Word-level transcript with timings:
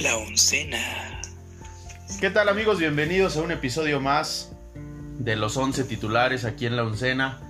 La 0.00 0.16
oncena. 0.16 1.20
¿Qué 2.18 2.30
tal 2.30 2.48
amigos? 2.48 2.78
Bienvenidos 2.78 3.36
a 3.36 3.42
un 3.42 3.50
episodio 3.50 4.00
más 4.00 4.50
de 5.18 5.36
los 5.36 5.58
11 5.58 5.84
titulares 5.84 6.46
aquí 6.46 6.64
en 6.64 6.76
La 6.76 6.84
oncena. 6.84 7.40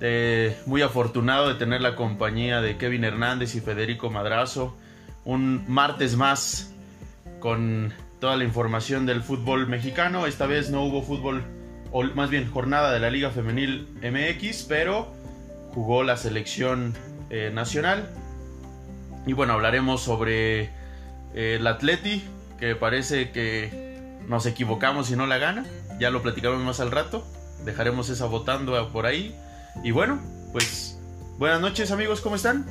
Eh, 0.00 0.56
muy 0.66 0.82
afortunado 0.82 1.46
de 1.46 1.54
tener 1.54 1.80
la 1.80 1.94
compañía 1.94 2.60
de 2.60 2.78
Kevin 2.78 3.04
Hernández 3.04 3.54
y 3.54 3.60
Federico 3.60 4.10
Madrazo. 4.10 4.76
Un 5.24 5.66
martes 5.68 6.16
más 6.16 6.72
con 7.38 7.94
toda 8.18 8.36
la 8.36 8.42
información 8.42 9.06
del 9.06 9.22
fútbol 9.22 9.68
mexicano. 9.68 10.26
Esta 10.26 10.46
vez 10.46 10.70
no 10.70 10.82
hubo 10.82 11.02
fútbol, 11.02 11.44
o 11.92 12.02
más 12.02 12.28
bien 12.28 12.50
jornada 12.50 12.92
de 12.92 12.98
la 12.98 13.08
Liga 13.08 13.30
Femenil 13.30 13.86
MX, 14.02 14.64
pero 14.64 15.14
jugó 15.74 16.02
la 16.02 16.16
selección 16.16 16.92
eh, 17.30 17.52
nacional. 17.54 18.10
Y 19.28 19.32
bueno, 19.32 19.52
hablaremos 19.52 20.02
sobre 20.02 20.76
el 21.34 21.66
Atleti, 21.66 22.22
que 22.58 22.74
parece 22.74 23.30
que 23.30 23.70
nos 24.26 24.46
equivocamos 24.46 25.10
y 25.10 25.16
no 25.16 25.26
la 25.26 25.38
gana. 25.38 25.66
Ya 25.98 26.10
lo 26.10 26.22
platicamos 26.22 26.60
más 26.60 26.80
al 26.80 26.90
rato. 26.90 27.26
Dejaremos 27.64 28.08
esa 28.08 28.26
votando 28.26 28.90
por 28.92 29.06
ahí. 29.06 29.34
Y 29.82 29.90
bueno, 29.90 30.20
pues 30.52 30.98
buenas 31.38 31.60
noches 31.60 31.90
amigos, 31.90 32.20
¿cómo 32.20 32.36
están? 32.36 32.66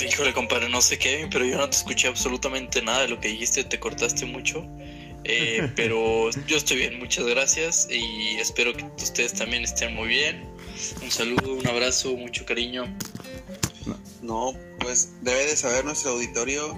Híjole, 0.00 0.32
compadre, 0.32 0.68
no 0.68 0.80
sé 0.80 0.98
qué, 0.98 1.28
pero 1.30 1.44
yo 1.44 1.58
no 1.58 1.68
te 1.68 1.76
escuché 1.76 2.06
absolutamente 2.08 2.80
nada 2.82 3.02
de 3.02 3.08
lo 3.08 3.20
que 3.20 3.28
dijiste, 3.28 3.64
te 3.64 3.80
cortaste 3.80 4.26
mucho. 4.26 4.64
Eh, 5.24 5.70
pero 5.76 6.30
yo 6.46 6.56
estoy 6.56 6.78
bien, 6.78 6.98
muchas 6.98 7.26
gracias 7.26 7.88
y 7.90 8.36
espero 8.36 8.72
que 8.74 8.84
ustedes 9.02 9.34
también 9.34 9.64
estén 9.64 9.94
muy 9.94 10.08
bien. 10.08 10.44
Un 11.02 11.10
saludo, 11.10 11.54
un 11.54 11.66
abrazo, 11.66 12.16
mucho 12.16 12.44
cariño. 12.46 12.84
No, 14.22 14.52
pues 14.80 15.10
debe 15.22 15.46
de 15.46 15.56
saber 15.56 15.84
nuestro 15.84 16.12
auditorio 16.12 16.76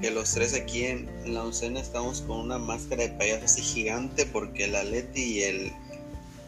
que 0.00 0.10
los 0.10 0.32
tres 0.32 0.54
aquí 0.54 0.84
en, 0.84 1.08
en 1.24 1.34
la 1.34 1.44
oncena 1.44 1.80
estamos 1.80 2.22
con 2.22 2.38
una 2.38 2.58
máscara 2.58 3.04
de 3.04 3.10
payaso 3.10 3.44
así 3.44 3.62
gigante 3.62 4.26
porque 4.26 4.64
el 4.64 4.74
Atleti 4.74 5.22
y 5.22 5.42
el, 5.44 5.72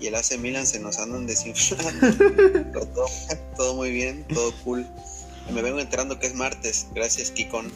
y 0.00 0.06
el 0.08 0.14
AC 0.16 0.38
Milan 0.38 0.66
se 0.66 0.80
nos 0.80 0.98
andan 0.98 1.26
desinflando. 1.26 2.72
Todo, 2.72 3.06
todo 3.56 3.74
muy 3.76 3.92
bien, 3.92 4.24
todo 4.32 4.52
cool. 4.64 4.84
Me 5.52 5.62
vengo 5.62 5.78
enterando 5.78 6.18
que 6.18 6.26
es 6.26 6.34
martes. 6.34 6.88
Gracias, 6.94 7.30
Kikon. 7.30 7.70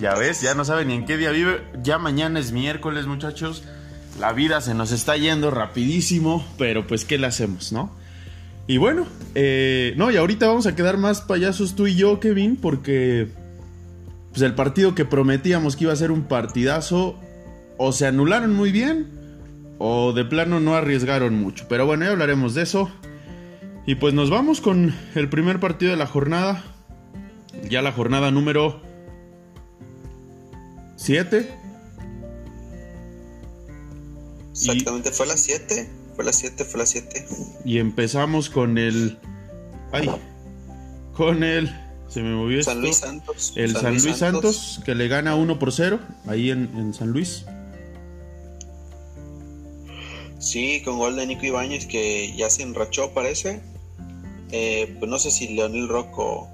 ya 0.00 0.14
ves, 0.14 0.40
ya 0.40 0.54
no 0.54 0.64
saben 0.64 0.88
ni 0.88 0.94
en 0.94 1.06
qué 1.06 1.16
día 1.16 1.30
vive. 1.30 1.62
Ya 1.82 1.98
mañana 1.98 2.40
es 2.40 2.52
miércoles, 2.52 3.06
muchachos. 3.06 3.62
La 4.18 4.32
vida 4.32 4.60
se 4.60 4.74
nos 4.74 4.92
está 4.92 5.16
yendo 5.16 5.50
rapidísimo, 5.50 6.44
pero 6.58 6.86
pues 6.86 7.04
¿qué 7.04 7.18
le 7.18 7.26
hacemos, 7.28 7.72
no? 7.72 7.94
Y 8.66 8.76
bueno, 8.76 9.06
eh, 9.34 9.94
no, 9.96 10.10
y 10.10 10.16
ahorita 10.16 10.46
vamos 10.46 10.66
a 10.66 10.76
quedar 10.76 10.96
más 10.96 11.20
payasos 11.20 11.74
tú 11.74 11.86
y 11.86 11.96
yo, 11.96 12.20
Kevin, 12.20 12.56
porque 12.56 13.28
pues 14.30 14.42
el 14.42 14.54
partido 14.54 14.94
que 14.94 15.04
prometíamos 15.04 15.76
que 15.76 15.84
iba 15.84 15.92
a 15.92 15.96
ser 15.96 16.10
un 16.10 16.22
partidazo, 16.22 17.18
o 17.76 17.92
se 17.92 18.06
anularon 18.06 18.54
muy 18.54 18.72
bien, 18.72 19.08
o 19.78 20.12
de 20.12 20.24
plano 20.24 20.60
no 20.60 20.74
arriesgaron 20.74 21.34
mucho. 21.34 21.66
Pero 21.68 21.86
bueno, 21.86 22.04
ya 22.04 22.12
hablaremos 22.12 22.54
de 22.54 22.62
eso. 22.62 22.90
Y 23.84 23.96
pues 23.96 24.14
nos 24.14 24.30
vamos 24.30 24.60
con 24.60 24.94
el 25.14 25.28
primer 25.28 25.58
partido 25.58 25.90
de 25.90 25.96
la 25.96 26.06
jornada. 26.06 26.64
Ya 27.68 27.82
la 27.82 27.92
jornada 27.92 28.30
número 28.30 28.80
7. 30.96 31.48
Exactamente, 34.52 35.10
fue 35.10 35.26
la 35.26 35.36
7. 35.36 36.01
Fue 36.22 36.26
la 36.30 36.32
7, 36.32 36.64
fue 36.64 36.78
la 36.78 36.86
7. 36.86 37.26
Y 37.64 37.78
empezamos 37.78 38.48
con 38.48 38.78
el. 38.78 39.18
Ay. 39.90 40.08
Con 41.16 41.42
el. 41.42 41.68
Se 42.06 42.22
me 42.22 42.32
movió 42.32 42.60
esto. 42.60 42.70
San 42.70 42.80
Luis 42.80 42.96
Santos. 42.98 43.52
El 43.56 43.76
San, 43.76 43.90
Luis 43.90 44.16
Santos, 44.16 44.80
que 44.84 44.94
le 44.94 45.08
gana 45.08 45.34
1 45.34 45.58
por 45.58 45.72
0 45.72 45.98
ahí 46.26 46.52
en, 46.52 46.70
en, 46.76 46.94
San 46.94 47.08
Luis. 47.08 47.44
Sí, 50.38 50.80
con 50.84 50.98
gol 50.98 51.16
de 51.16 51.26
Nico 51.26 51.44
Ibáñez 51.44 51.86
que 51.86 52.32
ya 52.36 52.48
se 52.50 52.62
enrachó, 52.62 53.12
parece. 53.12 53.60
Eh, 54.52 54.94
pues 55.00 55.10
no 55.10 55.18
sé 55.18 55.32
si 55.32 55.48
Leonel 55.48 55.88
Rocco 55.88 56.48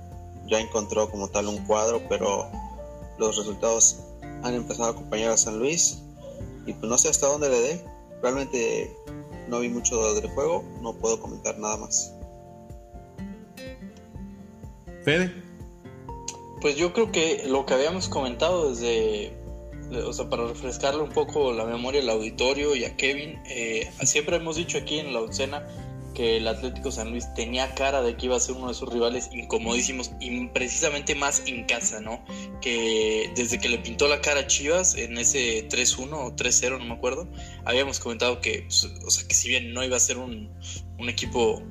ya 0.46 0.60
encontró 0.60 1.10
como 1.10 1.28
tal 1.28 1.46
un 1.46 1.58
cuadro, 1.66 2.00
pero 2.08 2.50
los 3.18 3.36
resultados 3.36 3.98
han 4.42 4.54
empezado 4.54 4.88
a 4.88 4.92
acompañar 4.92 5.32
a 5.32 5.36
San 5.36 5.58
Luis. 5.58 5.98
Y 6.64 6.72
pues 6.72 6.88
no 6.88 6.96
sé 6.96 7.10
hasta 7.10 7.26
dónde 7.26 7.50
le 7.50 7.60
dé. 7.60 7.84
Realmente 8.22 8.96
no 9.48 9.60
vi 9.60 9.68
mucho 9.68 10.14
del 10.14 10.28
juego, 10.30 10.64
no 10.82 10.92
puedo 10.94 11.20
comentar 11.20 11.58
nada 11.58 11.76
más. 11.76 12.14
Fede. 15.04 15.32
Pues 16.60 16.76
yo 16.76 16.92
creo 16.92 17.12
que 17.12 17.44
lo 17.46 17.64
que 17.66 17.74
habíamos 17.74 18.08
comentado 18.08 18.70
desde, 18.70 19.32
o 20.04 20.12
sea, 20.12 20.28
para 20.28 20.46
refrescarle 20.46 21.02
un 21.02 21.10
poco 21.10 21.52
la 21.52 21.64
memoria 21.64 22.00
al 22.02 22.10
auditorio 22.10 22.74
y 22.74 22.84
a 22.84 22.96
Kevin, 22.96 23.40
eh, 23.46 23.90
siempre 24.02 24.36
hemos 24.36 24.56
dicho 24.56 24.78
aquí 24.78 24.98
en 24.98 25.12
la 25.12 25.20
oncena 25.20 25.66
que 26.18 26.38
el 26.38 26.48
Atlético 26.48 26.90
San 26.90 27.10
Luis 27.10 27.32
tenía 27.34 27.72
cara 27.76 28.02
de 28.02 28.16
que 28.16 28.26
iba 28.26 28.34
a 28.34 28.40
ser 28.40 28.56
uno 28.56 28.66
de 28.66 28.74
sus 28.74 28.92
rivales 28.92 29.30
incomodísimos 29.32 30.10
y 30.18 30.48
precisamente 30.48 31.14
más 31.14 31.44
en 31.46 31.64
casa, 31.64 32.00
¿no? 32.00 32.24
Que 32.60 33.30
desde 33.36 33.60
que 33.60 33.68
le 33.68 33.78
pintó 33.78 34.08
la 34.08 34.20
cara 34.20 34.40
a 34.40 34.46
Chivas 34.48 34.96
en 34.96 35.16
ese 35.16 35.68
3-1 35.68 36.12
o 36.12 36.34
3-0, 36.34 36.80
no 36.80 36.84
me 36.86 36.94
acuerdo, 36.94 37.28
habíamos 37.64 38.00
comentado 38.00 38.40
que, 38.40 38.62
pues, 38.62 38.84
o 39.06 39.10
sea, 39.12 39.28
que 39.28 39.34
si 39.36 39.48
bien 39.48 39.72
no 39.72 39.84
iba 39.84 39.96
a 39.96 40.00
ser 40.00 40.18
un, 40.18 40.50
un 40.98 41.08
equipo 41.08 41.62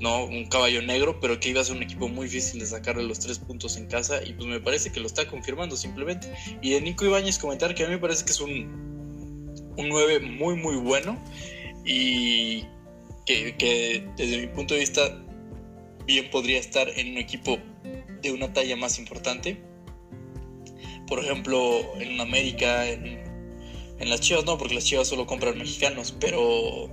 no 0.00 0.24
un 0.24 0.46
caballo 0.46 0.80
negro, 0.80 1.20
pero 1.20 1.38
que 1.38 1.50
iba 1.50 1.60
a 1.60 1.64
ser 1.64 1.76
un 1.76 1.82
equipo 1.82 2.08
muy 2.08 2.24
difícil 2.24 2.58
de 2.58 2.66
sacarle 2.66 3.02
los 3.02 3.20
tres 3.20 3.38
puntos 3.38 3.76
en 3.76 3.86
casa 3.86 4.22
y 4.24 4.32
pues 4.32 4.48
me 4.48 4.60
parece 4.60 4.90
que 4.90 5.00
lo 5.00 5.08
está 5.08 5.28
confirmando 5.28 5.76
simplemente. 5.76 6.32
Y 6.62 6.70
de 6.70 6.80
Nico 6.80 7.04
Ibáñez 7.04 7.38
comentar 7.38 7.74
que 7.74 7.84
a 7.84 7.86
mí 7.86 7.92
me 7.92 7.98
parece 7.98 8.24
que 8.24 8.30
es 8.30 8.40
un, 8.40 9.74
un 9.76 9.88
9 9.90 10.20
muy 10.20 10.56
muy 10.56 10.76
bueno 10.76 11.22
y 11.84 12.64
que, 13.30 13.56
que, 13.56 14.08
desde 14.16 14.38
mi 14.38 14.46
punto 14.48 14.74
de 14.74 14.80
vista 14.80 15.22
bien 16.04 16.30
podría 16.30 16.58
estar 16.58 16.88
en 16.88 17.12
un 17.12 17.18
equipo 17.18 17.58
de 18.22 18.32
una 18.32 18.52
talla 18.52 18.76
más 18.76 18.98
importante. 18.98 19.62
Por 21.06 21.20
ejemplo, 21.20 21.80
en 22.00 22.20
América, 22.20 22.88
en, 22.88 23.06
en 23.98 24.10
las 24.10 24.20
Chivas 24.20 24.44
no, 24.44 24.58
porque 24.58 24.74
las 24.74 24.84
Chivas 24.84 25.08
solo 25.08 25.26
compran 25.26 25.56
mexicanos, 25.58 26.14
pero 26.18 26.90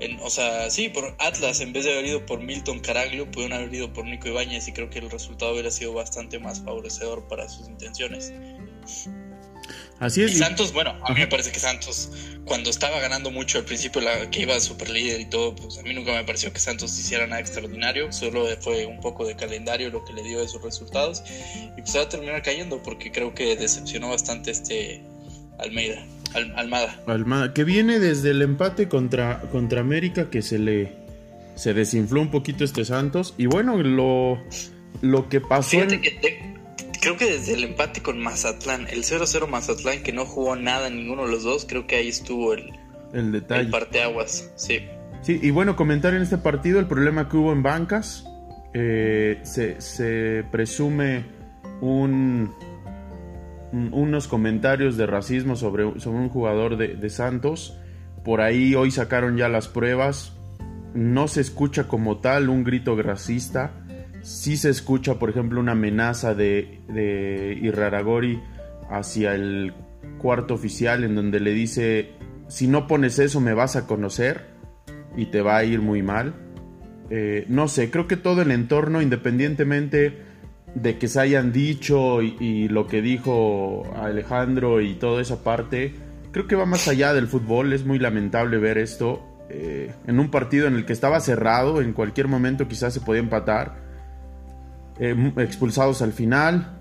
en, 0.00 0.20
o 0.20 0.30
sea, 0.30 0.70
sí, 0.70 0.88
por 0.90 1.14
Atlas, 1.18 1.60
en 1.60 1.72
vez 1.72 1.84
de 1.84 1.92
haber 1.92 2.06
ido 2.06 2.26
por 2.26 2.40
Milton 2.40 2.80
Caraglio, 2.80 3.30
pudieron 3.30 3.58
haber 3.58 3.74
ido 3.74 3.92
por 3.92 4.04
Nico 4.04 4.28
Ibáñez 4.28 4.68
y 4.68 4.72
creo 4.72 4.90
que 4.90 4.98
el 4.98 5.10
resultado 5.10 5.52
hubiera 5.52 5.70
sido 5.70 5.94
bastante 5.94 6.38
más 6.38 6.62
favorecedor 6.62 7.26
para 7.28 7.48
sus 7.48 7.68
intenciones. 7.68 8.32
Así 10.00 10.22
es. 10.22 10.32
Y 10.32 10.34
Santos, 10.36 10.72
bueno, 10.72 10.96
a 11.04 11.12
mí 11.12 11.20
me 11.20 11.26
parece 11.26 11.52
que 11.52 11.60
Santos, 11.60 12.10
cuando 12.46 12.70
estaba 12.70 12.98
ganando 13.00 13.30
mucho 13.30 13.58
al 13.58 13.64
principio, 13.64 14.00
la, 14.00 14.30
que 14.30 14.40
iba 14.42 14.58
super 14.58 14.88
líder 14.88 15.20
y 15.20 15.26
todo, 15.26 15.54
pues 15.54 15.78
a 15.78 15.82
mí 15.82 15.92
nunca 15.94 16.12
me 16.12 16.24
pareció 16.24 16.52
que 16.52 16.58
Santos 16.58 16.98
hiciera 16.98 17.26
nada 17.26 17.40
extraordinario, 17.40 18.10
solo 18.10 18.46
fue 18.60 18.86
un 18.86 18.98
poco 18.98 19.26
de 19.26 19.36
calendario 19.36 19.90
lo 19.90 20.02
que 20.04 20.14
le 20.14 20.22
dio 20.22 20.40
de 20.40 20.48
sus 20.48 20.62
resultados 20.62 21.22
y 21.76 21.82
pues 21.82 21.94
va 21.94 22.02
a 22.02 22.08
terminar 22.08 22.42
cayendo 22.42 22.82
porque 22.82 23.12
creo 23.12 23.34
que 23.34 23.54
decepcionó 23.56 24.08
bastante 24.08 24.50
este 24.50 25.02
Almeida. 25.58 26.02
Al, 26.32 26.52
Almada. 26.56 27.02
Almada, 27.06 27.52
que 27.52 27.64
viene 27.64 27.98
desde 27.98 28.30
el 28.30 28.40
empate 28.42 28.88
contra, 28.88 29.40
contra 29.50 29.80
América 29.80 30.30
que 30.30 30.42
se 30.42 30.58
le 30.58 31.00
se 31.56 31.74
desinfló 31.74 32.22
un 32.22 32.30
poquito 32.30 32.64
este 32.64 32.84
Santos. 32.84 33.34
Y 33.36 33.46
bueno, 33.46 33.76
lo, 33.82 34.42
lo 35.02 35.28
que 35.28 35.40
pasó. 35.40 35.70
Fíjate 35.70 35.94
en... 35.96 36.00
que 36.00 36.10
de, 36.10 36.49
creo 37.00 37.16
que 37.16 37.26
desde 37.26 37.54
el 37.54 37.64
empate 37.64 38.02
con 38.02 38.20
Mazatlán, 38.20 38.86
el 38.88 39.02
0-0 39.02 39.48
Mazatlán, 39.48 40.02
que 40.02 40.12
no 40.12 40.26
jugó 40.26 40.56
nada 40.56 40.90
ninguno 40.90 41.24
de 41.24 41.32
los 41.32 41.42
dos, 41.42 41.66
creo 41.68 41.86
que 41.86 41.96
ahí 41.96 42.08
estuvo 42.08 42.52
el, 42.52 42.72
el 43.12 43.32
detalle. 43.32 43.62
El 43.62 43.70
parteaguas, 43.70 44.50
sí. 44.56 44.80
Sí, 45.22 45.38
y 45.42 45.50
bueno, 45.50 45.76
comentar 45.76 46.14
en 46.14 46.22
este 46.22 46.38
partido 46.38 46.78
el 46.78 46.86
problema 46.86 47.28
que 47.28 47.36
hubo 47.36 47.52
en 47.52 47.62
bancas. 47.62 48.24
Eh, 48.72 49.40
se, 49.42 49.80
se 49.80 50.44
presume 50.50 51.24
un 51.80 52.52
unos 53.72 54.26
comentarios 54.26 54.96
de 54.96 55.06
racismo 55.06 55.54
sobre, 55.54 56.00
sobre 56.00 56.18
un 56.18 56.28
jugador 56.28 56.76
de, 56.76 56.96
de, 56.96 57.10
Santos. 57.10 57.78
Por 58.24 58.40
ahí 58.40 58.74
hoy 58.74 58.90
sacaron 58.90 59.36
ya 59.36 59.48
las 59.48 59.68
pruebas. 59.68 60.32
No 60.92 61.28
se 61.28 61.40
escucha 61.40 61.86
como 61.86 62.18
tal 62.18 62.48
un 62.48 62.64
grito 62.64 63.00
racista. 63.00 63.79
Sí 64.22 64.56
se 64.56 64.70
escucha, 64.70 65.18
por 65.18 65.30
ejemplo, 65.30 65.60
una 65.60 65.72
amenaza 65.72 66.34
de, 66.34 66.80
de 66.88 67.58
Irraragori 67.60 68.40
hacia 68.90 69.34
el 69.34 69.72
cuarto 70.18 70.54
oficial 70.54 71.04
en 71.04 71.14
donde 71.14 71.40
le 71.40 71.52
dice, 71.52 72.12
si 72.48 72.66
no 72.66 72.86
pones 72.86 73.18
eso 73.18 73.40
me 73.40 73.54
vas 73.54 73.76
a 73.76 73.86
conocer 73.86 74.50
y 75.16 75.26
te 75.26 75.40
va 75.40 75.56
a 75.56 75.64
ir 75.64 75.80
muy 75.80 76.02
mal. 76.02 76.34
Eh, 77.10 77.44
no 77.48 77.66
sé, 77.68 77.90
creo 77.90 78.06
que 78.06 78.16
todo 78.16 78.42
el 78.42 78.50
entorno, 78.50 79.02
independientemente 79.02 80.18
de 80.74 80.98
que 80.98 81.08
se 81.08 81.20
hayan 81.20 81.52
dicho 81.52 82.22
y, 82.22 82.68
lo 82.68 82.86
que 82.86 83.02
dijo 83.02 83.82
Alejandro 83.96 84.80
y 84.80 84.94
toda 84.94 85.20
esa 85.20 85.42
parte, 85.42 85.94
creo 86.30 86.46
que 86.46 86.54
va 86.54 86.66
más 86.66 86.86
allá 86.86 87.12
del 87.12 87.26
fútbol. 87.26 87.72
Es 87.72 87.84
muy 87.84 87.98
lamentable 87.98 88.58
ver 88.58 88.78
esto 88.78 89.20
eh, 89.48 89.92
en 90.06 90.20
un 90.20 90.30
partido 90.30 90.68
en 90.68 90.74
el 90.74 90.86
que 90.86 90.92
estaba 90.92 91.18
cerrado, 91.20 91.80
en 91.80 91.92
cualquier 91.92 92.28
momento 92.28 92.68
quizás 92.68 92.94
se 92.94 93.00
podía 93.00 93.20
empatar. 93.20 93.89
Eh, 95.00 95.32
expulsados 95.38 96.02
al 96.02 96.12
final. 96.12 96.76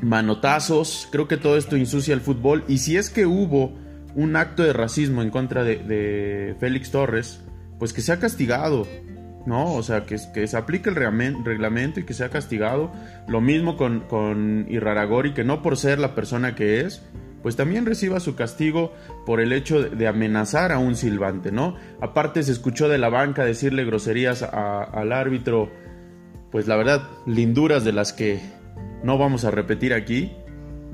manotazos, 0.00 1.08
creo 1.12 1.28
que 1.28 1.36
todo 1.36 1.56
esto 1.56 1.76
insucia 1.76 2.14
el 2.14 2.20
fútbol. 2.20 2.64
Y 2.66 2.78
si 2.78 2.96
es 2.96 3.10
que 3.10 3.26
hubo 3.26 3.72
un 4.14 4.36
acto 4.36 4.62
de 4.62 4.72
racismo 4.72 5.22
en 5.22 5.30
contra 5.30 5.62
de, 5.62 6.56
Félix 6.58 6.90
Torres, 6.90 7.44
pues 7.78 7.92
que 7.92 8.00
sea 8.00 8.18
castigado, 8.18 8.86
¿no? 9.46 9.74
O 9.74 9.82
sea, 9.82 10.04
que, 10.04 10.16
que 10.34 10.46
se 10.46 10.56
aplique 10.56 10.88
el 10.88 10.96
reglamento 10.96 12.00
y 12.00 12.04
que 12.04 12.14
sea 12.14 12.30
castigado. 12.30 12.90
Lo 13.28 13.40
mismo 13.40 13.76
con, 13.76 14.00
con 14.00 14.66
Irraragori, 14.70 15.34
que 15.34 15.44
no 15.44 15.62
por 15.62 15.76
ser 15.76 15.98
la 15.98 16.14
persona 16.14 16.54
que 16.54 16.80
es, 16.80 17.02
pues 17.46 17.54
también 17.54 17.86
reciba 17.86 18.18
su 18.18 18.34
castigo 18.34 18.92
por 19.24 19.40
el 19.40 19.52
hecho 19.52 19.80
de, 19.80 20.08
amenazar 20.08 20.72
a 20.72 20.78
un 20.78 20.96
silbante, 20.96 21.52
¿no? 21.52 21.76
Aparte 22.00 22.42
se 22.42 22.50
escuchó 22.50 22.88
de 22.88 22.98
la 22.98 23.08
banca 23.08 23.44
decirle 23.44 23.84
groserías 23.84 24.42
al 24.42 25.12
árbitro, 25.12 25.70
pues 26.56 26.66
la 26.66 26.76
verdad, 26.76 27.06
linduras 27.26 27.84
de 27.84 27.92
las 27.92 28.14
que 28.14 28.40
no 29.02 29.18
vamos 29.18 29.44
a 29.44 29.50
repetir 29.50 29.92
aquí. 29.92 30.32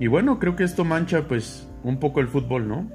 Y 0.01 0.09
bueno, 0.09 0.41
creo 0.41 0.57
que 0.57 0.65
esto 0.65 0.85
mancha 0.85 1.29
pues 1.29 1.69
un 1.85 2.01
poco 2.01 2.19
el 2.19 2.27
fútbol, 2.27 2.67
¿no? 2.67 2.91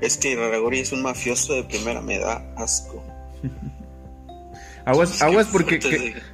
Es 0.00 0.16
que 0.16 0.34
Raragori 0.34 0.78
es 0.78 0.92
un 0.92 1.02
mafioso 1.02 1.52
de 1.52 1.64
primera, 1.64 2.00
me 2.00 2.18
da 2.18 2.54
asco. 2.56 3.04
aguas, 4.86 5.20
aguas 5.20 5.48
porque 5.52 5.78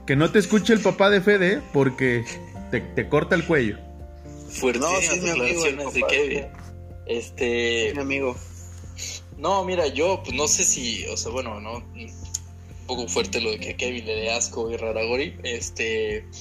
que, 0.06 0.14
no 0.14 0.30
te 0.30 0.38
escuche 0.38 0.72
el 0.72 0.78
papá 0.78 1.10
de 1.10 1.20
Fede 1.20 1.62
porque 1.72 2.24
te, 2.70 3.08
corta 3.08 3.34
el 3.34 3.44
cuello. 3.44 3.78
no, 3.78 5.00
sí, 5.00 5.20
mi 5.20 5.30
amigo, 5.30 5.64
de 5.64 6.04
Kevin. 6.08 6.44
Este. 7.06 7.90
Mi 7.92 8.02
amigo. 8.02 8.36
No, 9.36 9.64
mira, 9.64 9.88
yo 9.88 10.22
pues 10.22 10.36
no 10.36 10.46
sé 10.46 10.62
si, 10.62 11.04
o 11.06 11.16
sea, 11.16 11.32
bueno, 11.32 11.60
no 11.60 11.82
un 12.86 12.96
poco 12.96 13.08
fuerte 13.08 13.40
lo 13.40 13.50
de 13.50 13.58
que 13.58 13.76
Kevin 13.76 14.06
le 14.06 14.14
dé 14.14 14.30
asco 14.30 14.70
y 14.70 14.76
Raragori, 14.76 15.36
este 15.42 16.24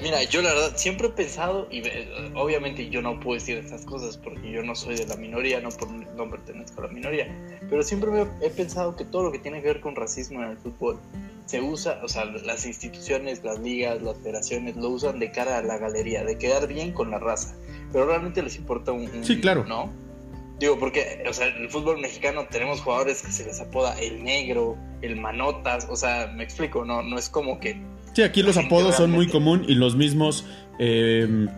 Mira, 0.00 0.22
yo 0.24 0.42
la 0.42 0.54
verdad 0.54 0.72
siempre 0.76 1.08
he 1.08 1.10
pensado, 1.10 1.68
y 1.70 1.78
eh, 1.78 2.08
obviamente 2.34 2.88
yo 2.88 3.02
no 3.02 3.20
puedo 3.20 3.38
decir 3.38 3.58
estas 3.58 3.84
cosas 3.84 4.16
porque 4.16 4.50
yo 4.50 4.62
no 4.62 4.74
soy 4.74 4.96
de 4.96 5.06
la 5.06 5.16
minoría, 5.16 5.60
no, 5.60 5.70
por, 5.70 5.90
no 5.90 6.30
pertenezco 6.30 6.80
a 6.80 6.86
la 6.86 6.92
minoría, 6.92 7.26
pero 7.68 7.82
siempre 7.82 8.10
he 8.40 8.50
pensado 8.50 8.96
que 8.96 9.04
todo 9.04 9.24
lo 9.24 9.32
que 9.32 9.38
tiene 9.38 9.60
que 9.60 9.68
ver 9.68 9.80
con 9.80 9.94
racismo 9.94 10.42
en 10.42 10.50
el 10.50 10.56
fútbol 10.56 10.98
se 11.46 11.60
usa, 11.60 12.00
o 12.02 12.08
sea, 12.08 12.24
las 12.24 12.64
instituciones, 12.66 13.44
las 13.44 13.58
ligas, 13.58 14.00
las 14.02 14.16
federaciones 14.18 14.76
lo 14.76 14.88
usan 14.88 15.18
de 15.18 15.30
cara 15.30 15.58
a 15.58 15.62
la 15.62 15.78
galería, 15.78 16.24
de 16.24 16.38
quedar 16.38 16.68
bien 16.68 16.92
con 16.92 17.10
la 17.10 17.18
raza, 17.18 17.54
pero 17.92 18.06
realmente 18.06 18.42
les 18.42 18.56
importa 18.56 18.92
un... 18.92 19.24
sí, 19.24 19.40
claro. 19.40 19.64
¿No? 19.64 19.92
Digo, 20.62 20.78
porque, 20.78 21.24
o 21.28 21.32
sea, 21.32 21.48
en 21.48 21.62
el 21.62 21.70
fútbol 21.70 21.98
mexicano 21.98 22.46
tenemos 22.48 22.82
jugadores 22.82 23.20
que 23.20 23.32
se 23.32 23.44
les 23.44 23.60
apoda 23.60 23.98
el 23.98 24.22
negro, 24.22 24.78
el 25.00 25.16
manotas, 25.16 25.88
o 25.90 25.96
sea, 25.96 26.28
me 26.28 26.44
explico, 26.44 26.84
no, 26.84 27.02
no 27.02 27.18
es 27.18 27.28
como 27.28 27.58
que 27.58 27.82
Sí, 28.14 28.22
aquí 28.22 28.44
los 28.44 28.56
apodos 28.56 28.94
son 28.94 29.10
muy 29.10 29.26
común 29.28 29.64
y 29.66 29.74
los 29.74 29.96
mismos 29.96 30.46
eh, 30.78 31.48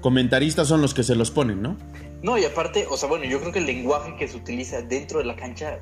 comentaristas 0.00 0.68
son 0.68 0.82
los 0.82 0.94
que 0.94 1.02
se 1.02 1.16
los 1.16 1.32
ponen, 1.32 1.62
¿no? 1.62 1.76
No, 2.22 2.38
y 2.38 2.44
aparte, 2.44 2.86
o 2.88 2.96
sea, 2.96 3.08
bueno, 3.08 3.24
yo 3.24 3.40
creo 3.40 3.50
que 3.50 3.58
el 3.58 3.66
lenguaje 3.66 4.14
que 4.16 4.28
se 4.28 4.36
utiliza 4.36 4.82
dentro 4.82 5.18
de 5.18 5.24
la 5.24 5.34
cancha, 5.34 5.80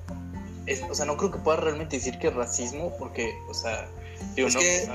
es, 0.64 0.82
o 0.88 0.94
sea, 0.94 1.04
no 1.04 1.18
creo 1.18 1.30
que 1.30 1.40
pueda 1.40 1.58
realmente 1.58 1.96
decir 1.96 2.18
que 2.18 2.28
es 2.28 2.34
racismo, 2.34 2.96
porque, 2.98 3.34
o 3.50 3.52
sea, 3.52 3.86
digo, 4.34 4.48
es 4.48 4.54
no, 4.54 4.60
que, 4.60 4.88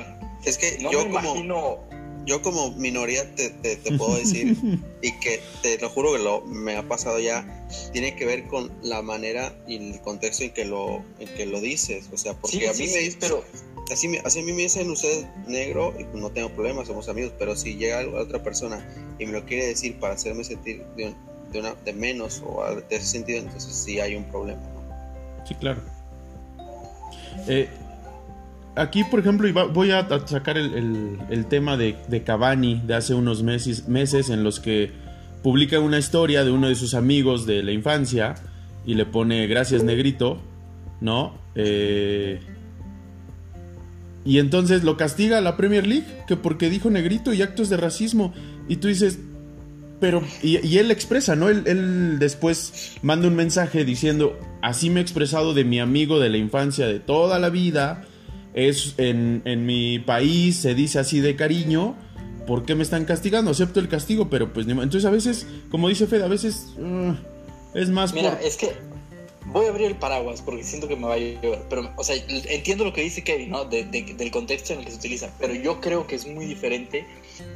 es 0.46 0.58
que 0.58 0.80
yo 0.82 1.08
como, 1.12 1.88
yo 2.28 2.42
como 2.42 2.72
minoría 2.72 3.24
te, 3.36 3.50
te, 3.50 3.98
puedo 3.98 4.16
decir, 4.18 4.56
y 5.02 5.12
que 5.20 5.40
te 5.64 5.80
lo 5.80 5.90
juro 5.90 6.14
que 6.14 6.20
lo, 6.20 6.42
me 6.42 6.76
ha 6.76 6.88
pasado 6.88 7.20
ya, 7.20 7.66
tiene 7.94 8.16
que 8.16 8.26
ver 8.26 8.48
con 8.48 8.72
la 8.84 9.02
manera 9.02 9.56
y 9.66 9.78
el 9.78 10.02
contexto 10.02 10.44
en 10.44 10.52
que 10.52 10.66
lo, 10.66 11.02
en 11.20 11.28
que 11.36 11.46
lo 11.46 11.62
dices, 11.62 12.10
o 12.14 12.18
sea, 12.18 12.34
porque 12.34 12.68
a 12.68 12.74
mí 12.74 12.86
me 12.88 13.00
dice, 13.00 13.18
pero 13.20 13.44
así, 13.92 14.16
así 14.24 14.40
a 14.40 14.44
mí 14.44 14.52
me 14.52 14.64
dicen 14.64 14.92
usted 14.92 15.26
negro 15.48 15.94
y 15.98 16.04
pues 16.04 16.22
no 16.22 16.30
tengo 16.30 16.50
problema, 16.50 16.86
somos 16.86 17.08
amigos, 17.08 17.32
pero 17.40 17.56
si 17.56 17.76
llega 17.76 18.06
otra 18.20 18.44
persona 18.44 18.86
y 19.18 19.26
me 19.26 19.32
lo 19.32 19.46
quiere 19.46 19.66
decir 19.66 19.98
para 19.98 20.16
hacerme 20.16 20.44
sentir 20.44 20.84
de, 20.98 21.14
de, 21.52 21.60
una, 21.60 21.76
de 21.86 21.94
menos 21.94 22.44
o 22.46 22.64
de 22.76 22.96
ese 22.96 23.06
sentido, 23.06 23.40
entonces 23.40 23.74
sí 23.74 24.02
hay 24.02 24.16
un 24.16 24.26
problema. 24.26 24.62
Sí, 25.48 25.56
claro. 25.56 25.82
Eh, 27.48 27.70
aquí, 28.78 29.04
por 29.04 29.20
ejemplo, 29.20 29.70
voy 29.70 29.92
a 29.92 30.08
sacar 30.26 30.58
el, 30.58 31.46
tema 31.50 31.78
de, 31.78 32.24
Cavani 32.26 32.82
de 32.86 32.94
hace 32.94 33.14
unos 33.14 33.44
meses, 33.44 33.88
meses 33.88 34.30
en 34.30 34.44
los 34.44 34.60
que 34.60 34.92
publica 35.44 35.80
una 35.80 35.98
historia 35.98 36.44
de 36.44 36.52
uno 36.52 36.68
de 36.70 36.76
sus 36.76 36.94
amigos 36.94 37.46
de 37.46 37.64
la 37.64 37.72
infancia 37.72 38.36
y 38.86 38.94
le 38.94 39.06
pone 39.06 39.48
gracias 39.48 39.84
negrito, 39.84 40.42
¿no? 41.02 41.36
Eh, 41.56 42.40
y 44.26 44.40
entonces 44.40 44.84
lo 44.84 44.98
castiga 44.98 45.40
la 45.42 45.56
Premier 45.56 45.88
League, 45.88 46.06
que 46.28 46.36
porque 46.36 46.70
dijo 46.70 46.90
negrito 46.90 47.34
y 47.34 47.42
actos 47.42 47.70
de 47.70 47.78
racismo. 47.78 48.34
Y 48.68 48.76
tú 48.78 48.90
dices, 48.90 49.20
pero, 50.00 50.22
y, 50.44 50.78
él 50.78 50.92
expresa, 50.92 51.36
¿no? 51.36 51.50
Él, 51.50 52.20
después 52.20 52.98
manda 53.02 53.28
un 53.28 53.36
mensaje 53.36 53.86
diciendo, 53.86 54.38
así 54.62 54.90
me 54.90 55.00
he 55.00 55.04
expresado 55.04 55.54
de 55.54 55.64
mi 55.64 55.80
amigo 55.80 56.20
de 56.20 56.30
la 56.30 56.38
infancia 56.38 56.88
de 56.88 57.00
toda 57.00 57.40
la 57.40 57.50
vida, 57.50 58.04
es 58.58 58.96
en, 58.98 59.66
mi 59.66 60.00
país 60.00 60.58
se 60.58 60.74
dice 60.74 60.98
así 60.98 61.20
de 61.20 61.36
cariño, 61.36 61.96
¿por 62.48 62.66
qué 62.66 62.74
me 62.74 62.82
están 62.82 63.06
castigando? 63.06 63.52
Acepto 63.52 63.80
el 63.80 63.88
castigo, 63.88 64.30
pero 64.30 64.52
pues 64.52 64.68
entonces 64.68 65.06
a 65.06 65.12
veces, 65.12 65.46
como 65.70 65.90
dice 65.90 66.08
Fede, 66.08 66.24
a 66.24 66.28
veces 66.28 66.74
uh, 66.78 67.14
es 67.78 67.90
más 67.90 68.14
Mira, 68.14 68.40
es 68.42 68.58
que 68.58 68.72
voy 69.46 69.68
a 69.68 69.70
abrir 69.70 69.88
el 69.88 69.96
paraguas 69.96 70.42
porque 70.42 70.64
siento 70.64 70.88
que 70.88 70.96
me 70.96 71.06
va 71.06 71.14
a 71.14 71.18
llover. 71.18 71.62
Pero, 71.70 71.92
o 71.96 72.04
sea, 72.04 72.16
entiendo 72.50 72.84
lo 72.84 72.94
que 72.94 73.02
dice 73.02 73.24
Kevin, 73.24 73.52
¿no? 73.52 73.66
del 73.66 74.32
contexto 74.32 74.74
en 74.74 74.80
el 74.80 74.86
que 74.86 74.92
se 74.92 74.98
utiliza. 74.98 75.32
Pero 75.40 75.54
yo 75.54 75.80
creo 75.80 76.08
que 76.08 76.16
es 76.16 76.28
muy 76.28 76.46
diferente. 76.46 77.06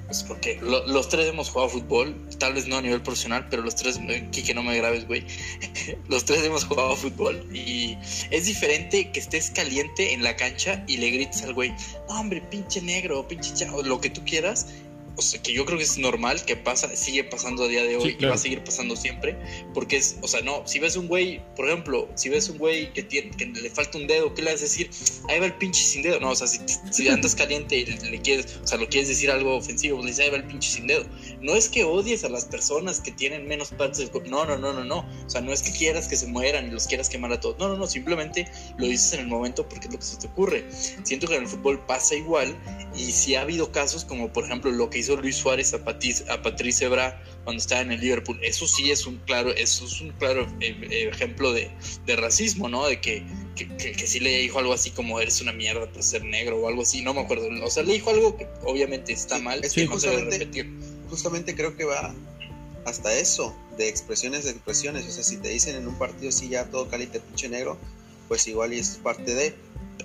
Pues 0.06 0.24
porque 0.24 0.60
los 0.62 1.10
tres 1.10 1.28
hemos 1.28 1.50
jugado 1.50 1.69
fútbol. 1.69 2.16
Tal 2.38 2.54
vez 2.54 2.68
no 2.68 2.78
a 2.78 2.81
nivel 2.81 3.01
profesional, 3.01 3.48
pero 3.50 3.63
los 3.63 3.75
tres, 3.75 4.00
que 4.31 4.54
no 4.54 4.63
me 4.63 4.78
grabes, 4.78 5.07
güey. 5.07 5.25
los 6.10 6.25
tres 6.25 6.44
hemos 6.44 6.66
jugado 6.66 6.95
fútbol. 6.95 7.45
Y 7.54 7.98
es 8.30 8.45
diferente 8.45 9.12
que 9.12 9.19
estés 9.19 9.51
caliente 9.51 10.13
en 10.13 10.24
la 10.24 10.36
cancha 10.36 10.83
y 10.88 10.98
le 10.98 11.10
grites 11.12 11.44
al 11.44 11.54
güey, 11.54 11.72
no, 12.10 12.19
hombre, 12.19 12.42
pinche 12.42 12.81
negro, 12.81 13.28
pinche 13.28 13.54
chavo, 13.54 13.83
lo 13.83 14.01
que 14.01 14.10
tú 14.10 14.24
quieras 14.25 14.68
o 15.15 15.21
sea, 15.21 15.41
que 15.41 15.53
yo 15.53 15.65
creo 15.65 15.77
que 15.77 15.83
es 15.83 15.97
normal, 15.97 16.43
que 16.45 16.55
pasa, 16.55 16.95
sigue 16.95 17.23
pasando 17.23 17.63
a 17.63 17.67
día 17.67 17.83
de 17.83 17.97
hoy 17.97 18.17
y 18.19 18.25
va 18.25 18.35
a 18.35 18.37
seguir 18.37 18.63
pasando 18.63 18.95
siempre, 18.95 19.37
porque 19.73 19.97
es, 19.97 20.17
o 20.21 20.27
sea, 20.27 20.41
no, 20.41 20.63
si 20.65 20.79
ves 20.79 20.95
un 20.95 21.07
güey, 21.07 21.41
por 21.55 21.67
ejemplo, 21.67 22.09
si 22.15 22.29
ves 22.29 22.49
un 22.49 22.57
güey 22.57 22.91
que, 22.93 23.03
tiene, 23.03 23.31
que 23.31 23.45
le 23.45 23.69
falta 23.69 23.97
un 23.97 24.07
dedo, 24.07 24.33
¿qué 24.33 24.41
le 24.41 24.51
vas 24.51 24.61
a 24.61 24.63
decir? 24.63 24.89
Ahí 25.27 25.39
va 25.39 25.45
el 25.45 25.53
pinche 25.53 25.83
sin 25.83 26.01
dedo, 26.01 26.19
no, 26.19 26.31
o 26.31 26.35
sea, 26.35 26.47
si, 26.47 27.07
andas 27.07 27.35
caliente 27.35 27.77
y 27.77 27.85
le, 27.85 28.21
quieres, 28.21 28.59
o 28.63 28.68
sea, 28.68 28.77
lo 28.77 28.87
quieres 28.87 29.09
decir 29.09 29.30
algo 29.30 29.56
ofensivo, 29.56 29.97
pues 29.97 30.06
le 30.06 30.11
dices, 30.11 30.25
ahí 30.25 30.31
va 30.31 30.37
el 30.37 30.45
pinche 30.45 30.69
sin 30.69 30.87
dedo. 30.87 31.06
No 31.41 31.56
es 31.56 31.69
que 31.69 31.83
odies 31.83 32.23
a 32.23 32.30
las 32.30 32.45
personas 32.45 33.01
que 33.01 33.11
tienen 33.11 33.47
menos 33.47 33.69
partes 33.69 33.99
del 33.99 34.11
cuerpo, 34.11 34.30
no, 34.30 34.45
no, 34.45 34.57
no, 34.57 34.73
no, 34.73 34.83
no, 34.83 34.99
o 34.99 35.30
sea, 35.30 35.41
no 35.41 35.51
es 35.51 35.61
que 35.61 35.71
quieras 35.71 36.07
que 36.07 36.15
se 36.15 36.27
mueran 36.27 36.68
y 36.68 36.71
los 36.71 36.87
quieras 36.87 37.09
quemar 37.09 37.31
a 37.33 37.39
todos, 37.39 37.57
no, 37.59 37.68
no, 37.68 37.77
no, 37.77 37.87
simplemente 37.87 38.47
lo 38.77 38.87
dices 38.87 39.13
en 39.13 39.21
el 39.21 39.27
momento 39.27 39.68
porque 39.68 39.87
es 39.87 39.94
lo 39.94 39.99
que 39.99 40.06
se 40.06 40.18
te 40.18 40.27
ocurre. 40.27 40.65
Siento 41.03 41.27
que 41.27 41.35
en 41.35 41.44
el 41.44 41.47
fútbol 41.47 41.85
pasa 41.85 42.15
igual 42.15 42.56
y 42.95 43.11
si 43.11 43.35
ha 43.35 43.41
habido 43.41 43.71
casos 43.71 44.06
como, 44.06 44.31
por 44.31 44.45
ejemplo, 44.45 44.71
lo 44.71 44.89
que 44.89 45.00
hizo 45.01 45.15
Luis 45.17 45.35
Suárez 45.35 45.73
a, 45.73 45.83
Patrice 45.83 46.85
Ebra 46.85 47.21
cuando 47.43 47.61
estaba 47.61 47.81
en 47.81 47.91
el 47.91 47.99
Liverpool. 47.99 48.39
Eso 48.41 48.67
sí 48.67 48.91
es 48.91 49.05
un 49.05 49.17
claro, 49.17 49.51
eso 49.51 49.85
es 49.85 50.01
un 50.01 50.11
claro 50.11 50.47
eh, 50.61 51.09
ejemplo 51.11 51.51
de, 51.53 51.69
racismo, 52.15 52.69
¿no? 52.69 52.87
De 52.87 53.01
que, 53.01 53.23
que, 53.55 54.07
sí 54.07 54.19
le 54.19 54.37
dijo 54.39 54.59
algo 54.59 54.73
así 54.73 54.91
como 54.91 55.19
eres 55.19 55.41
una 55.41 55.53
mierda 55.53 55.91
por 55.91 56.03
ser 56.03 56.23
negro 56.23 56.57
o 56.57 56.67
algo 56.67 56.83
así, 56.83 57.01
no 57.01 57.13
me 57.13 57.21
acuerdo. 57.21 57.49
O 57.63 57.69
sea, 57.69 57.83
le 57.83 57.93
dijo 57.93 58.09
algo 58.09 58.37
que 58.37 58.47
obviamente 58.63 59.13
está 59.13 59.39
mal, 59.39 59.63
es 59.63 59.73
que 59.73 59.87
justamente, 59.87 60.49
justamente 61.09 61.55
creo 61.55 61.75
que 61.75 61.85
va 61.85 62.13
hasta 62.85 63.13
eso, 63.13 63.55
de 63.77 63.89
expresiones 63.89 64.45
de 64.45 64.51
expresiones. 64.51 65.05
O 65.07 65.11
sea, 65.11 65.23
si 65.23 65.37
te 65.37 65.49
dicen 65.49 65.75
en 65.75 65.87
un 65.87 65.97
partido 65.97 66.31
sí 66.31 66.49
ya 66.49 66.65
todo 66.65 66.87
caliente 66.89 67.19
pinche 67.19 67.49
negro, 67.49 67.77
pues 68.27 68.47
igual 68.47 68.73
y 68.73 68.79
es 68.79 68.99
parte 69.01 69.33
de. 69.33 69.53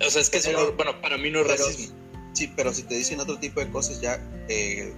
O 0.05 0.09
sea, 0.09 0.21
es 0.21 0.29
que 0.29 0.39
bueno, 0.75 1.01
para 1.01 1.17
mí 1.17 1.31
no 1.31 1.41
es 1.41 1.47
racismo. 1.47 1.96
Sí, 2.37 2.53
pero 2.55 2.71
si 2.71 2.83
te 2.83 2.93
dicen 2.93 3.19
otro 3.19 3.39
tipo 3.39 3.61
de 3.61 3.67
cosas 3.71 3.99
ya 3.99 4.23
eh, 4.47 4.93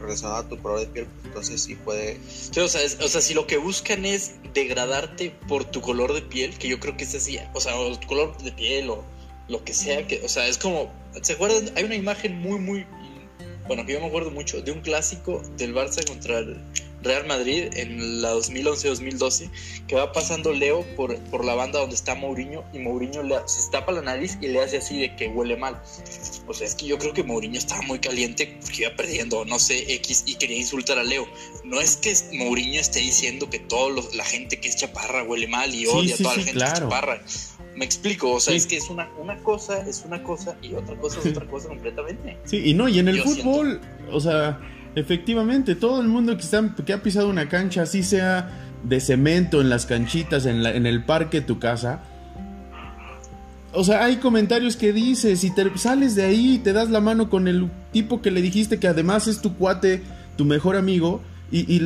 relacionado 0.00 0.38
a 0.38 0.48
tu 0.48 0.56
color 0.62 0.78
de 0.78 0.86
piel, 0.86 1.08
entonces 1.24 1.60
sí 1.60 1.74
puede... 1.74 2.20
o, 2.56 2.68
sea, 2.68 2.82
o 3.04 3.08
sea, 3.08 3.20
si 3.20 3.34
lo 3.34 3.48
que 3.48 3.56
buscan 3.56 4.04
es 4.04 4.36
degradarte 4.52 5.34
por 5.48 5.64
tu 5.64 5.80
color 5.80 6.14
de 6.14 6.22
piel, 6.22 6.56
que 6.56 6.68
yo 6.68 6.78
creo 6.78 6.96
que 6.96 7.02
es 7.02 7.12
así, 7.16 7.36
o 7.52 7.60
sea, 7.60 7.76
o 7.76 7.98
tu 7.98 8.06
color 8.06 8.40
de 8.40 8.52
piel 8.52 8.90
o 8.90 9.04
lo 9.48 9.64
que 9.64 9.74
sea, 9.74 10.06
que, 10.06 10.22
o 10.24 10.28
sea, 10.28 10.46
es 10.46 10.56
como, 10.56 10.92
¿se 11.20 11.32
acuerdan? 11.32 11.68
Hay 11.74 11.82
una 11.82 11.96
imagen 11.96 12.38
muy, 12.38 12.60
muy, 12.60 12.86
bueno, 13.66 13.84
que 13.84 13.94
yo 13.94 14.00
me 14.00 14.06
acuerdo 14.06 14.30
mucho, 14.30 14.62
de 14.62 14.70
un 14.70 14.80
clásico 14.80 15.42
del 15.56 15.74
Barça 15.74 16.06
contra 16.06 16.38
el, 16.38 16.60
Real 17.04 17.26
Madrid 17.26 17.68
en 17.74 18.22
la 18.22 18.34
2011-2012, 18.34 19.50
que 19.86 19.94
va 19.94 20.12
pasando 20.12 20.52
Leo 20.52 20.84
por, 20.96 21.16
por 21.24 21.44
la 21.44 21.54
banda 21.54 21.80
donde 21.80 21.94
está 21.94 22.14
Mourinho 22.14 22.64
y 22.72 22.78
Mourinho 22.78 23.22
le, 23.22 23.36
se 23.46 23.70
tapa 23.70 23.92
la 23.92 24.02
nariz 24.02 24.38
y 24.40 24.48
le 24.48 24.62
hace 24.62 24.78
así 24.78 25.00
de 25.00 25.14
que 25.14 25.28
huele 25.28 25.56
mal. 25.56 25.80
O 26.46 26.54
sea, 26.54 26.66
es 26.66 26.74
que 26.74 26.86
yo 26.86 26.98
creo 26.98 27.12
que 27.12 27.22
Mourinho 27.22 27.58
estaba 27.58 27.82
muy 27.82 27.98
caliente 27.98 28.58
porque 28.60 28.82
iba 28.82 28.96
perdiendo, 28.96 29.44
no 29.44 29.58
sé, 29.58 29.92
X 29.94 30.24
y 30.26 30.36
quería 30.36 30.56
insultar 30.56 30.98
a 30.98 31.04
Leo. 31.04 31.26
No 31.64 31.80
es 31.80 31.96
que 31.96 32.14
Mourinho 32.32 32.80
esté 32.80 33.00
diciendo 33.00 33.48
que 33.50 33.58
toda 33.58 34.02
la 34.14 34.24
gente 34.24 34.58
que 34.58 34.68
es 34.68 34.76
chaparra 34.76 35.22
huele 35.22 35.46
mal 35.46 35.74
y 35.74 35.86
odia 35.86 36.14
a 36.14 36.18
toda 36.18 36.36
la 36.36 36.42
gente 36.42 36.58
que 36.58 36.64
es 36.64 36.74
chaparra. 36.74 37.22
Me 37.76 37.84
explico, 37.84 38.30
o 38.30 38.40
sea, 38.40 38.54
es 38.54 38.66
que 38.66 38.76
es 38.76 38.88
una, 38.88 39.10
una 39.18 39.36
cosa, 39.42 39.80
es 39.88 40.04
una 40.06 40.22
cosa 40.22 40.56
y 40.62 40.74
otra 40.74 40.96
cosa 40.96 41.18
es 41.18 41.26
otra 41.26 41.46
cosa 41.50 41.68
completamente. 41.68 42.38
Sí, 42.44 42.62
y 42.64 42.74
no, 42.74 42.88
y 42.88 43.00
en 43.00 43.08
el 43.08 43.20
fútbol, 43.20 43.80
o 44.12 44.20
sea, 44.20 44.60
efectivamente, 44.94 45.74
todo 45.74 46.00
el 46.00 46.08
mundo 46.08 46.36
que, 46.36 46.42
está, 46.42 46.74
que 46.84 46.92
ha 46.92 47.02
pisado 47.02 47.28
una 47.28 47.48
cancha, 47.48 47.82
así 47.82 48.02
sea 48.02 48.50
de 48.82 49.00
cemento 49.00 49.60
en 49.60 49.70
las 49.70 49.86
canchitas, 49.86 50.46
en, 50.46 50.62
la, 50.62 50.74
en 50.74 50.86
el 50.86 51.04
parque 51.04 51.40
de 51.40 51.46
tu 51.46 51.58
casa, 51.58 52.02
o 53.74 53.82
sea, 53.82 54.04
hay 54.04 54.16
comentarios 54.16 54.76
que 54.76 54.92
dices 54.92 55.42
y 55.44 55.50
te 55.50 55.76
sales 55.76 56.14
de 56.14 56.22
ahí 56.24 56.54
y 56.54 56.58
te 56.58 56.72
das 56.72 56.90
la 56.90 57.00
mano 57.00 57.28
con 57.28 57.48
el 57.48 57.68
tipo 57.92 58.22
que 58.22 58.30
le 58.30 58.40
dijiste 58.40 58.78
que 58.78 58.86
además 58.86 59.26
es 59.26 59.42
tu 59.42 59.56
cuate, 59.56 60.02
tu 60.36 60.44
mejor 60.44 60.76
amigo, 60.76 61.22
y, 61.50 61.82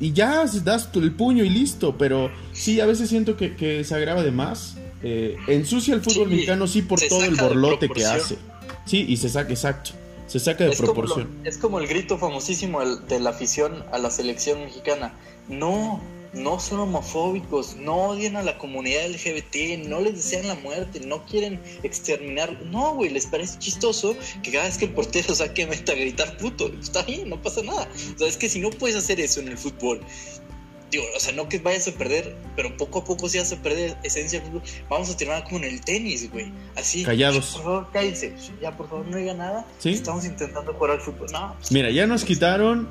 y, 0.00 0.12
ya 0.12 0.44
das 0.64 0.90
el 0.94 1.12
puño 1.12 1.44
y 1.44 1.48
listo. 1.48 1.96
Pero 1.96 2.30
sí, 2.52 2.80
a 2.80 2.86
veces 2.86 3.08
siento 3.08 3.36
que, 3.36 3.84
se 3.84 3.94
agrava 3.94 4.22
de 4.22 4.30
más. 4.30 4.76
Eh, 5.02 5.36
ensucia 5.48 5.94
el 5.94 6.02
fútbol 6.02 6.28
mexicano, 6.28 6.66
sí, 6.66 6.82
por 6.82 7.00
todo 7.00 7.24
el 7.24 7.34
borlote 7.34 7.88
que 7.88 8.04
hace. 8.04 8.36
Sí, 8.84 9.04
y 9.08 9.16
se 9.16 9.28
saca, 9.28 9.50
exacto. 9.50 9.92
Se 10.26 10.40
saca 10.40 10.64
de 10.64 10.76
proporción. 10.76 11.28
es 11.44 11.58
como 11.58 11.78
el 11.78 11.86
grito 11.86 12.18
famosísimo 12.18 12.84
de 12.84 13.20
la 13.20 13.30
afición 13.30 13.84
a 13.92 13.98
la 13.98 14.10
selección 14.10 14.60
mexicana. 14.60 15.14
No, 15.48 16.00
no 16.34 16.58
son 16.58 16.80
homofóbicos, 16.80 17.76
no 17.76 18.08
odian 18.08 18.36
a 18.36 18.42
la 18.42 18.58
comunidad 18.58 19.08
LGBT, 19.08 19.86
no 19.86 20.00
les 20.00 20.14
desean 20.14 20.48
la 20.48 20.54
muerte, 20.56 21.00
no 21.00 21.24
quieren 21.26 21.60
exterminar. 21.82 22.60
No, 22.64 22.94
güey, 22.94 23.10
les 23.10 23.26
parece 23.26 23.58
chistoso 23.58 24.16
que 24.42 24.50
cada 24.50 24.64
vez 24.64 24.78
que 24.78 24.86
el 24.86 24.92
portero 24.92 25.34
saque 25.34 25.66
meta 25.66 25.92
a 25.92 25.96
gritar 25.96 26.36
puto. 26.38 26.72
Está 26.80 27.02
bien, 27.02 27.28
no 27.28 27.40
pasa 27.40 27.62
nada. 27.62 27.88
O 28.14 28.18
sea, 28.18 28.28
es 28.28 28.36
que 28.36 28.48
si 28.48 28.60
no 28.60 28.70
puedes 28.70 28.96
hacer 28.96 29.20
eso 29.20 29.40
en 29.40 29.48
el 29.48 29.58
fútbol, 29.58 30.00
digo, 30.96 31.04
o 31.16 31.20
sea, 31.20 31.34
no 31.34 31.48
que 31.48 31.58
vayas 31.58 31.88
a 31.88 31.92
perder, 31.92 32.36
pero 32.56 32.76
poco 32.76 33.00
a 33.00 33.04
poco 33.04 33.28
sí 33.28 33.38
vas 33.38 33.52
a 33.52 33.56
perder 33.56 33.96
esencia 34.02 34.40
del 34.40 34.48
fútbol. 34.48 34.62
Vamos 34.88 35.10
a 35.10 35.16
terminar 35.16 35.44
como 35.44 35.58
en 35.58 35.64
el 35.64 35.80
tenis, 35.80 36.30
güey. 36.30 36.52
Así. 36.76 37.04
Callados. 37.04 37.52
Por 37.54 37.62
favor, 37.62 37.88
cállense. 37.92 38.34
Ya, 38.60 38.76
por 38.76 38.88
favor, 38.88 39.06
no 39.06 39.16
diga 39.16 39.34
nada. 39.34 39.66
¿Sí? 39.78 39.90
Estamos 39.90 40.24
intentando 40.24 40.72
jugar 40.74 40.92
al 40.92 41.00
fútbol. 41.00 41.28
No. 41.32 41.56
Mira, 41.70 41.90
ya 41.90 42.06
nos 42.06 42.24
quitaron, 42.24 42.88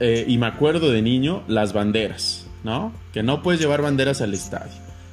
eh, 0.00 0.24
y 0.26 0.38
me 0.38 0.46
acuerdo 0.46 0.90
de 0.90 1.02
niño, 1.02 1.42
las 1.48 1.72
banderas. 1.72 2.46
¿no? 2.64 2.92
Que 3.12 3.22
no 3.22 3.42
puedes 3.42 3.60
llevar 3.60 3.82
banderas 3.82 4.20
al 4.20 4.34
estadio. 4.34 4.72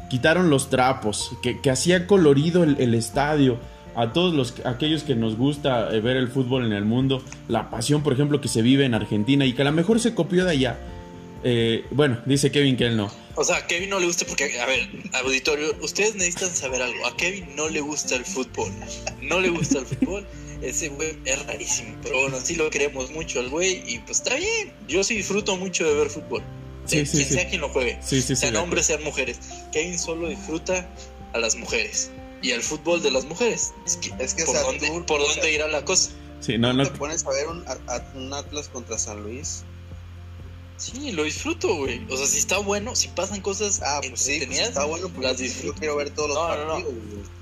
Quitaron 0.09 0.49
los 0.49 0.69
trapos, 0.69 1.31
que, 1.41 1.69
hacía 1.69 2.07
colorido 2.07 2.63
el, 2.63 2.93
estadio. 2.95 3.57
A 3.95 4.13
todos 4.13 4.33
los, 4.33 4.55
aquellos 4.65 5.03
que 5.03 5.15
nos 5.15 5.35
gusta 5.35 5.89
eh, 5.91 5.99
ver 5.99 6.15
el 6.15 6.29
fútbol 6.29 6.65
en 6.65 6.71
el 6.71 6.85
mundo, 6.85 7.21
la 7.47 7.69
pasión, 7.69 8.01
por 8.01 8.13
ejemplo, 8.13 8.39
que 8.39 8.47
se 8.47 8.61
vive 8.61 8.85
en 8.85 8.93
Argentina 8.93 9.45
y 9.45 9.53
que 9.53 9.61
a 9.61 9.65
lo 9.65 9.71
mejor 9.71 9.99
se 9.99 10.13
copió 10.13 10.45
de 10.45 10.51
allá. 10.51 10.79
Eh, 11.43 11.85
bueno, 11.91 12.21
dice 12.25 12.51
Kevin 12.51 12.77
que 12.77 12.85
él 12.85 12.97
no. 12.97 13.11
O 13.35 13.43
sea, 13.43 13.57
a 13.57 13.67
Kevin 13.67 13.89
no 13.89 13.99
le 13.99 14.05
gusta 14.05 14.25
porque, 14.25 14.59
a 14.59 14.65
ver, 14.65 14.89
auditorio, 15.13 15.75
ustedes 15.81 16.15
necesitan 16.15 16.49
saber 16.49 16.81
algo. 16.81 17.05
A 17.05 17.15
Kevin 17.15 17.55
no 17.55 17.69
le 17.69 17.81
gusta 17.81 18.15
el 18.15 18.25
fútbol. 18.25 18.71
No 19.21 19.39
le 19.39 19.49
gusta 19.49 19.79
el 19.79 19.85
fútbol. 19.85 20.27
Ese 20.61 20.89
güey 20.89 21.17
es 21.23 21.45
rarísimo. 21.45 21.95
Pero 22.03 22.21
bueno, 22.21 22.37
sí 22.41 22.55
lo 22.55 22.69
queremos 22.69 23.11
mucho 23.11 23.39
al 23.39 23.49
güey 23.49 23.81
y 23.87 23.99
pues 23.99 24.17
está 24.17 24.35
bien. 24.35 24.73
Yo 24.87 25.03
sí 25.03 25.15
disfruto 25.15 25.55
mucho 25.55 25.87
de 25.87 25.95
ver 25.95 26.09
fútbol 26.09 26.43
quien 26.89 27.05
sea 27.07 27.47
quien 27.47 27.61
lo 27.61 27.69
juegue, 27.69 27.99
sean 28.01 28.55
hombres, 28.55 28.87
sean 28.87 29.03
mujeres. 29.03 29.39
Kevin 29.71 29.97
solo 29.97 30.29
disfruta 30.29 30.87
a 31.33 31.39
las 31.39 31.55
mujeres 31.55 32.11
y 32.41 32.51
al 32.51 32.61
fútbol 32.61 33.01
de 33.01 33.11
las 33.11 33.25
mujeres. 33.25 33.73
Es 33.85 33.97
que, 33.97 34.11
es 34.19 34.33
que 34.33 34.45
por, 34.45 34.55
dónde, 34.55 35.03
por 35.05 35.19
dónde 35.19 35.53
irá 35.53 35.67
la 35.67 35.85
cosa. 35.85 36.11
Sí, 36.39 36.57
no, 36.57 36.73
no. 36.73 36.83
Te 36.83 36.97
pones 36.97 37.25
a 37.25 37.29
ver 37.31 37.47
un, 37.47 37.65
un 38.15 38.33
Atlas 38.33 38.69
contra 38.69 38.97
San 38.97 39.23
Luis 39.23 39.63
Sí, 40.79 41.11
lo 41.11 41.25
disfruto, 41.25 41.75
güey. 41.75 42.01
O 42.09 42.15
sea, 42.15 42.25
si 42.25 42.37
está 42.37 42.57
bueno, 42.57 42.95
si 42.95 43.09
pasan 43.09 43.41
cosas 43.41 43.81
ah, 43.83 43.99
pues 43.99 44.21
sí, 44.21 44.41
pues 44.45 44.59
está 44.59 44.85
bueno, 44.85 45.11
las 45.21 45.37
disfruto. 45.37 45.77
quiero 45.77 45.97
ver 45.97 46.09
todos 46.09 46.29
los 46.29 46.37
partidos. 46.37 46.93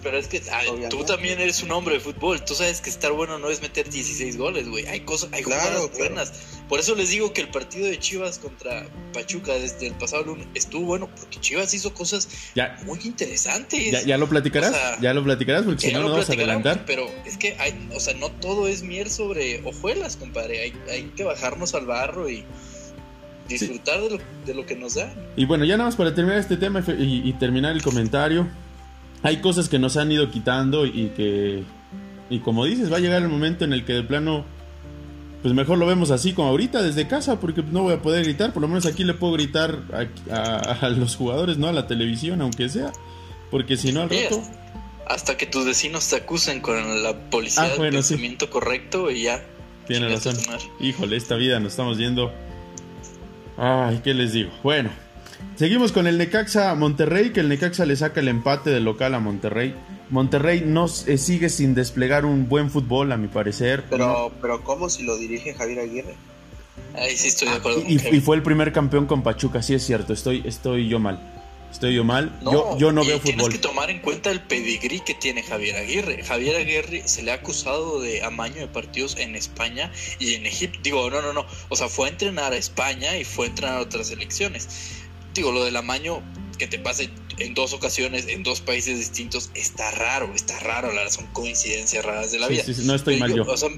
Pero 0.02 0.18
es 0.18 0.28
que 0.28 0.42
tú 0.90 1.04
también 1.04 1.40
eres 1.40 1.62
un 1.62 1.72
hombre 1.72 1.96
de 1.96 2.00
fútbol. 2.00 2.44
Tú 2.44 2.56
sabes 2.56 2.82
que 2.82 2.90
estar 2.90 3.12
bueno 3.12 3.38
no 3.38 3.50
es 3.50 3.62
meter 3.62 3.90
16 3.90 4.38
goles, 4.38 4.68
güey. 4.68 4.88
Hay 4.88 5.02
cosas, 5.02 5.30
hay 5.34 5.44
claro, 5.44 5.90
buenas. 5.98 6.34
Por 6.68 6.80
eso 6.80 6.96
les 6.96 7.12
digo 7.12 7.32
que 7.32 7.42
el 7.42 7.50
partido 7.50 7.86
de 7.86 8.00
Chivas 8.00 8.40
contra 8.40 8.88
Pachuca 9.14 9.54
desde 9.54 9.88
el 9.88 9.94
pasado 9.94 10.24
lunes 10.24 10.48
estuvo 10.56 10.86
bueno, 10.86 11.08
porque 11.20 11.40
Chivas 11.40 11.74
hizo 11.76 11.94
cosas 11.94 12.28
muy 12.86 13.00
interesantes. 13.04 14.04
Ya, 14.06 14.18
lo 14.18 14.28
platicarás, 14.28 15.00
ya 15.00 15.14
lo 15.14 15.24
platicarás, 15.24 15.64
porque 15.64 15.88
si 15.88 15.94
no, 15.94 16.02
no 16.02 16.10
vamos 16.10 16.30
a 16.30 16.34
adelantar. 16.34 16.86
Pero 16.86 17.08
es 17.26 17.38
que, 17.38 17.56
hay, 17.60 17.90
o 17.94 18.00
sea, 18.00 18.16
no 18.16 18.32
todo 18.32 18.68
es 18.68 18.82
miel 18.82 19.12
sobre 19.12 19.62
hojuelas, 19.64 20.16
compadre. 20.16 20.60
Hay, 20.60 20.74
hay 20.90 21.04
que 21.16 21.24
bajarnos 21.24 21.76
al 21.76 21.86
barro 21.86 22.30
y 22.30 22.44
disfrutar 23.48 24.02
de, 24.02 24.10
lo, 24.12 24.18
de, 24.46 24.54
lo, 24.54 24.66
que 24.66 24.76
nos 24.76 24.96
da. 24.96 25.14
Y 25.36 25.46
bueno, 25.46 25.66
ya 25.66 25.78
nada 25.78 25.88
más 25.88 25.96
para 25.96 26.14
terminar 26.14 26.40
este 26.40 26.58
tema 26.58 26.84
y, 26.88 27.32
terminar 27.34 27.74
el 27.74 27.82
comentario, 27.82 28.48
hay 29.24 29.38
cosas 29.38 29.70
que 29.70 29.80
nos 29.80 29.98
han 29.98 30.12
ido 30.12 30.30
quitando 30.32 30.86
y 30.86 31.12
que, 31.16 31.64
y 32.30 32.40
como 32.40 32.66
dices, 32.66 32.92
va 32.92 32.98
a 32.98 33.00
llegar 33.00 33.22
el 33.22 33.30
momento 33.30 33.66
en 33.66 33.74
el 33.74 33.86
que 33.86 33.94
de 33.94 34.04
plano, 34.04 34.46
pues 35.42 35.54
mejor 35.54 35.78
lo 35.78 35.86
vemos 35.86 36.12
así 36.12 36.34
como 36.34 36.50
ahorita 36.50 36.82
desde 36.82 37.08
casa, 37.08 37.40
porque 37.40 37.64
no 37.64 37.84
voy 37.84 37.94
a 37.94 38.02
poder 38.02 38.24
gritar, 38.24 38.54
por 38.54 38.62
lo 38.62 38.68
menos 38.68 38.86
aquí 38.86 39.04
le 39.04 39.14
puedo 39.14 39.34
gritar 39.34 39.80
a, 40.30 40.90
los 40.90 41.16
jugadores, 41.16 41.58
no 41.58 41.68
a 41.68 41.74
la 41.74 41.88
televisión, 41.88 42.42
aunque 42.42 42.70
sea, 42.70 42.92
porque 43.52 43.78
si 43.78 43.92
no 43.92 44.02
al 44.02 44.10
rato... 44.10 44.42
Hasta 45.10 45.38
que 45.38 45.46
tus 45.46 45.66
vecinos 45.66 46.10
te 46.10 46.18
acusen 46.18 46.60
con 46.60 47.02
la 47.02 47.18
policía 47.30 47.64
ah, 47.64 47.82
del 47.82 47.94
pensamiento 47.94 48.50
correcto 48.50 49.10
y 49.10 49.24
ya. 49.24 49.42
Tiene 49.88 50.10
razón. 50.10 50.36
Híjole, 50.82 51.16
esta 51.16 51.36
vida 51.36 51.62
nos 51.62 51.72
estamos 51.72 51.98
yendo 51.98 52.34
Ay, 53.58 54.02
¿qué 54.04 54.14
les 54.14 54.34
digo? 54.34 54.52
Bueno, 54.64 54.90
seguimos 55.56 55.92
con 55.92 56.08
el 56.08 56.18
Necaxa 56.18 56.74
Monterrey, 56.76 57.32
que 57.32 57.40
el 57.40 57.50
Necaxa 57.50 57.86
le 57.86 57.96
saca 57.96 58.20
el 58.20 58.28
empate 58.28 58.70
del 58.70 58.86
local 58.86 59.16
a 59.16 59.20
Monterrey. 59.20 59.76
Monterrey 60.10 60.64
no 60.66 60.86
eh, 60.86 61.18
sigue 61.18 61.50
sin 61.50 61.74
desplegar 61.74 62.26
un 62.26 62.48
buen 62.48 62.70
fútbol, 62.70 63.12
a 63.12 63.18
mi 63.18 63.28
parecer. 63.28 63.84
Pero, 63.90 64.32
pero 64.42 64.64
¿cómo 64.64 64.90
si 64.90 65.04
lo 65.04 65.18
dirige 65.18 65.54
Javier 65.54 65.80
Aguirre? 65.80 66.16
Ahí 66.94 67.18
sí 67.18 67.28
estoy 67.28 67.50
de 67.50 67.56
acuerdo. 67.56 67.84
y, 67.88 67.98
fue 68.22 68.36
el 68.36 68.44
primer 68.44 68.72
campeón 68.72 69.06
con 69.06 69.24
Pachuca, 69.24 69.62
sí 69.62 69.74
es 69.74 69.84
cierto, 69.84 70.14
estoy, 70.14 70.44
estoy 70.46 70.88
yo 70.88 71.00
mal. 71.00 71.37
Estoy 71.72 71.96
yo 71.96 72.04
mal. 72.04 72.38
yo, 72.44 72.78
yo 72.78 72.92
no 72.92 73.04
veo 73.04 73.20
fútbol. 73.20 73.36
Tienes 73.36 73.50
que 73.50 73.58
tomar 73.60 73.90
en 73.90 74.00
cuenta 74.00 74.32
el 74.32 74.42
pedigrí 74.42 75.00
que 75.02 75.14
tiene 75.14 75.44
Javier 75.44 75.76
Aguirre. 75.76 76.24
Javier 76.24 76.56
Aguirre 76.56 77.08
se 77.08 77.22
le 77.24 77.32
ha 77.32 77.36
acusado 77.36 78.00
de 78.00 78.24
amaño 78.24 78.56
de 78.56 78.68
partidos 78.68 79.16
en 79.18 79.36
España 79.36 79.92
y 80.20 80.34
en 80.34 80.46
Egipto. 80.46 80.80
Digo, 80.82 81.10
no, 81.10 81.22
no, 81.22 81.34
no. 81.34 81.46
O 81.70 81.76
sea, 81.76 81.88
fue 81.88 82.08
a 82.08 82.12
entrenar 82.12 82.54
a 82.54 82.58
España 82.58 83.18
y 83.18 83.24
fue 83.26 83.46
a 83.46 83.50
entrenar 83.50 83.78
a 83.78 83.82
otras 83.82 84.08
selecciones. 84.08 84.68
Digo, 85.34 85.52
lo 85.52 85.64
del 85.64 85.76
amaño 85.76 86.24
que 86.58 86.68
te 86.68 86.80
pase 86.80 87.12
en 87.38 87.54
dos 87.54 87.74
ocasiones 87.74 88.28
en 88.28 88.42
dos 88.42 88.62
países 88.62 88.98
distintos 88.98 89.52
está 89.54 89.92
raro, 89.92 90.34
está 90.34 90.60
raro. 90.60 90.92
La 90.94 91.10
son 91.12 91.28
coincidencias 91.28 92.04
raras 92.04 92.32
de 92.32 92.40
la 92.40 92.48
vida. 92.48 92.64
Sí, 92.64 92.74
sí, 92.74 92.86
no 92.86 92.96
estoy 92.96 93.18
mal 93.18 93.34
yo. 93.34 93.44
O 93.44 93.58
sea, 93.58 93.70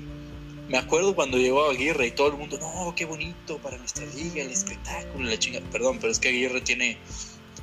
me 0.69 0.77
acuerdo 0.77 1.15
cuando 1.15 1.38
llegó 1.38 1.69
Aguirre 1.69 2.08
y 2.08 2.12
todo 2.12 2.27
el 2.27 2.38
mundo, 2.38 2.58
no, 2.60 2.93
qué 2.96 3.05
bonito 3.05 3.58
para 3.58 3.77
nuestra 3.77 4.05
liga, 4.15 4.43
el 4.43 4.51
espectáculo, 4.51 5.27
la 5.27 5.38
chinga. 5.38 5.60
Perdón, 5.72 5.98
pero 6.00 6.12
es 6.12 6.19
que 6.19 6.29
Aguirre 6.29 6.62
tiene 6.62 6.98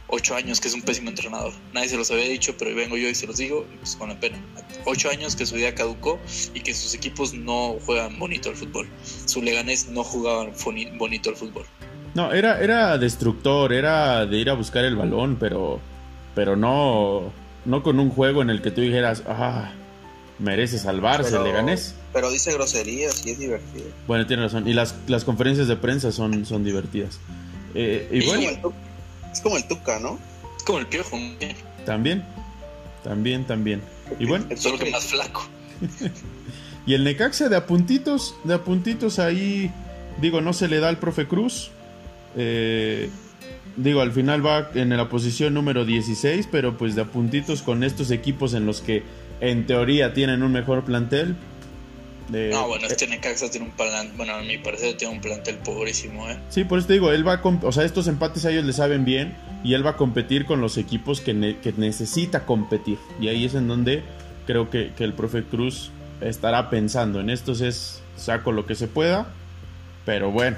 ocho 0.08 0.34
años 0.34 0.60
que 0.60 0.68
es 0.68 0.74
un 0.74 0.82
pésimo 0.82 1.10
entrenador. 1.10 1.52
Nadie 1.72 1.88
se 1.88 1.96
los 1.96 2.10
había 2.10 2.28
dicho, 2.28 2.54
pero 2.58 2.74
vengo 2.74 2.96
yo 2.96 3.08
y 3.08 3.14
se 3.14 3.26
los 3.26 3.36
digo, 3.36 3.66
pues 3.80 3.96
con 3.96 4.08
la 4.08 4.18
pena. 4.18 4.38
Ocho 4.84 5.10
años 5.10 5.36
que 5.36 5.46
su 5.46 5.56
día 5.56 5.74
caducó 5.74 6.18
y 6.54 6.60
que 6.60 6.74
sus 6.74 6.94
equipos 6.94 7.34
no 7.34 7.76
juegan 7.84 8.18
bonito 8.18 8.50
al 8.50 8.56
fútbol. 8.56 8.88
Su 9.26 9.42
Leganés 9.42 9.88
no 9.88 10.04
jugaban 10.04 10.52
bonito 10.98 11.30
al 11.30 11.36
fútbol. 11.36 11.64
No, 12.14 12.32
era, 12.32 12.60
era 12.60 12.96
destructor, 12.98 13.72
era 13.72 14.24
de 14.26 14.38
ir 14.38 14.48
a 14.48 14.54
buscar 14.54 14.84
el 14.84 14.96
balón, 14.96 15.36
pero, 15.38 15.80
pero 16.34 16.56
no, 16.56 17.32
no 17.64 17.82
con 17.82 18.00
un 18.00 18.10
juego 18.10 18.42
en 18.42 18.50
el 18.50 18.62
que 18.62 18.70
tú 18.70 18.80
dijeras, 18.80 19.22
ah, 19.26 19.72
merece 20.38 20.78
salvarse 20.78 21.36
el 21.36 21.44
Leganés. 21.44 21.94
Pero 22.12 22.30
dice 22.30 22.52
groserías 22.54 23.26
y 23.26 23.30
es 23.32 23.38
divertido. 23.38 23.84
Bueno, 24.06 24.26
tiene 24.26 24.44
razón. 24.44 24.66
Y 24.66 24.72
las, 24.72 24.94
las 25.08 25.24
conferencias 25.24 25.68
de 25.68 25.76
prensa 25.76 26.12
son, 26.12 26.46
son 26.46 26.64
divertidas. 26.64 27.18
Eh, 27.74 28.08
y 28.10 28.24
bueno. 28.24 28.72
Es 29.36 29.42
como 29.42 29.58
el 29.58 29.64
Tuca, 29.64 30.00
¿no? 30.00 30.18
Es 30.56 30.62
como 30.62 30.78
el 30.78 30.86
Piojo. 30.86 31.18
También, 31.84 32.24
también, 33.04 33.44
también. 33.44 33.82
Y 34.18 34.24
bueno. 34.24 34.46
Solo 34.56 34.78
que 34.78 34.90
más 34.90 35.04
flaco. 35.04 35.46
y 36.86 36.94
el 36.94 37.04
Necaxa 37.04 37.50
de 37.50 37.56
apuntitos, 37.56 38.34
de 38.44 38.54
apuntitos 38.54 39.18
ahí, 39.18 39.70
digo, 40.22 40.40
no 40.40 40.54
se 40.54 40.68
le 40.68 40.80
da 40.80 40.88
al 40.88 40.96
profe 40.96 41.28
Cruz. 41.28 41.70
Eh, 42.34 43.10
digo, 43.76 44.00
al 44.00 44.12
final 44.12 44.44
va 44.44 44.70
en 44.74 44.96
la 44.96 45.10
posición 45.10 45.52
número 45.52 45.84
16, 45.84 46.48
pero 46.50 46.78
pues 46.78 46.94
de 46.94 47.02
apuntitos 47.02 47.60
con 47.60 47.84
estos 47.84 48.10
equipos 48.10 48.54
en 48.54 48.64
los 48.64 48.80
que 48.80 49.02
en 49.42 49.66
teoría 49.66 50.14
tienen 50.14 50.42
un 50.42 50.52
mejor 50.52 50.82
plantel, 50.84 51.36
no, 52.28 52.66
bueno, 52.68 52.86
este 52.86 53.06
Necaxa 53.06 53.50
tiene 53.50 53.66
un 53.66 53.72
plantel, 53.72 54.16
bueno, 54.16 54.34
a 54.34 54.42
mi 54.42 54.58
parecer 54.58 54.96
tiene 54.96 55.14
un 55.14 55.20
plantel 55.20 55.58
pobrísimo, 55.58 56.28
¿eh? 56.28 56.36
Sí, 56.48 56.64
por 56.64 56.78
eso 56.78 56.88
te 56.88 56.94
digo, 56.94 57.12
él 57.12 57.26
va 57.26 57.34
a, 57.34 57.42
o 57.42 57.72
sea, 57.72 57.84
estos 57.84 58.08
empates 58.08 58.44
a 58.44 58.50
ellos 58.50 58.64
le 58.64 58.72
saben 58.72 59.04
bien 59.04 59.36
y 59.62 59.74
él 59.74 59.86
va 59.86 59.90
a 59.90 59.96
competir 59.96 60.44
con 60.44 60.60
los 60.60 60.76
equipos 60.76 61.20
que, 61.20 61.56
que 61.62 61.72
necesita 61.76 62.44
competir. 62.44 62.98
Y 63.20 63.28
ahí 63.28 63.44
es 63.44 63.54
en 63.54 63.68
donde 63.68 64.02
creo 64.46 64.70
que, 64.70 64.92
el 64.98 65.12
profe 65.12 65.44
Cruz 65.44 65.90
estará 66.20 66.70
pensando. 66.70 67.20
En 67.20 67.30
estos 67.30 67.60
es 67.60 68.00
saco 68.16 68.52
lo 68.52 68.66
que 68.66 68.74
se 68.74 68.88
pueda, 68.88 69.32
pero 70.04 70.30
bueno. 70.30 70.56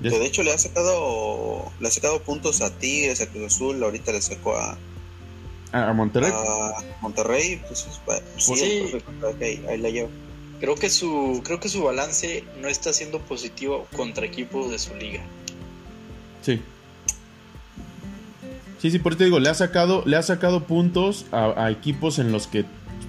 de 0.00 0.24
hecho 0.24 0.42
le 0.42 0.52
ha 0.52 0.58
sacado 0.58 1.70
le 1.80 1.88
ha 1.88 1.90
sacado 1.90 2.22
puntos 2.22 2.60
a 2.60 2.70
Tigres, 2.70 3.20
a 3.20 3.26
Cruz 3.26 3.54
Azul, 3.54 3.82
ahorita 3.82 4.12
le 4.12 4.22
sacó 4.22 4.56
a, 4.56 4.78
A 5.72 5.92
Monterrey. 5.92 6.32
A 6.32 6.82
Monterrey, 7.02 7.60
pues, 7.66 7.86
pues 8.04 8.22
sí, 8.36 8.54
Sí. 8.56 8.96
ok, 9.22 9.68
ahí 9.68 9.78
la 9.78 9.90
llevo. 9.90 10.10
Creo 10.62 10.76
que 10.76 10.88
su 10.90 11.42
creo 11.44 11.58
que 11.58 11.68
su 11.68 11.82
balance 11.82 12.44
no 12.60 12.68
está 12.68 12.92
siendo 12.92 13.18
positivo 13.18 13.88
contra 13.96 14.24
equipos 14.24 14.70
de 14.70 14.78
su 14.78 14.94
liga. 14.94 15.20
Sí. 16.40 16.60
Sí, 18.80 18.92
sí, 18.92 19.00
por 19.00 19.12
eso 19.12 19.18
te 19.18 19.24
digo, 19.24 19.40
le 19.40 19.48
ha 19.48 19.54
sacado, 19.54 20.04
le 20.06 20.16
ha 20.16 20.22
sacado 20.22 20.62
puntos 20.64 21.26
a, 21.32 21.64
a 21.64 21.70
equipos 21.72 22.20
en 22.20 22.30
los 22.30 22.46
que 22.46 22.64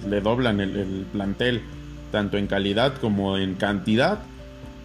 le 0.08 0.20
doblan 0.20 0.60
el, 0.60 0.76
el 0.76 1.06
plantel, 1.12 1.62
tanto 2.10 2.38
en 2.38 2.48
calidad 2.48 2.98
como 2.98 3.38
en 3.38 3.54
cantidad. 3.54 4.18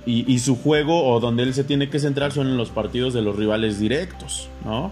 Y, 0.06 0.32
y 0.32 0.38
su 0.38 0.56
juego, 0.56 1.08
o 1.12 1.20
donde 1.20 1.42
él 1.44 1.56
se 1.56 1.64
tiene 1.64 1.90
que 1.90 2.00
centrar, 2.00 2.32
son 2.32 2.48
en 2.48 2.58
los 2.58 2.70
partidos 2.70 3.16
de 3.16 3.24
los 3.24 3.36
rivales 3.36 3.80
directos, 3.80 4.48
¿no? 4.64 4.92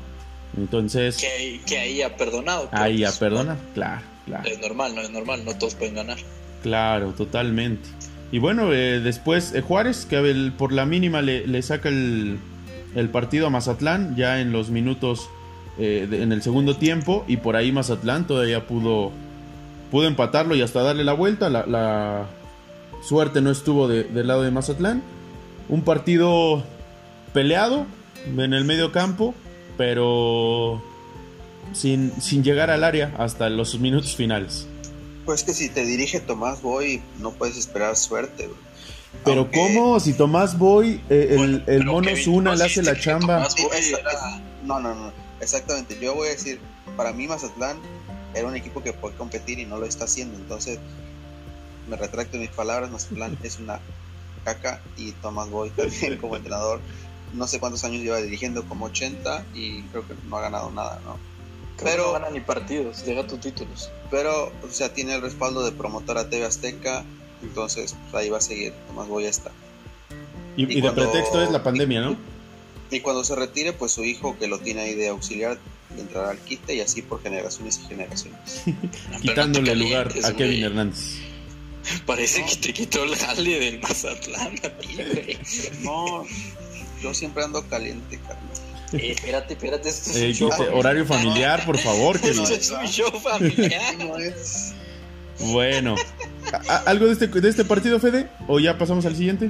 Entonces, 0.58 1.18
Que, 1.18 1.62
que 1.66 1.78
ahí 1.78 2.02
ha 2.02 2.16
perdonado. 2.18 2.70
pero, 2.72 2.84
ahí 2.84 3.04
a 3.04 3.10
pues, 3.10 3.20
perdona, 3.20 3.56
claro, 3.76 4.02
claro. 4.26 4.50
Es 4.50 4.60
normal, 4.60 4.96
no 4.96 5.02
es 5.02 5.12
normal, 5.12 5.46
no 5.46 5.56
todos 5.58 5.76
pueden 5.76 5.94
ganar. 5.94 6.18
Claro, 6.64 7.12
totalmente. 7.12 7.88
Y 8.32 8.40
bueno, 8.40 8.74
eh, 8.74 9.00
después 9.00 9.54
eh, 9.54 9.62
Juárez, 9.62 10.06
que 10.06 10.18
el- 10.18 10.52
por 10.52 10.74
la 10.74 10.86
mínima 10.86 11.22
le, 11.22 11.62
saca 11.62 11.90
el, 11.90 12.40
partido 13.12 13.48
a 13.48 13.50
Mazatlán, 13.50 14.16
ya 14.16 14.42
en 14.42 14.52
los 14.52 14.70
minutos, 14.70 15.30
eh, 15.80 16.08
en 16.12 16.32
el 16.32 16.42
segundo 16.42 16.76
tiempo, 16.76 17.24
y 17.28 17.38
por 17.38 17.56
ahí 17.56 17.72
Mazatlán 17.72 18.28
todavía 18.28 18.68
pudo, 18.68 19.12
pudo 19.92 20.08
empatarlo 20.08 20.56
y 20.56 20.62
hasta 20.62 20.82
darle 20.82 21.04
la 21.04 21.14
vuelta. 21.14 21.50
La, 21.50 22.26
suerte 23.04 23.42
no 23.42 23.52
estuvo 23.52 23.88
de- 23.88 24.04
del 24.06 24.28
lado 24.28 24.42
de 24.42 24.52
Mazatlán. 24.52 25.04
Un 25.70 25.82
partido 25.84 26.64
peleado 27.34 27.86
en 28.26 28.54
el 28.54 28.66
medio 28.66 28.92
campo, 28.92 29.34
pero 29.78 30.82
sin, 31.74 32.12
sin 32.20 32.44
llegar 32.44 32.72
al 32.72 32.84
área 32.84 33.14
hasta 33.18 33.50
los 33.50 33.80
minutos 33.80 34.16
finales. 34.16 34.68
Pues 35.28 35.44
que 35.44 35.54
si 35.54 35.68
te 35.70 35.86
dirige 35.86 36.22
Tomás 36.22 36.62
Boy, 36.62 37.02
no 37.20 37.32
puedes 37.32 37.58
esperar 37.58 37.96
suerte. 37.98 38.50
Pero 39.26 39.42
Aunque- 39.42 39.60
¿cómo? 39.60 40.00
Si 40.00 40.14
Tomás 40.14 40.58
Boy, 40.58 41.02
eh, 41.10 41.28
el, 41.32 41.38
Bueno, 41.38 41.64
el 41.68 41.84
mono 41.86 42.10
Zuna 42.16 42.52
no 42.52 42.56
le 42.58 42.64
hace 42.64 42.82
la 42.82 42.98
chamba. 42.98 43.46
Tomás 43.48 43.54
Sí, 43.54 43.94
era- 43.94 44.42
no, 44.64 44.80
no, 44.80 44.96
no, 44.96 45.12
exactamente. 45.42 45.98
Yo 46.00 46.16
voy 46.16 46.30
a 46.30 46.32
decir, 46.32 46.60
para 46.96 47.12
mí 47.12 47.28
Mazatlán 47.28 47.78
era 48.34 48.48
un 48.48 48.56
equipo 48.56 48.82
que 48.82 48.94
puede 48.94 49.16
competir 49.16 49.60
y 49.60 49.66
no 49.66 49.78
lo 49.78 49.86
está 49.86 50.06
haciendo. 50.06 50.38
Entonces, 50.38 50.80
me 51.90 51.98
retracto 51.98 52.38
mis 52.38 52.50
palabras. 52.50 52.90
Mazatlán 52.90 53.38
es 53.44 53.60
una 53.60 53.80
caca 54.46 54.82
y 54.96 55.12
Tomás 55.12 55.50
Boy 55.50 55.72
también 55.72 56.18
como 56.20 56.38
entrenador. 56.38 56.80
No 57.34 57.48
sé 57.48 57.60
cuántos 57.60 57.84
años 57.84 58.02
lleva 58.02 58.22
dirigiendo, 58.22 58.64
como 58.64 58.86
80 58.86 59.44
y 59.54 59.82
creo 59.84 60.08
que 60.08 60.14
no 60.30 60.38
ha 60.38 60.42
ganado 60.42 60.72
nada, 60.72 61.02
¿no? 61.04 61.18
Creo 61.78 61.92
Pero- 61.92 62.06
no 62.08 62.14
gana 62.14 62.30
ni 62.32 62.40
partidos, 62.40 63.06
llega 63.06 63.26
tus 63.26 63.40
títulos. 63.40 63.90
Pero, 64.12 64.52
o 64.64 64.70
sea, 64.72 64.94
tiene 64.94 65.16
el 65.16 65.22
respaldo 65.22 65.64
de 65.64 65.72
promotora 65.72 66.30
TV 66.30 66.46
Azteca. 66.46 67.06
Entonces, 67.42 67.96
pues, 68.10 68.24
ahí 68.24 68.30
va 68.30 68.40
a 68.40 68.42
seguir. 68.42 68.74
Tomás 68.88 69.08
Boy 69.08 69.26
está. 69.26 69.52
Y, 70.56 70.64
y 70.74 70.80
y 70.80 70.82
de 70.82 70.92
pretexto 70.92 71.42
es 71.42 71.52
la 71.52 71.62
pandemia, 71.62 72.02
¿no? 72.02 72.18
Y 72.90 73.02
cuando 73.02 73.24
se 73.24 73.36
retire, 73.36 73.74
pues 73.74 73.92
su 73.92 74.04
hijo 74.04 74.38
que 74.40 74.48
lo 74.48 74.60
tiene 74.60 74.82
ahí 74.82 74.96
de 74.96 75.10
auxiliar 75.10 75.60
entrará 75.98 76.30
al 76.32 76.38
quite 76.40 76.76
y 76.76 76.82
así 76.82 77.02
por 77.02 77.22
generaciones 77.22 77.80
y 77.84 77.88
generaciones. 77.88 78.64
Quitándole 79.22 79.72
te 79.72 79.76
lugar 79.76 80.08
a 80.24 80.32
Kevin 80.34 80.36
güey. 80.36 80.64
Hernández. 80.64 81.18
Parece 82.06 82.46
que 82.46 82.56
te 82.56 82.74
quitó 82.74 83.04
el 83.04 83.16
jale 83.16 83.60
del 83.60 83.80
Mazatlán 83.80 84.56
a 84.64 84.70
güey. 84.70 85.38
No, 85.84 86.26
yo 87.02 87.14
siempre 87.14 87.44
ando 87.44 87.64
caliente, 87.68 88.20
carnal. 88.20 88.67
Eh, 88.94 89.12
espérate, 89.12 89.54
espérate, 89.54 89.90
esto 89.90 90.10
es 90.12 90.16
Eh, 90.18 90.34
show 90.34 90.50
horario 90.74 91.06
familiar, 91.06 91.66
por 91.66 91.78
favor. 91.78 92.16
Esto 92.24 92.44
es 92.54 92.72
un 92.72 92.88
show 92.88 93.12
familiar. 93.20 93.82
Bueno. 95.40 95.96
¿A- 96.52 96.74
a- 96.74 96.78
¿Algo 96.90 97.06
de 97.08 97.14
este, 97.14 97.28
de 97.28 97.50
este 97.50 97.66
partido, 97.66 98.00
Fede? 98.00 98.28
¿O 98.48 98.60
ya 98.60 98.78
pasamos 98.78 99.06
al 99.06 99.16
siguiente? 99.16 99.50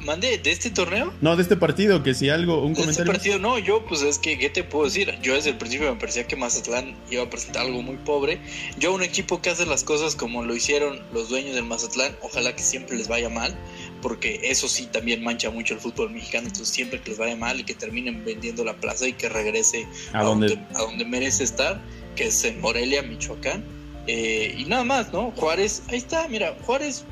Mande, 0.00 0.36
¿de 0.38 0.50
este 0.50 0.68
torneo? 0.70 1.12
No, 1.20 1.36
de 1.36 1.42
este 1.42 1.56
partido, 1.56 2.02
que 2.02 2.12
si 2.12 2.28
algo, 2.28 2.58
un 2.64 2.74
De 2.74 2.80
este 2.80 2.82
comentario. 3.04 3.12
partido 3.12 3.38
no, 3.38 3.56
yo 3.58 3.84
pues 3.86 4.02
es 4.02 4.18
que, 4.18 4.36
¿qué 4.36 4.50
te 4.50 4.64
puedo 4.64 4.86
decir? 4.86 5.16
Yo 5.22 5.34
desde 5.34 5.50
el 5.50 5.58
principio 5.58 5.94
me 5.94 6.00
parecía 6.00 6.26
que 6.26 6.34
Mazatlán 6.34 6.96
iba 7.08 7.22
a 7.22 7.30
presentar 7.30 7.62
algo 7.66 7.82
muy 7.82 7.96
pobre. 7.98 8.40
Yo 8.78 8.92
un 8.92 9.04
equipo 9.04 9.40
que 9.40 9.50
hace 9.50 9.64
las 9.64 9.84
cosas 9.84 10.16
como 10.16 10.44
lo 10.44 10.56
hicieron 10.56 11.00
los 11.12 11.28
dueños 11.28 11.54
del 11.54 11.64
Mazatlán, 11.66 12.16
ojalá 12.20 12.54
que 12.56 12.64
siempre 12.64 12.96
les 12.96 13.06
vaya 13.06 13.28
mal, 13.28 13.56
porque 14.02 14.40
eso 14.44 14.68
sí 14.68 14.86
también 14.86 15.22
mancha 15.22 15.48
mucho 15.50 15.74
el 15.74 15.80
fútbol 15.80 16.10
mexicano, 16.10 16.48
entonces 16.48 16.74
siempre 16.74 17.00
que 17.00 17.10
les 17.10 17.18
vaya 17.18 17.36
mal 17.36 17.60
y 17.60 17.64
que 17.64 17.74
terminen 17.74 18.24
vendiendo 18.24 18.64
la 18.64 18.74
plaza 18.74 19.06
y 19.08 19.12
que 19.14 19.28
regrese 19.28 19.86
¿A 20.12 20.22
dónde? 20.24 20.58
a 20.74 20.78
donde 20.82 21.04
merece 21.04 21.44
estar, 21.44 21.80
que 22.16 22.26
es 22.26 22.44
en 22.44 22.60
Morelia, 22.60 23.02
Michoacán. 23.02 23.64
Eh, 24.08 24.54
y 24.58 24.64
nada 24.64 24.82
más, 24.84 25.12
¿no? 25.12 25.30
Juárez, 25.36 25.82
ahí 25.88 25.98
está, 25.98 26.26
mira, 26.28 26.56
Juárez, 26.66 27.04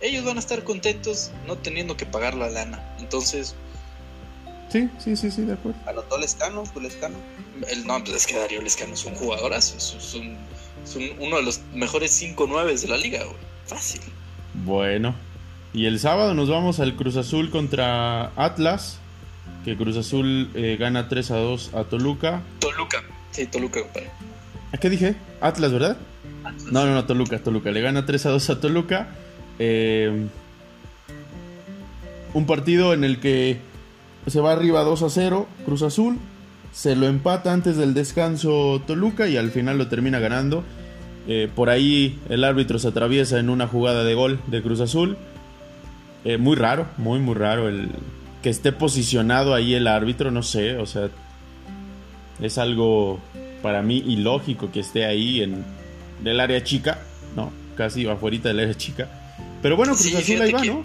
ellos 0.00 0.24
van 0.24 0.38
a 0.38 0.40
estar 0.40 0.64
contentos 0.64 1.30
no 1.46 1.58
teniendo 1.58 1.96
que 1.96 2.06
pagar 2.06 2.34
la 2.34 2.48
lana. 2.50 2.96
Entonces, 2.98 3.54
Sí, 4.70 4.88
sí, 4.98 5.16
sí, 5.16 5.30
sí, 5.30 5.42
de 5.42 5.52
acuerdo. 5.52 5.78
Anotó 5.86 6.16
Lescano, 6.16 6.64
tu 6.72 6.80
Lescano. 6.80 7.16
el, 7.68 7.86
no, 7.86 8.02
pues 8.02 8.16
es 8.16 8.26
que 8.26 8.38
Darío 8.38 8.62
Lescano 8.62 8.94
es 8.94 9.04
un 9.04 9.14
jugadorazo, 9.14 9.76
es, 9.76 9.94
es 9.98 10.14
un- 10.14 10.38
es 10.82 10.96
un- 10.96 11.10
uno 11.18 11.36
de 11.36 11.42
los 11.42 11.60
mejores 11.74 12.10
5-9 12.18 12.80
de 12.80 12.88
la 12.88 12.96
liga, 12.96 13.22
güey. 13.22 13.36
Fácil. 13.66 14.00
Bueno. 14.64 15.14
Y 15.74 15.86
el 15.86 15.98
sábado 15.98 16.34
nos 16.34 16.50
vamos 16.50 16.80
al 16.80 16.94
Cruz 16.94 17.16
Azul 17.16 17.50
contra 17.50 18.26
Atlas. 18.36 18.98
Que 19.64 19.76
Cruz 19.76 19.96
Azul 19.96 20.50
eh, 20.54 20.76
gana 20.78 21.08
3 21.08 21.30
a 21.30 21.36
2 21.36 21.74
a 21.74 21.84
Toluca. 21.84 22.42
Toluca. 22.58 23.02
Sí, 23.30 23.46
Toluca, 23.46 23.80
compadre. 23.82 24.10
¿A 24.72 24.76
qué 24.78 24.90
dije? 24.90 25.14
Atlas, 25.40 25.72
¿verdad? 25.72 25.96
No, 26.70 26.84
no, 26.84 26.94
no, 26.94 27.04
Toluca, 27.04 27.38
Toluca. 27.38 27.70
Le 27.70 27.80
gana 27.80 28.04
3 28.04 28.26
a 28.26 28.30
2 28.30 28.50
a 28.50 28.60
Toluca. 28.60 29.08
Eh, 29.58 30.26
un 32.34 32.46
partido 32.46 32.92
en 32.92 33.04
el 33.04 33.20
que 33.20 33.58
se 34.26 34.40
va 34.40 34.52
arriba 34.52 34.82
2 34.82 35.02
a 35.02 35.10
0 35.10 35.48
Cruz 35.64 35.82
Azul. 35.82 36.18
Se 36.72 36.96
lo 36.96 37.06
empata 37.06 37.52
antes 37.52 37.76
del 37.76 37.94
descanso 37.94 38.82
Toluca 38.86 39.28
y 39.28 39.36
al 39.36 39.50
final 39.50 39.78
lo 39.78 39.88
termina 39.88 40.18
ganando. 40.18 40.64
Eh, 41.28 41.48
por 41.54 41.70
ahí 41.70 42.18
el 42.28 42.44
árbitro 42.44 42.78
se 42.78 42.88
atraviesa 42.88 43.38
en 43.38 43.48
una 43.48 43.68
jugada 43.68 44.04
de 44.04 44.14
gol 44.14 44.40
de 44.48 44.62
Cruz 44.62 44.80
Azul. 44.80 45.16
Eh, 46.24 46.36
muy 46.38 46.56
raro, 46.56 46.86
muy, 46.98 47.18
muy 47.18 47.34
raro 47.34 47.68
el 47.68 47.90
que 48.42 48.50
esté 48.50 48.72
posicionado 48.72 49.54
ahí 49.54 49.74
el 49.74 49.86
árbitro, 49.86 50.30
no 50.30 50.42
sé, 50.42 50.76
o 50.76 50.86
sea, 50.86 51.08
es 52.40 52.58
algo 52.58 53.20
para 53.62 53.82
mí 53.82 53.98
ilógico 53.98 54.70
que 54.72 54.80
esté 54.80 55.04
ahí 55.04 55.42
en 55.42 55.64
el 56.24 56.40
área 56.40 56.62
chica, 56.64 56.98
¿no? 57.36 57.52
Casi 57.76 58.06
afuera 58.08 58.38
del 58.38 58.60
área 58.60 58.74
chica. 58.74 59.08
Pero 59.62 59.76
bueno, 59.76 59.92
Cruz 59.94 60.06
Sí, 60.06 60.16
Azul 60.16 60.42
ahí 60.42 60.52
va, 60.52 60.60
que- 60.62 60.68
¿no? 60.68 60.84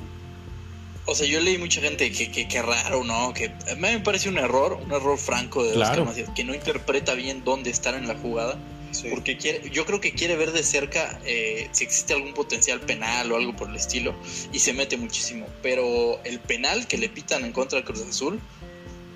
O 1.09 1.15
sea, 1.15 1.25
yo 1.25 1.39
leí 1.39 1.57
mucha 1.57 1.79
gente 1.81 2.11
que, 2.11 2.29
que, 2.31 2.47
que 2.49 2.61
raro, 2.61 3.03
¿no? 3.05 3.33
Que 3.33 3.45
a 3.71 3.75
mí 3.75 3.81
me 3.81 3.99
parece 4.01 4.27
un 4.29 4.37
error, 4.37 4.77
un 4.83 4.91
error 4.91 5.17
franco 5.17 5.63
de 5.63 5.71
Claro. 5.73 6.03
Oscar 6.03 6.05
Macías, 6.05 6.29
que 6.35 6.43
no 6.43 6.53
interpreta 6.53 7.13
bien 7.13 7.43
dónde 7.45 7.69
estar 7.69 7.95
en 7.95 8.07
la 8.07 8.15
jugada. 8.15 8.57
Sí. 8.91 9.07
Porque 9.09 9.37
quiere, 9.37 9.69
yo 9.69 9.85
creo 9.85 9.99
que 10.01 10.13
quiere 10.13 10.35
ver 10.35 10.51
de 10.51 10.63
cerca 10.63 11.19
eh, 11.25 11.67
si 11.71 11.83
existe 11.83 12.13
algún 12.13 12.33
potencial 12.33 12.79
penal 12.81 13.31
o 13.31 13.35
algo 13.35 13.55
por 13.55 13.69
el 13.69 13.75
estilo 13.75 14.15
y 14.51 14.59
se 14.59 14.73
mete 14.73 14.97
muchísimo. 14.97 15.47
Pero 15.61 16.19
el 16.23 16.39
penal 16.39 16.87
que 16.87 16.97
le 16.97 17.09
pitan 17.09 17.45
en 17.45 17.51
contra 17.51 17.77
del 17.77 17.85
Cruz 17.85 18.01
Azul 18.07 18.39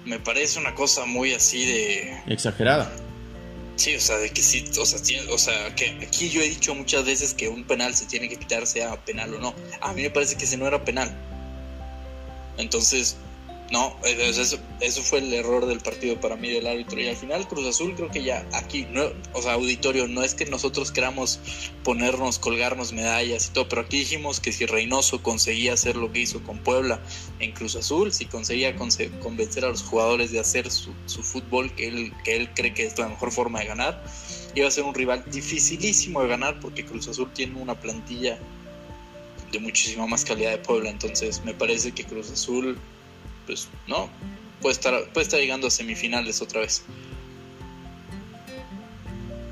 me 0.05 0.19
parece 0.19 0.59
una 0.59 0.73
cosa 0.75 1.05
muy 1.05 1.33
así 1.33 1.65
de... 1.65 2.21
Exagerada. 2.27 2.91
Sí, 3.77 3.95
o 3.95 3.99
sea, 4.01 4.17
de 4.17 4.29
que 4.29 4.41
sí, 4.41 4.69
o 4.79 4.85
sea, 4.85 5.01
tiene- 5.01 5.31
o 5.31 5.37
sea, 5.37 5.73
que 5.75 5.89
aquí 6.05 6.29
yo 6.29 6.41
he 6.41 6.49
dicho 6.49 6.75
muchas 6.75 7.05
veces 7.05 7.33
que 7.33 7.47
un 7.47 7.63
penal 7.63 7.95
se 7.95 8.05
tiene 8.05 8.29
que 8.29 8.37
pitar 8.37 8.67
sea 8.67 8.95
penal 9.05 9.33
o 9.33 9.39
no. 9.39 9.55
A 9.79 9.93
mí 9.93 10.01
me 10.03 10.09
parece 10.11 10.35
que 10.35 10.43
ese 10.45 10.57
no 10.57 10.67
era 10.67 10.83
penal. 10.83 11.15
Entonces, 12.57 13.15
no, 13.71 13.95
eh, 14.03 14.29
eso, 14.29 14.59
eso 14.81 15.01
fue 15.01 15.19
el 15.19 15.33
error 15.33 15.65
del 15.65 15.79
partido 15.79 16.19
para 16.19 16.35
mí 16.35 16.49
del 16.49 16.67
árbitro. 16.67 16.99
Y 16.99 17.07
al 17.07 17.15
final 17.15 17.47
Cruz 17.47 17.65
Azul 17.67 17.95
creo 17.95 18.09
que 18.11 18.21
ya 18.21 18.45
aquí, 18.53 18.85
no, 18.91 19.05
o 19.33 19.41
sea, 19.41 19.53
auditorio, 19.53 20.07
no 20.07 20.23
es 20.23 20.35
que 20.35 20.45
nosotros 20.45 20.91
queramos 20.91 21.39
ponernos, 21.83 22.37
colgarnos 22.37 22.91
medallas 22.91 23.47
y 23.47 23.53
todo, 23.53 23.69
pero 23.69 23.83
aquí 23.83 23.99
dijimos 23.99 24.41
que 24.41 24.51
si 24.51 24.65
Reynoso 24.65 25.23
conseguía 25.23 25.73
hacer 25.73 25.95
lo 25.95 26.11
que 26.11 26.19
hizo 26.19 26.43
con 26.43 26.59
Puebla 26.59 27.01
en 27.39 27.53
Cruz 27.53 27.77
Azul, 27.77 28.11
si 28.11 28.25
conseguía 28.25 28.75
convencer 28.75 29.63
a 29.63 29.69
los 29.69 29.83
jugadores 29.83 30.31
de 30.31 30.39
hacer 30.39 30.69
su, 30.69 30.93
su 31.05 31.23
fútbol 31.23 31.73
que 31.73 31.87
él, 31.87 32.13
que 32.25 32.35
él 32.35 32.49
cree 32.53 32.73
que 32.73 32.85
es 32.85 32.97
la 32.99 33.07
mejor 33.07 33.31
forma 33.31 33.61
de 33.61 33.67
ganar, 33.67 34.03
iba 34.53 34.67
a 34.67 34.71
ser 34.71 34.83
un 34.83 34.93
rival 34.93 35.23
dificilísimo 35.31 36.21
de 36.21 36.27
ganar 36.27 36.59
porque 36.59 36.85
Cruz 36.85 37.07
Azul 37.07 37.31
tiene 37.33 37.61
una 37.61 37.79
plantilla 37.79 38.37
de 39.51 39.59
muchísima 39.59 40.07
más 40.07 40.25
calidad 40.25 40.51
de 40.51 40.57
Puebla, 40.57 40.89
entonces 40.89 41.43
me 41.45 41.53
parece 41.53 41.91
que 41.91 42.03
Cruz 42.03 42.31
Azul, 42.31 42.77
pues 43.45 43.67
no, 43.87 44.09
puede 44.61 44.73
estar, 44.73 44.93
puede 45.13 45.23
estar 45.25 45.39
llegando 45.39 45.67
a 45.67 45.71
semifinales 45.71 46.41
otra 46.41 46.61
vez. 46.61 46.83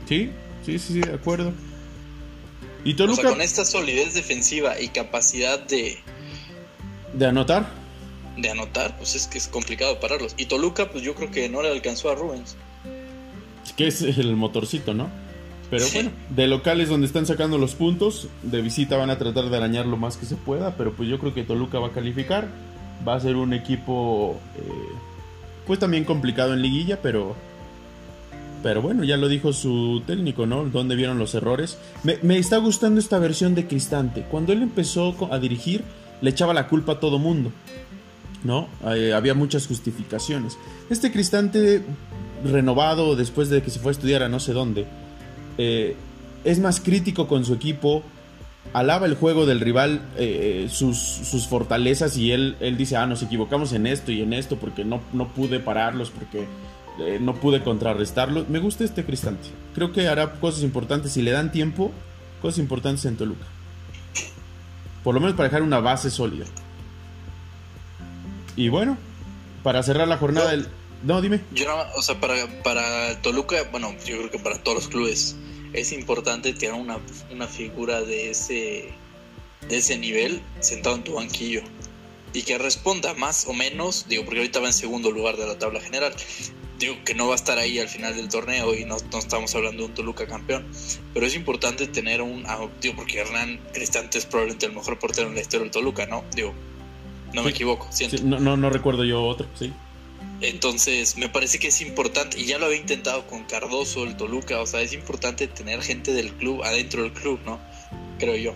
Sí, 0.07 0.31
sí, 0.65 0.79
sí, 0.79 0.93
sí, 0.93 1.01
de 1.01 1.13
acuerdo. 1.13 1.53
Y 2.83 2.93
O 2.93 2.95
Toluca 2.95 3.21
sea, 3.21 3.31
con 3.31 3.41
esta 3.41 3.65
solidez 3.65 4.13
defensiva 4.13 4.79
y 4.79 4.87
capacidad 4.89 5.59
de, 5.59 5.99
de 7.13 7.25
anotar. 7.25 7.69
de 8.37 8.49
anotar, 8.49 8.97
pues 8.97 9.15
es 9.15 9.27
que 9.27 9.37
es 9.37 9.47
complicado 9.47 9.99
pararlos. 9.99 10.33
Y 10.37 10.45
Toluca, 10.45 10.89
pues 10.89 11.03
yo 11.03 11.13
creo 11.13 11.29
que 11.29 11.49
no 11.49 11.61
le 11.61 11.69
alcanzó 11.69 12.09
a 12.09 12.15
Rubens. 12.15 12.55
que 13.75 13.87
es 13.87 14.01
el 14.01 14.35
motorcito, 14.35 14.93
¿no? 14.93 15.09
Pero 15.69 15.85
bueno, 15.93 16.11
de 16.29 16.47
locales 16.47 16.89
donde 16.89 17.05
están 17.05 17.27
sacando 17.27 17.59
los 17.59 17.75
puntos, 17.75 18.27
de 18.41 18.61
visita 18.61 18.97
van 18.97 19.11
a 19.11 19.19
tratar 19.19 19.49
de 19.51 19.57
arañar 19.57 19.85
lo 19.85 19.97
más 19.97 20.17
que 20.17 20.25
se 20.25 20.35
pueda, 20.35 20.75
pero 20.75 20.93
pues 20.93 21.07
yo 21.07 21.19
creo 21.19 21.35
que 21.35 21.43
Toluca 21.43 21.77
va 21.77 21.89
a 21.89 21.91
calificar, 21.91 22.47
va 23.07 23.15
a 23.15 23.19
ser 23.19 23.35
un 23.35 23.53
equipo 23.53 24.39
eh, 24.57 24.61
pues 25.65 25.79
también 25.79 26.03
complicado 26.03 26.53
en 26.53 26.61
liguilla, 26.61 27.01
pero 27.01 27.35
pero 28.61 28.81
bueno, 28.81 29.03
ya 29.03 29.15
lo 29.17 29.27
dijo 29.27 29.53
su 29.53 30.03
técnico, 30.05 30.45
¿no? 30.45 30.65
Donde 30.65 30.95
vieron 30.95 31.17
los 31.17 31.33
errores. 31.33 31.77
Me, 32.03 32.37
está 32.37 32.57
gustando 32.57 32.99
esta 32.99 33.17
versión 33.17 33.55
de 33.55 33.67
Cristante. 33.67 34.25
Cuando 34.29 34.51
él 34.51 34.61
empezó 34.61 35.15
a 35.31 35.39
dirigir, 35.39 35.83
le 36.21 36.29
echaba 36.31 36.53
la 36.53 36.67
culpa 36.67 36.93
a 36.93 36.99
todo 36.99 37.19
mundo. 37.19 37.51
¿No? 38.43 38.67
Eh, 38.93 39.13
había 39.13 39.33
muchas 39.33 39.67
justificaciones. 39.67 40.57
Este 40.89 41.11
Cristante 41.11 41.83
renovado 42.43 43.15
después 43.15 43.49
de 43.49 43.61
que 43.61 43.69
se 43.69 43.79
fue 43.79 43.91
a 43.91 43.93
estudiar 43.93 44.23
a 44.23 44.29
no 44.29 44.39
sé 44.39 44.53
dónde, 44.53 44.85
eh, 45.57 45.95
es 46.43 46.59
más 46.59 46.79
crítico 46.79 47.27
con 47.27 47.43
su 47.43 47.53
equipo, 47.53 48.03
alaba 48.73 49.05
el 49.05 49.15
juego 49.15 49.45
del 49.45 49.59
rival, 49.59 50.01
eh, 50.17 50.67
sus, 50.69 50.97
sus, 50.97 51.47
fortalezas 51.47 52.17
y 52.17 52.31
él, 52.31 52.55
él 52.59 52.77
dice, 52.77 52.97
ah, 52.97 53.05
nos 53.05 53.23
equivocamos 53.23 53.73
en 53.73 53.87
esto 53.87 54.11
y 54.11 54.21
en 54.21 54.33
esto 54.33 54.57
porque 54.57 54.85
no, 54.85 55.01
no 55.13 55.27
pude 55.29 55.59
pararlos, 55.59 56.11
porque 56.11 56.47
eh, 56.99 57.17
no 57.19 57.35
pude 57.35 57.63
contrarrestarlo. 57.63 58.45
Me 58.49 58.59
gusta 58.59 58.83
este 58.83 59.05
Cristante. 59.05 59.49
Creo 59.73 59.91
que 59.91 60.07
hará 60.07 60.33
cosas 60.33 60.63
importantes 60.63 61.13
si 61.13 61.21
le 61.21 61.31
dan 61.31 61.51
tiempo, 61.51 61.91
cosas 62.41 62.59
importantes 62.59 63.05
en 63.05 63.17
Toluca. 63.17 63.45
Por 65.03 65.15
lo 65.15 65.21
menos 65.21 65.35
para 65.35 65.49
dejar 65.49 65.61
una 65.61 65.79
base 65.79 66.09
sólida. 66.09 66.45
Y 68.55 68.69
bueno, 68.69 68.97
para 69.63 69.81
cerrar 69.83 70.07
la 70.07 70.17
jornada 70.17 70.51
del... 70.51 70.67
No, 71.03 71.21
dime. 71.21 71.39
Yo 71.53 71.65
no, 71.65 71.77
o 71.95 72.01
sea, 72.01 72.19
para, 72.19 72.35
para 72.61 73.21
Toluca, 73.21 73.55
bueno, 73.71 73.93
yo 74.05 74.17
creo 74.17 74.31
que 74.31 74.39
para 74.39 74.61
todos 74.61 74.75
los 74.75 74.87
clubes 74.89 75.37
es 75.73 75.91
importante 75.91 76.53
tener 76.53 76.75
una, 76.75 76.99
una 77.31 77.47
figura 77.47 78.01
de 78.01 78.31
ese, 78.31 78.89
de 79.67 79.77
ese 79.77 79.97
nivel 79.97 80.41
sentado 80.59 80.95
en 80.95 81.03
tu 81.03 81.13
banquillo 81.13 81.61
y 82.33 82.43
que 82.43 82.57
responda 82.57 83.13
más 83.15 83.47
o 83.47 83.53
menos, 83.53 84.05
digo, 84.07 84.23
porque 84.25 84.39
ahorita 84.39 84.59
va 84.59 84.67
en 84.67 84.73
segundo 84.73 85.11
lugar 85.11 85.37
de 85.37 85.47
la 85.47 85.57
tabla 85.57 85.81
general, 85.81 86.13
digo 86.77 86.95
que 87.03 87.13
no 87.13 87.27
va 87.27 87.33
a 87.33 87.35
estar 87.35 87.57
ahí 87.57 87.79
al 87.79 87.87
final 87.87 88.15
del 88.15 88.29
torneo 88.29 88.75
y 88.75 88.85
no, 88.85 88.97
no, 89.11 89.19
estamos 89.19 89.53
hablando 89.55 89.83
de 89.83 89.89
un 89.89 89.93
Toluca 89.95 90.27
campeón, 90.27 90.65
pero 91.13 91.25
es 91.25 91.35
importante 91.35 91.87
tener 91.87 92.21
un, 92.21 92.43
ah, 92.47 92.67
digo, 92.81 92.95
porque 92.95 93.19
Hernán 93.19 93.59
Cristante 93.73 94.17
es 94.17 94.25
probablemente 94.25 94.65
el 94.67 94.73
mejor 94.73 94.99
portero 94.99 95.27
en 95.27 95.35
la 95.35 95.41
historia 95.41 95.63
del 95.63 95.71
Toluca, 95.71 96.05
¿no? 96.05 96.23
Digo, 96.35 96.53
no 97.33 97.43
me 97.43 97.51
equivoco, 97.51 97.87
sí, 97.91 98.07
no, 98.23 98.39
no, 98.39 98.57
no 98.57 98.69
recuerdo 98.69 99.03
yo 99.03 99.23
otro, 99.23 99.47
sí. 99.53 99.73
Entonces, 100.41 101.17
me 101.17 101.27
parece 101.27 101.59
que 101.59 101.67
es 101.67 101.81
importante, 101.81 102.39
y 102.39 102.45
ya 102.45 102.57
lo 102.57 102.67
había 102.67 102.77
intentado 102.77 103.27
con 103.27 103.43
Cardoso, 103.43 104.03
el 104.03 104.15
Toluca, 104.15 104.59
o 104.61 104.65
sea, 104.65 104.81
es 104.81 104.93
importante 104.93 105.47
tener 105.47 105.81
gente 105.81 106.13
del 106.13 106.31
club 106.33 106.63
adentro 106.63 107.03
del 107.03 107.11
club, 107.11 107.39
¿no? 107.45 107.59
Creo 108.19 108.35
yo. 108.35 108.53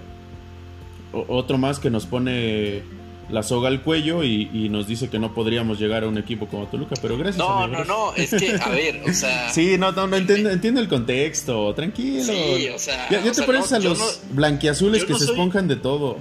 O, 1.12 1.26
otro 1.28 1.58
más 1.58 1.80
que 1.80 1.90
nos 1.90 2.06
pone 2.06 2.84
la 3.30 3.44
soga 3.44 3.68
al 3.68 3.82
cuello 3.82 4.24
y, 4.24 4.50
y, 4.54 4.70
nos 4.70 4.88
dice 4.88 5.10
que 5.10 5.20
no 5.20 5.34
podríamos 5.34 5.80
llegar 5.80 6.04
a 6.04 6.08
un 6.08 6.18
equipo 6.18 6.48
como 6.48 6.68
Toluca, 6.68 6.96
pero 7.02 7.18
gracias. 7.18 7.38
No, 7.38 7.68
no, 7.68 7.84
no, 7.84 8.14
es 8.16 8.32
que, 8.32 8.58
a 8.62 8.70
ver, 8.70 9.02
o 9.06 9.14
sea... 9.14 9.50
sí, 9.54 9.78
no, 9.78 9.92
no, 9.92 10.08
no 10.08 10.16
entiendo, 10.16 10.50
entiendo, 10.52 10.80
el 10.80 10.88
contexto, 10.88 11.74
tranquilo. 11.74 12.24
Sí, 12.24 12.68
o 12.70 12.80
sea... 12.80 13.10
Ya, 13.10 13.20
ya 13.20 13.32
te 13.32 13.34
sea, 13.36 13.46
pareces 13.46 13.72
no, 13.72 13.78
a 13.78 13.80
los 13.80 14.00
no, 14.00 14.36
blanquiazules 14.36 15.04
que 15.04 15.14
no 15.14 15.20
se 15.20 15.26
soy... 15.26 15.34
esponjan 15.34 15.68
de 15.68 15.76
todo. 15.76 16.18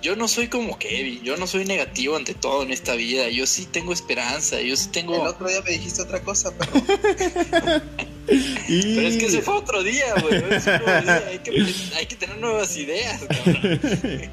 Yo 0.00 0.14
no 0.14 0.28
soy 0.28 0.48
como 0.48 0.78
Kevin, 0.78 1.22
yo 1.22 1.36
no 1.36 1.46
soy 1.46 1.64
negativo 1.64 2.16
ante 2.16 2.34
todo 2.34 2.62
en 2.62 2.70
esta 2.70 2.94
vida, 2.94 3.28
yo 3.30 3.46
sí 3.46 3.66
tengo 3.66 3.92
esperanza, 3.92 4.60
yo 4.60 4.76
sí 4.76 4.88
tengo... 4.90 5.16
El 5.16 5.26
otro 5.26 5.48
día 5.48 5.60
me 5.62 5.72
dijiste 5.72 6.02
otra 6.02 6.22
cosa, 6.22 6.52
pero... 6.56 6.70
y... 8.68 8.82
Pero 8.94 9.08
es 9.08 9.16
que 9.16 9.26
ese 9.26 9.42
fue 9.42 9.54
otro 9.54 9.82
día, 9.82 10.14
güey, 10.22 10.34
hay, 10.34 11.38
que, 11.40 11.74
hay 11.96 12.06
que 12.06 12.16
tener 12.16 12.38
nuevas 12.38 12.76
ideas, 12.76 13.22
cabrón. 13.24 14.30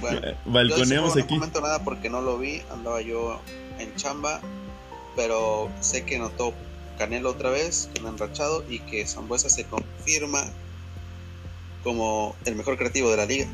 Bueno, 0.00 0.20
balconeamos 0.44 1.14
yo 1.14 1.22
aquí. 1.22 1.34
No 1.34 1.40
comento 1.40 1.60
nada 1.60 1.82
porque 1.82 2.08
no 2.08 2.20
lo 2.20 2.38
vi, 2.38 2.62
andaba 2.70 3.00
yo 3.00 3.40
en 3.78 3.94
chamba, 3.96 4.40
pero 5.16 5.70
sé 5.80 6.04
que 6.04 6.18
notó 6.18 6.54
Canelo 6.98 7.30
otra 7.30 7.50
vez, 7.50 7.88
que 7.94 8.00
me 8.00 8.10
enrachado 8.10 8.64
y 8.68 8.78
que 8.80 9.06
Zambuesa 9.06 9.48
se 9.48 9.64
confirma 9.64 10.44
como 11.82 12.36
el 12.44 12.56
mejor 12.56 12.76
creativo 12.76 13.10
de 13.10 13.16
la 13.16 13.26
liga. 13.26 13.48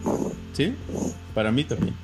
Sí, 0.57 0.75
para 1.35 1.53
mí 1.53 1.65
también. 1.65 1.95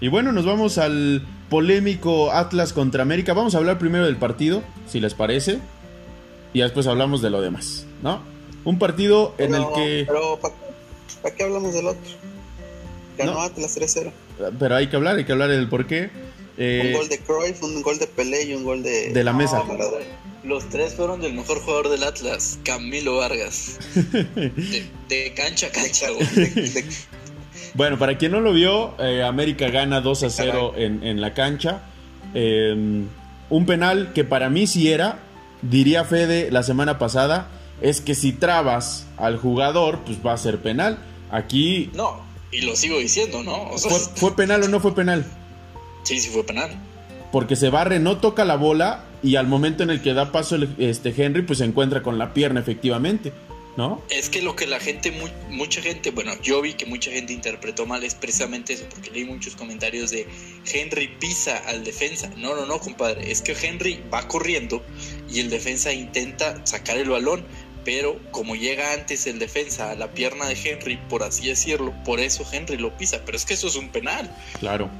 Y 0.00 0.08
bueno, 0.08 0.32
nos 0.32 0.46
vamos 0.46 0.78
al 0.78 1.26
polémico 1.50 2.32
Atlas 2.32 2.72
contra 2.72 3.02
América. 3.02 3.34
Vamos 3.34 3.54
a 3.54 3.58
hablar 3.58 3.78
primero 3.78 4.06
del 4.06 4.16
partido, 4.16 4.62
si 4.88 4.98
les 4.98 5.12
parece, 5.12 5.58
y 6.54 6.60
después 6.60 6.86
hablamos 6.86 7.20
de 7.20 7.28
lo 7.28 7.42
demás, 7.42 7.84
¿no? 8.02 8.22
Un 8.64 8.78
partido 8.78 9.34
en 9.36 9.50
pero, 9.50 9.68
el 9.68 9.74
que... 9.74 10.04
Pero, 10.06 10.38
¿para 10.40 10.54
pa 11.22 11.30
qué 11.32 11.42
hablamos 11.42 11.74
del 11.74 11.88
otro? 11.88 12.10
Ganó 13.18 13.34
no. 13.34 13.40
Atlas 13.40 13.76
3-0. 13.76 14.10
Pero 14.58 14.74
hay 14.74 14.88
que 14.88 14.96
hablar, 14.96 15.16
hay 15.16 15.26
que 15.26 15.32
hablar 15.32 15.50
del 15.50 15.68
por 15.68 15.86
qué. 15.86 16.10
Eh, 16.56 16.92
un 16.94 17.00
gol 17.00 17.08
de 17.10 17.18
Cruyff, 17.18 17.62
un 17.62 17.82
gol 17.82 17.98
de 17.98 18.06
Pelé 18.06 18.44
y 18.44 18.54
un 18.54 18.64
gol 18.64 18.82
de... 18.82 19.10
De 19.10 19.22
la 19.22 19.34
mesa. 19.34 19.62
No, 19.64 19.74
los 20.44 20.68
tres 20.70 20.94
fueron 20.94 21.20
del 21.20 21.34
mejor 21.34 21.60
jugador 21.60 21.90
del 21.90 22.04
Atlas, 22.04 22.58
Camilo 22.64 23.16
Vargas. 23.16 23.78
de, 23.94 24.84
de, 25.08 25.34
cancha 25.34 25.66
a 25.66 25.70
cancha, 25.70 26.08
güey. 26.10 26.26
bueno, 27.78 27.96
para 27.96 28.18
quien 28.18 28.32
no 28.32 28.40
lo 28.40 28.52
vio, 28.52 28.96
eh, 28.98 29.22
América 29.22 29.68
gana 29.68 30.00
2 30.00 30.24
a 30.24 30.30
0 30.30 30.72
en, 30.76 31.04
en 31.04 31.20
la 31.20 31.32
cancha. 31.32 31.82
Eh, 32.34 33.04
un 33.50 33.66
penal 33.66 34.12
que 34.12 34.24
para 34.24 34.50
mí 34.50 34.66
sí 34.66 34.90
era, 34.90 35.20
diría 35.62 36.02
Fede 36.02 36.50
la 36.50 36.64
semana 36.64 36.98
pasada, 36.98 37.46
es 37.80 38.00
que 38.00 38.16
si 38.16 38.32
trabas 38.32 39.06
al 39.16 39.36
jugador, 39.36 40.00
pues 40.04 40.18
va 40.26 40.32
a 40.32 40.38
ser 40.38 40.58
penal. 40.58 40.98
Aquí... 41.30 41.88
No, 41.94 42.20
y 42.50 42.62
lo 42.62 42.74
sigo 42.74 42.98
diciendo, 42.98 43.44
¿no? 43.44 43.70
O 43.70 43.78
sea, 43.78 43.92
¿Fue, 43.92 44.00
¿Fue, 44.16 44.34
penal 44.34 44.64
o 44.64 44.68
no 44.68 44.80
fue 44.80 44.96
penal? 44.96 45.24
Sí, 46.02 46.18
sí 46.18 46.30
fue 46.30 46.42
penal. 46.42 46.70
Porque 47.30 47.54
se 47.54 47.70
barre, 47.70 48.00
no 48.00 48.16
toca 48.16 48.44
la 48.44 48.56
bola 48.56 49.04
y 49.22 49.36
al 49.36 49.46
momento 49.46 49.84
en 49.84 49.90
el 49.90 50.02
que 50.02 50.14
da 50.14 50.32
paso 50.32 50.56
el, 50.56 50.74
este 50.78 51.14
Henry, 51.16 51.42
pues 51.42 51.60
se 51.60 51.64
encuentra 51.64 52.02
con 52.02 52.18
la 52.18 52.34
pierna 52.34 52.58
efectivamente, 52.58 53.32
¿no? 53.78 54.02
Es 54.10 54.28
que 54.28 54.42
lo 54.42 54.56
que 54.56 54.66
la 54.66 54.80
gente, 54.80 55.12
mu 55.12 55.28
mucha 55.50 55.80
gente, 55.80 56.10
bueno, 56.10 56.32
yo 56.42 56.60
vi 56.60 56.74
que 56.74 56.84
mucha 56.84 57.12
gente 57.12 57.32
interpretó 57.32 57.86
mal 57.86 58.02
es 58.02 58.16
precisamente 58.16 58.72
eso, 58.72 58.84
porque 58.90 59.12
leí 59.12 59.24
muchos 59.24 59.54
comentarios 59.54 60.10
de 60.10 60.26
Henry 60.66 61.06
pisa 61.20 61.56
al 61.58 61.84
defensa. 61.84 62.28
No, 62.36 62.56
no, 62.56 62.66
no, 62.66 62.80
compadre, 62.80 63.30
es 63.30 63.40
que 63.40 63.52
Henry 63.52 64.02
va 64.12 64.26
corriendo 64.26 64.84
y 65.30 65.38
el 65.38 65.48
defensa 65.48 65.92
intenta 65.92 66.66
sacar 66.66 66.98
el 66.98 67.08
balón, 67.08 67.46
pero 67.84 68.20
como 68.32 68.56
llega 68.56 68.94
antes 68.94 69.28
el 69.28 69.38
defensa 69.38 69.92
a 69.92 69.94
la 69.94 70.12
pierna 70.12 70.46
de 70.46 70.58
Henry, 70.60 70.96
por 71.08 71.22
así 71.22 71.46
decirlo, 71.46 71.94
por 72.04 72.18
eso 72.18 72.44
Henry 72.50 72.78
lo 72.78 72.96
pisa. 72.98 73.22
Pero 73.24 73.36
es 73.36 73.44
que 73.44 73.54
eso 73.54 73.68
es 73.68 73.76
un 73.76 73.90
penal. 73.90 74.28
Claro. 74.58 74.90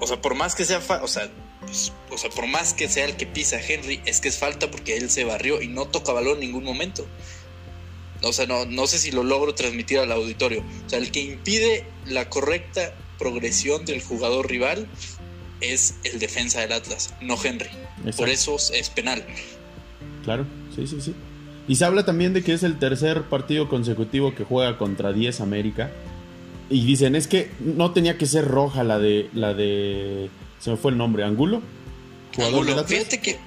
O 0.00 0.06
sea, 0.06 0.20
por 0.20 0.34
más 0.34 0.54
que 0.54 0.66
sea, 0.66 0.82
o 1.00 1.08
sea, 1.08 1.30
pues, 1.60 1.94
o 2.10 2.18
sea, 2.18 2.28
por 2.28 2.46
más 2.46 2.74
que 2.74 2.90
sea 2.90 3.06
el 3.06 3.16
que 3.16 3.24
pisa 3.24 3.56
a 3.56 3.60
Henry, 3.60 4.02
es 4.04 4.20
que 4.20 4.28
es 4.28 4.36
falta 4.36 4.70
porque 4.70 4.98
él 4.98 5.08
se 5.08 5.24
barrió 5.24 5.62
y 5.62 5.68
no 5.68 5.86
toca 5.86 6.12
balón 6.12 6.34
en 6.34 6.40
ningún 6.40 6.64
momento. 6.64 7.06
O 8.22 8.32
sea, 8.32 8.46
no, 8.46 8.64
no 8.66 8.86
sé 8.86 8.98
si 8.98 9.10
lo 9.10 9.24
logro 9.24 9.54
transmitir 9.54 9.98
al 9.98 10.12
auditorio. 10.12 10.62
O 10.86 10.88
sea, 10.88 10.98
el 10.98 11.10
que 11.10 11.20
impide 11.20 11.84
la 12.06 12.28
correcta 12.28 12.94
progresión 13.18 13.84
del 13.84 14.02
jugador 14.02 14.48
rival 14.48 14.86
es 15.60 15.94
el 16.04 16.18
defensa 16.18 16.60
del 16.60 16.72
Atlas, 16.72 17.14
no 17.20 17.36
Henry. 17.42 17.68
Exacto. 17.98 18.16
Por 18.16 18.28
eso 18.28 18.56
es 18.74 18.90
penal. 18.90 19.24
Claro, 20.24 20.46
sí, 20.74 20.86
sí, 20.86 21.00
sí. 21.00 21.14
Y 21.68 21.76
se 21.76 21.84
habla 21.84 22.04
también 22.04 22.32
de 22.32 22.42
que 22.42 22.52
es 22.52 22.62
el 22.62 22.78
tercer 22.78 23.22
partido 23.24 23.68
consecutivo 23.68 24.34
que 24.34 24.44
juega 24.44 24.78
contra 24.78 25.12
10 25.12 25.40
América. 25.40 25.90
Y 26.70 26.84
dicen, 26.84 27.14
es 27.16 27.26
que 27.26 27.50
no 27.60 27.92
tenía 27.92 28.18
que 28.18 28.26
ser 28.26 28.46
roja 28.46 28.84
la 28.84 28.98
de. 28.98 29.28
la 29.34 29.54
de. 29.54 30.30
Se 30.60 30.70
me 30.70 30.76
fue 30.76 30.92
el 30.92 30.98
nombre, 30.98 31.24
Angulo. 31.24 31.62
Angulo, 32.38 32.84
fíjate 32.84 33.20
que 33.20 33.38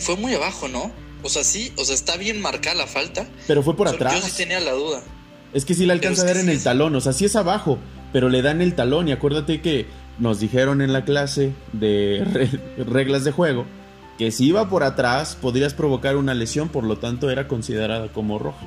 fue 0.00 0.16
muy 0.16 0.34
abajo, 0.34 0.68
¿no? 0.68 0.92
O 1.22 1.28
sea, 1.28 1.44
sí, 1.44 1.72
o 1.76 1.84
sea, 1.84 1.94
está 1.94 2.16
bien 2.16 2.40
marcada 2.40 2.76
la 2.76 2.86
falta. 2.86 3.26
Pero 3.46 3.62
fue 3.62 3.76
por 3.76 3.86
o 3.86 3.90
sea, 3.90 3.96
atrás. 3.96 4.14
Yo 4.20 4.28
sí 4.28 4.32
tenía 4.36 4.60
la 4.60 4.72
duda. 4.72 5.02
Es 5.52 5.64
que 5.64 5.74
sí 5.74 5.86
la 5.86 5.92
alcanza 5.92 6.22
a 6.22 6.26
ver 6.26 6.38
en 6.38 6.48
el 6.48 6.62
talón, 6.62 6.94
o 6.96 7.00
sea, 7.00 7.12
sí 7.12 7.26
es 7.26 7.36
abajo, 7.36 7.78
pero 8.12 8.28
le 8.28 8.42
dan 8.42 8.62
el 8.62 8.74
talón. 8.74 9.08
Y 9.08 9.12
acuérdate 9.12 9.60
que 9.60 9.86
nos 10.18 10.40
dijeron 10.40 10.80
en 10.80 10.92
la 10.92 11.04
clase 11.04 11.52
de 11.72 12.24
re 12.24 12.84
reglas 12.84 13.24
de 13.24 13.32
juego 13.32 13.66
que 14.18 14.30
si 14.30 14.46
iba 14.46 14.68
por 14.68 14.82
atrás 14.82 15.36
podrías 15.40 15.74
provocar 15.74 16.16
una 16.16 16.34
lesión, 16.34 16.68
por 16.68 16.84
lo 16.84 16.98
tanto 16.98 17.30
era 17.30 17.48
considerada 17.48 18.08
como 18.08 18.38
roja. 18.38 18.66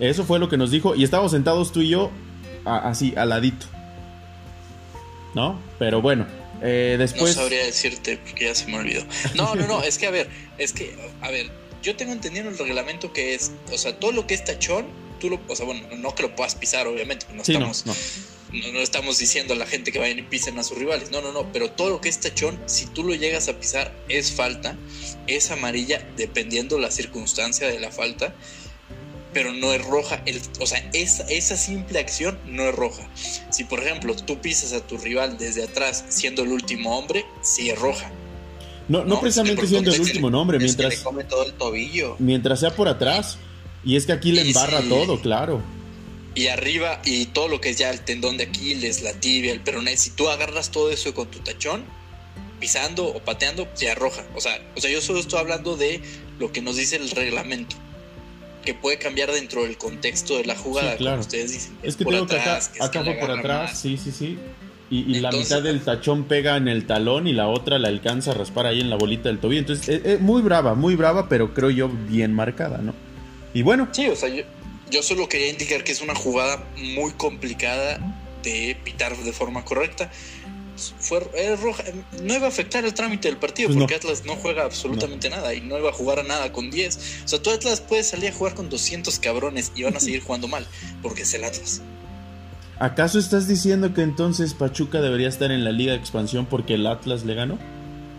Eso 0.00 0.24
fue 0.24 0.38
lo 0.38 0.48
que 0.48 0.56
nos 0.56 0.70
dijo 0.70 0.94
y 0.94 1.04
estábamos 1.04 1.32
sentados 1.32 1.72
tú 1.72 1.80
y 1.80 1.90
yo 1.90 2.10
a, 2.64 2.88
así, 2.88 3.14
al 3.16 3.28
ladito. 3.30 3.66
¿No? 5.34 5.58
Pero 5.78 6.00
bueno, 6.00 6.26
eh, 6.62 6.96
después... 6.98 7.36
No 7.36 7.42
sabría 7.42 7.64
decirte 7.64 8.18
porque 8.24 8.46
ya 8.46 8.54
se 8.54 8.66
me 8.66 8.78
olvidó. 8.78 9.02
No, 9.34 9.54
no, 9.54 9.66
no, 9.66 9.82
es 9.82 9.98
que 9.98 10.06
a 10.06 10.10
ver, 10.10 10.28
es 10.58 10.72
que, 10.72 10.96
a 11.20 11.30
ver, 11.30 11.50
yo 11.84 11.94
tengo 11.96 12.12
entendido 12.12 12.48
el 12.48 12.58
reglamento 12.58 13.12
que 13.12 13.34
es, 13.34 13.52
o 13.70 13.78
sea, 13.78 13.98
todo 14.00 14.10
lo 14.10 14.26
que 14.26 14.34
es 14.34 14.42
tachón, 14.42 14.86
tú 15.20 15.28
lo, 15.30 15.40
o 15.46 15.54
sea, 15.54 15.66
bueno, 15.66 15.86
no 15.98 16.14
que 16.14 16.22
lo 16.22 16.34
puedas 16.34 16.54
pisar, 16.54 16.86
obviamente, 16.88 17.26
no 17.32 17.44
sí, 17.44 17.52
estamos... 17.52 17.86
No, 17.86 17.94
no. 18.52 18.72
no, 18.72 18.80
estamos 18.80 19.18
diciendo 19.18 19.52
a 19.52 19.56
la 19.56 19.66
gente 19.66 19.92
que 19.92 19.98
vayan 19.98 20.18
y 20.18 20.22
pisen 20.22 20.58
a 20.58 20.64
sus 20.64 20.78
rivales, 20.78 21.10
no, 21.10 21.20
no, 21.20 21.32
no, 21.32 21.52
pero 21.52 21.70
todo 21.70 21.90
lo 21.90 22.00
que 22.00 22.08
es 22.08 22.20
tachón, 22.20 22.58
si 22.66 22.86
tú 22.86 23.04
lo 23.04 23.14
llegas 23.14 23.48
a 23.48 23.58
pisar, 23.58 23.94
es 24.08 24.32
falta, 24.32 24.76
es 25.26 25.50
amarilla, 25.50 26.08
dependiendo 26.16 26.78
la 26.78 26.90
circunstancia 26.90 27.68
de 27.68 27.78
la 27.80 27.90
falta, 27.90 28.34
pero 29.34 29.52
no 29.52 29.74
es 29.74 29.84
roja. 29.84 30.22
El, 30.24 30.40
o 30.60 30.66
sea, 30.66 30.88
esa, 30.92 31.24
esa 31.24 31.56
simple 31.56 31.98
acción 31.98 32.38
no 32.46 32.62
es 32.68 32.74
roja. 32.74 33.06
Si, 33.50 33.64
por 33.64 33.80
ejemplo, 33.80 34.14
tú 34.14 34.40
pisas 34.40 34.72
a 34.72 34.86
tu 34.86 34.96
rival 34.96 35.36
desde 35.36 35.64
atrás 35.64 36.04
siendo 36.08 36.44
el 36.44 36.52
último 36.52 36.96
hombre, 36.96 37.26
sí 37.42 37.68
es 37.68 37.78
roja. 37.78 38.10
No, 38.88 39.04
no, 39.04 39.20
precisamente 39.20 39.66
siendo 39.66 39.92
el 39.92 40.00
último 40.00 40.30
nombre, 40.30 40.58
mientras. 40.58 40.96
come 40.96 41.24
todo 41.24 41.46
el 41.46 41.52
tobillo. 41.54 42.16
Mientras 42.18 42.60
sea 42.60 42.74
por 42.74 42.88
atrás. 42.88 43.38
Y 43.84 43.96
es 43.96 44.06
que 44.06 44.12
aquí 44.12 44.32
le 44.32 44.42
embarra 44.42 44.80
todo, 44.82 45.20
claro. 45.20 45.62
Y 46.34 46.48
arriba, 46.48 47.00
y 47.04 47.26
todo 47.26 47.48
lo 47.48 47.60
que 47.60 47.70
es 47.70 47.78
ya 47.78 47.90
el 47.90 48.00
tendón 48.00 48.36
de 48.36 48.44
Aquiles, 48.44 49.02
la 49.02 49.12
tibia, 49.12 49.52
el 49.52 49.60
peroné, 49.60 49.96
si 49.96 50.10
tú 50.10 50.28
agarras 50.28 50.70
todo 50.70 50.90
eso 50.90 51.14
con 51.14 51.30
tu 51.30 51.38
tachón, 51.40 51.84
pisando 52.58 53.06
o 53.06 53.20
pateando, 53.20 53.68
se 53.74 53.90
arroja. 53.90 54.24
O 54.34 54.40
sea, 54.40 54.60
o 54.74 54.80
sea, 54.80 54.90
yo 54.90 55.00
solo 55.00 55.20
estoy 55.20 55.38
hablando 55.38 55.76
de 55.76 56.00
lo 56.38 56.50
que 56.50 56.60
nos 56.60 56.76
dice 56.76 56.96
el 56.96 57.10
reglamento. 57.10 57.76
Que 58.64 58.74
puede 58.74 58.98
cambiar 58.98 59.30
dentro 59.30 59.62
del 59.64 59.76
contexto 59.76 60.38
de 60.38 60.44
la 60.46 60.56
jugada, 60.56 60.96
claro. 60.96 61.20
ustedes 61.20 61.52
dicen. 61.52 61.76
es 61.82 61.96
que 61.96 62.04
tengo 62.04 62.26
que 62.26 62.36
acá, 62.36 62.60
acá 62.80 63.04
por 63.20 63.30
atrás, 63.30 63.78
sí, 63.78 63.98
sí, 63.98 64.10
sí. 64.10 64.38
Y, 64.90 65.20
la 65.20 65.32
mitad 65.32 65.62
del 65.62 65.80
tachón 65.80 66.24
pega 66.24 66.56
en 66.56 66.68
el 66.68 66.86
talón 66.86 67.26
y 67.26 67.32
la 67.32 67.48
otra 67.48 67.78
la 67.78 67.88
alcanza 67.88 68.32
a 68.32 68.34
raspar 68.34 68.66
ahí 68.66 68.80
en 68.80 68.90
la 68.90 68.96
bolita 68.96 69.28
del 69.28 69.38
tobillo. 69.38 69.60
Entonces, 69.60 69.88
es, 69.88 69.96
eh, 69.96 70.02
eh, 70.04 70.18
muy 70.20 70.42
brava, 70.42 70.74
muy 70.74 70.94
brava, 70.94 71.28
pero 71.28 71.54
creo 71.54 71.70
yo 71.70 71.88
bien 71.88 72.32
marcada, 72.32 72.78
¿no? 72.78 72.94
Y 73.54 73.62
bueno. 73.62 73.88
Sí, 73.92 74.06
o 74.06 74.16
sea, 74.16 74.28
yo, 74.28 75.02
solo 75.02 75.28
quería 75.28 75.48
indicar 75.48 75.84
que 75.84 75.92
es 75.92 76.02
una 76.02 76.14
jugada 76.14 76.62
muy 76.76 77.12
complicada 77.12 77.98
de 78.42 78.76
pitar 78.84 79.16
de 79.16 79.32
forma 79.32 79.64
correcta. 79.64 80.10
Fue 80.98 81.20
roja, 81.56 81.84
no 82.22 82.34
iba 82.34 82.46
a 82.46 82.48
afectar 82.48 82.84
el 82.84 82.92
trámite 82.94 83.28
del 83.28 83.36
partido 83.36 83.68
pues 83.68 83.78
porque 83.78 83.94
Atlas 83.94 84.24
no 84.24 84.34
juega 84.34 84.64
absolutamente 84.64 85.30
nada 85.30 85.54
y 85.54 85.60
no 85.60 85.78
iba 85.78 85.90
a 85.90 85.92
jugar 85.92 86.18
a 86.18 86.24
nada 86.24 86.50
con 86.50 86.70
10. 86.70 87.22
O 87.24 87.28
sea, 87.28 87.40
tú 87.40 87.50
Atlas 87.50 87.80
puedes 87.80 88.08
salir 88.08 88.30
a 88.30 88.32
jugar 88.32 88.54
con 88.54 88.68
200 88.68 89.18
cabrones 89.20 89.70
y 89.76 89.84
van 89.84 89.96
a 89.96 90.00
seguir 90.00 90.20
jugando 90.20 90.48
mal 90.48 90.66
porque 91.00 91.22
es 91.22 91.32
el 91.34 91.44
Atlas. 91.44 91.80
¿Acaso 92.78 93.18
estás 93.18 93.46
diciendo 93.46 93.94
que 93.94 94.02
entonces 94.02 94.54
Pachuca 94.54 95.00
debería 95.00 95.28
estar 95.28 95.52
en 95.52 95.64
la 95.64 95.70
Liga 95.70 95.92
de 95.92 95.98
Expansión 95.98 96.46
porque 96.46 96.74
el 96.74 96.86
Atlas 96.86 97.24
le 97.24 97.34
ganó? 97.34 97.58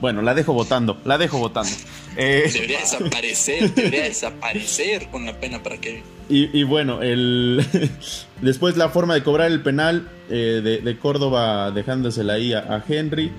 Bueno, 0.01 0.21
la 0.21 0.33
dejo 0.33 0.53
votando, 0.53 0.97
la 1.05 1.17
dejo 1.17 1.39
votando. 1.39 1.71
Eh, 2.17 2.49
debería 2.53 2.79
desaparecer, 2.79 3.73
debería 3.73 4.03
desaparecer 4.03 5.09
con 5.09 5.25
la 5.25 5.39
pena 5.39 5.61
para 5.63 5.77
que... 5.77 6.03
Y, 6.27 6.63
bueno, 6.63 7.01
el 7.01 7.65
después 8.41 8.77
la 8.77 8.89
forma 8.89 9.13
de 9.13 9.23
cobrar 9.23 9.51
el 9.51 9.61
penal 9.61 10.09
eh, 10.29 10.79
de, 10.83 10.97
Córdoba 10.97 11.71
dejándosela 11.71 12.33
ahí 12.33 12.53
a, 12.53 12.83
Henry. 12.87 13.31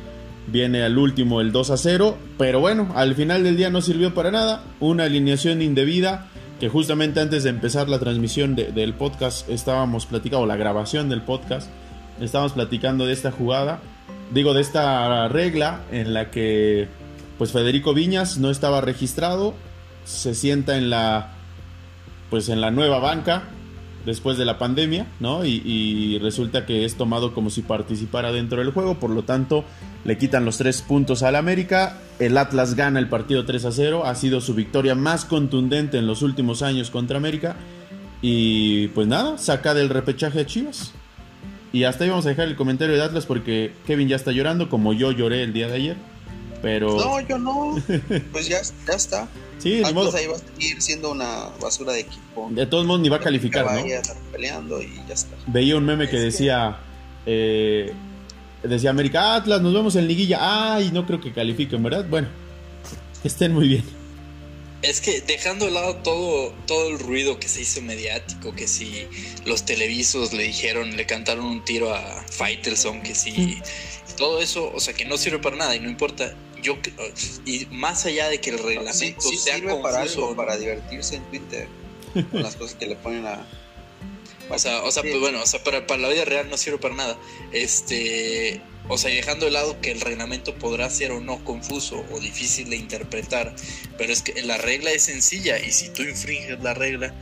Viene 0.48 0.84
al 0.84 0.96
último 0.96 1.40
el 1.40 1.50
2 1.50 1.70
a 1.70 1.76
0, 1.76 2.16
pero 2.38 2.60
bueno, 2.60 2.92
al 2.94 3.16
final 3.16 3.42
del 3.42 3.56
día 3.56 3.70
no 3.70 3.80
sirvió 3.80 4.14
para 4.14 4.30
nada. 4.30 4.62
Una 4.78 5.04
alineación 5.04 5.62
indebida 5.62 6.28
que 6.60 6.68
justamente 6.68 7.20
antes 7.20 7.44
de 7.44 7.50
empezar 7.50 7.88
la 7.88 7.98
transmisión 7.98 8.56
del 8.56 8.94
podcast 8.94 9.48
estábamos 9.48 10.06
platicando, 10.06 10.46
la 10.46 10.56
grabación 10.56 11.08
del 11.08 11.22
podcast, 11.22 11.68
estábamos 12.20 12.52
platicando 12.52 13.06
de 13.06 13.12
esta 13.12 13.30
jugada, 13.30 13.80
digo, 14.32 14.54
de 14.54 14.62
esta 14.62 15.28
regla 15.28 15.82
en 15.92 16.14
la 16.14 16.30
que 16.30 16.88
pues 17.38 17.52
Federico 17.52 17.92
Viñas 17.92 18.38
no 18.38 18.50
estaba 18.50 18.80
registrado, 18.80 19.54
se 20.04 20.34
sienta 20.34 20.78
en 20.78 20.88
la 20.88 21.32
pues 22.30 22.48
en 22.48 22.60
la 22.60 22.70
nueva 22.70 22.98
banca 22.98 23.44
después 24.06 24.38
de 24.38 24.44
la 24.44 24.56
pandemia, 24.56 25.06
¿no? 25.20 25.44
Y, 25.44 26.18
resulta 26.22 26.64
que 26.64 26.84
es 26.84 26.94
tomado 26.94 27.34
como 27.34 27.50
si 27.50 27.60
participara 27.60 28.32
dentro 28.32 28.58
del 28.60 28.70
juego, 28.70 28.98
por 28.98 29.10
lo 29.10 29.24
tanto 29.24 29.64
le 30.04 30.16
quitan 30.16 30.44
los 30.44 30.56
tres 30.56 30.80
puntos 30.80 31.22
al 31.22 31.36
América, 31.36 31.98
el 32.18 32.38
Atlas 32.38 32.74
gana 32.74 32.98
el 32.98 33.08
partido 33.08 33.44
3 33.44 33.64
a 33.66 33.72
0, 33.72 34.06
ha 34.06 34.14
sido 34.14 34.40
su 34.40 34.54
victoria 34.54 34.94
más 34.94 35.24
contundente 35.24 35.98
en 35.98 36.06
los 36.06 36.22
últimos 36.22 36.62
años 36.62 36.90
contra 36.90 37.18
América 37.18 37.56
y 38.22 38.88
pues 38.88 39.06
nada, 39.06 39.36
saca 39.36 39.74
del 39.74 39.88
repechaje 39.90 40.40
a 40.40 40.46
Chivas. 40.46 40.92
Y 41.72 41.84
hasta 41.84 42.04
ahí 42.04 42.10
vamos 42.10 42.24
a 42.26 42.30
dejar 42.30 42.48
el 42.48 42.56
comentario 42.56 42.94
de 42.94 43.02
Atlas 43.02 43.26
porque 43.26 43.72
Kevin 43.86 44.08
ya 44.08 44.16
está 44.16 44.32
llorando 44.32 44.70
como 44.70 44.92
yo 44.94 45.10
lloré 45.10 45.42
el 45.42 45.52
día 45.52 45.66
de 45.66 45.74
ayer. 45.74 45.96
Pero... 46.62 46.96
No, 46.96 47.20
yo 47.20 47.38
no. 47.38 47.76
Pues 48.32 48.48
ya, 48.48 48.60
ya 48.86 48.94
está. 48.94 49.28
Sí, 49.58 49.76
de 49.76 49.92
modo... 49.92 50.14
ahí 50.16 50.26
va 50.26 50.36
a 50.36 50.38
seguir 50.38 50.80
siendo 50.82 51.10
una 51.10 51.48
basura 51.60 51.92
de 51.92 52.00
equipo. 52.00 52.48
De 52.50 52.66
todos 52.66 52.86
modos 52.86 53.00
ni 53.00 53.08
va 53.08 53.16
a 53.16 53.20
calificar, 53.20 53.64
¿no? 53.64 53.82
peleando 54.32 54.82
y 54.82 54.94
ya 55.08 55.14
está. 55.14 55.36
Veía 55.46 55.76
un 55.76 55.84
meme 55.84 56.08
que 56.08 56.18
decía... 56.18 56.78
Eh, 57.24 57.92
decía 58.62 58.90
América 58.90 59.34
Atlas, 59.34 59.60
nos 59.60 59.72
vemos 59.72 59.96
en 59.96 60.06
liguilla. 60.06 60.74
Ay, 60.74 60.90
no 60.92 61.06
creo 61.06 61.20
que 61.20 61.32
califiquen, 61.32 61.82
¿verdad? 61.82 62.06
Bueno, 62.08 62.28
estén 63.24 63.52
muy 63.52 63.68
bien. 63.68 63.84
Es 64.82 65.00
que 65.00 65.20
dejando 65.20 65.64
de 65.64 65.72
lado 65.72 65.96
todo, 65.96 66.52
todo 66.66 66.90
el 66.90 66.98
ruido 66.98 67.40
que 67.40 67.48
se 67.48 67.62
hizo 67.62 67.80
mediático, 67.80 68.54
que 68.54 68.68
si 68.68 69.06
los 69.44 69.64
televisos 69.64 70.32
le 70.32 70.44
dijeron, 70.44 70.96
le 70.96 71.06
cantaron 71.06 71.44
un 71.46 71.64
tiro 71.64 71.92
a 71.94 72.24
Faitelson, 72.30 73.02
que 73.02 73.14
si 73.14 73.58
todo 74.16 74.40
eso, 74.40 74.70
o 74.72 74.80
sea, 74.80 74.94
que 74.94 75.04
no 75.04 75.16
sirve 75.16 75.38
para 75.38 75.56
nada 75.56 75.76
y 75.76 75.80
no 75.80 75.88
importa. 75.88 76.34
Yo 76.66 76.76
y 77.44 77.66
más 77.70 78.06
allá 78.06 78.28
de 78.28 78.40
que 78.40 78.50
el 78.50 78.58
reglamento 78.58 79.20
sea 79.20 79.54
sirve 79.54 79.76
para 79.76 80.02
algo, 80.02 80.34
para 80.34 80.56
divertirse 80.56 81.16
en 81.16 81.22
Twitter 81.30 81.68
con 82.32 82.42
las 82.42 82.56
cosas 82.56 82.76
que 82.76 82.86
le 82.86 82.96
ponen 82.96 83.24
a 83.24 83.46
o 84.48 84.58
sea, 84.58 84.82
o 84.82 84.90
sea 84.90 85.02
pues 85.02 85.18
bueno, 85.18 85.42
o 85.42 85.46
sea, 85.46 85.62
para, 85.62 85.86
para 85.86 86.02
la 86.02 86.08
vida 86.08 86.24
real 86.24 86.48
no 86.48 86.56
sirve 86.56 86.78
para 86.78 86.94
nada. 86.94 87.16
Este, 87.52 88.60
o 88.88 88.96
sea, 88.96 89.10
dejando 89.10 89.46
de 89.46 89.52
lado 89.52 89.80
que 89.80 89.90
el 89.90 90.00
reglamento 90.00 90.54
podrá 90.54 90.88
ser 90.90 91.12
o 91.12 91.20
no 91.20 91.44
confuso 91.44 92.04
o 92.12 92.20
difícil 92.20 92.70
de 92.70 92.76
interpretar, 92.76 93.54
pero 93.98 94.12
es 94.12 94.22
que 94.22 94.42
la 94.42 94.56
regla 94.56 94.90
es 94.92 95.02
sencilla 95.02 95.58
y 95.58 95.72
si 95.72 95.88
tú 95.88 96.02
infringes 96.02 96.60
la 96.62 96.74
regla, 96.74 97.12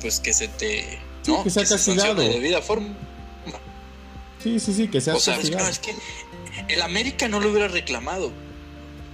pues 0.00 0.20
que 0.20 0.32
se 0.32 0.48
te... 0.48 0.98
¿no? 1.26 1.42
que 1.42 1.50
sea 1.50 1.64
castigado. 1.64 2.22
De 2.22 2.28
debida 2.28 2.62
forma. 2.62 2.96
Sí, 4.42 4.58
sí, 4.58 4.72
sí, 4.72 4.88
que 4.88 5.00
sea 5.00 5.16
o 5.16 5.20
sea, 5.20 5.38
es 5.38 5.78
que 5.80 5.94
el 6.68 6.80
América 6.82 7.28
no 7.28 7.40
lo 7.40 7.50
hubiera 7.50 7.68
reclamado 7.68 8.32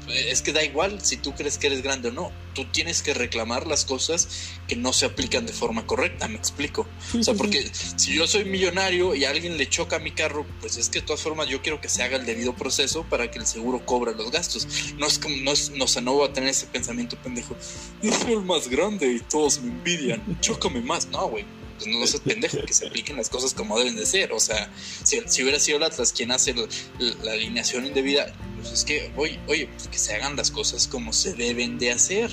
es 0.08 0.42
que 0.42 0.52
da 0.52 0.62
igual 0.62 1.00
si 1.02 1.16
tú 1.16 1.34
crees 1.34 1.58
que 1.58 1.66
eres 1.66 1.82
grande 1.82 2.08
o 2.08 2.12
no. 2.12 2.32
Tú 2.54 2.64
tienes 2.66 3.02
que 3.02 3.12
reclamar 3.12 3.66
las 3.66 3.84
cosas 3.84 4.28
que 4.66 4.76
no 4.76 4.92
se 4.92 5.06
aplican 5.06 5.46
de 5.46 5.52
forma 5.52 5.86
correcta, 5.86 6.28
me 6.28 6.36
explico. 6.36 6.86
o 7.18 7.22
sea, 7.22 7.34
porque 7.34 7.70
si 7.96 8.14
yo 8.14 8.26
soy 8.26 8.44
millonario 8.44 9.14
y 9.14 9.24
alguien 9.24 9.58
le 9.58 9.68
choca 9.68 9.96
a 9.96 9.98
mi 9.98 10.12
carro, 10.12 10.46
pues 10.60 10.76
es 10.76 10.88
que 10.88 11.00
de 11.00 11.06
todas 11.06 11.22
formas 11.22 11.48
yo 11.48 11.60
quiero 11.62 11.80
que 11.80 11.88
se 11.88 12.02
haga 12.02 12.16
el 12.16 12.24
debido 12.24 12.54
proceso 12.54 13.04
para 13.04 13.30
que 13.30 13.38
el 13.38 13.46
seguro 13.46 13.84
cobre 13.84 14.14
los 14.14 14.30
gastos. 14.30 14.66
No 14.98 15.06
es 15.06 15.18
como, 15.18 15.36
no, 15.36 15.52
es, 15.52 15.70
no, 15.70 15.84
o 15.84 16.00
no 16.00 16.14
voy 16.14 16.28
a 16.28 16.32
tener 16.32 16.50
ese 16.50 16.66
pensamiento 16.66 17.16
pendejo. 17.16 17.56
Yo 18.02 18.12
soy 18.12 18.32
el 18.32 18.42
más 18.42 18.68
grande 18.68 19.12
y 19.12 19.20
todos 19.20 19.60
me 19.60 19.70
envidian. 19.70 20.40
Chócame 20.40 20.80
más. 20.80 21.06
No, 21.08 21.28
güey 21.28 21.44
pues 21.76 21.86
no 21.86 22.06
seas 22.06 22.22
pendejo, 22.22 22.58
que 22.66 22.72
se 22.72 22.86
apliquen 22.86 23.16
las 23.16 23.28
cosas 23.28 23.54
como 23.54 23.78
deben 23.78 23.96
de 23.96 24.06
ser. 24.06 24.32
O 24.32 24.40
sea, 24.40 24.70
si, 25.04 25.20
si 25.26 25.42
hubiera 25.42 25.58
sido 25.58 25.78
el 25.78 25.84
Atlas 25.84 26.12
quien 26.12 26.32
hace 26.32 26.54
la 26.98 27.32
alineación 27.32 27.86
indebida, 27.86 28.32
pues 28.56 28.72
es 28.72 28.84
que, 28.84 29.12
oye, 29.16 29.38
oye, 29.46 29.68
pues 29.68 29.88
que 29.88 29.98
se 29.98 30.14
hagan 30.14 30.36
las 30.36 30.50
cosas 30.50 30.86
como 30.86 31.12
se 31.12 31.34
deben 31.34 31.78
de 31.78 31.92
hacer. 31.92 32.30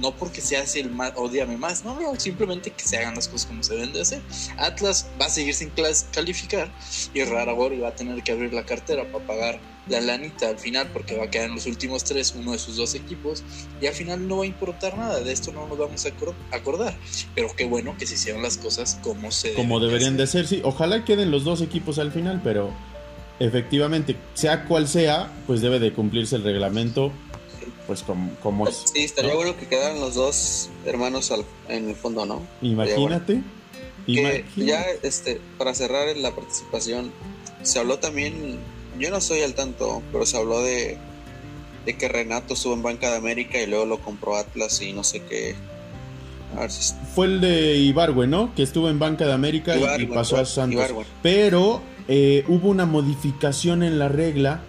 No 0.00 0.14
porque 0.16 0.40
se 0.40 0.56
hace 0.56 0.80
el 0.80 0.90
más, 0.90 1.12
odiame 1.16 1.56
más, 1.56 1.84
no, 1.84 1.98
no, 1.98 2.18
simplemente 2.20 2.70
que 2.70 2.84
se 2.84 2.98
hagan 2.98 3.14
las 3.14 3.28
cosas 3.28 3.46
como 3.46 3.62
se 3.62 3.74
deben 3.74 3.92
de 3.92 4.02
hacer. 4.02 4.20
Atlas 4.58 5.06
va 5.20 5.26
a 5.26 5.30
seguir 5.30 5.54
sin 5.54 5.72
calificar 6.12 6.70
y 7.14 7.24
Raragori 7.24 7.78
va 7.78 7.88
a 7.88 7.94
tener 7.94 8.22
que 8.22 8.32
abrir 8.32 8.52
la 8.52 8.66
cartera 8.66 9.10
para 9.10 9.26
pagar 9.26 9.75
la 9.88 10.00
lanita 10.00 10.48
al 10.48 10.58
final 10.58 10.88
porque 10.92 11.16
va 11.16 11.24
a 11.24 11.30
quedar 11.30 11.46
en 11.48 11.54
los 11.54 11.66
últimos 11.66 12.04
tres 12.04 12.34
uno 12.36 12.52
de 12.52 12.58
sus 12.58 12.76
dos 12.76 12.94
equipos 12.94 13.42
y 13.80 13.86
al 13.86 13.94
final 13.94 14.26
no 14.26 14.38
va 14.38 14.44
a 14.44 14.46
importar 14.46 14.96
nada, 14.98 15.20
de 15.20 15.32
esto 15.32 15.52
no 15.52 15.66
nos 15.66 15.78
vamos 15.78 16.06
a 16.06 16.56
acordar, 16.56 16.96
pero 17.34 17.48
qué 17.56 17.64
bueno 17.64 17.96
que 17.98 18.06
se 18.06 18.14
hicieron 18.14 18.42
las 18.42 18.58
cosas 18.58 18.98
como 19.02 19.30
se 19.30 19.54
como 19.54 19.80
deberían 19.80 20.16
de 20.16 20.26
ser, 20.26 20.46
sí, 20.46 20.60
ojalá 20.64 21.04
queden 21.04 21.30
los 21.30 21.44
dos 21.44 21.60
equipos 21.62 21.98
al 21.98 22.12
final, 22.12 22.40
pero 22.42 22.70
efectivamente, 23.38 24.16
sea 24.34 24.64
cual 24.64 24.88
sea, 24.88 25.30
pues 25.46 25.60
debe 25.60 25.78
de 25.78 25.92
cumplirse 25.92 26.36
el 26.36 26.42
reglamento 26.42 27.12
pues 27.86 28.02
como, 28.02 28.34
como 28.42 28.66
es. 28.66 28.84
Sí, 28.92 29.04
estaría 29.04 29.34
bueno 29.34 29.56
que 29.56 29.66
quedaran 29.66 30.00
los 30.00 30.14
dos 30.14 30.70
hermanos 30.84 31.32
en 31.68 31.88
el 31.88 31.94
fondo, 31.94 32.26
¿no? 32.26 32.42
Imagínate. 32.60 33.42
ya 34.56 34.84
este 35.02 35.40
para 35.58 35.74
cerrar 35.74 36.16
la 36.16 36.34
participación 36.34 37.12
se 37.62 37.78
habló 37.78 37.98
también 37.98 38.58
yo 38.98 39.10
no 39.10 39.20
soy 39.20 39.42
al 39.42 39.54
tanto, 39.54 40.02
pero 40.12 40.26
se 40.26 40.36
habló 40.36 40.62
de, 40.62 40.98
de 41.84 41.96
que 41.96 42.08
Renato 42.08 42.54
estuvo 42.54 42.74
en 42.74 42.82
Banca 42.82 43.10
de 43.10 43.16
América 43.16 43.60
y 43.60 43.66
luego 43.66 43.86
lo 43.86 43.98
compró 43.98 44.36
Atlas 44.36 44.80
y 44.82 44.92
no 44.92 45.04
sé 45.04 45.20
qué. 45.20 45.54
Fue 47.14 47.26
el 47.26 47.40
de 47.40 47.76
Ibargüe, 47.76 48.26
¿no? 48.26 48.54
Que 48.54 48.62
estuvo 48.62 48.88
en 48.88 48.98
Banca 48.98 49.26
de 49.26 49.32
América 49.32 49.76
y 49.98 50.06
pasó 50.06 50.38
a 50.38 50.44
Santos. 50.44 50.90
Pero 51.22 51.82
eh, 52.08 52.44
hubo 52.48 52.68
una 52.68 52.86
modificación 52.86 53.82
en 53.82 53.98
la 53.98 54.08
regla 54.08 54.60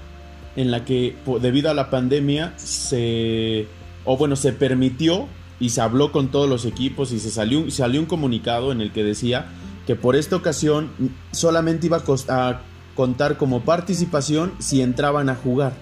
en 0.55 0.71
la 0.71 0.83
que 0.85 1.15
debido 1.39 1.69
a 1.69 1.73
la 1.73 1.89
pandemia 1.89 2.53
se 2.57 3.67
o 4.05 4.17
bueno 4.17 4.35
se 4.35 4.53
permitió 4.53 5.27
y 5.59 5.69
se 5.69 5.81
habló 5.81 6.11
con 6.11 6.29
todos 6.29 6.49
los 6.49 6.65
equipos 6.65 7.11
y 7.11 7.19
se 7.19 7.29
salió, 7.29 7.69
salió 7.69 7.99
un 7.99 8.07
comunicado 8.07 8.71
en 8.71 8.81
el 8.81 8.91
que 8.91 9.03
decía 9.03 9.47
que 9.85 9.95
por 9.95 10.15
esta 10.15 10.35
ocasión 10.35 10.91
solamente 11.31 11.87
iba 11.87 12.01
a 12.29 12.61
contar 12.97 13.37
como 13.37 13.61
participación 13.61 14.51
si 14.59 14.81
entraban 14.81 15.29
a 15.29 15.35
jugar. 15.35 15.73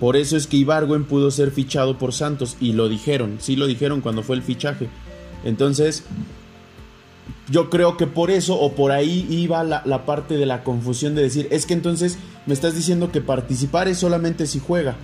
Por 0.00 0.16
eso 0.16 0.36
es 0.36 0.46
que 0.46 0.56
Ibargüen 0.56 1.04
pudo 1.04 1.30
ser 1.30 1.52
fichado 1.52 1.98
por 1.98 2.12
Santos 2.12 2.56
y 2.60 2.72
lo 2.72 2.88
dijeron, 2.88 3.36
sí 3.38 3.54
lo 3.54 3.66
dijeron 3.66 4.00
cuando 4.00 4.22
fue 4.22 4.34
el 4.34 4.42
fichaje. 4.42 4.88
Entonces, 5.44 6.02
yo 7.48 7.70
creo 7.70 7.96
que 7.96 8.06
por 8.06 8.30
eso 8.30 8.58
o 8.58 8.72
por 8.72 8.90
ahí 8.90 9.26
iba 9.30 9.62
la, 9.62 10.04
parte 10.04 10.36
de 10.36 10.46
la 10.46 10.64
confusión 10.64 11.14
de 11.14 11.22
decir, 11.22 11.46
es 11.50 11.64
que 11.64 11.74
entonces 11.74 12.18
me 12.46 12.54
estás 12.54 12.74
diciendo 12.74 13.12
que 13.12 13.20
participar 13.20 13.86
es 13.86 13.98
solamente 13.98 14.46
si 14.46 14.58
juega. 14.58 14.96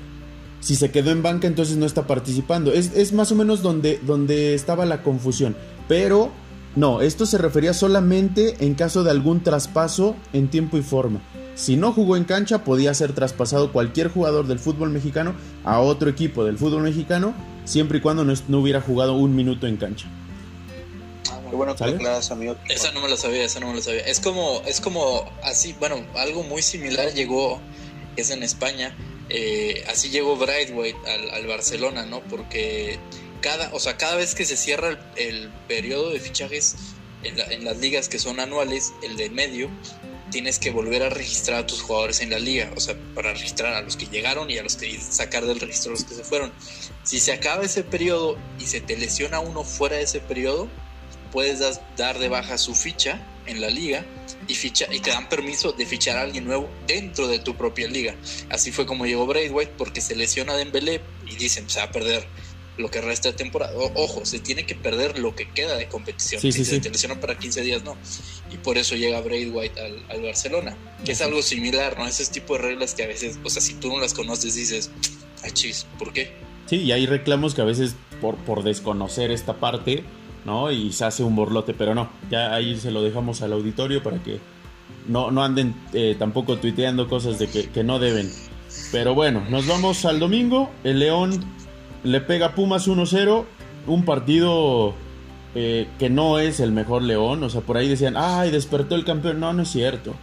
Si 0.60 0.74
se 0.74 0.90
quedó 0.90 1.12
en 1.12 1.22
banca, 1.22 1.46
entonces 1.46 1.76
no 1.76 1.86
está 1.86 2.06
participando. 2.06 2.72
Es, 2.72 3.12
más 3.12 3.30
o 3.30 3.36
menos 3.36 3.62
donde, 3.62 4.00
donde 4.04 4.54
estaba 4.54 4.86
la 4.86 5.02
confusión. 5.02 5.54
Pero 5.86 6.32
no, 6.76 7.00
esto 7.00 7.24
se 7.24 7.38
refería 7.38 7.72
solamente 7.72 8.56
en 8.60 8.74
caso 8.74 9.02
de 9.02 9.10
algún 9.10 9.42
traspaso 9.42 10.14
en 10.34 10.48
tiempo 10.48 10.76
y 10.76 10.82
forma. 10.82 11.22
Si 11.54 11.74
no 11.76 11.94
jugó 11.94 12.18
en 12.18 12.24
cancha, 12.24 12.64
podía 12.64 12.92
ser 12.92 13.14
traspasado 13.14 13.72
cualquier 13.72 14.08
jugador 14.08 14.46
del 14.46 14.58
fútbol 14.58 14.90
mexicano 14.90 15.34
a 15.64 15.80
otro 15.80 16.10
equipo 16.10 16.44
del 16.44 16.58
fútbol 16.58 16.82
mexicano, 16.82 17.34
siempre 17.64 17.98
y 17.98 18.00
cuando 18.02 18.26
no, 18.26 18.58
hubiera 18.58 18.82
jugado 18.82 19.14
un 19.14 19.34
minuto 19.34 19.66
en 19.66 19.78
cancha. 19.78 20.06
Qué 21.48 21.56
bueno 21.56 21.74
que 21.74 21.84
amigo. 21.84 22.56
Esa 22.68 22.92
no 22.92 23.00
me 23.00 23.08
la 23.08 23.16
sabía, 23.16 23.44
esa 23.44 23.58
no 23.58 23.68
me 23.68 23.76
la 23.76 23.82
sabía. 23.82 24.02
Es 24.02 24.20
como, 24.20 24.60
es 24.66 24.82
como 24.82 25.24
así, 25.42 25.74
bueno, 25.78 25.96
algo 26.16 26.42
muy 26.42 26.60
similar 26.60 27.14
llegó, 27.14 27.58
es 28.16 28.28
en 28.30 28.42
España, 28.42 28.94
eh, 29.30 29.82
así 29.88 30.10
llegó 30.10 30.36
Brightway 30.36 30.94
al, 31.06 31.30
al 31.30 31.46
Barcelona, 31.46 32.04
¿no? 32.04 32.20
Porque 32.20 32.98
cada, 33.46 33.72
o 33.72 33.78
sea, 33.78 33.96
cada 33.96 34.16
vez 34.16 34.34
que 34.34 34.44
se 34.44 34.56
cierra 34.56 34.98
el, 35.14 35.52
periodo 35.68 36.10
de 36.10 36.18
fichajes 36.18 36.74
en, 37.22 37.64
las 37.64 37.76
ligas 37.76 38.08
que 38.08 38.18
son 38.18 38.40
anuales, 38.40 38.92
el 39.04 39.16
de 39.16 39.30
medio, 39.30 39.70
tienes 40.32 40.58
que 40.58 40.72
volver 40.72 41.04
a 41.04 41.10
registrar 41.10 41.60
a 41.60 41.66
tus 41.66 41.80
jugadores 41.80 42.20
en 42.22 42.30
la 42.30 42.40
liga, 42.40 42.72
o 42.74 42.80
sea, 42.80 42.96
para 43.14 43.32
registrar 43.32 43.74
a 43.74 43.82
los 43.82 43.96
que 43.96 44.06
llegaron 44.06 44.50
y 44.50 44.58
a 44.58 44.64
los 44.64 44.74
que 44.74 44.98
sacar 45.00 45.46
del 45.46 45.60
registro 45.60 45.90
a 45.90 45.94
los 45.94 46.02
que 46.02 46.16
se 46.16 46.24
fueron. 46.24 46.52
Si 47.04 47.20
se 47.20 47.32
acaba 47.32 47.62
ese 47.62 47.84
periodo 47.84 48.36
y 48.58 48.64
se 48.64 48.80
te 48.80 48.96
lesiona 48.96 49.38
uno 49.38 49.62
fuera 49.62 49.94
de 49.94 50.02
ese 50.02 50.18
periodo, 50.18 50.68
puedes 51.30 51.60
dar 51.96 52.18
de 52.18 52.28
baja 52.28 52.58
su 52.58 52.74
ficha 52.74 53.24
en 53.46 53.60
la 53.60 53.70
liga 53.70 54.04
y, 54.48 54.56
ficha, 54.56 54.88
y 54.90 54.98
te 54.98 55.10
dan 55.10 55.28
permiso 55.28 55.70
de 55.70 55.86
fichar 55.86 56.16
a 56.16 56.22
alguien 56.22 56.46
nuevo 56.46 56.68
dentro 56.88 57.28
de 57.28 57.38
tu 57.38 57.56
propia 57.56 57.86
liga. 57.86 58.16
Así 58.50 58.72
fue 58.72 58.86
como 58.86 59.06
llegó 59.06 59.24
Braithwaite 59.24 59.72
porque 59.78 60.00
se 60.00 60.16
lesiona 60.16 60.56
Dembélé 60.56 61.00
y 61.28 61.36
dicen 61.36 61.70
se 61.70 61.78
va 61.78 61.84
a 61.84 61.92
perder 61.92 62.26
lo 62.78 62.90
que 62.90 63.00
resta 63.00 63.30
de 63.30 63.34
temporada. 63.34 63.72
ojo, 63.94 64.24
se 64.24 64.38
tiene 64.38 64.66
que 64.66 64.74
perder 64.74 65.18
lo 65.18 65.34
que 65.34 65.48
queda 65.48 65.76
de 65.76 65.88
competición. 65.88 66.40
si 66.40 66.52
se 66.52 66.80
lesiona 66.80 67.20
para 67.20 67.38
15 67.38 67.62
días, 67.62 67.84
no. 67.84 67.96
Y 68.52 68.58
por 68.58 68.78
eso 68.78 68.94
llega 68.96 69.20
Braithwaite 69.20 69.80
al, 69.80 70.04
al 70.08 70.22
Barcelona, 70.22 70.76
que 71.04 71.12
es 71.12 71.20
algo 71.20 71.42
similar, 71.42 71.98
¿no? 71.98 72.06
Ese 72.06 72.26
tipo 72.26 72.54
de 72.54 72.62
reglas 72.62 72.94
que 72.94 73.04
a 73.04 73.06
veces, 73.06 73.38
o 73.42 73.50
sea, 73.50 73.62
si 73.62 73.74
tú 73.74 73.88
no 73.88 74.00
las 74.00 74.14
conoces, 74.14 74.54
dices, 74.54 74.90
ay, 75.42 75.52
chis, 75.52 75.86
¿por 75.98 76.12
qué? 76.12 76.32
Sí, 76.66 76.76
y 76.76 76.92
hay 76.92 77.06
reclamos 77.06 77.54
que 77.54 77.62
a 77.62 77.64
veces 77.64 77.94
por, 78.20 78.36
por 78.36 78.62
desconocer 78.62 79.30
esta 79.30 79.54
parte, 79.54 80.04
¿no? 80.44 80.70
Y 80.70 80.92
se 80.92 81.04
hace 81.04 81.22
un 81.22 81.36
borlote, 81.36 81.74
pero 81.74 81.94
no, 81.94 82.10
ya 82.30 82.54
ahí 82.54 82.78
se 82.78 82.90
lo 82.90 83.02
dejamos 83.02 83.42
al 83.42 83.52
auditorio 83.52 84.02
para 84.02 84.22
que 84.22 84.38
no, 85.08 85.30
no 85.30 85.44
anden 85.44 85.74
eh, 85.92 86.16
tampoco 86.18 86.58
tuiteando 86.58 87.08
cosas 87.08 87.38
de 87.38 87.48
que, 87.48 87.68
que 87.70 87.84
no 87.84 87.98
deben. 87.98 88.30
Pero 88.92 89.14
bueno, 89.14 89.44
nos 89.48 89.66
vamos 89.66 90.04
al 90.04 90.18
domingo. 90.18 90.70
El 90.84 91.00
León 91.00 91.44
le 92.06 92.20
pega 92.20 92.54
Pumas 92.54 92.88
1-0, 92.88 93.44
un 93.86 94.04
partido 94.04 94.94
eh, 95.54 95.88
que 95.98 96.08
no 96.08 96.38
es 96.38 96.60
el 96.60 96.72
mejor 96.72 97.02
León, 97.02 97.42
o 97.42 97.50
sea, 97.50 97.62
por 97.62 97.76
ahí 97.76 97.88
decían, 97.88 98.14
ay, 98.16 98.50
despertó 98.50 98.94
el 98.94 99.04
campeón, 99.04 99.40
no, 99.40 99.52
no 99.52 99.62
es 99.62 99.70
cierto. 99.70 100.14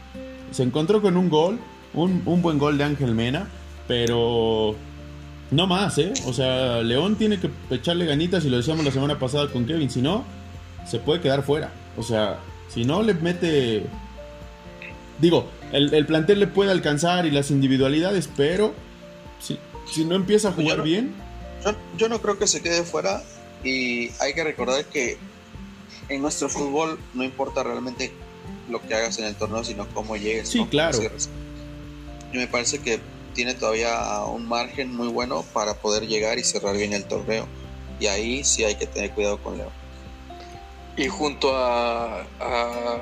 Se 0.51 0.63
encontró 0.63 1.01
con 1.01 1.17
un 1.17 1.29
gol, 1.29 1.59
un, 1.93 2.23
buen 2.41 2.57
gol 2.57 2.77
de 2.77 2.85
Ángel 2.85 3.13
Mena, 3.13 3.47
pero 3.87 4.75
no 5.51 5.67
más, 5.67 5.97
¿eh? 5.97 6.13
O 6.25 6.33
sea, 6.33 6.81
León 6.81 7.15
tiene 7.15 7.39
que 7.39 7.49
echarle 7.69 8.05
ganitas 8.05 8.45
y 8.45 8.49
lo 8.49 8.57
decíamos 8.57 8.85
la 8.85 8.91
semana 8.91 9.19
pasada 9.19 9.47
con 9.47 9.65
Kevin, 9.65 9.89
si 9.89 10.01
no, 10.01 10.23
se 10.87 10.99
puede 10.99 11.19
quedar 11.19 11.43
fuera. 11.43 11.71
O 11.97 12.03
sea, 12.03 12.39
si 12.69 12.85
no 12.85 13.03
le 13.03 13.13
mete... 13.13 13.85
Digo, 15.19 15.47
el, 15.71 16.05
plantel 16.05 16.39
le 16.39 16.47
puede 16.47 16.71
alcanzar 16.71 17.25
y 17.25 17.31
las 17.31 17.51
individualidades, 17.51 18.29
pero 18.35 18.73
si, 19.39 19.57
si 19.91 20.05
no 20.05 20.15
empieza 20.15 20.49
a 20.49 20.51
jugar 20.51 20.81
bien, 20.83 21.13
yo, 21.97 22.09
no 22.09 22.21
creo 22.21 22.37
que 22.37 22.47
se 22.47 22.61
quede 22.61 22.83
fuera 22.83 23.23
y 23.63 24.11
hay 24.19 24.33
que 24.33 24.43
recordar 24.43 24.85
que 24.85 25.17
en 26.09 26.21
nuestro 26.21 26.49
fútbol 26.49 26.99
no 27.13 27.23
importa 27.23 27.63
realmente 27.63 28.11
lo 28.69 28.81
que 28.81 28.93
hagas 28.93 29.19
en 29.19 29.25
el 29.25 29.35
torneo, 29.35 29.63
sino 29.63 29.87
cómo 29.93 30.15
llegues. 30.15 30.49
Sí, 30.49 30.65
claro. 30.65 30.99
Y 32.31 32.37
me 32.37 32.47
parece 32.47 32.79
que 32.79 32.99
tiene 33.33 33.53
todavía 33.53 34.23
un 34.25 34.47
margen 34.47 34.95
muy 34.95 35.07
bueno 35.07 35.43
para 35.53 35.75
poder 35.75 36.07
llegar 36.07 36.39
y 36.39 36.43
cerrar 36.43 36.75
bien 36.75 36.93
el 36.93 37.05
torneo. 37.05 37.47
Y 37.99 38.07
ahí 38.07 38.43
sí 38.43 38.63
hay 38.63 38.75
que 38.75 38.87
tener 38.87 39.11
cuidado 39.11 39.37
con 39.41 39.57
León. 39.57 39.69
Y 40.97 41.07
junto 41.07 41.55
a, 41.55 42.21
a 42.39 42.97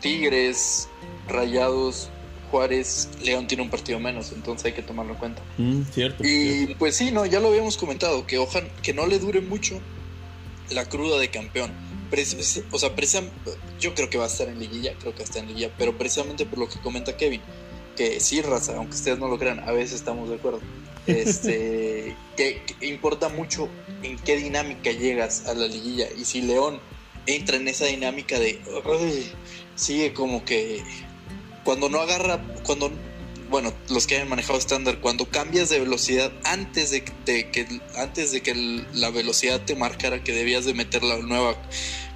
Tigres, 0.00 0.88
Rayados, 1.28 2.10
Juárez, 2.50 3.08
León 3.22 3.46
tiene 3.46 3.62
un 3.62 3.70
partido 3.70 3.98
menos, 4.00 4.32
entonces 4.32 4.66
hay 4.66 4.72
que 4.72 4.82
tomarlo 4.82 5.12
en 5.12 5.18
cuenta. 5.18 5.42
Mm, 5.58 5.82
cierto. 5.92 6.22
Y 6.26 6.74
pues 6.78 6.96
sí, 6.96 7.10
no, 7.10 7.26
ya 7.26 7.40
lo 7.40 7.48
habíamos 7.48 7.76
comentado, 7.76 8.26
que 8.26 8.38
ojalá 8.38 8.68
que 8.82 8.92
no 8.92 9.06
le 9.06 9.18
dure 9.18 9.40
mucho 9.40 9.80
la 10.70 10.84
cruda 10.84 11.18
de 11.18 11.28
campeón. 11.28 11.72
o 12.70 12.78
sea, 12.78 12.90
yo 13.80 13.94
creo 13.94 14.10
que 14.10 14.18
va 14.18 14.24
a 14.24 14.28
estar 14.28 14.48
en 14.48 14.58
liguilla, 14.58 14.94
creo 14.98 15.14
que 15.14 15.22
está 15.22 15.38
en 15.38 15.48
liguilla, 15.48 15.70
pero 15.78 15.96
precisamente 15.96 16.46
por 16.46 16.58
lo 16.58 16.68
que 16.68 16.80
comenta 16.80 17.16
Kevin, 17.16 17.40
que 17.96 18.20
sí, 18.20 18.42
raza, 18.42 18.76
aunque 18.76 18.94
ustedes 18.94 19.18
no 19.18 19.28
lo 19.28 19.38
crean, 19.38 19.60
a 19.60 19.72
veces 19.72 19.96
estamos 19.96 20.28
de 20.28 20.36
acuerdo. 20.36 20.60
Este, 21.06 22.16
que, 22.36 22.62
importa 22.80 23.28
mucho 23.28 23.68
en 24.02 24.18
qué 24.18 24.36
dinámica 24.36 24.90
llegas 24.90 25.46
a 25.46 25.54
la 25.54 25.66
liguilla 25.66 26.06
y 26.16 26.24
si 26.24 26.42
León 26.42 26.80
entra 27.26 27.56
en 27.56 27.68
esa 27.68 27.86
dinámica 27.86 28.38
de 28.38 28.60
sigue 29.74 30.12
como 30.12 30.44
que 30.44 30.82
cuando 31.64 31.88
no 31.88 32.00
agarra, 32.00 32.42
cuando, 32.64 32.90
bueno, 33.48 33.72
los 33.88 34.06
que 34.06 34.16
hayan 34.16 34.28
manejado 34.28 34.58
estándar, 34.58 35.00
cuando 35.00 35.26
cambias 35.26 35.68
de 35.68 35.80
velocidad 35.80 36.32
antes 36.44 36.90
de, 36.90 37.04
que, 37.04 37.80
antes 37.96 38.32
de 38.32 38.42
que 38.42 38.84
la 38.94 39.10
velocidad 39.10 39.60
te 39.64 39.76
marcara 39.76 40.22
que 40.22 40.32
debías 40.32 40.64
de 40.64 40.74
meter 40.74 41.02
la 41.02 41.18
nueva 41.18 41.56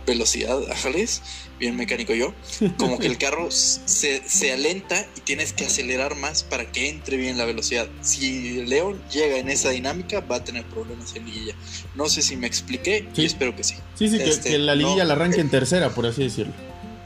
velocidad, 0.07 0.70
ajales, 0.70 1.22
bien 1.59 1.76
mecánico 1.76 2.14
yo, 2.14 2.35
como 2.76 2.98
que 2.98 3.07
el 3.07 3.18
carro 3.18 3.50
se, 3.50 4.22
se, 4.28 4.52
alenta 4.52 5.07
y 5.16 5.20
tienes 5.20 5.52
que 5.52 5.64
acelerar 5.64 6.14
más 6.16 6.42
para 6.42 6.70
que 6.70 6.88
entre 6.88 7.16
bien 7.16 7.38
la 7.38 7.44
velocidad. 7.44 7.88
Si 8.02 8.64
León 8.66 9.00
llega 9.11 9.38
en 9.38 9.48
esa 9.48 9.70
dinámica, 9.70 10.20
va 10.20 10.37
a 10.37 10.44
tener 10.44 10.64
problemas 10.64 11.14
en 11.16 11.26
liguilla. 11.26 11.54
No 11.94 12.09
sé 12.09 12.22
si 12.22 12.37
me 12.37 12.46
expliqué 12.46 13.09
y 13.16 13.24
espero 13.24 13.57
que 13.57 13.64
sí. 13.64 13.76
Sí, 13.94 14.09
sí, 14.09 14.18
que, 14.18 14.28
este, 14.28 14.59
la 14.59 14.74
liguilla 14.74 15.04
la 15.04 15.14
arranque 15.14 15.40
en 15.40 15.50
tercera, 15.50 15.90
por 15.90 16.07
así 16.07 16.24
decirlo. 16.24 16.52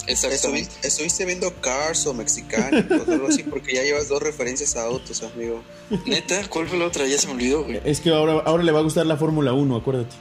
Exactamente. 0.08 0.70
¿Estuviste, 0.82 1.24
viendo 1.24 1.52
Cars 1.60 2.06
o 2.06 2.14
Mexicano 2.14 2.84
o 2.90 3.12
algo 3.12 3.28
así? 3.28 3.42
Porque 3.42 3.74
ya 3.74 3.82
llevas 3.82 4.08
dos 4.08 4.22
referencias 4.22 4.74
a 4.76 4.84
autos, 4.84 5.22
amigo. 5.22 5.62
Neta, 6.06 6.48
¿cuál 6.48 6.66
fue 6.66 6.78
la 6.78 6.86
otra? 6.86 7.06
Ya 7.06 7.18
se 7.18 7.26
me 7.26 7.34
olvidó, 7.34 7.64
güey. 7.64 7.80
Es 7.84 8.00
que 8.00 8.10
ahora, 8.10 8.42
ahora 8.44 8.64
le 8.64 8.72
va 8.72 8.80
a 8.80 8.82
gustar 8.82 9.06
la 9.06 9.16
Fórmula 9.16 9.52
1, 9.52 9.76
acuérdate. 9.76 10.16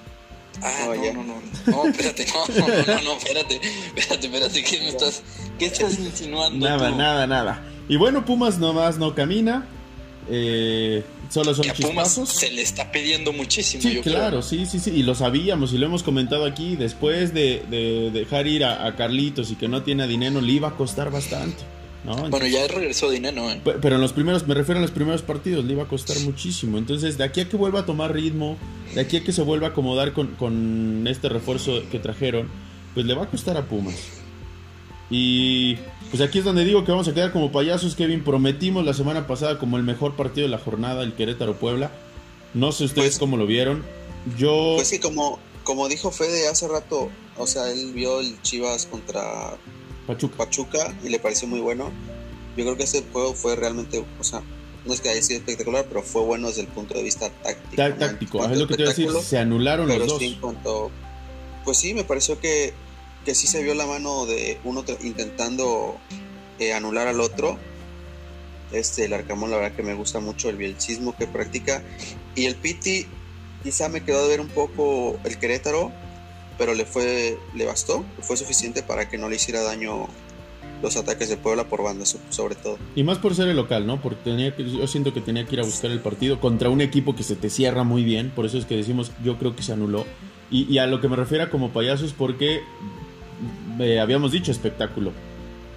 Ah, 0.61 0.87
no, 0.87 1.13
no, 1.13 1.23
no, 1.23 1.41
no, 1.67 1.87
espérate, 1.87 2.25
no, 2.33 2.67
no, 2.67 2.67
no, 2.67 3.01
no, 3.01 3.17
espérate, 3.17 3.61
espérate, 3.95 4.27
espérate, 4.27 4.63
¿qué 4.63 4.79
me 4.79 4.89
estás, 4.89 5.21
qué 5.59 5.67
estás 5.67 5.99
insinuando? 5.99 6.67
Nada, 6.67 6.89
nada, 6.91 7.27
nada. 7.27 7.63
Y 7.87 7.95
bueno, 7.95 8.25
Pumas 8.25 8.57
nomás 8.57 8.97
no 8.97 9.13
camina, 9.13 9.67
eh, 10.29 11.03
solo 11.29 11.53
son 11.53 11.65
chispazos. 11.71 12.29
Se 12.29 12.51
le 12.51 12.61
está 12.61 12.91
pidiendo 12.91 13.33
muchísimo. 13.33 13.81
Sí, 13.81 13.99
claro, 14.01 14.41
sí, 14.41 14.65
sí, 14.65 14.79
sí. 14.79 14.91
Y 14.91 15.03
lo 15.03 15.15
sabíamos 15.15 15.73
y 15.73 15.77
lo 15.77 15.85
hemos 15.85 16.03
comentado 16.03 16.45
aquí. 16.45 16.75
Después 16.75 17.33
de, 17.33 18.09
dejar 18.13 18.47
ir 18.47 18.65
a, 18.65 18.95
Carlitos 18.95 19.51
y 19.51 19.55
que 19.55 19.67
no 19.67 19.83
tiene 19.83 20.07
dinero, 20.07 20.41
le 20.41 20.51
iba 20.51 20.69
a 20.69 20.75
costar 20.75 21.11
bastante. 21.11 21.63
bueno, 22.03 22.47
ya 22.47 22.67
regresó 22.67 23.09
dinero. 23.09 23.49
¿eh? 23.49 23.61
Pero 23.63 23.95
en 23.95 24.01
los 24.01 24.13
primeros, 24.13 24.47
me 24.47 24.53
refiero 24.53 24.79
a 24.79 24.81
los 24.81 24.91
primeros 24.91 25.21
partidos, 25.21 25.65
le 25.65 25.73
iba 25.73 25.83
a 25.83 25.87
costar 25.87 26.19
muchísimo. 26.21 26.77
Entonces, 26.77 27.17
de 27.17 27.23
aquí 27.23 27.41
a 27.41 27.49
que 27.49 27.57
vuelva 27.57 27.81
a 27.81 27.85
tomar 27.85 28.13
ritmo, 28.13 28.57
de 28.93 29.01
aquí 29.01 29.17
a 29.17 29.23
que 29.23 29.31
se 29.31 29.41
vuelva 29.41 29.67
a 29.67 29.69
acomodar 29.71 30.13
con, 30.13 30.27
con 30.35 31.05
este 31.07 31.29
refuerzo 31.29 31.81
que 31.91 31.99
trajeron, 31.99 32.49
pues 32.93 33.05
le 33.05 33.13
va 33.13 33.23
a 33.23 33.27
costar 33.29 33.57
a 33.57 33.65
Pumas. 33.65 33.95
Y 35.09 35.77
pues 36.09 36.21
aquí 36.21 36.39
es 36.39 36.45
donde 36.45 36.63
digo 36.63 36.83
que 36.85 36.91
vamos 36.91 37.07
a 37.07 37.13
quedar 37.13 37.31
como 37.31 37.51
payasos, 37.51 37.95
Kevin. 37.95 38.23
Prometimos 38.23 38.85
la 38.85 38.93
semana 38.93 39.27
pasada 39.27 39.59
como 39.59 39.77
el 39.77 39.83
mejor 39.83 40.15
partido 40.15 40.47
de 40.47 40.51
la 40.51 40.59
jornada, 40.59 41.03
el 41.03 41.13
Querétaro 41.13 41.55
Puebla. 41.57 41.91
No 42.53 42.71
sé 42.71 42.85
ustedes 42.85 43.09
pues, 43.09 43.19
cómo 43.19 43.37
lo 43.37 43.45
vieron. 43.45 43.83
Yo. 44.37 44.73
Pues 44.75 44.87
sí, 44.87 44.99
como, 44.99 45.39
como 45.63 45.87
dijo 45.87 46.11
Fede 46.11 46.47
hace 46.47 46.67
rato, 46.67 47.09
o 47.37 47.47
sea, 47.47 47.71
él 47.71 47.91
vio 47.93 48.19
el 48.19 48.41
Chivas 48.41 48.85
contra 48.85 49.57
Pachuca. 50.05 50.37
Pachuca 50.37 50.97
y 51.03 51.09
le 51.09 51.19
pareció 51.19 51.47
muy 51.47 51.59
bueno. 51.59 51.91
Yo 52.55 52.63
creo 52.63 52.77
que 52.77 52.83
ese 52.83 53.03
juego 53.11 53.33
fue 53.33 53.55
realmente, 53.55 54.03
o 54.19 54.23
sea, 54.23 54.41
no 54.85 54.93
es 54.93 55.01
que 55.01 55.09
haya 55.09 55.21
sido 55.21 55.39
espectacular, 55.39 55.85
pero 55.87 56.01
fue 56.01 56.23
bueno 56.23 56.47
desde 56.47 56.61
el 56.61 56.67
punto 56.67 56.95
de 56.95 57.03
vista 57.03 57.29
táctico. 57.29 57.75
Táctico, 57.75 58.45
es 58.45 58.57
lo 58.57 58.67
que 58.67 58.75
te 58.75 58.81
iba 58.83 58.91
a 58.91 58.93
decir, 58.93 59.11
se 59.21 59.37
anularon 59.37 59.87
los 59.87 60.07
dos. 60.07 60.21
pues 61.63 61.77
sí, 61.77 61.93
me 61.93 62.03
pareció 62.03 62.39
que 62.39 62.73
que 63.27 63.35
sí 63.35 63.45
se 63.45 63.61
vio 63.61 63.73
la 63.73 63.85
mano 63.85 64.25
de 64.25 64.57
uno 64.63 64.85
intentando 65.03 65.97
eh, 66.59 66.71
anular 66.71 67.09
al 67.09 67.19
otro. 67.19 67.57
Este, 68.71 69.03
el 69.03 69.11
Arcamón, 69.11 69.51
la 69.51 69.57
verdad 69.57 69.75
que 69.75 69.83
me 69.83 69.95
gusta 69.95 70.21
mucho 70.21 70.47
el 70.47 70.55
bielcismo 70.55 71.13
que 71.13 71.27
practica. 71.27 71.83
Y 72.35 72.45
el 72.45 72.55
Piti, 72.55 73.05
quizá 73.63 73.89
me 73.89 74.01
quedó 74.05 74.23
de 74.23 74.29
ver 74.29 74.39
un 74.39 74.47
poco 74.47 75.19
el 75.25 75.37
Querétaro, 75.39 75.91
pero 76.57 76.73
le 76.73 76.85
fue, 76.85 77.37
le 77.53 77.65
bastó, 77.65 78.05
fue 78.21 78.37
suficiente 78.37 78.81
para 78.81 79.09
que 79.09 79.17
no 79.17 79.27
le 79.27 79.35
hiciera 79.35 79.61
daño 79.61 80.07
los 80.81 80.95
ataques 80.95 81.27
de 81.27 81.35
Puebla 81.35 81.65
por 81.65 81.83
banda, 81.83 82.05
sobre 82.05 82.55
todo. 82.55 82.77
Y 82.95 83.03
más 83.03 83.17
por 83.17 83.35
ser 83.35 83.49
el 83.49 83.57
local, 83.57 83.85
¿no? 83.85 84.01
Porque 84.01 84.23
tenía 84.23 84.55
que, 84.55 84.71
yo 84.71 84.87
siento 84.87 85.13
que 85.13 85.19
tenía 85.19 85.45
que 85.45 85.55
ir 85.55 85.59
a 85.59 85.65
buscar 85.65 85.91
el 85.91 85.99
partido 85.99 86.39
contra 86.39 86.69
un 86.69 86.79
equipo 86.79 87.13
que 87.13 87.23
se 87.23 87.35
te 87.35 87.49
cierra 87.49 87.83
muy 87.83 88.05
bien, 88.05 88.31
por 88.33 88.45
eso 88.45 88.57
es 88.57 88.65
que 88.65 88.77
decimos, 88.77 89.11
yo 89.21 89.37
creo 89.37 89.53
que 89.53 89.63
se 89.63 89.73
anuló. 89.73 90.05
Y, 90.49 90.77
a 90.77 90.87
lo 90.87 91.01
que 91.01 91.09
me 91.09 91.17
refiero 91.17 91.49
como 91.49 91.71
payaso 91.73 92.05
es 92.05 92.13
porque 92.13 92.61
eh, 93.79 93.99
habíamos 93.99 94.31
dicho 94.31 94.51
espectáculo. 94.51 95.11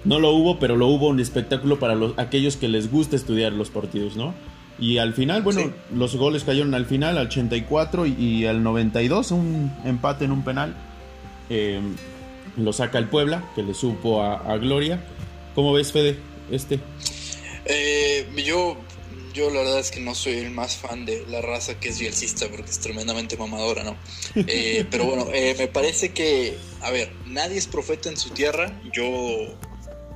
No 0.03 0.19
lo 0.19 0.31
hubo, 0.31 0.59
pero 0.59 0.77
lo 0.77 0.87
hubo 0.87 1.07
un 1.07 1.19
espectáculo 1.19 1.79
para 1.79 1.95
los, 1.95 2.17
aquellos 2.17 2.57
que 2.57 2.67
les 2.67 2.91
gusta 2.91 3.15
estudiar 3.15 3.53
los 3.53 3.69
partidos, 3.69 4.15
¿no? 4.15 4.33
Y 4.79 4.97
al 4.97 5.13
final, 5.13 5.43
bueno, 5.43 5.71
los 5.93 6.15
goles 6.15 6.43
cayeron 6.43 6.73
al 6.73 6.87
final, 6.87 7.19
al 7.19 7.27
84 7.27 8.07
y, 8.07 8.47
al 8.47 8.63
92, 8.63 9.29
un 9.31 9.71
empate 9.85 10.25
en 10.25 10.31
un 10.31 10.43
penal. 10.43 10.75
Eh, 11.51 11.79
lo 12.57 12.73
saca 12.73 12.97
el 12.97 13.05
Puebla, 13.05 13.43
que 13.53 13.61
le 13.61 13.75
supo 13.75 14.23
a, 14.23 14.57
Gloria. 14.57 14.99
¿Cómo 15.53 15.71
ves, 15.73 15.91
Fede, 15.91 16.17
este? 16.49 16.79
Eh, 17.65 18.27
yo, 18.43 18.75
yo 19.33 19.49
la 19.49 19.59
verdad 19.61 19.79
es 19.79 19.91
que 19.91 19.99
no 19.99 20.15
soy 20.15 20.33
el 20.33 20.51
más 20.51 20.75
fan 20.75 21.05
de 21.05 21.25
la 21.27 21.41
raza 21.41 21.79
que 21.79 21.89
es 21.89 21.99
bielcista, 21.99 22.47
porque 22.49 22.69
es 22.69 22.79
tremendamente 22.79 23.37
mamadora, 23.37 23.83
¿no? 23.83 23.97
Eh, 24.35 24.85
pero 24.91 25.05
bueno, 25.05 25.27
eh, 25.33 25.55
me 25.57 25.67
parece 25.67 26.11
que, 26.11 26.57
a 26.81 26.91
ver, 26.91 27.11
nadie 27.25 27.57
es 27.57 27.67
profeta 27.67 28.09
en 28.09 28.17
su 28.17 28.29
tierra. 28.31 28.79
Yo, 28.93 29.57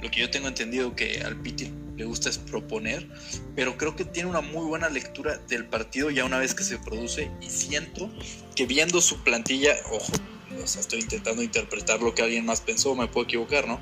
lo 0.01 0.11
que 0.11 0.19
yo 0.19 0.29
tengo 0.29 0.47
entendido 0.47 0.95
que 0.95 1.21
al 1.21 1.35
Piti 1.41 1.71
le 1.97 2.05
gusta 2.05 2.29
es 2.29 2.37
proponer, 2.37 3.07
pero 3.55 3.77
creo 3.77 3.95
que 3.95 4.05
tiene 4.05 4.29
una 4.29 4.41
muy 4.41 4.65
buena 4.65 4.89
lectura 4.89 5.37
del 5.47 5.65
partido 5.65 6.09
ya 6.09 6.25
una 6.25 6.39
vez 6.39 6.53
que 6.53 6.63
se 6.63 6.77
produce 6.77 7.31
y 7.41 7.49
siento 7.49 8.09
que 8.55 8.65
viendo 8.65 9.01
su 9.01 9.23
plantilla, 9.23 9.75
ojo, 9.91 10.11
o 10.61 10.67
sea, 10.67 10.81
estoy 10.81 10.99
intentando 10.99 11.41
interpretar 11.41 12.01
lo 12.01 12.13
que 12.13 12.21
alguien 12.21 12.45
más 12.45 12.61
pensó, 12.61 12.95
me 12.95 13.07
puedo 13.07 13.25
equivocar, 13.25 13.67
¿no? 13.67 13.79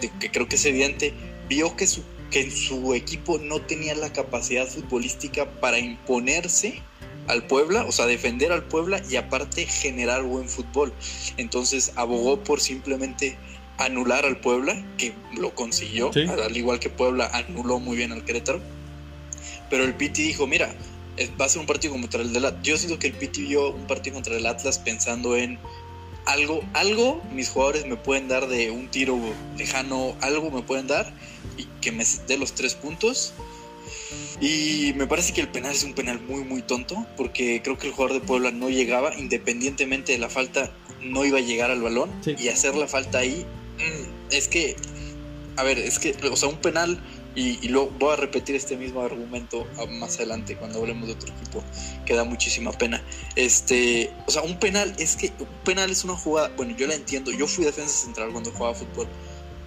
De 0.00 0.10
que 0.20 0.30
creo 0.30 0.48
que 0.48 0.56
es 0.56 0.64
evidente, 0.66 1.14
vio 1.48 1.74
que, 1.76 1.86
su, 1.86 2.02
que 2.30 2.50
su 2.50 2.94
equipo 2.94 3.38
no 3.38 3.60
tenía 3.60 3.94
la 3.94 4.12
capacidad 4.12 4.66
futbolística 4.66 5.50
para 5.60 5.78
imponerse 5.78 6.82
al 7.26 7.46
Puebla, 7.46 7.84
o 7.84 7.92
sea, 7.92 8.06
defender 8.06 8.52
al 8.52 8.64
Puebla 8.64 9.02
y 9.10 9.16
aparte 9.16 9.66
generar 9.66 10.22
buen 10.22 10.48
fútbol. 10.48 10.92
Entonces 11.36 11.92
abogó 11.96 12.42
por 12.42 12.60
simplemente 12.60 13.36
anular 13.76 14.24
al 14.24 14.38
Puebla, 14.38 14.82
que 14.96 15.12
lo 15.36 15.54
consiguió, 15.54 16.10
al 16.14 16.56
igual 16.56 16.80
que 16.80 16.90
Puebla 16.90 17.30
anuló 17.32 17.78
muy 17.78 17.96
bien 17.96 18.12
al 18.12 18.24
Querétaro. 18.24 18.60
Pero 19.70 19.84
el 19.84 19.94
Piti 19.94 20.22
dijo, 20.22 20.46
mira, 20.46 20.74
va 21.40 21.44
a 21.44 21.48
ser 21.48 21.60
un 21.60 21.66
partido 21.66 21.92
contra 21.92 22.22
el 22.22 22.32
del 22.32 22.46
Atlas. 22.46 22.62
Yo 22.62 22.76
siento 22.76 22.98
que 22.98 23.08
el 23.08 23.12
Piti 23.12 23.42
vio 23.42 23.70
un 23.70 23.86
partido 23.86 24.14
contra 24.14 24.36
el 24.36 24.46
Atlas 24.46 24.78
pensando 24.78 25.36
en 25.36 25.58
algo, 26.26 26.62
algo 26.74 27.22
mis 27.32 27.50
jugadores 27.50 27.86
me 27.86 27.96
pueden 27.96 28.28
dar 28.28 28.48
de 28.48 28.70
un 28.70 28.88
tiro 28.88 29.18
lejano, 29.56 30.14
algo 30.20 30.50
me 30.50 30.62
pueden 30.62 30.86
dar 30.86 31.12
y 31.58 31.64
que 31.80 31.92
me 31.92 32.04
dé 32.26 32.38
los 32.38 32.52
tres 32.54 32.74
puntos. 32.74 33.34
Y 34.40 34.92
me 34.96 35.06
parece 35.06 35.32
que 35.32 35.40
el 35.40 35.48
penal 35.48 35.72
es 35.72 35.84
un 35.84 35.94
penal 35.94 36.20
muy, 36.20 36.44
muy 36.44 36.62
tonto, 36.62 37.06
porque 37.16 37.60
creo 37.62 37.76
que 37.76 37.88
el 37.88 37.92
jugador 37.92 38.20
de 38.20 38.26
Puebla 38.26 38.50
no 38.50 38.70
llegaba, 38.70 39.14
independientemente 39.16 40.12
de 40.12 40.18
la 40.18 40.28
falta, 40.28 40.70
no 41.02 41.24
iba 41.24 41.38
a 41.38 41.42
llegar 41.42 41.70
al 41.70 41.82
balón. 41.82 42.10
Y 42.38 42.48
hacer 42.48 42.74
la 42.74 42.86
falta 42.86 43.18
ahí, 43.18 43.44
mm, 43.78 44.32
es 44.32 44.48
que, 44.48 44.76
a 45.56 45.64
ver, 45.64 45.78
es 45.78 45.98
que, 45.98 46.14
o 46.30 46.36
sea, 46.36 46.48
un 46.48 46.58
penal 46.58 47.02
y, 47.38 47.68
luego 47.68 47.92
voy 47.98 48.14
a 48.14 48.16
repetir 48.16 48.56
este 48.56 48.76
mismo 48.76 49.00
argumento 49.00 49.64
más 49.90 50.16
adelante 50.16 50.56
cuando 50.56 50.80
hablemos 50.80 51.06
de 51.06 51.14
otro 51.14 51.32
equipo 51.32 51.62
que 52.04 52.14
da 52.14 52.24
muchísima 52.24 52.72
pena. 52.72 53.02
Este, 53.36 54.10
o 54.26 54.30
sea, 54.30 54.42
un 54.42 54.58
penal 54.58 54.92
es 54.98 55.14
que 55.14 55.32
un 55.38 55.46
penal 55.64 55.90
es 55.90 56.02
una 56.02 56.16
jugada, 56.16 56.50
bueno, 56.56 56.76
yo 56.76 56.88
la 56.88 56.94
entiendo, 56.94 57.30
yo 57.30 57.46
fui 57.46 57.64
defensa 57.64 58.06
central 58.06 58.30
cuando 58.32 58.50
jugaba 58.50 58.74
fútbol. 58.74 59.06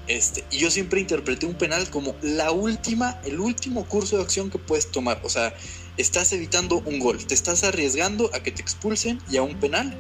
Este, 0.08 0.44
y 0.52 0.58
yo 0.58 0.72
siempre 0.72 1.00
interpreté 1.00 1.46
un 1.46 1.54
penal 1.54 1.90
como 1.90 2.16
la 2.22 2.52
última, 2.52 3.20
el 3.24 3.40
último 3.40 3.86
curso 3.86 4.18
de 4.18 4.24
acción 4.24 4.50
que 4.50 4.58
puedes 4.58 4.92
tomar. 4.92 5.22
O 5.24 5.30
sea, 5.30 5.54
estás 5.98 6.34
evitando 6.34 6.78
un 6.86 7.00
gol, 7.00 7.26
te 7.26 7.34
estás 7.34 7.64
arriesgando 7.64 8.30
a 8.34 8.42
que 8.42 8.52
te 8.52 8.62
expulsen 8.62 9.20
y 9.30 9.38
a 9.38 9.44
un 9.44 9.60
penal 9.60 9.96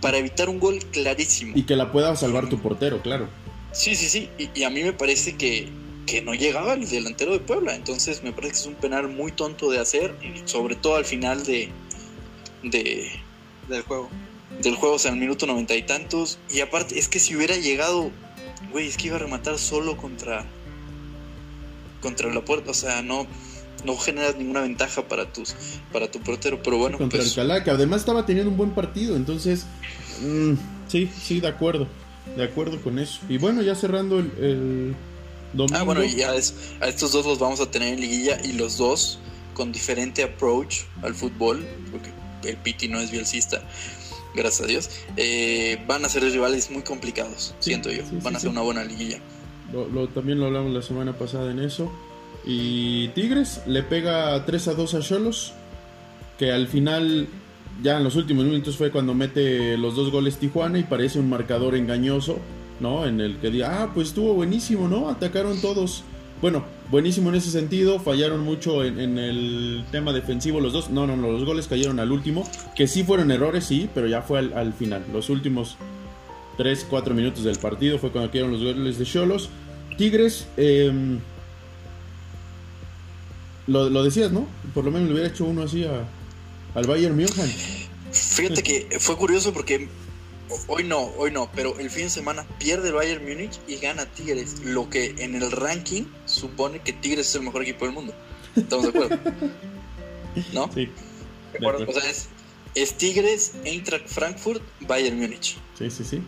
para 0.00 0.18
evitar 0.18 0.48
un 0.48 0.58
gol 0.58 0.78
clarísimo. 0.90 1.52
Y 1.54 1.62
que 1.62 1.76
la 1.76 1.92
pueda 1.92 2.16
salvar 2.16 2.48
tu 2.48 2.60
portero, 2.60 3.00
claro. 3.02 3.28
Sí, 3.72 3.94
sí, 3.94 4.08
sí. 4.08 4.28
y 4.54 4.64
a 4.64 4.70
mí 4.70 4.82
me 4.82 4.92
parece 4.92 5.36
que, 5.36 5.68
que 6.06 6.22
no 6.22 6.34
llegaba 6.34 6.74
el 6.74 6.88
delantero 6.88 7.32
de 7.32 7.40
Puebla. 7.40 7.74
Entonces 7.74 8.22
me 8.22 8.32
parece 8.32 8.52
que 8.52 8.58
es 8.60 8.66
un 8.66 8.74
penal 8.74 9.08
muy 9.08 9.32
tonto 9.32 9.70
de 9.70 9.78
hacer, 9.78 10.14
y 10.22 10.46
sobre 10.48 10.74
todo 10.74 10.96
al 10.96 11.04
final 11.04 11.44
de, 11.44 11.70
de 12.62 13.10
del 13.68 13.82
juego. 13.82 14.08
Del 14.60 14.74
juego, 14.74 14.96
o 14.96 14.98
sea, 14.98 15.10
en 15.10 15.16
el 15.16 15.20
minuto 15.20 15.46
noventa 15.46 15.74
y 15.74 15.82
tantos. 15.82 16.38
Y 16.50 16.60
aparte, 16.60 16.98
es 16.98 17.08
que 17.08 17.18
si 17.18 17.34
hubiera 17.34 17.56
llegado, 17.56 18.10
güey, 18.70 18.88
es 18.88 18.96
que 18.96 19.08
iba 19.08 19.16
a 19.16 19.18
rematar 19.18 19.58
solo 19.58 19.96
contra 19.96 20.44
contra 22.00 22.32
la 22.32 22.44
puerta, 22.44 22.70
o 22.72 22.74
sea, 22.74 23.02
no 23.02 23.26
no 23.84 23.96
generas 23.96 24.36
ninguna 24.36 24.60
ventaja 24.60 25.08
para 25.08 25.32
tus 25.32 25.54
para 25.92 26.10
tu 26.10 26.20
portero, 26.20 26.62
pero 26.62 26.78
bueno, 26.78 26.98
contra 26.98 27.18
pues 27.20 27.36
el 27.36 27.64
que 27.64 27.70
además 27.70 28.00
estaba 28.00 28.26
teniendo 28.26 28.50
un 28.50 28.56
buen 28.56 28.70
partido, 28.70 29.16
entonces 29.16 29.66
mm, 30.20 30.52
sí, 30.88 31.10
sí, 31.22 31.40
de 31.40 31.48
acuerdo. 31.48 31.88
De 32.36 32.44
acuerdo 32.44 32.80
con 32.80 33.00
eso. 33.00 33.18
Y 33.28 33.36
bueno, 33.36 33.62
ya 33.62 33.74
cerrando 33.74 34.20
el 34.20 34.94
Ah, 35.74 35.82
bueno, 35.82 36.02
y 36.02 36.22
a, 36.22 36.34
estos 36.34 37.12
dos 37.12 37.26
los 37.26 37.38
vamos 37.38 37.60
a 37.60 37.70
tener 37.70 37.94
en 37.94 38.00
liguilla 38.00 38.38
y 38.42 38.52
los 38.52 38.78
dos 38.78 39.18
con 39.54 39.70
diferente 39.70 40.22
approach 40.22 40.84
al 41.02 41.14
fútbol, 41.14 41.66
porque 41.90 42.10
el 42.48 42.56
Piti 42.56 42.88
no 42.88 42.98
es 43.00 43.10
bielcista, 43.10 43.62
gracias 44.34 44.62
a 44.62 44.66
Dios, 44.66 44.90
eh, 45.16 45.82
van 45.86 46.04
a 46.04 46.08
ser 46.08 46.22
rivales 46.22 46.70
muy 46.70 46.82
complicados, 46.82 47.54
siento 47.58 47.90
yo, 47.90 48.02
van 48.22 48.36
a 48.36 48.40
ser 48.40 48.50
una 48.50 48.62
buena 48.62 48.84
liguilla. 48.84 49.18
Lo, 49.72 50.08
también 50.08 50.38
lo 50.38 50.46
hablamos 50.46 50.72
la 50.72 50.82
semana 50.82 51.14
pasada 51.14 51.50
en 51.50 51.58
eso. 51.58 51.90
Y 52.44 53.08
Tigres 53.08 53.62
le 53.66 53.82
pega 53.82 54.44
3 54.44 54.68
a 54.68 54.74
2 54.74 54.94
a 54.94 55.00
Cholos, 55.00 55.54
que 56.38 56.52
al 56.52 56.68
final, 56.68 57.28
ya 57.82 57.96
en 57.96 58.04
los 58.04 58.16
últimos 58.16 58.44
minutos 58.44 58.76
fue 58.76 58.90
cuando 58.90 59.14
mete 59.14 59.78
los 59.78 59.96
dos 59.96 60.10
goles 60.10 60.36
Tijuana 60.36 60.78
y 60.78 60.82
parece 60.82 61.18
un 61.18 61.30
marcador 61.30 61.74
engañoso 61.74 62.38
¿no? 62.82 63.06
En 63.06 63.20
el 63.20 63.38
que 63.38 63.50
diga, 63.50 63.82
ah, 63.82 63.90
pues 63.94 64.08
estuvo 64.08 64.34
buenísimo, 64.34 64.88
¿no? 64.88 65.08
Atacaron 65.08 65.60
todos. 65.60 66.02
Bueno, 66.42 66.64
buenísimo 66.90 67.28
en 67.28 67.36
ese 67.36 67.52
sentido, 67.52 68.00
fallaron 68.00 68.40
mucho 68.40 68.84
en, 68.84 68.98
el 69.16 69.84
tema 69.92 70.12
defensivo 70.12 70.60
los 70.60 70.72
dos. 70.72 70.90
No, 70.90 71.06
no, 71.06 71.16
no, 71.16 71.30
los 71.30 71.44
goles 71.44 71.68
cayeron 71.68 72.00
al 72.00 72.10
último, 72.10 72.50
que 72.74 72.88
sí 72.88 73.04
fueron 73.04 73.30
errores, 73.30 73.64
sí, 73.64 73.88
pero 73.94 74.08
ya 74.08 74.22
fue 74.22 74.40
al, 74.40 74.72
final. 74.72 75.04
Los 75.12 75.30
últimos 75.30 75.76
3, 76.56 76.88
4 76.90 77.14
minutos 77.14 77.44
del 77.44 77.58
partido 77.58 77.96
fue 78.00 78.10
cuando 78.10 78.28
cayeron 78.32 78.50
los 78.50 78.60
goles 78.60 78.98
de 78.98 79.04
Cholos. 79.04 79.50
Tigres, 79.96 80.48
em, 80.56 81.20
lo, 83.68 84.02
decías, 84.02 84.32
¿no? 84.32 84.48
Por 84.74 84.84
lo 84.84 84.90
menos 84.90 85.06
le 85.06 85.14
hubiera 85.14 85.28
hecho 85.28 85.44
uno 85.44 85.62
así 85.62 85.84
a, 85.84 86.08
al 86.74 86.86
Bayern 86.88 87.14
München. 87.14 87.48
Fíjate 88.10 88.64
que 88.64 88.98
fue 88.98 89.16
curioso 89.16 89.52
porque 89.52 89.88
hoy 90.66 90.84
no, 90.84 91.12
hoy 91.16 91.30
no, 91.30 91.50
pero 91.54 91.78
el 91.78 91.90
fin 91.90 92.04
de 92.04 92.10
semana 92.10 92.46
pierde 92.58 92.88
el 92.88 92.94
Bayern 92.94 93.24
Múnich 93.24 93.58
y 93.66 93.76
gana 93.76 94.06
Tigres, 94.06 94.60
lo 94.60 94.88
que 94.88 95.14
en 95.18 95.34
el 95.34 95.50
ranking 95.50 96.04
supone 96.26 96.80
que 96.80 96.92
Tigres 96.92 97.28
es 97.28 97.34
el 97.34 97.42
mejor 97.42 97.62
equipo 97.62 97.84
del 97.84 97.94
mundo. 97.94 98.14
¿Estamos 98.56 98.84
de 98.84 98.90
acuerdo? 98.90 99.18
¿No? 100.52 100.70
Sí. 100.72 100.90
O 101.60 101.92
sea, 101.92 102.10
es, 102.74 102.94
Tigres, 102.94 103.52
Eintracht 103.64 104.08
Frankfurt, 104.08 104.62
Bayern 104.80 105.18
Múnich. 105.18 105.58
Sí, 105.78 105.90
sí, 105.90 106.04
sí. 106.04 106.22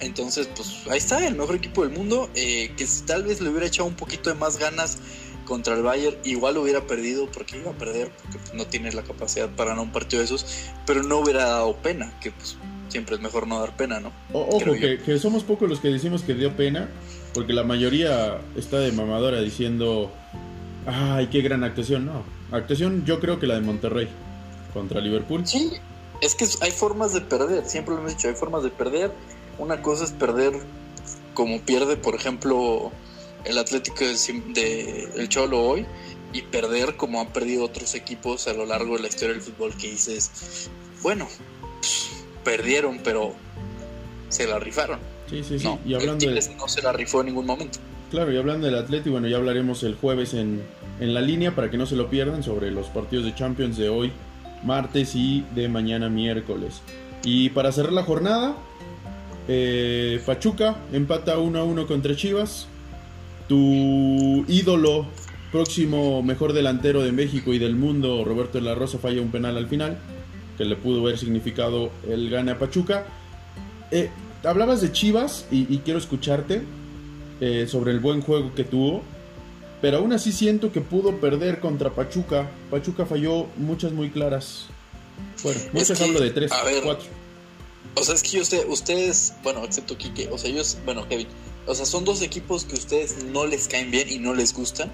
Entonces, 0.00 0.48
pues 0.54 0.82
ahí 0.90 0.98
está, 0.98 1.26
el 1.26 1.36
mejor 1.36 1.54
equipo 1.54 1.84
del 1.84 1.96
mundo, 1.96 2.28
eh, 2.34 2.72
que 2.76 2.86
tal 3.06 3.22
vez 3.22 3.40
le 3.40 3.50
hubiera 3.50 3.66
echado 3.66 3.88
un 3.88 3.94
poquito 3.94 4.30
de 4.30 4.36
más 4.36 4.58
ganas 4.58 4.98
contra 5.44 5.74
el 5.74 5.82
Bayern, 5.82 6.16
igual 6.24 6.54
lo 6.54 6.62
hubiera 6.62 6.86
perdido 6.86 7.30
porque 7.30 7.58
iba 7.58 7.70
a 7.70 7.74
perder, 7.74 8.10
porque 8.22 8.38
pues, 8.38 8.54
no 8.54 8.66
tiene 8.66 8.92
la 8.92 9.02
capacidad 9.02 9.48
para 9.50 9.70
ganar 9.70 9.84
un 9.84 9.92
partido 9.92 10.20
de 10.20 10.26
esos, 10.26 10.46
pero 10.86 11.02
no 11.02 11.18
hubiera 11.18 11.44
dado 11.44 11.76
pena, 11.76 12.18
que 12.20 12.30
pues 12.32 12.56
siempre 12.92 13.16
es 13.16 13.22
mejor 13.22 13.46
no 13.46 13.58
dar 13.58 13.74
pena, 13.74 14.00
¿no? 14.00 14.12
ojo, 14.32 14.72
que, 14.74 15.18
somos 15.18 15.42
pocos 15.42 15.68
los 15.68 15.80
que 15.80 15.88
decimos 15.88 16.22
que 16.22 16.34
dio 16.34 16.54
pena, 16.54 16.88
porque 17.32 17.54
la 17.54 17.64
mayoría 17.64 18.38
está 18.54 18.78
de 18.78 18.92
mamadora 18.92 19.40
diciendo, 19.40 20.12
ay, 20.86 21.28
qué 21.28 21.40
gran 21.40 21.64
actuación. 21.64 22.06
No, 22.06 22.22
actuación 22.52 23.04
yo 23.06 23.18
creo 23.18 23.40
que 23.40 23.46
la 23.46 23.54
de 23.54 23.62
Monterrey 23.62 24.08
contra 24.74 25.00
Liverpool. 25.00 25.46
Sí, 25.46 25.72
es 26.20 26.34
que 26.34 26.46
hay 26.60 26.70
formas 26.70 27.14
de 27.14 27.22
perder, 27.22 27.64
siempre 27.64 27.94
lo 27.94 28.00
hemos 28.00 28.12
dicho, 28.12 28.28
hay 28.28 28.34
formas 28.34 28.62
de 28.62 28.70
perder. 28.70 29.10
Una 29.58 29.80
cosa 29.80 30.04
es 30.04 30.12
perder 30.12 30.52
como 31.34 31.60
pierde, 31.60 31.96
por 31.96 32.14
ejemplo, 32.14 32.92
el 33.44 33.58
Atlético 33.58 34.04
de, 34.04 35.08
el 35.16 35.28
Cholo 35.28 35.62
hoy 35.62 35.86
y 36.32 36.42
perder 36.42 36.96
como 36.96 37.20
han 37.20 37.28
perdido 37.28 37.64
otros 37.64 37.94
equipos 37.94 38.48
a 38.48 38.52
lo 38.52 38.66
largo 38.66 38.96
de 38.96 39.02
la 39.02 39.08
historia 39.08 39.34
del 39.34 39.42
fútbol 39.42 39.74
que 39.76 39.90
dices, 39.90 40.70
bueno, 41.02 41.28
perdieron, 42.44 43.00
pero 43.02 43.34
se 44.28 44.46
la 44.46 44.58
rifaron. 44.58 44.98
Sí, 45.28 45.42
sí, 45.44 45.58
sí. 45.58 45.64
No, 45.64 45.78
y 45.86 45.94
hablando 45.94 46.26
de, 46.30 46.40
no 46.56 46.68
se 46.68 46.82
la 46.82 46.92
rifó 46.92 47.20
en 47.20 47.26
ningún 47.26 47.46
momento. 47.46 47.78
claro, 48.10 48.32
y 48.32 48.36
hablando 48.36 48.66
del 48.66 48.76
Atleti, 48.76 49.10
bueno, 49.10 49.28
ya 49.28 49.36
hablaremos 49.36 49.82
el 49.82 49.94
jueves 49.94 50.34
en, 50.34 50.62
en 51.00 51.14
la 51.14 51.20
línea 51.20 51.54
para 51.54 51.70
que 51.70 51.78
no 51.78 51.86
se 51.86 51.96
lo 51.96 52.08
pierdan 52.10 52.42
sobre 52.42 52.70
los 52.70 52.88
partidos 52.88 53.24
de 53.24 53.34
Champions 53.34 53.76
de 53.76 53.88
hoy, 53.88 54.12
martes 54.64 55.14
y 55.14 55.44
de 55.54 55.68
mañana 55.68 56.08
miércoles. 56.08 56.82
Y 57.24 57.50
para 57.50 57.72
cerrar 57.72 57.92
la 57.92 58.02
jornada, 58.02 58.56
eh, 59.48 60.20
Pachuca 60.24 60.76
empata 60.92 61.38
1 61.38 61.58
a 61.58 61.64
1 61.64 61.86
contra 61.86 62.16
Chivas. 62.16 62.66
Tu 63.48 64.44
ídolo, 64.48 65.06
próximo 65.50 66.22
mejor 66.22 66.52
delantero 66.52 67.02
de 67.02 67.12
México 67.12 67.52
y 67.52 67.58
del 67.58 67.74
mundo, 67.74 68.24
Roberto 68.24 68.58
de 68.58 68.64
la 68.64 68.74
Rosa, 68.74 68.98
falla 68.98 69.20
un 69.20 69.30
penal 69.30 69.56
al 69.56 69.68
final, 69.68 69.98
que 70.62 70.68
le 70.68 70.76
pudo 70.76 71.00
haber 71.00 71.18
significado 71.18 71.90
el 72.08 72.30
gane 72.30 72.52
a 72.52 72.58
Pachuca. 72.58 73.04
Eh, 73.90 74.10
hablabas 74.44 74.80
de 74.80 74.92
Chivas 74.92 75.44
y, 75.50 75.66
y 75.74 75.78
quiero 75.78 75.98
escucharte 75.98 76.62
eh, 77.40 77.66
sobre 77.68 77.90
el 77.90 77.98
buen 77.98 78.20
juego 78.20 78.54
que 78.54 78.62
tuvo, 78.62 79.02
pero 79.80 79.98
aún 79.98 80.12
así 80.12 80.30
siento 80.30 80.70
que 80.70 80.80
pudo 80.80 81.16
perder 81.16 81.58
contra 81.58 81.90
Pachuca. 81.90 82.48
Pachuca 82.70 83.06
falló 83.06 83.46
muchas 83.56 83.90
muy 83.90 84.10
claras. 84.10 84.66
Bueno, 85.42 85.60
muchas 85.72 85.98
que, 85.98 86.04
hablo 86.04 86.20
de 86.20 86.30
tres, 86.30 86.52
a 86.52 86.62
ver, 86.62 86.84
cuatro. 86.84 87.08
O 87.96 88.04
sea, 88.04 88.14
es 88.14 88.22
que 88.22 88.36
yo 88.36 88.44
sé, 88.44 88.64
ustedes, 88.68 89.34
bueno, 89.42 89.64
excepto 89.64 89.98
Kike, 89.98 90.28
o 90.30 90.38
sea, 90.38 90.48
ellos, 90.48 90.78
bueno, 90.84 91.08
Kevin, 91.08 91.26
o 91.66 91.74
sea, 91.74 91.86
son 91.86 92.04
dos 92.04 92.22
equipos 92.22 92.64
que 92.64 92.76
a 92.76 92.78
ustedes 92.78 93.24
no 93.24 93.46
les 93.46 93.66
caen 93.66 93.90
bien 93.90 94.08
y 94.08 94.20
no 94.20 94.32
les 94.32 94.54
gustan, 94.54 94.92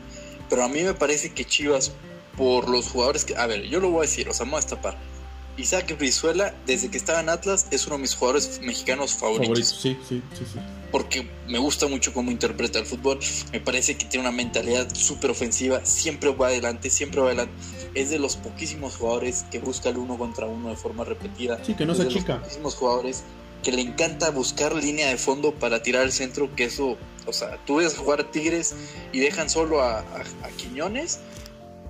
pero 0.49 0.65
a 0.65 0.69
mí 0.69 0.81
me 0.83 0.95
parece 0.95 1.35
que 1.35 1.45
Chivas, 1.45 1.93
por 2.39 2.71
los 2.71 2.89
jugadores 2.89 3.27
que, 3.27 3.37
a 3.37 3.47
ver, 3.47 3.65
yo 3.65 3.81
lo 3.81 3.91
voy 3.91 3.99
a 3.99 4.03
decir, 4.09 4.31
o 4.31 4.33
sea, 4.33 4.47
me 4.47 4.53
voy 4.53 4.61
a 4.61 4.63
destapar. 4.63 5.18
Isaac 5.59 5.97
Brizuela, 5.99 6.55
desde 6.67 6.89
que 6.89 6.97
estaba 6.97 7.21
en 7.21 7.29
Atlas, 7.29 7.67
es 7.71 7.87
uno 7.87 7.97
de 7.97 8.03
mis 8.03 8.15
jugadores 8.15 8.61
mexicanos 8.63 9.13
favoritos. 9.15 9.75
Favoritos, 9.75 9.81
sí, 9.83 9.97
sí, 10.09 10.23
sí, 10.39 10.45
sí. 10.55 10.59
Porque 10.93 11.29
me 11.49 11.59
gusta 11.59 11.87
mucho 11.89 12.15
cómo 12.15 12.31
interpreta 12.31 12.79
el 12.79 12.87
fútbol. 12.87 13.19
Me 13.53 13.61
parece 13.61 13.97
que 13.99 14.07
tiene 14.07 14.27
una 14.29 14.35
mentalidad 14.35 14.89
súper 14.95 15.31
ofensiva. 15.31 15.85
Siempre 15.85 16.31
va 16.33 16.47
adelante, 16.47 16.89
siempre 16.91 17.21
va 17.21 17.27
adelante. 17.27 17.53
Es 17.95 18.09
de 18.11 18.19
los 18.19 18.37
poquísimos 18.37 18.97
jugadores 18.97 19.45
que 19.51 19.59
busca 19.59 19.91
el 19.91 19.99
uno 19.99 20.17
contra 20.17 20.47
uno 20.47 20.71
de 20.71 20.77
forma 20.77 21.05
repetida. 21.05 21.63
Sí, 21.65 21.75
que 21.75 21.85
no 21.85 21.93
es 21.93 21.99
se 21.99 22.05
de 22.05 22.11
los 22.11 22.17
achica. 22.17 22.39
poquísimos 22.41 22.75
jugadores 22.77 23.25
que 23.63 23.73
le 23.73 23.83
encanta 23.83 24.31
buscar 24.31 24.75
línea 24.75 25.09
de 25.09 25.19
fondo 25.19 25.53
para 25.53 25.83
tirar 25.83 26.03
al 26.05 26.13
centro. 26.13 26.55
Que 26.55 26.65
eso, 26.65 26.97
o 27.27 27.33
sea, 27.33 27.59
tú 27.67 27.77
ves 27.77 27.97
jugar 27.97 28.21
a 28.21 28.31
Tigres 28.31 28.75
y 29.13 29.19
dejan 29.19 29.51
solo 29.51 29.83
a, 29.83 29.99
a, 29.99 30.03
a 30.45 30.49
Quiñones 30.57 31.19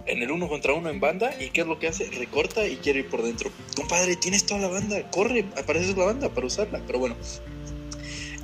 en 0.09 0.23
el 0.23 0.31
uno 0.31 0.49
contra 0.49 0.73
uno 0.73 0.91
en 0.91 1.01
banda 1.01 1.31
y 1.39 1.51
qué 1.51 1.61
es 1.61 1.67
lo 1.67 1.79
que 1.79 1.89
hace 1.89 2.11
recorta 2.11 2.67
y 2.67 2.77
quiere 2.77 3.01
ir 3.01 3.09
por 3.09 3.23
dentro. 3.23 3.51
Compadre 3.77 4.17
tienes 4.17 4.47
toda 4.47 4.61
la 4.61 4.69
banda 4.69 5.11
corre 5.11 5.47
apareces 5.57 5.97
la 5.97 6.07
banda 6.07 6.29
para 6.31 6.47
usarla 6.47 6.81
pero 6.87 6.99
bueno. 6.99 7.17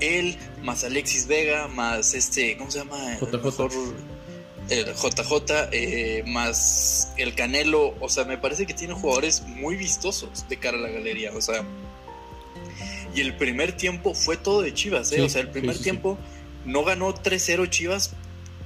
Él 0.01 0.37
más 0.63 0.85
Alexis 0.85 1.27
Vega 1.27 1.69
más 1.69 2.15
este 2.15 2.57
cómo 2.57 2.71
se 2.71 2.79
llama 2.79 3.17
JJ. 3.19 3.35
el 3.35 3.43
mejor 3.43 3.71
el 4.69 4.87
JJ 4.95 5.69
eh, 5.73 6.25
más 6.27 7.13
el 7.17 7.35
Canelo. 7.35 7.95
O 8.01 8.09
sea 8.09 8.25
me 8.25 8.39
parece 8.39 8.67
que 8.67 8.75
tiene 8.75 8.95
jugadores 8.95 9.43
muy 9.43 9.77
vistosos 9.77 10.49
de 10.49 10.59
cara 10.59 10.79
a 10.79 10.81
la 10.81 10.89
galería 10.89 11.33
o 11.35 11.41
sea. 11.41 11.65
Y 13.15 13.21
el 13.21 13.37
primer 13.37 13.77
tiempo 13.77 14.13
fue 14.13 14.37
todo 14.37 14.61
de 14.61 14.75
Chivas 14.75 15.13
¿eh? 15.13 15.17
Sí, 15.17 15.21
o 15.23 15.29
sea 15.29 15.41
el 15.41 15.49
primer 15.49 15.73
sí, 15.73 15.79
sí, 15.79 15.85
tiempo 15.85 16.19
no 16.65 16.85
ganó 16.85 17.15
3-0 17.15 17.71
Chivas 17.71 18.11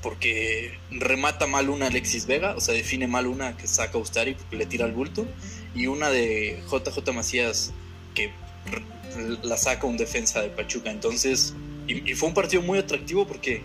porque 0.03 0.79
remata 0.91 1.47
mal 1.47 1.71
una 1.71 1.87
Alexis 1.87 2.27
Vega, 2.27 2.55
o 2.57 2.61
sea, 2.61 2.75
define 2.75 3.07
mal 3.07 3.27
una 3.27 3.57
que 3.57 3.67
saca 3.67 3.99
Ustari 3.99 4.35
porque 4.35 4.57
le 4.57 4.67
tira 4.67 4.85
al 4.85 4.93
bulto, 4.93 5.27
y 5.75 5.87
una 5.87 6.11
de 6.11 6.63
JJ 6.71 7.13
Macías 7.13 7.73
que 8.15 8.31
la 9.43 9.57
saca 9.57 9.87
un 9.87 9.97
defensa 9.97 10.41
de 10.41 10.49
Pachuca. 10.49 10.91
Entonces, 10.91 11.55
y, 11.87 12.15
fue 12.15 12.29
un 12.29 12.35
partido 12.35 12.63
muy 12.63 12.79
atractivo 12.79 13.27
porque 13.27 13.63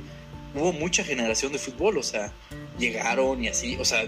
hubo 0.55 0.71
mucha 0.71 1.03
generación 1.03 1.51
de 1.51 1.59
fútbol, 1.59 1.97
o 1.97 2.03
sea, 2.03 2.31
llegaron 2.79 3.43
y 3.43 3.47
así, 3.47 3.75
o 3.79 3.85
sea, 3.85 4.03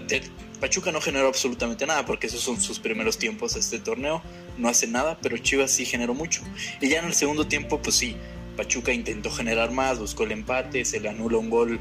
Pachuca 0.60 0.90
no 0.90 1.00
generó 1.00 1.28
absolutamente 1.28 1.86
nada 1.86 2.06
porque 2.06 2.28
esos 2.28 2.40
son 2.40 2.60
sus 2.60 2.78
primeros 2.78 3.18
tiempos 3.18 3.54
de 3.54 3.60
este 3.60 3.78
torneo, 3.78 4.22
no 4.56 4.68
hace 4.68 4.86
nada, 4.86 5.18
pero 5.20 5.36
Chivas 5.38 5.70
sí 5.70 5.84
generó 5.84 6.14
mucho. 6.14 6.42
Y 6.80 6.88
ya 6.88 7.00
en 7.00 7.06
el 7.06 7.14
segundo 7.14 7.46
tiempo, 7.46 7.80
pues 7.82 7.96
sí, 7.96 8.16
Pachuca 8.56 8.92
intentó 8.92 9.30
generar 9.30 9.70
más, 9.70 9.98
buscó 9.98 10.24
el 10.24 10.32
empate, 10.32 10.84
se 10.84 11.00
le 11.00 11.08
anula 11.08 11.36
un 11.36 11.50
gol 11.50 11.80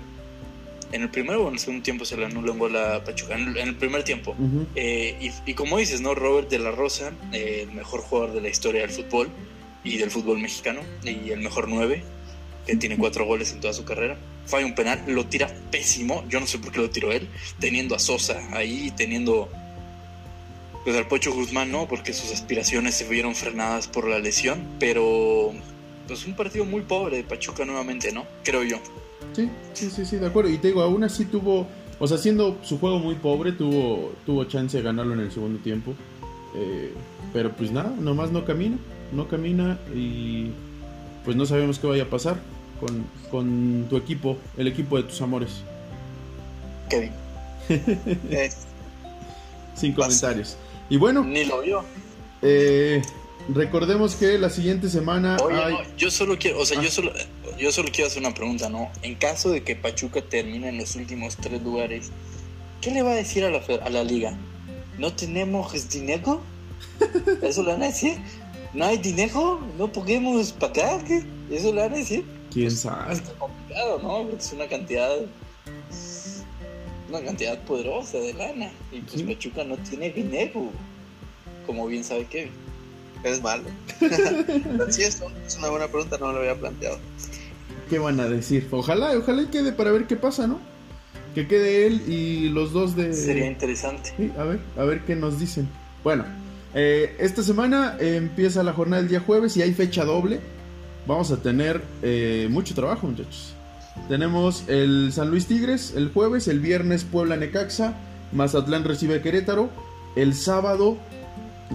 en 0.91 1.01
el 1.01 1.09
primero 1.09 1.43
o 1.43 1.47
en 1.47 1.53
el 1.53 1.59
segundo 1.59 1.83
tiempo 1.83 2.05
se 2.05 2.17
le 2.17 2.25
anula 2.25 2.51
un 2.51 2.59
gol 2.59 2.75
a 2.75 3.03
Pachuca. 3.03 3.35
En 3.35 3.49
el, 3.49 3.57
en 3.57 3.67
el 3.69 3.75
primer 3.75 4.03
tiempo. 4.03 4.35
Uh 4.37 4.43
-huh. 4.43 4.67
eh, 4.75 5.17
y, 5.19 5.51
y, 5.51 5.53
como 5.53 5.77
dices, 5.77 6.01
¿no? 6.01 6.15
Robert 6.15 6.49
de 6.49 6.59
la 6.59 6.71
Rosa, 6.71 7.11
eh, 7.31 7.65
el 7.67 7.71
mejor 7.75 8.01
jugador 8.01 8.33
de 8.33 8.41
la 8.41 8.49
historia 8.49 8.81
del 8.81 8.91
fútbol 8.91 9.29
y 9.83 9.97
del 9.97 10.11
fútbol 10.11 10.39
mexicano, 10.39 10.81
y 11.03 11.29
el 11.29 11.41
mejor 11.41 11.67
9, 11.67 12.03
que 12.65 12.75
tiene 12.75 12.97
cuatro 12.97 13.25
goles 13.25 13.51
en 13.51 13.59
toda 13.59 13.73
su 13.73 13.85
carrera. 13.85 14.17
Falla 14.45 14.65
un 14.65 14.75
penal, 14.75 15.03
lo 15.07 15.25
tira 15.25 15.47
pésimo. 15.71 16.23
Yo 16.29 16.39
no 16.39 16.47
sé 16.47 16.59
por 16.59 16.71
qué 16.71 16.79
lo 16.79 16.89
tiró 16.89 17.11
él, 17.11 17.27
teniendo 17.59 17.95
a 17.95 17.99
Sosa 17.99 18.41
ahí, 18.51 18.91
teniendo. 18.95 19.49
Pues 20.83 20.95
al 20.95 21.07
Pocho 21.07 21.33
Guzmán, 21.33 21.71
¿no? 21.71 21.87
Porque 21.87 22.13
sus 22.13 22.31
aspiraciones 22.31 22.93
se 22.93 23.05
vieron 23.05 23.33
frenadas 23.33 23.87
por 23.87 24.07
la 24.07 24.19
lesión. 24.19 24.63
Pero. 24.79 25.53
Pues 26.07 26.25
un 26.25 26.35
partido 26.35 26.65
muy 26.65 26.81
pobre 26.81 27.17
de 27.17 27.23
Pachuca 27.23 27.65
nuevamente, 27.65 28.11
¿no? 28.11 28.25
Creo 28.43 28.63
yo. 28.63 28.77
Sí, 29.33 29.49
sí, 29.73 29.89
sí, 29.89 30.05
sí, 30.05 30.17
de 30.17 30.27
acuerdo. 30.27 30.49
Y 30.49 30.57
te 30.57 30.67
digo, 30.67 30.81
aún 30.81 31.03
así 31.03 31.25
tuvo, 31.25 31.67
o 31.99 32.07
sea, 32.07 32.17
siendo 32.17 32.57
su 32.61 32.79
juego 32.79 32.99
muy 32.99 33.15
pobre, 33.15 33.51
tuvo, 33.51 34.13
tuvo 34.25 34.43
chance 34.45 34.77
de 34.77 34.83
ganarlo 34.83 35.13
en 35.13 35.21
el 35.21 35.31
segundo 35.31 35.59
tiempo. 35.59 35.93
Eh, 36.55 36.93
pero 37.33 37.51
pues 37.51 37.71
nada, 37.71 37.93
nomás 37.99 38.31
no 38.31 38.45
camina, 38.45 38.77
no 39.11 39.27
camina 39.27 39.77
y 39.93 40.51
pues 41.25 41.35
no 41.35 41.45
sabemos 41.45 41.79
qué 41.79 41.87
vaya 41.87 42.03
a 42.03 42.09
pasar 42.09 42.37
con, 42.79 43.05
con 43.29 43.87
tu 43.89 43.97
equipo, 43.97 44.37
el 44.57 44.67
equipo 44.67 44.97
de 44.97 45.03
tus 45.03 45.21
amores. 45.21 45.63
Kevin. 46.89 47.11
Sin 49.75 49.93
comentarios. 49.93 50.55
Y 50.89 50.97
bueno. 50.97 51.23
Ni 51.23 51.43
lo 51.45 51.61
vio. 51.61 51.83
Eh, 52.41 53.01
recordemos 53.49 54.15
que 54.15 54.37
la 54.37 54.49
siguiente 54.49 54.89
semana. 54.89 55.37
Oye, 55.43 55.63
hay... 55.63 55.73
no, 55.73 55.95
yo 55.97 56.11
solo 56.11 56.37
quiero, 56.37 56.59
o 56.59 56.65
sea, 56.65 56.79
ah. 56.79 56.83
yo 56.83 56.89
solo 56.89 57.11
yo 57.57 57.71
solo 57.71 57.89
quiero 57.91 58.07
hacer 58.07 58.19
una 58.19 58.33
pregunta, 58.33 58.69
¿no? 58.69 58.91
En 59.01 59.15
caso 59.15 59.49
de 59.49 59.63
que 59.63 59.75
Pachuca 59.75 60.21
termine 60.21 60.69
en 60.69 60.77
los 60.77 60.95
últimos 60.95 61.37
tres 61.37 61.61
lugares, 61.61 62.11
¿qué 62.81 62.91
le 62.91 63.01
va 63.01 63.11
a 63.11 63.15
decir 63.15 63.45
a 63.45 63.49
la, 63.49 63.61
a 63.83 63.89
la 63.89 64.03
liga? 64.03 64.37
¿No 64.97 65.13
tenemos 65.13 65.89
dinero? 65.89 66.41
¿Eso 67.41 67.63
le 67.63 67.71
van 67.71 67.83
a 67.83 67.87
decir? 67.87 68.17
¿No 68.73 68.85
hay 68.85 68.97
dinero? 68.97 69.61
¿No 69.77 69.91
podemos 69.91 70.51
pagar? 70.51 71.03
¿Qué? 71.05 71.23
¿Eso 71.49 71.73
le 71.73 71.81
van 71.81 71.93
a 71.93 71.97
decir? 71.97 72.25
¿Quién 72.51 72.67
pues, 72.67 72.81
sabe? 72.81 73.13
Es 73.13 73.21
complicado, 73.21 73.99
¿no? 74.01 74.23
Porque 74.23 74.43
es 74.43 74.53
una 74.53 74.67
cantidad 74.67 75.15
una 77.09 77.21
cantidad 77.21 77.57
poderosa 77.63 78.17
de 78.17 78.33
lana 78.33 78.71
y 78.91 78.99
pues 79.01 79.21
¿Sí? 79.21 79.23
Pachuca 79.23 79.63
no 79.63 79.77
tiene 79.77 80.09
dinero, 80.09 80.69
como 81.65 81.87
bien 81.87 82.03
sabe 82.03 82.25
Kevin. 82.25 82.51
Es 83.23 83.41
malo. 83.41 83.63
sí, 84.89 85.03
es, 85.03 85.21
es 85.45 85.57
una 85.57 85.69
buena 85.69 85.87
pregunta, 85.87 86.17
no 86.19 86.27
me 86.27 86.33
lo 86.33 86.39
había 86.39 86.55
planteado. 86.55 86.99
¿Qué 87.89 87.99
van 87.99 88.19
a 88.19 88.27
decir? 88.27 88.67
Ojalá, 88.71 89.17
ojalá 89.17 89.43
y 89.43 89.47
quede 89.47 89.71
para 89.71 89.91
ver 89.91 90.07
qué 90.07 90.15
pasa, 90.15 90.47
¿no? 90.47 90.59
Que 91.33 91.47
quede 91.47 91.85
él 91.85 92.03
y 92.07 92.49
los 92.49 92.71
dos 92.71 92.95
de... 92.95 93.13
Sería 93.13 93.47
interesante. 93.47 94.13
Sí, 94.17 94.31
a 94.37 94.43
ver, 94.43 94.59
a 94.77 94.83
ver 94.83 95.01
qué 95.01 95.15
nos 95.15 95.39
dicen. 95.39 95.67
Bueno, 96.03 96.25
eh, 96.73 97.15
esta 97.19 97.43
semana 97.43 97.97
empieza 97.99 98.63
la 98.63 98.73
jornada 98.73 99.01
del 99.01 99.09
día 99.09 99.19
jueves 99.19 99.55
y 99.57 99.61
hay 99.61 99.73
fecha 99.73 100.05
doble. 100.05 100.39
Vamos 101.07 101.31
a 101.31 101.37
tener 101.37 101.81
eh, 102.01 102.47
mucho 102.49 102.73
trabajo, 102.73 103.07
muchachos. 103.07 103.53
Tenemos 104.07 104.63
el 104.67 105.11
San 105.13 105.29
Luis 105.29 105.45
Tigres 105.45 105.93
el 105.95 106.11
jueves, 106.11 106.47
el 106.47 106.59
viernes 106.59 107.03
Puebla 107.03 107.37
Necaxa, 107.37 107.95
Mazatlán 108.33 108.83
recibe 108.83 109.15
a 109.15 109.21
Querétaro, 109.21 109.69
el 110.15 110.33
sábado 110.33 110.97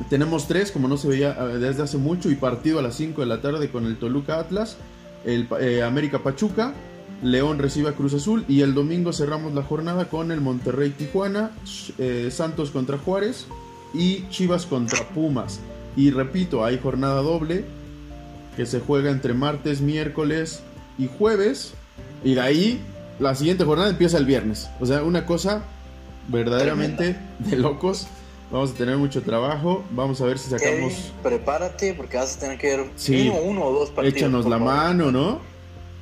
tenemos 0.09 0.47
tres, 0.47 0.71
como 0.71 0.89
no 0.89 0.97
se 0.97 1.09
veía 1.09 1.33
desde 1.35 1.83
hace 1.83 1.99
mucho, 1.99 2.31
y 2.31 2.35
partido 2.35 2.79
a 2.79 2.83
las 2.83 2.95
5 2.97 3.21
de 3.21 3.27
la 3.27 3.41
tarde 3.41 3.71
con 3.71 3.87
el 3.87 3.97
Toluca 3.97 4.39
Atlas, 4.39 4.77
el 5.25 5.49
eh, 5.61 5.83
América 5.83 6.21
Pachuca, 6.21 6.75
León 7.23 7.59
recibe 7.59 7.91
a 7.91 7.93
Cruz 7.93 8.15
Azul 8.15 8.45
y 8.49 8.63
el 8.63 8.73
domingo 8.73 9.13
cerramos 9.13 9.53
la 9.53 9.63
jornada 9.63 10.07
con 10.09 10.33
el 10.33 10.41
Monterrey 10.41 10.91
Tijuana, 10.91 11.51
eh, 11.99 12.29
Santos 12.31 12.71
contra 12.71 12.99
Juárez 12.99 13.47
y 13.93 14.27
Chivas 14.31 14.65
contra 14.65 15.07
Pumas. 15.09 15.61
Y 15.97 16.11
repito, 16.11 16.65
hay 16.65 16.79
jornada 16.79 17.21
doble 17.21 17.65
que 18.57 18.65
se 18.65 18.81
juega 18.81 19.11
entre 19.11 19.35
martes, 19.35 19.81
miércoles 19.81 20.63
y 20.99 21.09
jueves. 21.09 21.75
Y 22.25 22.35
de 22.35 22.41
ahí 22.41 22.81
la 23.19 23.35
siguiente 23.35 23.65
jornada 23.65 23.91
empieza 23.91 24.17
el 24.17 24.25
viernes. 24.25 24.71
O 24.81 24.87
sea, 24.87 25.03
una 25.03 25.27
cosa 25.27 25.63
verdaderamente 26.29 27.17
de 27.39 27.57
locos. 27.57 28.07
Vamos 28.51 28.73
a 28.73 28.75
tener 28.75 28.97
mucho 28.97 29.23
trabajo. 29.23 29.85
Vamos 29.91 30.21
a 30.21 30.25
ver 30.27 30.39
si 30.39 30.51
sacamos. 30.51 31.13
Prepárate 31.23 31.95
porque 31.95 32.17
vas 32.17 32.37
a 32.37 32.41
tener 32.41 32.59
que 32.59 32.77
ver 32.77 32.87
sí. 32.97 33.13
mínimo 33.13 33.41
uno 33.41 33.65
o 33.65 33.73
dos 33.73 33.91
partidos. 33.91 34.17
Échanos 34.17 34.45
la 34.45 34.59
favor. 34.59 34.75
mano, 34.75 35.13
¿no? 35.13 35.41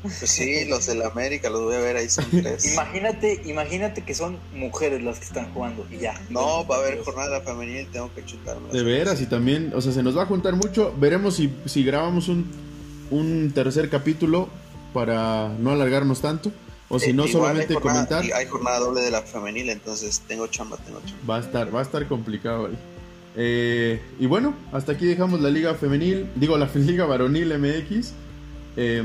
Pues 0.03 0.15
sí, 0.15 0.65
los 0.67 0.87
de 0.87 0.95
la 0.95 1.09
América 1.09 1.51
los 1.51 1.63
voy 1.65 1.75
a 1.75 1.81
ver 1.81 1.97
ahí 1.97 2.09
son 2.09 2.25
tres. 2.31 2.73
imagínate, 2.73 3.43
imagínate 3.45 4.03
que 4.03 4.15
son 4.15 4.39
mujeres 4.55 5.03
las 5.03 5.19
que 5.19 5.25
están 5.25 5.53
jugando 5.53 5.87
y 5.91 5.99
ya. 5.99 6.19
No, 6.31 6.67
va 6.67 6.77
a 6.77 6.79
haber 6.79 7.03
jornada 7.03 7.41
femenil, 7.41 7.89
tengo 7.91 8.15
que 8.15 8.25
chutarme. 8.25 8.69
De 8.73 8.83
veras, 8.83 9.21
y 9.21 9.27
también, 9.27 9.73
o 9.75 9.81
sea, 9.81 9.93
se 9.93 10.03
nos 10.03 10.17
va 10.17 10.23
a 10.23 10.27
juntar 10.27 10.55
mucho. 10.55 10.95
Veremos 10.99 11.35
si, 11.35 11.53
si 11.67 11.83
grabamos 11.85 12.29
un, 12.29 12.49
un 13.11 13.51
tercer 13.53 13.91
capítulo 13.91 14.49
para 14.95 15.49
no 15.59 15.73
alargarnos 15.73 16.21
tanto. 16.21 16.53
O 16.91 16.99
si 16.99 17.11
Eh, 17.11 17.13
no, 17.13 17.27
igual 17.27 17.33
solamente 17.45 17.75
hay 17.75 17.81
jornada, 17.81 18.07
comentar. 18.09 18.39
Hay 18.39 18.47
jornada 18.47 18.79
doble 18.79 19.01
de 19.03 19.11
la 19.11 19.23
femenil, 19.23 19.69
entonces 19.69 20.23
tengo 20.27 20.47
chamba, 20.47 20.77
tengo 20.79 21.01
chamba. 21.05 21.19
Va 21.29 21.37
a 21.37 21.41
estar, 21.41 21.75
va 21.75 21.81
a 21.81 21.83
estar 21.83 22.07
complicado 22.09 22.67
ahí. 22.67 22.79
Eh, 23.37 24.01
y 24.19 24.27
bueno, 24.27 24.55
hasta 24.73 24.93
aquí 24.93 25.05
dejamos 25.07 25.41
la 25.41 25.51
liga 25.51 25.75
femenil, 25.75 26.29
digo 26.35 26.57
la 26.59 26.67
liga 26.75 27.05
varonil 27.07 27.57
MX. 27.59 28.13
Eh, 28.81 29.03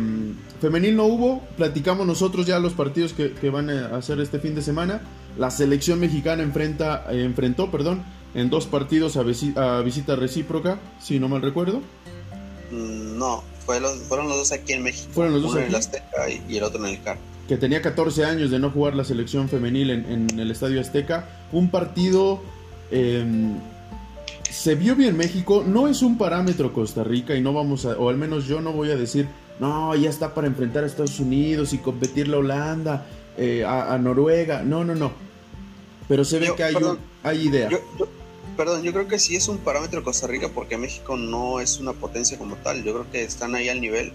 femenil 0.61 0.95
no 0.95 1.05
hubo, 1.05 1.41
platicamos 1.57 2.05
nosotros 2.07 2.45
ya 2.45 2.59
los 2.59 2.73
partidos 2.73 3.11
que, 3.13 3.31
que 3.33 3.49
van 3.49 3.69
a 3.69 3.95
hacer 3.97 4.19
este 4.21 4.39
fin 4.39 4.55
de 4.55 4.61
semana. 4.61 5.01
La 5.37 5.49
selección 5.51 5.99
mexicana 5.99 6.43
enfrenta, 6.43 7.05
eh, 7.11 7.23
enfrentó 7.23 7.69
perdón, 7.71 8.03
en 8.35 8.49
dos 8.49 8.65
partidos 8.67 9.17
a, 9.17 9.23
visi- 9.23 9.57
a 9.57 9.81
visita 9.81 10.15
recíproca, 10.15 10.79
si 11.01 11.19
no 11.19 11.27
mal 11.27 11.41
recuerdo. 11.41 11.81
Mm, 12.71 13.17
No, 13.17 13.43
fue 13.65 13.79
los- 13.79 13.97
fueron 14.03 14.29
los 14.29 14.37
dos 14.37 14.51
aquí 14.51 14.73
en 14.73 14.83
México. 14.83 15.09
Fueron 15.11 15.33
los 15.33 15.41
dos 15.43 15.51
Uno 15.51 15.61
en 15.61 15.67
el 15.67 15.75
aquí. 15.75 15.85
Azteca 15.85 16.29
y, 16.29 16.43
y 16.47 16.57
el 16.57 16.63
otro 16.63 16.79
en 16.85 16.91
el 16.95 17.01
CAR. 17.03 17.17
Que 17.47 17.57
tenía 17.57 17.81
14 17.81 18.25
años 18.25 18.51
de 18.51 18.59
no 18.59 18.69
jugar 18.71 18.95
la 18.95 19.03
selección 19.03 19.49
femenil 19.49 19.89
en, 19.89 20.05
en 20.31 20.39
el 20.39 20.49
Estadio 20.51 20.79
Azteca. 20.79 21.27
Un 21.51 21.69
partido 21.69 22.41
eh, 22.91 23.25
se 24.49 24.75
vio 24.75 24.95
bien 24.95 25.17
México. 25.17 25.63
No 25.67 25.87
es 25.87 26.01
un 26.01 26.17
parámetro 26.17 26.73
Costa 26.73 27.03
Rica 27.03 27.35
y 27.35 27.41
no 27.41 27.53
vamos 27.53 27.85
a, 27.85 27.97
o 27.97 28.09
al 28.09 28.17
menos 28.17 28.45
yo 28.47 28.61
no 28.61 28.71
voy 28.71 28.91
a 28.91 28.95
decir, 28.95 29.27
no, 29.59 29.95
ya 29.95 30.09
está 30.09 30.33
para 30.33 30.47
enfrentar 30.47 30.83
a 30.83 30.87
Estados 30.87 31.19
Unidos 31.19 31.73
y 31.73 31.79
competir 31.79 32.27
la 32.27 32.37
Holanda, 32.37 33.05
eh, 33.37 33.63
a, 33.65 33.93
a 33.93 33.97
Noruega. 33.97 34.63
No, 34.63 34.83
no, 34.83 34.95
no. 34.95 35.11
Pero 36.07 36.23
se 36.25 36.39
ve 36.39 36.47
Yo, 36.47 36.55
que 36.55 36.63
hay, 36.63 36.73
perdón. 36.73 36.97
un- 36.97 37.29
hay 37.29 37.47
idea. 37.47 37.69
Yo, 37.69 37.79
yo- 37.99 38.07
perdón, 38.55 38.83
yo 38.83 38.93
creo 38.93 39.07
que 39.07 39.17
sí 39.19 39.35
es 39.35 39.47
un 39.47 39.57
parámetro 39.57 40.03
Costa 40.03 40.27
Rica 40.27 40.49
porque 40.53 40.77
México 40.77 41.17
no 41.17 41.59
es 41.59 41.79
una 41.79 41.93
potencia 41.93 42.37
como 42.37 42.55
tal. 42.57 42.83
Yo 42.83 42.93
creo 42.93 43.11
que 43.11 43.23
están 43.23 43.55
ahí 43.55 43.67
al 43.69 43.81
nivel. 43.81 44.13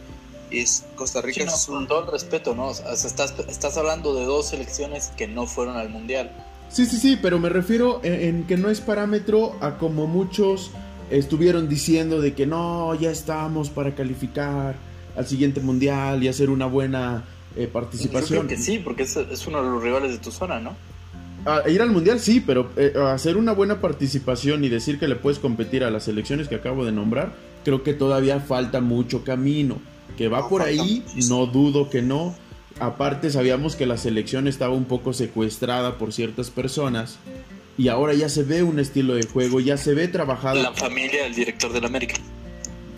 Y 0.51 0.61
es, 0.61 0.85
Costa 0.97 1.21
Rica 1.21 1.41
Sí, 1.41 1.47
no, 1.47 1.55
es 1.55 1.67
con 1.67 1.87
todo 1.87 2.05
el 2.05 2.11
respeto, 2.11 2.55
¿no? 2.55 2.69
O 2.69 2.75
sea, 2.75 2.93
estás, 2.93 3.35
estás 3.49 3.77
hablando 3.77 4.15
de 4.15 4.25
dos 4.25 4.49
selecciones 4.49 5.13
que 5.17 5.27
no 5.29 5.47
fueron 5.47 5.77
al 5.77 5.91
mundial. 5.91 6.31
Sí, 6.71 6.87
sí, 6.87 6.99
sí, 6.99 7.19
pero 7.21 7.39
me 7.39 7.49
refiero 7.49 8.01
en, 8.03 8.15
en 8.15 8.45
que 8.45 8.57
no 8.57 8.71
es 8.71 8.81
parámetro 8.81 9.57
a 9.61 9.79
como 9.79 10.07
muchos 10.07 10.71
estuvieron 11.11 11.69
diciendo 11.69 12.21
de 12.21 12.35
que 12.35 12.47
no, 12.47 12.95
ya 12.95 13.11
estamos 13.11 13.71
para 13.71 13.95
calificar 13.95 14.77
al 15.17 15.27
siguiente 15.27 15.61
mundial 15.61 16.23
y 16.23 16.29
hacer 16.29 16.51
una 16.51 16.67
buena 16.67 17.25
eh, 17.57 17.65
Yo 17.65 17.73
participación. 17.73 18.47
creo 18.47 18.59
que 18.59 18.63
sí, 18.63 18.79
porque 18.79 19.03
es, 19.05 19.17
es 19.17 19.47
uno 19.47 19.63
de 19.63 19.71
los 19.71 19.83
rivales 19.83 20.13
de 20.13 20.19
tu 20.19 20.31
zona, 20.31 20.61
¿no? 20.61 20.77
A 21.47 21.69
ir 21.69 21.81
al 21.81 21.91
mundial 21.91 22.21
sí, 22.21 22.41
pero 22.41 22.71
eh, 22.77 22.93
a 22.97 23.13
hacer 23.13 23.37
una 23.37 23.53
buena 23.53 23.81
participación 23.81 24.65
y 24.65 24.69
decir 24.69 24.99
que 24.99 25.09
le 25.09 25.17
puedes 25.17 25.39
competir 25.39 25.85
a 25.85 25.91
las 25.91 26.05
selecciones 26.05 26.49
que 26.49 26.57
acabo 26.57 26.85
de 26.85 26.93
nombrar, 26.93 27.33
creo 27.65 27.83
que 27.83 27.95
todavía 27.95 28.41
falta 28.41 28.81
mucho 28.81 29.25
camino. 29.25 29.79
Que 30.19 30.29
va 30.29 30.49
por 30.49 30.61
ahí, 30.63 31.05
no 31.29 31.47
dudo 31.47 31.89
que 31.89 32.03
no. 32.03 32.35
Aparte 32.81 33.31
sabíamos 33.31 33.75
que 33.77 33.87
la 33.87 33.97
selección 33.97 34.47
estaba 34.49 34.75
un 34.75 34.85
poco 34.85 35.13
secuestrada 35.13 35.97
por 35.97 36.13
ciertas 36.13 36.51
personas 36.51 37.19
y 37.77 37.89
ahora 37.89 38.15
ya 38.15 38.29
se 38.29 38.43
ve 38.43 38.63
un 38.65 38.79
estilo 38.81 39.15
de 39.15 39.25
juego, 39.27 39.61
ya 39.61 39.77
se 39.77 39.95
ve 39.95 40.09
trabajado 40.09 40.61
La 40.63 40.73
familia 40.73 41.23
del 41.25 41.35
director 41.35 41.73
del 41.73 41.85
América. 41.85 42.15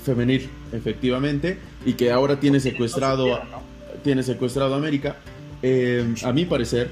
femenil, 0.04 0.48
efectivamente, 0.72 1.58
y 1.84 1.92
que 1.92 2.10
ahora 2.10 2.40
tiene 2.40 2.58
secuestrado, 2.60 3.26
No 3.26 3.34
supieron, 3.36 3.50
¿no? 3.52 3.62
tiene 4.02 4.22
secuestrado 4.22 4.74
a 4.74 4.78
América, 4.78 5.16
eh, 5.62 6.14
a 6.24 6.32
mi 6.32 6.46
parecer. 6.46 6.88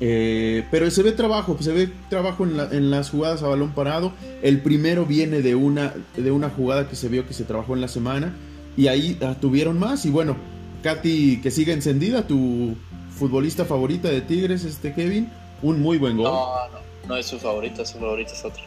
Eh, 0.00 0.64
pero 0.70 0.90
se 0.90 1.02
ve 1.02 1.12
trabajo, 1.12 1.56
se 1.60 1.72
ve 1.72 1.88
trabajo 2.10 2.44
en, 2.44 2.56
la- 2.56 2.68
en 2.70 2.90
las 2.90 3.10
jugadas 3.10 3.42
a 3.42 3.48
balón 3.48 3.70
parado. 3.72 4.12
El 4.42 4.60
primero 4.60 5.06
viene 5.06 5.42
de 5.42 5.54
una, 5.54 5.94
de 6.16 6.30
una 6.30 6.50
jugada 6.50 6.88
que 6.88 6.96
se 6.96 7.08
vio 7.08 7.26
que 7.26 7.34
se 7.34 7.44
trabajó 7.44 7.74
en 7.74 7.80
la 7.80 7.88
semana 7.88 8.34
y 8.78 8.86
ahí 8.86 9.18
ah, 9.22 9.34
tuvieron 9.38 9.76
más. 9.76 10.06
Y 10.06 10.10
bueno, 10.10 10.36
Katy, 10.84 11.40
que 11.42 11.50
siga 11.50 11.74
encendida, 11.74 12.28
tu 12.28 12.76
futbolista 13.10 13.64
favorita 13.64 14.08
de 14.08 14.20
Tigres, 14.20 14.64
este 14.64 14.94
Kevin, 14.94 15.28
un 15.62 15.82
muy 15.82 15.98
buen 15.98 16.16
gol. 16.16 16.26
No, 16.26 16.68
no, 16.68 16.78
no 17.08 17.16
es 17.16 17.26
su 17.26 17.40
favorita, 17.40 17.84
su 17.84 17.98
favorita 17.98 18.32
es 18.32 18.44
otra. 18.44 18.62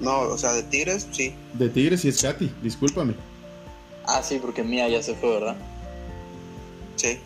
No, 0.00 0.20
o 0.20 0.38
sea, 0.38 0.54
de 0.54 0.62
Tigres, 0.62 1.06
sí. 1.12 1.34
De 1.52 1.68
Tigres 1.68 2.06
y 2.06 2.08
es 2.08 2.22
Katy, 2.22 2.50
discúlpame. 2.62 3.12
Ah, 4.06 4.22
sí, 4.22 4.38
porque 4.40 4.62
Mía 4.62 4.88
ya 4.88 5.02
se 5.02 5.14
fue, 5.14 5.28
¿verdad? 5.28 5.56
Sí. 6.96 7.18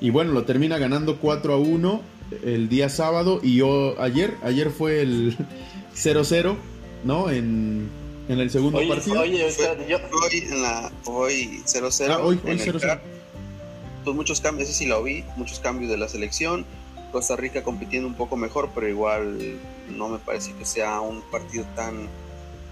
Y 0.00 0.10
bueno, 0.10 0.32
lo 0.32 0.42
termina 0.42 0.76
ganando 0.76 1.20
4 1.20 1.54
a 1.54 1.56
1 1.56 2.02
el 2.44 2.68
día 2.68 2.88
sábado. 2.88 3.38
Y 3.44 3.54
yo 3.54 3.94
ayer, 4.00 4.34
ayer 4.42 4.70
fue 4.70 5.02
el 5.02 5.36
0-0, 5.94 6.56
¿no? 7.04 7.30
En, 7.30 7.88
en 8.28 8.40
el 8.40 8.50
segundo 8.50 8.78
Oye, 8.78 8.88
partido. 8.88 9.20
oye, 9.20 9.46
espérate, 9.46 9.86
yo, 9.88 9.98
Hoy 10.22 10.38
en 10.50 10.62
la 10.62 10.92
hoy 11.06 11.62
0-0 11.66 12.12
Ah, 12.12 12.18
hoy- 12.18 12.40
hoy 12.44 12.52
en 12.52 12.58
el 12.58 12.60
0-0. 12.60 12.80
CAR. 12.80 13.00
Pues 14.04 14.16
muchos 14.16 14.40
cambios, 14.40 14.68
ese 14.68 14.78
sí 14.78 14.86
lo 14.86 15.02
vi, 15.02 15.24
muchos 15.36 15.60
cambios 15.60 15.90
de 15.90 15.96
la 15.96 16.08
selección. 16.08 16.64
Costa 17.12 17.36
Rica 17.36 17.62
compitiendo 17.62 18.06
un 18.06 18.14
poco 18.14 18.36
mejor, 18.36 18.70
pero 18.74 18.86
igual 18.88 19.58
no 19.96 20.08
me 20.08 20.18
parece 20.18 20.52
que 20.54 20.64
sea 20.66 21.00
un 21.00 21.22
partido 21.22 21.64
tan 21.74 22.06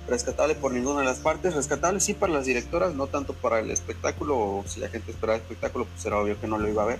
rescatable 0.09 0.55
por 0.55 0.73
ninguna 0.73 1.01
de 1.01 1.07
las 1.07 1.19
partes. 1.19 1.55
Rescatable 1.55 2.01
sí 2.01 2.13
para 2.15 2.33
las 2.33 2.45
directoras, 2.47 2.95
no 2.95 3.07
tanto 3.07 3.33
para 3.33 3.61
el 3.61 3.71
espectáculo. 3.71 4.37
O 4.39 4.65
si 4.67 4.79
la 4.81 4.89
gente 4.89 5.11
esperaba 5.11 5.39
espectáculo, 5.39 5.87
pues 5.87 6.05
era 6.05 6.19
obvio 6.19 6.39
que 6.41 6.47
no 6.47 6.59
lo 6.59 6.69
iba 6.69 6.83
a 6.83 6.87
ver. 6.87 6.99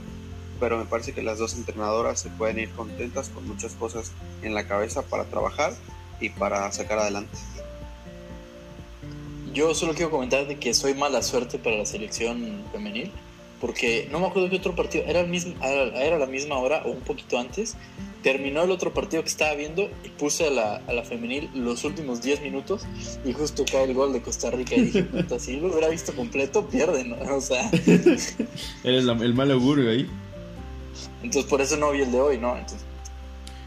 Pero 0.59 0.79
me 0.79 0.87
parece 0.87 1.13
que 1.13 1.23
las 1.23 1.39
dos 1.39 1.55
entrenadoras 1.55 2.19
se 2.21 2.31
pueden 2.31 2.59
ir 2.59 2.71
contentas 2.71 3.29
con 3.29 3.47
muchas 3.47 3.75
cosas 3.75 4.13
en 4.43 4.55
la 4.55 4.67
cabeza 4.67 5.03
para 5.03 5.25
trabajar 5.25 5.75
y 6.21 6.31
para 6.31 6.73
sacar 6.73 6.99
adelante. 6.99 7.37
Yo 9.57 9.75
solo 9.75 9.95
quiero 9.95 10.11
comentar 10.13 10.47
de 10.47 10.57
que 10.59 10.73
soy 10.75 10.95
mala 10.95 11.23
suerte 11.23 11.59
para 11.59 11.77
la 11.79 11.87
selección 11.87 12.63
femenil. 12.73 13.11
Porque 13.61 14.07
no 14.13 14.21
me 14.21 14.27
acuerdo 14.27 14.51
qué 14.51 14.57
otro 14.57 14.77
partido, 14.77 15.05
era, 15.09 15.21
el 15.21 15.29
mismo, 15.29 15.55
era, 15.65 16.19
la 16.19 16.27
misma 16.27 16.59
hora 16.59 16.83
o 16.85 16.91
un 16.91 17.01
poquito 17.01 17.39
antes. 17.39 17.75
Terminó 18.23 18.63
el 18.65 18.71
otro 18.71 18.93
partido 18.93 19.23
que 19.23 19.31
estaba 19.31 19.55
viendo 19.55 19.89
y 20.05 20.11
puse 20.11 20.47
a 20.49 20.51
la, 20.51 20.77
a 20.87 20.93
la 20.93 21.03
femenil 21.05 21.49
los 21.55 21.83
últimos 21.85 22.21
10 22.21 22.43
minutos 22.43 22.83
y 23.25 23.33
justo 23.33 23.65
cae 23.65 23.85
el 23.85 23.95
gol 23.95 24.13
de 24.13 24.21
Costa 24.21 24.51
Rica 24.51 24.75
y 24.77 24.83
dije, 24.83 25.05
puta, 25.05 25.39
si 25.39 25.59
lo 25.59 25.69
hubiera 25.69 25.89
visto 25.89 26.13
completo, 26.15 26.67
pierden, 26.69 27.11
¿no? 27.11 27.17
O 27.37 27.41
sea, 27.41 27.71
Eres 28.85 29.05
la- 29.05 29.15
el 29.15 29.33
mal 29.35 29.51
augurio 29.51 29.91
ahí. 29.91 30.07
entonces 31.23 31.49
por 31.49 31.63
eso 31.63 31.77
no 31.79 31.93
vi 31.93 32.03
el 32.03 32.13
de 32.13 32.21
hoy, 32.21 32.37
¿no? 32.39 32.57
Entonces, 32.59 32.85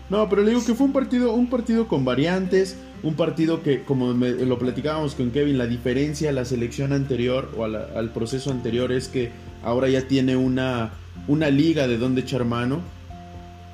No, 0.10 0.30
pero 0.30 0.44
le 0.44 0.50
digo 0.52 0.64
que 0.64 0.76
fue 0.76 0.86
un 0.86 0.94
partido, 0.94 1.34
un 1.34 1.50
partido 1.50 1.88
con 1.88 2.06
variantes, 2.06 2.76
un 3.04 3.14
partido 3.16 3.64
que, 3.64 3.84
como 3.84 4.14
me- 4.14 4.32
lo 4.32 4.60
platicábamos 4.60 5.16
con 5.16 5.32
Kevin, 5.32 5.58
la 5.58 5.68
diferencia 5.68 6.30
a 6.30 6.34
la 6.34 6.46
selección 6.46 6.92
anterior 6.94 7.52
o 7.58 7.64
al 7.64 8.12
proceso 8.14 8.52
anterior 8.52 8.92
es 8.92 9.08
que 9.08 9.32
ahora 9.64 9.88
ya 9.90 10.08
tiene 10.08 10.36
una, 10.36 10.92
una 11.28 11.50
liga 11.50 11.88
de 11.88 11.98
donde 11.98 12.22
echar 12.22 12.44
mano. 12.46 12.82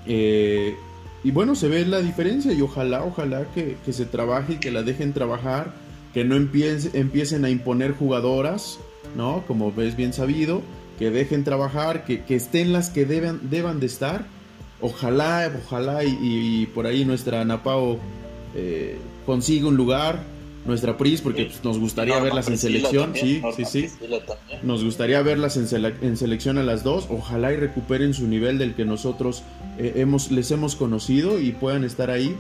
Eh, 0.08 0.76
y 1.24 1.32
bueno, 1.32 1.56
se 1.56 1.68
ve 1.68 1.86
la 1.86 2.02
diferencia 2.02 2.54
y 2.54 2.62
ojalá, 2.62 3.04
ojalá 3.04 3.46
que, 3.56 3.78
que 3.84 3.94
se 3.94 4.06
trabaje 4.06 4.54
y 4.54 4.58
que 4.58 4.72
la 4.72 4.84
dejen 4.84 5.14
trabajar, 5.14 5.74
que 6.14 6.24
no 6.24 6.36
empiece- 6.36 6.92
empiecen 6.94 7.46
a 7.46 7.50
imponer 7.50 7.94
jugadoras, 7.94 8.78
¿no? 9.18 9.44
Como 9.48 9.72
ves 9.72 9.96
bien 9.98 10.14
sabido, 10.14 10.62
que 11.00 11.10
dejen 11.10 11.44
trabajar, 11.44 12.06
que, 12.06 12.24
que 12.24 12.36
estén 12.36 12.72
las 12.74 12.90
que 12.92 13.06
deben, 13.06 13.50
deban 13.50 13.80
de 13.80 13.88
estar. 13.88 14.26
Ojalá, 14.82 15.52
ojalá 15.66 16.04
y, 16.04 16.16
y 16.22 16.66
por 16.68 16.86
ahí 16.86 17.06
nuestra 17.06 17.44
Napao 17.44 18.00
eh, 18.56 18.98
consiga 19.26 19.68
un 19.68 19.78
lugar, 19.78 20.24
nuestra 20.66 20.98
Pris, 20.98 21.22
porque 21.22 21.46
pues, 21.46 21.64
nos 21.64 21.78
gustaría 21.78 22.14
Norma 22.16 22.26
verlas 22.26 22.48
en 22.48 22.58
selección, 22.58 23.14
también, 23.14 23.44
sí, 23.56 23.66
sí, 23.66 23.88
sí. 23.88 23.96
Nos 24.64 24.84
gustaría 24.84 25.22
verlas 25.22 25.58
en, 25.58 25.68
sele- 25.68 25.94
en 26.02 26.18
selección 26.18 26.58
a 26.58 26.64
las 26.64 26.84
dos. 26.84 27.06
Ojalá 27.10 27.54
y 27.54 27.58
recuperen 27.58 28.14
su 28.16 28.28
nivel 28.28 28.58
del 28.58 28.74
que 28.74 28.84
nosotros 28.86 29.44
eh, 29.78 29.94
hemos, 29.98 30.32
les 30.32 30.50
hemos 30.52 30.76
conocido 30.76 31.40
y 31.40 31.52
puedan 31.52 31.84
estar 31.84 32.10
ahí. 32.10 32.36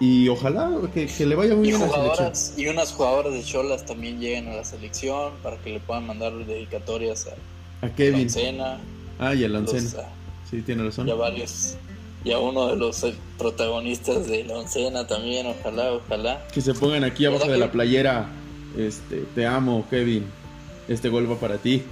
Y 0.00 0.28
ojalá 0.28 0.70
que, 0.94 1.06
que 1.06 1.26
le 1.26 1.34
vaya 1.34 1.54
muy 1.56 1.68
Y 1.68 1.70
bien 1.72 1.82
a 1.82 1.86
la 1.86 2.14
selección. 2.16 2.58
y 2.60 2.68
unas 2.68 2.92
jugadoras 2.92 3.32
de 3.32 3.42
Cholas 3.42 3.84
también 3.84 4.20
lleguen 4.20 4.48
a 4.48 4.54
la 4.54 4.64
selección 4.64 5.32
para 5.42 5.56
que 5.58 5.70
le 5.70 5.80
puedan 5.80 6.06
mandar 6.06 6.32
dedicatorias 6.46 7.26
a 7.28 7.86
A 7.86 7.90
Kevin. 7.90 8.22
Lancena, 8.22 8.78
Ah, 9.20 9.34
y 9.34 9.44
a 9.44 9.48
Lancena. 9.48 9.88
a- 10.00 10.08
Sí, 10.50 10.62
tiene 10.62 10.82
razón. 10.84 11.06
y 11.08 11.10
a 11.10 11.14
varios 11.14 11.76
y 12.28 12.32
a 12.32 12.38
uno 12.38 12.66
de 12.68 12.76
los 12.76 13.02
eh, 13.04 13.14
protagonistas 13.38 14.28
de 14.28 14.44
Lancena 14.44 15.06
también, 15.06 15.46
ojalá, 15.46 15.92
ojalá. 15.92 16.46
Que 16.52 16.60
se 16.60 16.74
pongan 16.74 17.04
aquí 17.04 17.24
abajo 17.24 17.44
¿Verdad 17.46 17.54
de 17.54 17.60
que- 17.60 17.66
la 17.66 17.72
playera. 17.72 18.28
Este, 18.76 19.24
te 19.34 19.46
amo, 19.46 19.86
Kevin. 19.88 20.26
Este 20.88 21.08
gol 21.08 21.30
va 21.30 21.36
para 21.36 21.56
ti. 21.56 21.82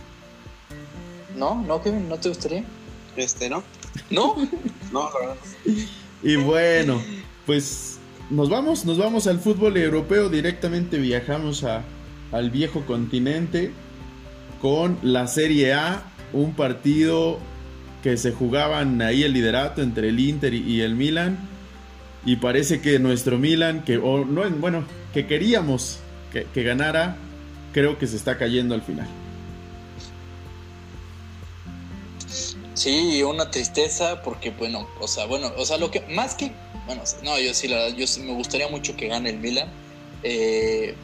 ¿No? 1.36 1.62
¿No, 1.66 1.82
Kevin? 1.82 2.08
¿No 2.08 2.16
te 2.18 2.28
gustaría? 2.28 2.64
Este, 3.16 3.48
¿no? 3.48 3.62
¿No? 4.10 4.34
No, 4.92 5.10
la 5.12 5.18
verdad. 5.20 5.36
Y 6.22 6.36
bueno, 6.36 7.02
pues 7.44 7.98
nos 8.30 8.48
vamos, 8.48 8.84
nos 8.84 8.98
vamos 8.98 9.26
al 9.26 9.40
fútbol 9.40 9.76
europeo, 9.76 10.28
directamente 10.28 10.98
viajamos 10.98 11.64
a, 11.64 11.82
al 12.30 12.50
viejo 12.50 12.82
continente 12.86 13.72
con 14.62 14.96
la 15.02 15.26
Serie 15.26 15.72
A, 15.74 16.02
un 16.32 16.54
partido 16.54 17.38
que 18.06 18.16
se 18.16 18.30
jugaban 18.30 19.02
ahí 19.02 19.24
el 19.24 19.32
liderato 19.32 19.82
entre 19.82 20.10
el 20.10 20.20
Inter 20.20 20.54
y 20.54 20.80
el 20.80 20.94
Milan. 20.94 21.36
Y 22.24 22.36
parece 22.36 22.80
que 22.80 23.00
nuestro 23.00 23.36
Milan, 23.36 23.82
que 23.82 23.98
o 23.98 24.24
no, 24.24 24.48
bueno, 24.48 24.84
que 25.12 25.26
queríamos 25.26 25.98
que, 26.32 26.46
que 26.54 26.62
ganara, 26.62 27.16
creo 27.72 27.98
que 27.98 28.06
se 28.06 28.14
está 28.14 28.38
cayendo 28.38 28.76
al 28.76 28.82
final. 28.82 29.08
Sí, 32.74 33.24
una 33.24 33.50
tristeza 33.50 34.22
porque 34.22 34.50
bueno, 34.50 34.86
o 35.00 35.08
sea, 35.08 35.26
bueno, 35.26 35.50
o 35.56 35.66
sea, 35.66 35.76
lo 35.76 35.90
que 35.90 36.02
más 36.02 36.36
que 36.36 36.52
bueno, 36.86 37.02
no, 37.24 37.40
yo 37.40 37.52
sí 37.54 37.66
la 37.66 37.78
verdad, 37.78 37.96
yo 37.96 38.06
sí, 38.06 38.20
me 38.20 38.34
gustaría 38.34 38.68
mucho 38.68 38.96
que 38.96 39.08
gane 39.08 39.30
el 39.30 39.38
Milan. 39.38 39.66
Eh, 40.22 40.94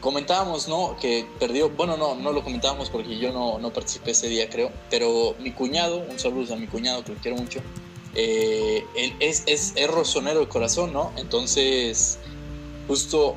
comentábamos, 0.00 0.68
¿no? 0.68 0.96
Que 1.00 1.26
perdió, 1.38 1.70
bueno, 1.70 1.96
no, 1.96 2.14
no 2.14 2.32
lo 2.32 2.42
comentábamos 2.42 2.90
porque 2.90 3.18
yo 3.18 3.32
no, 3.32 3.58
no 3.58 3.72
participé 3.72 4.12
ese 4.12 4.28
día, 4.28 4.48
creo, 4.48 4.70
pero 4.90 5.34
mi 5.40 5.52
cuñado, 5.52 5.98
un 6.08 6.18
saludo 6.18 6.54
a 6.54 6.56
mi 6.56 6.66
cuñado 6.66 7.04
que 7.04 7.12
lo 7.12 7.18
quiero 7.18 7.36
mucho, 7.36 7.60
eh, 8.14 8.84
él 8.96 9.14
es, 9.20 9.42
es, 9.46 9.72
es 9.76 9.90
rosonero 9.90 10.40
de 10.40 10.48
corazón, 10.48 10.92
¿no? 10.92 11.12
Entonces, 11.16 12.18
justo 12.86 13.36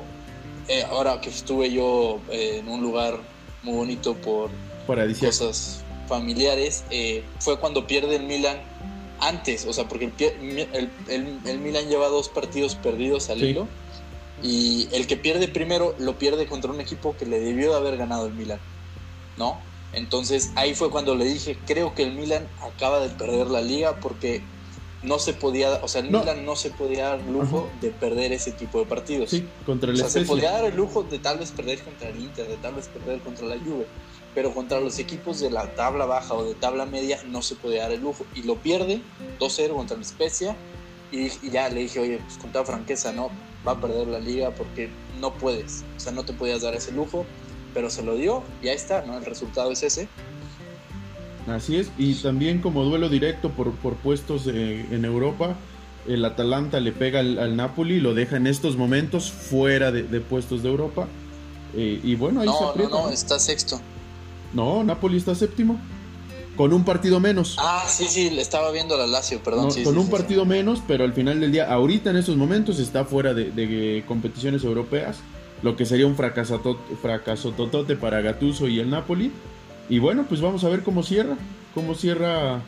eh, 0.68 0.84
ahora 0.90 1.20
que 1.20 1.30
estuve 1.30 1.72
yo 1.72 2.20
eh, 2.30 2.58
en 2.60 2.68
un 2.68 2.80
lugar 2.80 3.18
muy 3.62 3.74
bonito 3.74 4.14
por 4.14 4.50
cosas 4.86 5.84
familiares, 6.08 6.84
eh, 6.90 7.22
fue 7.38 7.58
cuando 7.58 7.86
pierde 7.86 8.16
el 8.16 8.24
Milan 8.24 8.60
antes, 9.20 9.66
o 9.66 9.72
sea, 9.72 9.88
porque 9.88 10.10
el, 10.18 10.90
el, 11.08 11.38
el, 11.44 11.58
Milan 11.60 11.88
lleva 11.88 12.08
dos 12.08 12.28
partidos 12.28 12.74
perdidos 12.74 13.30
al 13.30 13.42
hilo 13.42 13.68
y 14.42 14.88
el 14.92 15.06
que 15.06 15.16
pierde 15.16 15.48
primero 15.48 15.94
lo 15.98 16.18
pierde 16.18 16.46
contra 16.46 16.70
un 16.70 16.80
equipo 16.80 17.16
que 17.16 17.26
le 17.26 17.38
debió 17.38 17.70
de 17.70 17.76
haber 17.76 17.96
ganado 17.96 18.26
el 18.26 18.34
Milan, 18.34 18.60
¿no? 19.36 19.58
Entonces 19.92 20.50
ahí 20.56 20.74
fue 20.74 20.90
cuando 20.90 21.14
le 21.14 21.24
dije, 21.24 21.58
creo 21.66 21.94
que 21.94 22.02
el 22.02 22.12
Milan 22.12 22.48
acaba 22.60 23.00
de 23.00 23.10
perder 23.10 23.48
la 23.48 23.60
liga 23.60 24.00
porque 24.00 24.42
no 25.02 25.18
se 25.18 25.32
podía, 25.32 25.80
o 25.82 25.88
sea, 25.88 26.00
el 26.00 26.10
Milan 26.10 26.44
no 26.44 26.56
se 26.56 26.70
podía 26.70 27.08
dar 27.08 27.20
el 27.20 27.32
lujo 27.32 27.68
de 27.80 27.90
perder 27.90 28.32
ese 28.32 28.52
tipo 28.52 28.78
de 28.78 28.86
partidos. 28.86 29.30
Sí, 29.30 29.46
contra 29.66 29.90
el 29.90 29.96
O 29.96 29.98
sea, 29.98 30.08
se 30.08 30.22
podía 30.22 30.52
dar 30.52 30.64
el 30.64 30.76
lujo 30.76 31.02
de 31.02 31.18
tal 31.18 31.38
vez 31.38 31.50
perder 31.50 31.80
contra 31.82 32.08
el 32.08 32.20
Inter, 32.20 32.48
de 32.48 32.56
tal 32.56 32.74
vez 32.74 32.88
perder 32.88 33.20
contra 33.20 33.46
la 33.46 33.58
Juve, 33.58 33.86
pero 34.34 34.54
contra 34.54 34.80
los 34.80 34.98
equipos 34.98 35.40
de 35.40 35.50
la 35.50 35.74
tabla 35.74 36.06
baja 36.06 36.34
o 36.34 36.44
de 36.44 36.54
tabla 36.54 36.86
media 36.86 37.20
no 37.26 37.42
se 37.42 37.54
podía 37.54 37.82
dar 37.82 37.92
el 37.92 38.00
lujo. 38.00 38.24
Y 38.34 38.44
lo 38.44 38.56
pierde 38.56 39.02
2-0 39.38 39.74
contra 39.74 39.96
la 39.96 40.04
Spezia 40.04 40.56
y, 41.12 41.26
y, 41.46 41.50
ya 41.50 41.68
le 41.68 41.80
dije, 41.80 42.00
oye, 42.00 42.18
pues 42.18 42.38
con 42.38 42.50
toda 42.50 42.64
franqueza, 42.64 43.12
no, 43.12 43.30
va 43.66 43.72
a 43.72 43.80
perder 43.80 44.08
la 44.08 44.18
liga 44.18 44.50
porque 44.50 44.90
no 45.20 45.32
puedes, 45.34 45.84
o 45.96 46.00
sea, 46.00 46.12
no 46.12 46.24
te 46.24 46.32
podías 46.32 46.62
dar 46.62 46.74
ese 46.74 46.92
lujo, 46.92 47.24
pero 47.74 47.90
se 47.90 48.02
lo 48.02 48.16
dio, 48.16 48.42
ya 48.62 48.72
está, 48.72 49.02
¿no? 49.02 49.16
El 49.16 49.24
resultado 49.24 49.70
es 49.70 49.82
ese. 49.82 50.08
Así 51.46 51.76
es, 51.76 51.90
y 51.98 52.14
también 52.14 52.60
como 52.60 52.84
duelo 52.84 53.08
directo 53.08 53.50
por, 53.50 53.72
por 53.72 53.94
puestos 53.96 54.46
eh, 54.46 54.86
en 54.90 55.04
Europa, 55.04 55.56
el 56.06 56.24
Atalanta 56.24 56.80
le 56.80 56.92
pega 56.92 57.20
al, 57.20 57.38
al, 57.38 57.56
Napoli, 57.56 58.00
lo 58.00 58.14
deja 58.14 58.36
en 58.36 58.46
estos 58.46 58.76
momentos 58.76 59.30
fuera 59.30 59.92
de, 59.92 60.02
de 60.02 60.20
puestos 60.20 60.62
de 60.62 60.68
Europa. 60.68 61.06
Eh, 61.74 62.00
y 62.02 62.14
bueno, 62.16 62.40
ahí 62.40 62.46
no, 62.46 62.58
se 62.58 62.64
aprieta. 62.64 62.90
No, 62.90 63.06
no, 63.06 63.10
está 63.10 63.38
sexto. 63.38 63.80
No, 64.52 64.84
Napoli 64.84 65.16
está 65.16 65.34
séptimo. 65.34 65.80
Con 66.56 66.72
un 66.72 66.84
partido 66.84 67.18
menos. 67.18 67.56
Ah, 67.58 67.84
sí, 67.88 68.04
sí, 68.08 68.30
le 68.30 68.42
estaba 68.42 68.70
viendo 68.70 68.96
la 68.98 69.06
Lazio, 69.06 69.42
perdón. 69.42 69.64
No, 69.66 69.70
sí, 69.70 69.82
con 69.84 69.94
sí, 69.94 69.98
un 70.00 70.06
sí, 70.06 70.12
partido 70.12 70.44
menos, 70.44 70.82
pero 70.86 71.04
al 71.04 71.14
final 71.14 71.40
del 71.40 71.50
día, 71.50 71.72
ahorita 71.72 72.10
en 72.10 72.16
estos 72.16 72.36
momentos 72.36 72.78
está 72.78 73.04
fuera 73.06 73.32
de, 73.32 73.50
de 73.50 74.04
competiciones 74.06 74.62
europeas, 74.64 75.18
lo 75.62 75.76
que 75.76 75.86
sería 75.86 76.06
un 76.06 76.16
fracaso 76.16 76.60
totote 77.56 77.96
para 77.96 78.20
Gattuso 78.20 78.68
y 78.68 78.80
el 78.80 78.90
Napoli. 78.90 79.30
Y 79.88 79.98
bueno, 79.98 80.26
pues 80.28 80.40
vamos 80.40 80.62
a 80.64 80.68
ver 80.68 80.82
cómo 80.82 81.02
cierra, 81.02 81.36
cómo 81.74 81.94
cierra 81.94 82.60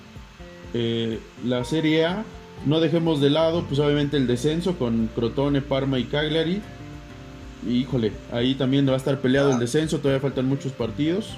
eh, 0.72 1.18
la 1.44 1.64
Serie 1.64 2.06
A. 2.06 2.24
No 2.66 2.80
dejemos 2.80 3.20
de 3.20 3.30
lado, 3.30 3.64
pues 3.68 3.78
obviamente 3.80 4.16
el 4.16 4.26
descenso 4.26 4.78
con 4.78 5.08
Crotone, 5.14 5.60
Parma 5.60 5.98
y 5.98 6.04
Cagliari. 6.04 6.62
Y, 7.68 7.78
híjole, 7.78 8.12
ahí 8.32 8.54
también 8.54 8.88
va 8.88 8.92
a 8.94 8.96
estar 8.96 9.20
peleado 9.20 9.50
Ah. 9.50 9.54
el 9.54 9.58
descenso, 9.60 9.98
todavía 9.98 10.20
faltan 10.20 10.46
muchos 10.46 10.72
partidos. 10.72 11.30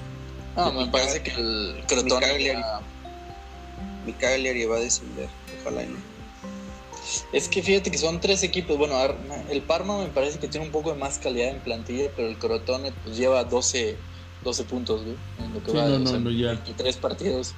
No, 0.56 0.72
me 0.72 0.86
parece 0.86 1.22
que 1.22 1.30
el 1.32 1.84
ya- 1.86 2.80
Mi 4.06 4.12
Cagliari 4.12 4.64
va 4.64 4.76
a 4.76 4.80
descender, 4.80 5.28
ojalá 5.60 5.82
y 5.82 5.86
no. 5.88 5.96
Es 7.32 7.48
que 7.48 7.62
fíjate 7.62 7.90
que 7.90 7.98
son 7.98 8.20
tres 8.20 8.42
equipos. 8.42 8.78
Bueno, 8.78 8.96
el 9.50 9.62
Parma 9.62 9.98
me 9.98 10.06
parece 10.08 10.38
que 10.38 10.48
tiene 10.48 10.66
un 10.66 10.72
poco 10.72 10.92
de 10.92 10.98
más 10.98 11.18
calidad 11.18 11.50
en 11.50 11.60
plantilla, 11.60 12.10
pero 12.16 12.28
el 12.28 12.36
Crotone 12.38 12.92
pues 13.04 13.16
lleva 13.16 13.44
12, 13.44 13.96
12 14.42 14.64
puntos, 14.64 15.02
güey, 15.02 15.16
en 15.40 15.54
lo 15.54 15.62
que 15.62 15.70
Sí, 15.72 15.76
va, 15.76 15.84
no, 15.88 15.94
o 15.96 15.98
no, 16.00 16.06
sea, 16.10 16.18
no, 16.18 16.30
ya. 16.30 16.48
23 16.52 16.96
partidos. 16.96 17.52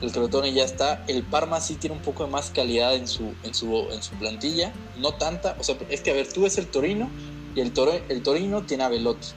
El 0.00 0.10
Crotone 0.12 0.52
ya 0.52 0.64
está. 0.64 1.04
El 1.06 1.22
Parma 1.22 1.60
sí 1.60 1.76
tiene 1.76 1.94
un 1.96 2.02
poco 2.02 2.24
de 2.24 2.30
más 2.30 2.50
calidad 2.50 2.94
en 2.94 3.06
su, 3.08 3.32
en 3.44 3.54
su, 3.54 3.88
en 3.92 4.02
su 4.02 4.12
plantilla. 4.16 4.72
No 4.98 5.14
tanta. 5.14 5.56
O 5.60 5.64
sea, 5.64 5.76
es 5.88 6.00
que 6.00 6.10
a 6.10 6.14
ver, 6.14 6.32
tú 6.32 6.42
ves 6.42 6.58
el 6.58 6.66
Torino 6.66 7.08
y 7.54 7.60
el, 7.60 7.72
Toro, 7.72 7.92
el 8.08 8.22
Torino 8.22 8.62
tiene 8.62 8.82
a 8.84 8.88
Velotti. 8.88 9.28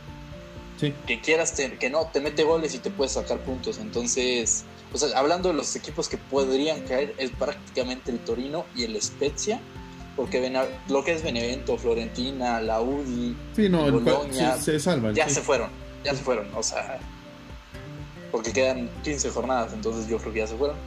Sí. 0.78 0.94
Que 1.08 1.22
quieras, 1.22 1.54
te- 1.56 1.78
que 1.78 1.90
no, 1.90 2.08
te 2.12 2.20
mete 2.22 2.44
goles 2.44 2.76
y 2.76 2.80
te 2.80 2.90
puedes 2.90 3.14
sacar 3.14 3.40
puntos. 3.40 3.78
Entonces, 3.80 4.66
o 4.94 4.98
sea, 4.98 5.18
hablando 5.18 5.50
de 5.50 5.56
los 5.56 5.76
equipos 5.76 6.10
que 6.10 6.18
podrían 6.18 6.82
caer, 6.82 7.14
es 7.18 7.32
prácticamente 7.32 8.12
el 8.12 8.20
Torino 8.20 8.66
y 8.76 8.84
el 8.84 9.02
Spezia. 9.02 9.60
Porque 10.16 10.50
lo 10.88 11.04
que 11.04 11.12
es 11.14 11.24
Benevento, 11.24 11.78
Florentina, 11.78 12.62
la 12.62 12.80
UDI, 12.80 13.36
Sí, 13.54 13.68
no, 13.68 13.92
Bologna, 13.92 14.56
se, 14.56 14.64
se 14.74 14.80
salvan. 14.80 15.14
ya 15.14 15.28
se 15.28 15.42
fueron, 15.42 15.70
ya 16.06 16.16
se 16.16 16.24
fueron, 16.24 16.48
o 16.56 16.64
sea, 16.64 17.00
porque 18.32 18.54
quedan 18.54 18.90
15 19.04 19.30
jornadas, 19.32 19.74
entonces 19.74 20.08
yo 20.08 20.18
creo 20.20 20.32
que 20.32 20.40
ya 20.40 20.48
se 20.48 20.56
fueron. 20.56 20.78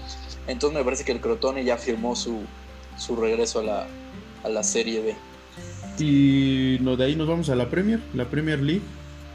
Entonces 0.47 0.79
me 0.79 0.83
parece 0.83 1.05
que 1.05 1.13
el 1.13 1.21
Crotone 1.21 1.63
ya 1.63 1.77
firmó 1.77 2.17
su, 2.17 2.41
su 2.97 3.17
regreso 3.17 3.59
a 3.61 3.65
la, 3.65 3.87
a 4.45 4.49
la 4.49 4.63
Serie 4.63 5.03
B. 5.03 5.15
Y 6.03 6.79
no, 6.81 6.97
de 6.97 7.05
ahí 7.05 7.15
nos 7.15 7.29
vamos 7.29 7.51
a 7.51 7.55
la 7.55 7.69
Premier, 7.69 8.01
la 8.15 8.25
Premier 8.31 8.61
League, 8.61 8.83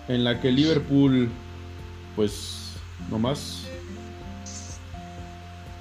en 0.08 0.24
la 0.24 0.40
que 0.42 0.52
Liverpool, 0.52 1.30
pues, 2.16 2.74
nomás, 3.10 3.60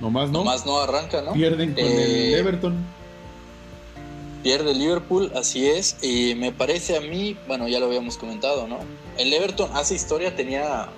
nomás 0.01 0.31
no, 0.31 0.39
Nomás 0.39 0.67
no 0.67 0.81
arranca, 0.81 1.23
¿no? 1.23 1.33
pierden 1.33 1.75
con 1.75 1.85
Eh, 1.85 2.33
el 2.33 2.39
Everton. 2.41 2.75
Pierde 4.43 4.75
Liverpool, 4.75 5.31
así 5.37 5.69
es. 5.69 5.97
Y 6.03 6.35
me 6.35 6.51
parece 6.51 6.97
a 6.97 7.01
mí, 7.01 7.37
bueno, 7.47 7.69
ya 7.69 7.79
lo 7.79 7.87
habíamos 7.87 8.17
comentado, 8.17 8.67
¿no? 8.67 8.79
El 9.17 9.33
Everton 9.33 9.71
hace 9.75 9.95
historia, 9.95 10.35
tenía. 10.35 10.89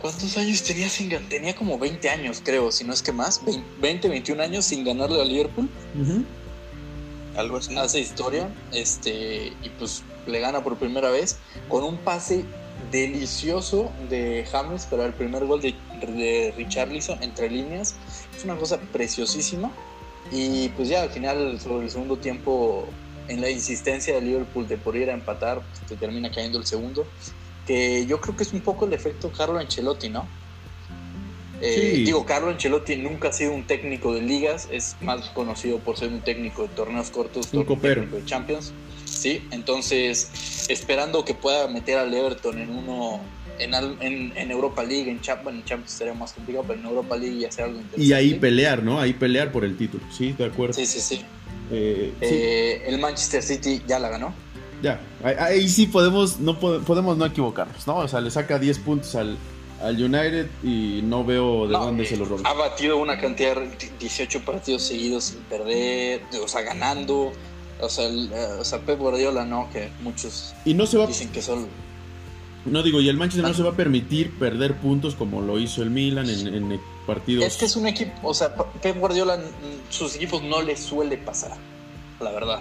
¿Cuántos 0.00 0.36
años 0.38 0.62
tenía 0.62 0.88
sin 0.88 1.10
ganar? 1.10 1.28
Tenía 1.28 1.54
como 1.54 1.78
20 1.78 2.08
años, 2.08 2.40
creo, 2.42 2.70
si 2.72 2.84
no 2.84 2.94
es 2.94 3.02
que 3.02 3.12
más. 3.12 3.42
20, 3.80 4.08
21 4.08 4.42
años 4.42 4.64
sin 4.64 4.84
ganarle 4.84 5.20
a 5.20 5.24
Liverpool. 5.24 5.68
Algo 7.36 7.58
así. 7.58 7.76
hace 7.76 8.00
historia 8.00 8.48
este 8.72 9.52
y 9.62 9.68
pues 9.78 10.02
le 10.28 10.40
gana 10.40 10.62
por 10.62 10.76
primera 10.76 11.10
vez 11.10 11.38
con 11.68 11.84
un 11.84 11.96
pase 11.98 12.44
delicioso 12.90 13.90
de 14.08 14.46
James 14.50 14.86
para 14.86 15.04
el 15.04 15.12
primer 15.12 15.46
gol 15.46 15.60
de, 15.60 15.74
de 16.00 16.54
Richarlison 16.56 17.22
entre 17.22 17.50
líneas 17.50 17.96
es 18.36 18.44
una 18.44 18.56
cosa 18.56 18.78
preciosísima 18.92 19.70
y 20.30 20.68
pues 20.70 20.88
ya 20.88 21.02
al 21.02 21.10
final 21.10 21.60
sobre 21.60 21.84
el 21.84 21.90
segundo 21.90 22.16
tiempo 22.16 22.86
en 23.28 23.40
la 23.40 23.50
insistencia 23.50 24.14
de 24.14 24.22
Liverpool 24.22 24.68
de 24.68 24.78
por 24.78 24.96
ir 24.96 25.10
a 25.10 25.14
empatar 25.14 25.60
pues, 25.60 25.80
te 25.86 25.96
termina 25.96 26.30
cayendo 26.30 26.58
el 26.58 26.66
segundo 26.66 27.06
que 27.66 28.06
yo 28.06 28.20
creo 28.20 28.36
que 28.36 28.44
es 28.44 28.52
un 28.52 28.60
poco 28.60 28.86
el 28.86 28.92
efecto 28.92 29.30
Carlo 29.36 29.58
Ancelotti 29.58 30.08
no 30.08 30.26
eh, 31.60 31.92
Sí. 31.96 32.04
Digo, 32.04 32.24
Carlo 32.24 32.50
Ancelotti 32.50 32.96
nunca 32.96 33.28
ha 33.28 33.32
sido 33.32 33.52
un 33.52 33.64
técnico 33.64 34.14
de 34.14 34.22
ligas, 34.22 34.68
es 34.70 34.96
más 35.00 35.28
conocido 35.30 35.78
por 35.78 35.96
ser 35.96 36.10
un 36.10 36.20
técnico 36.20 36.62
de 36.62 36.68
torneos 36.68 37.10
cortos, 37.10 37.52
Un 37.52 37.80
técnico 37.80 38.16
de 38.16 38.24
Champions. 38.24 38.72
Sí, 39.18 39.46
entonces 39.50 40.30
esperando 40.68 41.24
que 41.24 41.34
pueda 41.34 41.66
meter 41.68 41.98
al 41.98 42.12
Everton 42.14 42.58
en 42.58 42.70
uno, 42.70 43.20
en, 43.58 43.74
en, 43.74 44.32
en 44.36 44.50
Europa 44.50 44.84
League, 44.84 45.10
en, 45.10 45.20
Champ- 45.20 45.42
bueno, 45.42 45.58
en 45.58 45.64
Champions 45.64 45.90
sería 45.92 46.14
más 46.14 46.32
complicado, 46.32 46.64
pero 46.68 46.78
en 46.80 46.86
Europa 46.86 47.16
League 47.16 47.36
y 47.36 47.44
hacer 47.44 47.64
algo 47.64 47.78
interesante. 47.80 48.04
Y 48.06 48.12
ahí 48.12 48.34
pelear, 48.34 48.82
¿no? 48.82 49.00
Ahí 49.00 49.12
pelear 49.14 49.50
por 49.50 49.64
el 49.64 49.76
título, 49.76 50.04
sí, 50.16 50.32
de 50.32 50.44
acuerdo. 50.44 50.74
Sí, 50.74 50.86
sí, 50.86 51.00
sí. 51.00 51.20
Eh, 51.72 52.12
sí, 52.20 52.26
Eh, 52.30 52.82
el 52.86 52.98
Manchester 52.98 53.42
City 53.42 53.82
ya 53.86 53.98
la 53.98 54.08
ganó. 54.08 54.32
ya, 54.82 55.00
ahí, 55.24 55.34
ahí 55.38 55.68
sí 55.68 55.86
podemos 55.86 56.38
no, 56.38 56.58
pode- 56.60 56.82
podemos 56.84 57.16
no 57.16 57.26
equivocarnos, 57.26 57.86
¿no? 57.86 57.96
O 57.96 58.08
sea, 58.08 58.20
le 58.20 58.30
saca 58.30 58.58
10 58.60 58.78
puntos 58.78 59.14
al, 59.16 59.36
al 59.82 60.00
United 60.02 60.46
y 60.62 61.00
no 61.02 61.24
veo 61.24 61.66
de 61.66 61.72
No, 61.72 61.84
dónde 61.86 62.04
eh, 62.04 62.06
se 62.06 62.16
lo 62.16 62.24
roban. 62.24 62.46
Ha 62.46 62.52
batido 62.54 62.96
una 62.98 63.18
cantidad 63.18 63.56
de 63.56 63.68
18 63.98 64.44
partidos 64.44 64.84
seguidos 64.84 65.24
sin 65.24 65.40
perder, 65.40 66.22
o 66.42 66.46
sea, 66.46 66.62
ganando. 66.62 67.32
O 67.80 67.88
sea, 67.88 68.06
el, 68.06 68.32
eh, 68.32 68.46
o 68.58 68.64
sea, 68.64 68.80
Pep 68.80 68.98
Guardiola, 68.98 69.44
¿no? 69.44 69.68
Que 69.72 69.90
muchos 70.02 70.54
Y 70.64 70.74
no 70.74 70.86
se 70.86 70.98
va, 70.98 71.06
dicen 71.06 71.30
que 71.30 71.42
son 71.42 71.68
no 72.64 72.82
digo, 72.82 73.00
y 73.00 73.08
el 73.08 73.16
Manchester 73.16 73.48
no 73.48 73.54
se 73.54 73.62
va 73.62 73.70
a 73.70 73.76
permitir 73.76 74.36
perder 74.38 74.76
puntos 74.76 75.14
como 75.14 75.40
lo 75.40 75.58
hizo 75.58 75.82
el 75.82 75.90
Milan 75.90 76.28
en, 76.28 76.54
en 76.54 76.80
partidos. 77.06 77.44
Es 77.44 77.56
que 77.56 77.64
es 77.64 77.76
un 77.76 77.86
equipo, 77.86 78.12
o 78.22 78.34
sea, 78.34 78.54
Pep 78.54 78.98
Guardiola, 78.98 79.36
mm, 79.36 79.90
sus 79.90 80.16
equipos 80.16 80.42
no 80.42 80.60
les 80.62 80.80
suele 80.80 81.16
pasar, 81.16 81.56
la 82.20 82.30
verdad. 82.30 82.60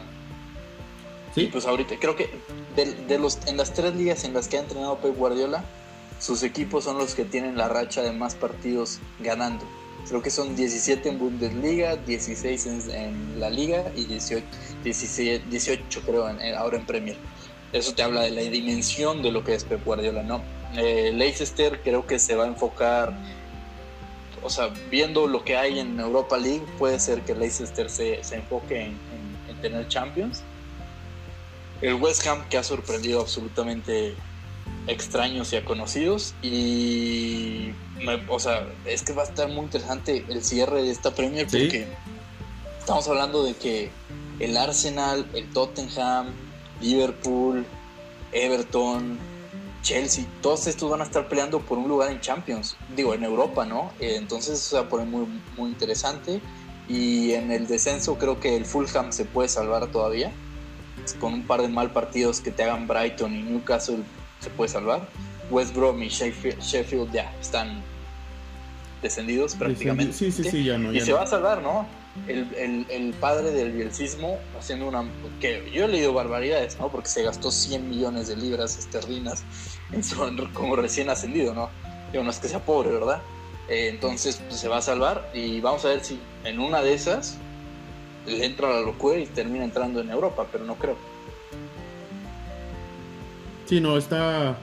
Y 1.35 1.41
Sí, 1.41 1.49
pues 1.51 1.65
ahorita, 1.65 1.95
creo 1.99 2.15
que 2.15 2.29
de, 2.75 2.93
de 2.93 3.19
los, 3.19 3.39
en 3.47 3.57
las 3.57 3.73
tres 3.73 3.95
ligas 3.95 4.23
en 4.23 4.33
las 4.33 4.47
que 4.47 4.57
ha 4.57 4.61
entrenado 4.61 4.97
Pep 4.97 5.15
Guardiola, 5.15 5.63
sus 6.19 6.43
equipos 6.43 6.85
son 6.85 6.97
los 6.97 7.13
que 7.13 7.25
tienen 7.25 7.57
la 7.57 7.67
racha 7.67 8.01
de 8.01 8.11
más 8.11 8.35
partidos 8.35 8.99
ganando. 9.19 9.65
Creo 10.07 10.21
que 10.21 10.29
son 10.29 10.55
17 10.55 11.09
en 11.09 11.19
Bundesliga, 11.19 11.97
16 11.97 12.65
en, 12.65 13.39
la 13.39 13.49
Liga 13.49 13.91
y 13.95 14.05
18, 14.05 14.45
17 14.83 15.45
18 15.49 16.01
creo 16.05 16.27
ahora 16.57 16.77
en 16.77 16.85
Premier. 16.85 17.17
Eso 17.73 17.93
te 17.93 18.03
habla 18.03 18.21
de 18.21 18.31
la 18.31 18.41
dimensión 18.41 19.21
de 19.21 19.31
lo 19.31 19.43
que 19.43 19.53
es 19.53 19.65
Pep 19.65 19.83
Guardiola, 19.83 20.23
¿no? 20.23 20.41
Eh, 20.75 21.11
Leicester 21.13 21.81
creo 21.83 22.07
que 22.07 22.19
se 22.19 22.35
va 22.35 22.45
a 22.45 22.47
enfocar 22.47 23.13
o 24.43 24.49
sea, 24.49 24.69
viendo 24.89 25.27
lo 25.27 25.43
que 25.43 25.57
hay 25.57 25.79
en 25.79 25.99
Europa 25.99 26.37
League, 26.37 26.63
puede 26.77 26.99
ser 26.99 27.21
que 27.21 27.35
Leicester 27.35 27.89
se, 27.89 28.23
se 28.23 28.35
enfoque 28.35 28.81
en, 28.81 28.97
en, 29.49 29.61
tener 29.61 29.87
Champions. 29.87 30.43
El 31.81 31.95
West 31.95 32.25
Ham 32.27 32.47
que 32.47 32.57
ha 32.57 32.63
sorprendido 32.63 33.21
absolutamente 33.21 34.13
extraños 34.87 35.51
y 35.53 35.57
a 35.57 35.65
conocidos 35.65 36.33
y 36.41 37.71
o 38.29 38.39
sea 38.39 38.67
es 38.85 39.03
que 39.03 39.11
va 39.13 39.23
a 39.23 39.25
estar 39.25 39.49
muy 39.49 39.65
interesante 39.65 40.23
el 40.29 40.43
cierre 40.43 40.83
de 40.83 40.91
esta 40.91 41.13
Premier 41.13 41.45
porque 41.45 41.87
estamos 42.79 43.07
hablando 43.09 43.43
de 43.43 43.53
que 43.53 43.91
el 44.39 44.55
Arsenal, 44.55 45.25
el 45.33 45.49
Tottenham, 45.51 46.27
Liverpool, 46.79 47.65
Everton, 48.31 49.17
Chelsea, 49.81 50.25
todos 50.41 50.67
estos 50.67 50.89
van 50.89 51.01
a 51.01 51.05
estar 51.05 51.27
peleando 51.27 51.59
por 51.59 51.77
un 51.77 51.87
lugar 51.87 52.11
en 52.11 52.19
Champions, 52.19 52.75
digo, 52.95 53.13
en 53.13 53.23
Europa, 53.23 53.65
¿no? 53.65 53.91
Eh, 53.99 54.15
entonces 54.17 54.59
se 54.59 54.75
va 54.75 54.83
a 54.83 54.89
poner 54.89 55.07
muy, 55.07 55.27
muy 55.55 55.69
interesante. 55.69 56.41
Y 56.89 57.33
en 57.33 57.51
el 57.51 57.67
descenso 57.67 58.17
creo 58.17 58.39
que 58.39 58.55
el 58.55 58.65
Fulham 58.65 59.11
se 59.11 59.25
puede 59.25 59.49
salvar 59.49 59.87
todavía. 59.87 60.31
Con 61.19 61.33
un 61.33 61.47
par 61.47 61.61
de 61.61 61.69
mal 61.69 61.91
partidos 61.91 62.41
que 62.41 62.51
te 62.51 62.63
hagan 62.63 62.87
Brighton 62.87 63.33
y 63.33 63.43
Newcastle 63.43 64.03
se 64.39 64.49
puede 64.49 64.69
salvar. 64.69 65.07
West 65.49 65.75
Brom 65.75 66.01
y 66.03 66.09
Sheffield, 66.09 67.11
ya 67.11 67.33
están 67.39 67.81
descendidos 69.01 69.55
prácticamente. 69.55 70.13
Sí, 70.13 70.31
sí, 70.31 70.43
sí, 70.43 70.63
ya 70.63 70.77
no. 70.77 70.91
y 70.91 70.99
se 70.99 71.13
va 71.13 71.23
a 71.23 71.27
salvar, 71.27 71.61
¿no? 71.61 71.87
el, 72.27 72.85
el, 72.89 73.13
padre 73.13 73.51
del 73.51 73.71
bielcismo 73.71 74.39
haciendo 74.57 74.87
una... 74.87 75.05
que 75.39 75.69
yo 75.71 75.85
he 75.85 75.87
leído 75.87 76.13
barbaridades, 76.13 76.79
¿no? 76.79 76.89
Porque 76.89 77.09
se 77.09 77.23
gastó 77.23 77.51
100 77.51 77.89
millones 77.89 78.27
de 78.27 78.35
libras 78.35 78.77
esterlinas 78.77 79.43
en 79.91 80.03
su, 80.03 80.17
como 80.53 80.75
recién 80.75 81.09
ascendido, 81.09 81.53
¿no? 81.53 81.69
Digo, 82.11 82.23
no 82.23 82.31
es 82.31 82.39
que 82.39 82.47
sea 82.47 82.59
pobre, 82.59 82.89
¿verdad? 82.89 83.21
Eh, 83.69 83.89
entonces 83.89 84.41
pues, 84.47 84.59
se 84.59 84.67
va 84.67 84.77
a 84.77 84.81
salvar 84.81 85.29
y 85.33 85.59
vamos 85.59 85.85
a 85.85 85.89
ver 85.89 86.03
si 86.03 86.19
en 86.43 86.59
una 86.59 86.81
de 86.81 86.93
esas 86.93 87.37
le 88.25 88.45
entra 88.45 88.69
la 88.69 88.81
locura 88.81 89.19
y 89.19 89.25
termina 89.25 89.63
entrando 89.63 90.01
en 90.01 90.09
Europa, 90.09 90.47
pero 90.51 90.65
no 90.65 90.75
creo. 90.75 90.97
Sí, 93.67 93.79
no, 93.79 93.97
está, 93.97 94.57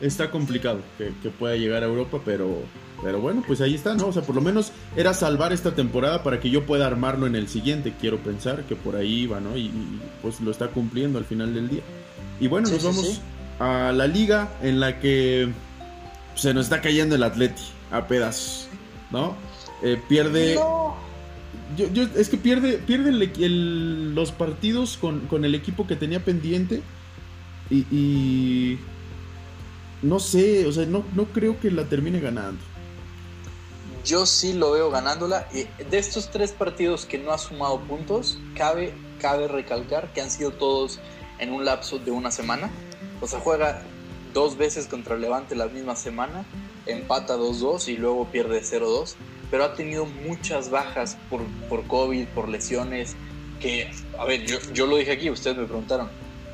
está 0.00 0.30
complicado 0.30 0.80
que, 0.96 1.12
que 1.22 1.30
pueda 1.30 1.56
llegar 1.56 1.82
a 1.82 1.86
Europa, 1.86 2.20
pero 2.24 2.62
pero 3.02 3.20
bueno, 3.20 3.42
pues 3.44 3.60
ahí 3.60 3.74
está, 3.74 3.94
¿no? 3.94 4.06
O 4.06 4.12
sea, 4.12 4.22
por 4.22 4.36
lo 4.36 4.40
menos 4.40 4.70
era 4.96 5.12
salvar 5.12 5.52
esta 5.52 5.74
temporada 5.74 6.22
para 6.22 6.38
que 6.38 6.50
yo 6.50 6.64
pueda 6.64 6.86
armarlo 6.86 7.26
en 7.26 7.34
el 7.34 7.48
siguiente, 7.48 7.92
quiero 8.00 8.18
pensar 8.18 8.62
que 8.64 8.76
por 8.76 8.94
ahí 8.94 9.22
iba, 9.22 9.40
¿no? 9.40 9.56
Y, 9.56 9.70
pues 10.22 10.40
lo 10.40 10.52
está 10.52 10.68
cumpliendo 10.68 11.18
al 11.18 11.24
final 11.24 11.52
del 11.52 11.68
día. 11.68 11.82
Y 12.40 12.46
bueno, 12.46 12.68
nos 12.70 12.84
vamos 12.84 13.20
a 13.58 13.92
la 13.92 14.06
liga 14.06 14.52
en 14.62 14.78
la 14.78 15.00
que 15.00 15.48
se 16.36 16.54
nos 16.54 16.66
está 16.66 16.80
cayendo 16.80 17.16
el 17.16 17.24
Atleti 17.24 17.62
a 17.90 18.06
pedazos, 18.06 18.68
¿no? 19.10 19.34
Eh, 19.82 20.00
pierde... 20.08 20.54
Yo, 21.76 21.90
yo, 21.90 22.02
es 22.16 22.28
que 22.28 22.36
pierde, 22.36 22.74
pierde 22.74 23.12
los 23.12 24.30
partidos 24.30 24.98
con, 24.98 25.44
el 25.44 25.54
equipo 25.54 25.86
que 25.86 25.96
tenía 25.96 26.22
pendiente 26.22 26.82
y, 27.72 28.78
no 30.02 30.18
sé, 30.18 30.66
o 30.66 30.72
sea, 30.72 30.84
no, 30.84 31.04
no 31.14 31.24
creo 31.26 31.58
que 31.58 31.70
la 31.70 31.84
termine 31.84 32.20
ganando. 32.20 32.60
Yo 34.04 34.26
sí 34.26 34.52
lo 34.52 34.72
veo 34.72 34.90
ganándola. 34.90 35.48
De 35.52 35.98
estos 35.98 36.30
tres 36.30 36.52
partidos 36.52 37.06
que 37.06 37.18
no 37.18 37.32
ha 37.32 37.38
sumado 37.38 37.80
puntos, 37.80 38.38
cabe, 38.56 38.92
cabe 39.20 39.48
recalcar 39.48 40.12
que 40.12 40.20
han 40.20 40.30
sido 40.30 40.50
todos 40.50 40.98
en 41.38 41.52
un 41.52 41.64
lapso 41.64 41.98
de 41.98 42.10
una 42.10 42.30
semana. 42.30 42.70
O 43.20 43.28
sea, 43.28 43.38
juega 43.40 43.82
dos 44.34 44.56
veces 44.56 44.86
contra 44.86 45.16
Levante 45.16 45.54
la 45.54 45.66
misma 45.66 45.94
semana, 45.94 46.44
empata 46.86 47.36
2-2 47.36 47.88
y 47.88 47.96
luego 47.96 48.26
pierde 48.26 48.60
0-2. 48.60 49.14
Pero 49.50 49.64
ha 49.64 49.74
tenido 49.74 50.06
muchas 50.06 50.70
bajas 50.70 51.16
por, 51.30 51.42
por 51.68 51.86
COVID, 51.86 52.26
por 52.28 52.48
lesiones. 52.48 53.14
Que, 53.60 53.88
a 54.18 54.24
ver, 54.24 54.44
yo, 54.44 54.58
yo 54.72 54.86
lo 54.86 54.96
dije 54.96 55.12
aquí, 55.12 55.30
ustedes 55.30 55.56
me 55.56 55.64
preguntaron, 55.64 56.08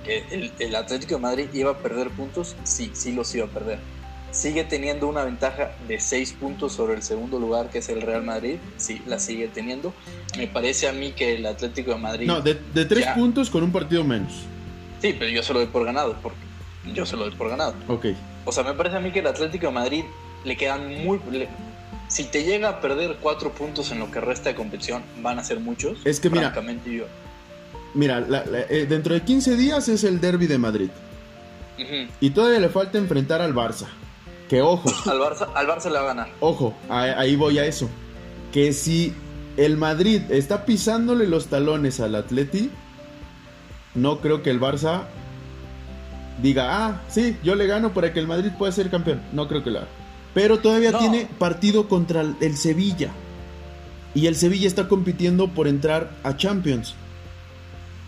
el, 0.09 0.52
el 0.59 0.74
Atlético 0.74 1.14
de 1.16 1.20
Madrid 1.20 1.48
iba 1.52 1.72
a 1.72 1.78
perder 1.78 2.11
puntos. 2.11 2.56
Sí, 2.64 2.90
sí 2.94 3.12
los 3.12 3.34
iba 3.34 3.46
a 3.46 3.48
perder 3.48 3.78
sigue 4.30 4.64
teniendo 4.64 5.09
una 5.09 5.24
ventaja 5.24 5.72
de 5.86 6.00
6 6.00 6.34
puntos 6.34 6.72
sobre 6.72 6.94
el 6.94 7.02
segundo 7.02 7.38
lugar 7.38 7.70
que 7.70 7.78
es 7.78 7.88
el 7.88 8.02
Real 8.02 8.22
Madrid, 8.22 8.56
sí, 8.76 9.02
la 9.06 9.18
sigue 9.18 9.48
teniendo. 9.48 9.92
Me 10.36 10.46
parece 10.46 10.88
a 10.88 10.92
mí 10.92 11.12
que 11.12 11.36
el 11.36 11.46
Atlético 11.46 11.92
de 11.92 11.98
Madrid... 11.98 12.26
No, 12.26 12.40
de, 12.40 12.54
3 12.54 13.09
puntos 13.09 13.50
con 13.50 13.62
un 13.62 13.72
partido 13.72 14.04
menos. 14.04 14.32
Sí, 15.00 15.14
pero 15.18 15.30
yo 15.30 15.42
se 15.42 15.52
lo 15.52 15.61
doy 15.61 15.68
por 15.68 15.84
ganado, 15.84 16.16
porque 16.22 16.38
yo 16.94 17.06
se 17.06 17.16
lo 17.16 17.24
doy 17.24 17.34
por 17.34 17.48
ganado. 17.48 17.74
Ok. 17.88 18.06
O 18.44 18.52
sea, 18.52 18.64
me 18.64 18.74
parece 18.74 18.96
a 18.96 19.00
mí 19.00 19.12
que 19.12 19.20
el 19.20 19.26
Atlético 19.26 19.66
de 19.66 19.72
Madrid 19.72 20.04
le 20.44 20.56
quedan 20.56 21.04
muy... 21.04 21.20
si 22.09 22.24
te 22.24 22.44
llega 22.44 22.68
a 22.68 22.80
perder 22.80 23.16
4 23.20 23.52
puntos 23.52 23.90
en 23.92 23.98
lo 23.98 24.11
que 24.11 24.20
resta 24.20 24.50
de 24.50 24.54
competición, 24.54 25.02
van 25.20 25.38
a 25.38 25.44
ser 25.44 25.61
muchos. 25.61 25.98
Es 26.04 26.20
que 26.20 26.30
mira... 26.30 26.52
Yo. 26.84 27.06
Mira, 27.99 28.24
eh, 28.70 28.86
dentro 28.88 29.12
de 29.12 29.22
15 29.22 29.57
días 29.57 29.88
es 29.88 30.05
el 30.05 30.20
derby 30.20 30.46
de 30.46 30.57
Madrid. 30.57 30.88
Y 32.20 32.30
todavía 32.30 32.61
le 32.61 32.68
falta 32.68 32.96
enfrentar 32.96 33.42
al 33.42 33.53
Barça. 33.53 33.86
Que 34.49 34.62
ojo. 34.62 34.88
Al 35.11 35.18
Barça, 35.18 35.49
al 35.53 35.66
Barça 35.66 35.86
le 35.86 35.94
va 35.94 36.03
a 36.03 36.07
ganar. 36.14 36.28
Ojo, 36.38 36.74
ahí 36.88 37.34
voy 37.34 37.59
a 37.59 37.66
eso. 37.66 37.90
Que 38.53 38.72
si 38.72 39.12
el 39.57 39.76
Madrid 39.76 40.22
está 40.30 40.64
pisándole 40.64 41.26
los 41.26 41.49
talones 41.49 41.99
al 41.99 42.14
Atleti, 42.14 42.70
no 43.96 44.20
creo 44.20 44.44
que 44.44 44.51
el 44.51 44.61
Barça 44.61 45.03
diga, 46.40 46.86
ah, 46.86 47.03
sí, 47.09 47.36
yo 47.42 47.57
le 47.57 47.66
gano 47.66 47.92
para 47.94 48.12
que 48.12 48.20
el 48.20 48.28
Madrid 48.28 48.53
pueda 48.57 48.70
ser 48.70 48.90
campeón. 48.90 49.20
No 49.32 49.49
creo 49.49 49.64
que 49.64 49.72
lo 49.72 49.80
haga. 49.80 49.88
Pero 50.34 50.61
todavía 50.61 50.96
tiene 50.96 51.28
partido 51.36 51.88
contra 51.88 52.20
el 52.20 52.57
Sevilla. 52.57 53.11
Y 54.14 54.28
el 54.28 54.36
Sevilla 54.36 54.68
está 54.68 54.86
compitiendo 54.86 55.49
por 55.49 55.66
entrar 55.66 56.12
a 56.22 56.36
Champions. 56.36 56.94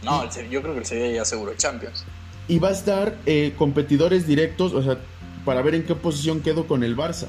No, 0.02 0.24
yo 0.50 0.62
creo 0.62 0.74
que 0.74 0.80
el 0.80 0.86
Sevilla 0.86 1.16
ya 1.16 1.22
aseguró 1.22 1.54
Champions. 1.54 2.04
Y 2.48 2.58
va 2.58 2.68
a 2.68 2.72
estar 2.72 3.18
eh, 3.26 3.54
competidores 3.56 4.26
directos, 4.26 4.72
o 4.72 4.82
sea, 4.82 4.98
para 5.44 5.62
ver 5.62 5.74
en 5.74 5.84
qué 5.84 5.94
posición 5.94 6.40
quedo 6.40 6.66
con 6.66 6.82
el 6.82 6.96
Barça. 6.96 7.26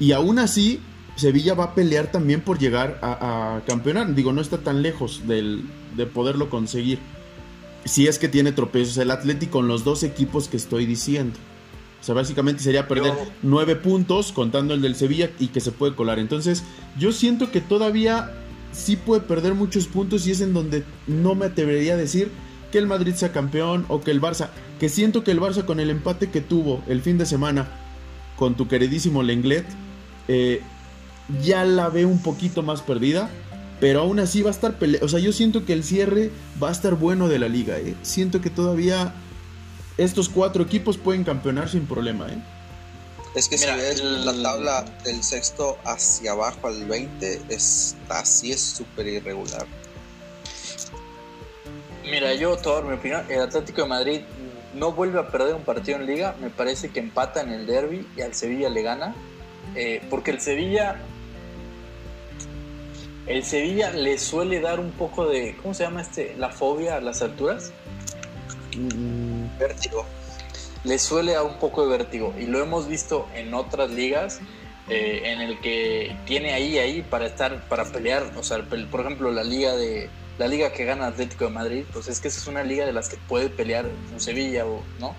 Y 0.00 0.12
aún 0.12 0.38
así, 0.38 0.80
Sevilla 1.16 1.54
va 1.54 1.64
a 1.64 1.74
pelear 1.74 2.10
también 2.10 2.40
por 2.40 2.58
llegar 2.58 2.98
a, 3.02 3.60
campeonar. 3.66 4.14
Digo, 4.14 4.32
no 4.32 4.40
está 4.40 4.58
tan 4.58 4.82
lejos 4.82 5.22
de 5.26 6.06
poderlo 6.06 6.50
conseguir. 6.50 6.98
Si 7.84 8.06
es 8.06 8.18
que 8.18 8.28
tiene 8.28 8.52
tropiezos 8.52 8.96
el 8.96 9.10
Atlético 9.10 9.58
con 9.58 9.68
los 9.68 9.84
dos 9.84 10.02
equipos 10.02 10.48
que 10.48 10.56
estoy 10.56 10.86
diciendo. 10.86 11.38
O 12.04 12.06
sea, 12.06 12.14
básicamente 12.14 12.62
sería 12.62 12.86
perder 12.86 13.14
nueve 13.42 13.76
puntos 13.76 14.32
contando 14.32 14.74
el 14.74 14.82
del 14.82 14.94
Sevilla 14.94 15.30
y 15.38 15.48
que 15.48 15.60
se 15.60 15.72
puede 15.72 15.94
colar. 15.94 16.18
Entonces, 16.18 16.62
yo 16.98 17.12
siento 17.12 17.50
que 17.50 17.62
todavía 17.62 18.30
sí 18.74 18.96
puede 18.96 19.22
perder 19.22 19.54
muchos 19.54 19.86
puntos 19.86 20.26
y 20.26 20.32
es 20.32 20.40
en 20.40 20.52
donde 20.52 20.84
no 21.06 21.34
me 21.34 21.46
atrevería 21.46 21.94
a 21.94 21.96
decir 21.96 22.30
que 22.72 22.78
el 22.78 22.86
Madrid 22.86 23.14
sea 23.14 23.32
campeón 23.32 23.86
o 23.88 24.00
que 24.00 24.10
el 24.10 24.20
Barça, 24.20 24.48
que 24.80 24.88
siento 24.88 25.22
que 25.22 25.30
el 25.30 25.40
Barça 25.40 25.64
con 25.64 25.80
el 25.80 25.90
empate 25.90 26.30
que 26.30 26.40
tuvo 26.40 26.82
el 26.88 27.00
fin 27.00 27.18
de 27.18 27.26
semana 27.26 27.68
con 28.36 28.56
tu 28.56 28.66
queridísimo 28.66 29.22
Lenglet, 29.22 29.64
eh, 30.26 30.60
ya 31.42 31.64
la 31.64 31.88
ve 31.88 32.04
un 32.04 32.20
poquito 32.20 32.62
más 32.62 32.82
perdida, 32.82 33.30
pero 33.80 34.00
aún 34.00 34.18
así 34.18 34.42
va 34.42 34.50
a 34.50 34.52
estar 34.52 34.76
O 35.02 35.08
sea, 35.08 35.20
yo 35.20 35.32
siento 35.32 35.64
que 35.64 35.72
el 35.72 35.84
cierre 35.84 36.30
va 36.62 36.68
a 36.68 36.72
estar 36.72 36.94
bueno 36.96 37.28
de 37.28 37.38
la 37.38 37.48
liga, 37.48 37.78
¿eh? 37.78 37.94
Siento 38.02 38.40
que 38.40 38.50
todavía 38.50 39.14
estos 39.96 40.28
cuatro 40.28 40.64
equipos 40.64 40.96
pueden 40.96 41.24
campeonar 41.24 41.68
sin 41.68 41.86
problema, 41.86 42.26
¿eh? 42.28 42.38
Es 43.34 43.48
que 43.48 43.58
si 43.58 43.66
ves 43.66 44.00
la 44.02 44.32
tabla 44.42 44.84
del 45.02 45.24
sexto 45.24 45.76
hacia 45.84 46.32
abajo 46.32 46.68
al 46.68 46.84
20, 46.84 47.42
es, 47.48 47.96
así 48.08 48.52
es 48.52 48.60
súper 48.60 49.08
irregular. 49.08 49.66
Mira, 52.04 52.32
yo, 52.34 52.56
toda 52.56 52.82
mi 52.82 52.94
opinión, 52.94 53.26
el 53.28 53.40
Atlético 53.40 53.82
de 53.82 53.88
Madrid 53.88 54.20
no 54.74 54.92
vuelve 54.92 55.18
a 55.18 55.28
perder 55.28 55.54
un 55.54 55.62
partido 55.62 55.98
en 55.98 56.06
liga, 56.06 56.36
me 56.40 56.50
parece 56.50 56.90
que 56.90 57.00
empata 57.00 57.40
en 57.40 57.50
el 57.50 57.66
derby 57.66 58.06
y 58.16 58.20
al 58.20 58.34
Sevilla 58.34 58.68
le 58.68 58.82
gana, 58.82 59.16
eh, 59.74 60.00
porque 60.10 60.30
el 60.30 60.40
Sevilla, 60.40 61.00
el 63.26 63.44
Sevilla 63.44 63.90
le 63.90 64.16
suele 64.18 64.60
dar 64.60 64.78
un 64.78 64.92
poco 64.92 65.26
de, 65.26 65.56
¿cómo 65.60 65.74
se 65.74 65.82
llama 65.82 66.02
este? 66.02 66.36
La 66.36 66.50
fobia 66.50 66.96
a 66.96 67.00
las 67.00 67.20
alturas. 67.20 67.72
Mm, 68.76 69.58
vértigo. 69.58 70.06
Le 70.84 70.98
suele 70.98 71.32
dar 71.32 71.44
un 71.44 71.58
poco 71.58 71.86
de 71.86 71.96
vértigo 71.96 72.34
y 72.38 72.46
lo 72.46 72.62
hemos 72.62 72.86
visto 72.88 73.26
en 73.34 73.54
otras 73.54 73.90
ligas. 73.90 74.40
Eh, 74.90 75.32
en 75.32 75.40
el 75.40 75.58
que 75.60 76.14
tiene 76.26 76.52
ahí 76.52 76.76
ahí 76.76 77.00
para 77.00 77.24
estar 77.24 77.66
para 77.70 77.86
pelear 77.86 78.30
o 78.36 78.42
sea 78.42 78.62
por 78.90 79.00
ejemplo 79.00 79.32
la 79.32 79.42
liga 79.42 79.74
de 79.74 80.10
la 80.38 80.48
liga 80.48 80.72
que 80.72 80.84
gana 80.84 81.06
Atlético 81.06 81.44
de 81.44 81.50
Madrid, 81.50 81.84
pues 81.92 82.08
es 82.08 82.20
que 82.20 82.28
esa 82.28 82.40
es 82.40 82.46
una 82.46 82.62
liga 82.62 82.86
de 82.86 82.92
las 82.92 83.08
que 83.08 83.16
puede 83.16 83.48
pelear 83.48 83.86
un 84.12 84.20
Sevilla 84.20 84.66
o 84.66 84.82
no, 84.98 85.14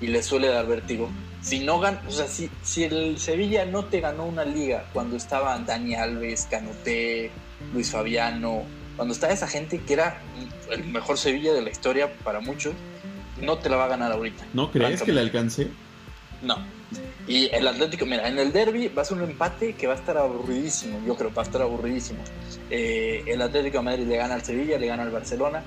y 0.00 0.08
le 0.08 0.22
suele 0.22 0.48
dar 0.48 0.66
vértigo. 0.66 1.10
Si 1.40 1.60
no 1.60 1.80
gan 1.80 2.00
o 2.06 2.10
sea, 2.10 2.26
si, 2.26 2.50
si 2.62 2.84
el 2.84 3.18
Sevilla 3.18 3.64
no 3.64 3.84
te 3.84 4.00
ganó 4.00 4.26
una 4.26 4.44
liga 4.44 4.84
cuando 4.92 5.16
estaban 5.16 5.64
Dani 5.64 5.94
Alves, 5.94 6.46
Canuté, 6.50 7.30
Luis 7.72 7.90
Fabiano, 7.90 8.64
cuando 8.96 9.14
estaba 9.14 9.32
esa 9.32 9.46
gente 9.46 9.80
que 9.80 9.92
era 9.92 10.20
el 10.70 10.84
mejor 10.84 11.16
Sevilla 11.16 11.52
de 11.52 11.62
la 11.62 11.70
historia 11.70 12.12
para 12.24 12.40
muchos, 12.40 12.74
no 13.40 13.58
te 13.58 13.68
la 13.68 13.76
va 13.76 13.84
a 13.84 13.88
ganar 13.88 14.12
ahorita. 14.12 14.46
¿No 14.52 14.70
crees 14.70 15.02
que 15.02 15.12
le 15.12 15.20
alcance? 15.20 15.68
No. 16.42 16.56
Y 17.26 17.54
el 17.54 17.66
Atlético, 17.66 18.06
mira, 18.06 18.26
en 18.26 18.38
el 18.38 18.52
derby 18.52 18.88
va 18.88 19.02
a 19.02 19.04
ser 19.04 19.18
un 19.18 19.24
empate 19.24 19.74
que 19.74 19.86
va 19.86 19.92
a 19.92 19.96
estar 19.96 20.16
aburridísimo, 20.16 20.98
yo 21.06 21.14
creo, 21.14 21.32
va 21.32 21.42
a 21.42 21.44
estar 21.44 21.60
aburridísimo. 21.60 22.20
Eh, 22.70 23.22
el 23.26 23.42
Atlético 23.42 23.78
de 23.78 23.84
Madrid 23.84 24.06
le 24.06 24.16
gana 24.16 24.34
al 24.34 24.42
Sevilla, 24.42 24.78
le 24.78 24.86
gana 24.86 25.02
al 25.02 25.10
Barcelona. 25.10 25.62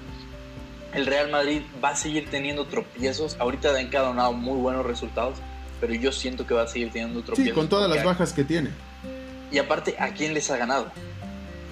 El 0.93 1.05
Real 1.05 1.29
Madrid 1.29 1.61
va 1.83 1.89
a 1.89 1.95
seguir 1.95 2.29
teniendo 2.29 2.65
tropiezos. 2.65 3.37
Ahorita 3.39 3.77
han 3.77 3.91
dado 3.91 4.33
muy 4.33 4.59
buenos 4.59 4.85
resultados, 4.85 5.37
pero 5.79 5.93
yo 5.93 6.11
siento 6.11 6.47
que 6.47 6.53
va 6.55 6.63
a 6.63 6.67
seguir 6.67 6.91
teniendo 6.91 7.21
tropiezos. 7.21 7.53
Sí, 7.53 7.55
con 7.55 7.69
todas 7.69 7.89
las 7.89 8.03
bajas 8.03 8.33
que 8.33 8.43
tiene. 8.43 8.71
Y 9.51 9.59
aparte, 9.59 9.95
¿a 9.99 10.13
quién 10.13 10.33
les 10.33 10.49
ha 10.49 10.57
ganado? 10.57 10.91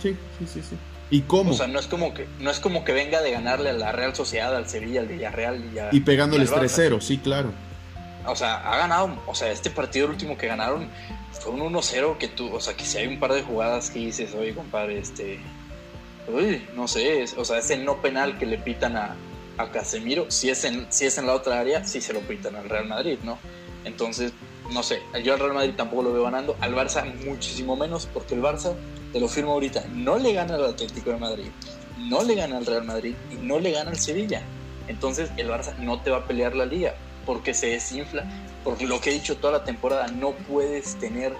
Sí, 0.01 0.15
sí, 0.37 0.45
sí, 0.45 0.61
sí. 0.61 0.75
¿Y 1.11 1.21
cómo? 1.21 1.51
O 1.51 1.53
sea, 1.55 1.67
no 1.67 1.79
es 1.79 1.87
como 1.87 2.13
que, 2.13 2.27
no 2.39 2.51
es 2.51 2.59
como 2.59 2.83
que 2.83 2.91
venga 2.91 3.21
de 3.21 3.31
ganarle 3.31 3.71
a 3.71 3.73
la 3.73 3.91
Real 3.91 4.15
Sociedad, 4.15 4.55
al 4.55 4.69
Sevilla, 4.69 5.01
al 5.01 5.07
Villarreal 5.07 5.73
y 5.73 5.79
a, 5.79 5.89
Y 5.91 6.01
pegándoles 6.01 6.51
3-0, 6.51 7.01
sí, 7.01 7.17
claro. 7.17 7.51
O 8.25 8.35
sea, 8.35 8.57
ha 8.57 8.77
ganado, 8.77 9.17
o 9.25 9.33
sea, 9.33 9.51
este 9.51 9.69
partido 9.69 10.05
el 10.05 10.11
último 10.11 10.37
que 10.37 10.47
ganaron 10.47 10.87
fue 11.31 11.53
un 11.53 11.61
1-0 11.73 12.17
que 12.17 12.27
tú, 12.27 12.53
o 12.53 12.59
sea, 12.59 12.75
que 12.75 12.85
si 12.85 12.97
hay 12.97 13.07
un 13.07 13.19
par 13.19 13.33
de 13.33 13.41
jugadas 13.41 13.89
que 13.89 13.99
dices, 13.99 14.35
oye, 14.35 14.53
compadre, 14.53 14.99
este, 14.99 15.39
uy, 16.27 16.67
no 16.75 16.87
sé, 16.87 17.25
o 17.37 17.45
sea, 17.45 17.57
ese 17.57 17.77
no 17.77 18.01
penal 18.01 18.37
que 18.37 18.45
le 18.45 18.57
pitan 18.57 18.97
a, 18.97 19.15
a 19.57 19.71
Casemiro, 19.71 20.29
si 20.29 20.49
es, 20.49 20.63
en, 20.63 20.87
si 20.89 21.05
es 21.05 21.17
en 21.17 21.27
la 21.27 21.33
otra 21.33 21.59
área, 21.59 21.83
sí 21.85 22.01
se 22.01 22.13
lo 22.13 22.19
pitan 22.19 22.55
al 22.55 22.69
Real 22.69 22.87
Madrid, 22.87 23.17
¿no? 23.23 23.39
Entonces, 23.83 24.33
no 24.71 24.83
sé, 24.83 25.01
yo 25.23 25.33
al 25.33 25.39
Real 25.39 25.53
Madrid 25.53 25.73
tampoco 25.75 26.03
lo 26.03 26.13
veo 26.13 26.23
ganando, 26.23 26.55
al 26.61 26.75
Barça 26.75 27.03
muchísimo 27.25 27.75
menos, 27.75 28.07
porque 28.13 28.35
el 28.35 28.41
Barça, 28.41 28.73
te 29.11 29.19
lo 29.19 29.27
firmo 29.27 29.53
ahorita, 29.53 29.85
no 29.93 30.17
le 30.17 30.33
gana 30.33 30.55
al 30.55 30.65
Atlético 30.65 31.11
de 31.11 31.17
Madrid, 31.17 31.47
no 31.97 32.23
le 32.23 32.35
gana 32.35 32.57
al 32.57 32.65
Real 32.65 32.83
Madrid 32.83 33.15
y 33.31 33.35
no 33.35 33.59
le 33.59 33.71
gana 33.71 33.91
al 33.91 33.97
Sevilla. 33.97 34.41
Entonces 34.87 35.31
el 35.37 35.49
Barça 35.49 35.75
no 35.77 36.01
te 36.01 36.09
va 36.09 36.17
a 36.17 36.25
pelear 36.25 36.55
la 36.55 36.65
liga 36.65 36.95
porque 37.25 37.53
se 37.53 37.67
desinfla, 37.67 38.25
porque 38.63 38.87
lo 38.87 38.99
que 38.99 39.11
he 39.11 39.13
dicho 39.13 39.37
toda 39.37 39.59
la 39.59 39.63
temporada, 39.63 40.07
no 40.07 40.31
puedes 40.31 40.95
tener 40.95 41.33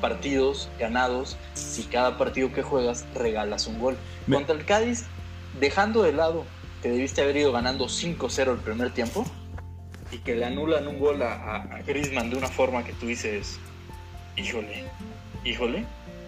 partidos 0.00 0.68
ganados 0.78 1.36
si 1.54 1.84
cada 1.84 2.18
partido 2.18 2.52
que 2.52 2.62
juegas 2.62 3.04
regalas 3.14 3.66
un 3.66 3.78
gol. 3.78 3.96
Contra 4.30 4.54
el 4.54 4.64
Cádiz, 4.64 5.04
dejando 5.58 6.02
de 6.02 6.12
lado 6.12 6.44
que 6.82 6.90
debiste 6.90 7.22
haber 7.22 7.38
ido 7.38 7.52
ganando 7.52 7.86
5-0 7.86 8.52
el 8.52 8.58
primer 8.58 8.92
tiempo, 8.92 9.24
y 10.10 10.18
que 10.18 10.34
le 10.34 10.44
anulan 10.44 10.86
un 10.88 10.98
gol 10.98 11.22
a, 11.22 11.56
a, 11.56 11.82
Griezmann 11.82 12.30
de 12.30 12.36
una 12.36 12.48
forma 12.48 12.84
que 12.84 12.92
tú 12.94 13.06
dices, 13.06 13.58
híjole, 14.36 14.84
híjole, 15.44 15.84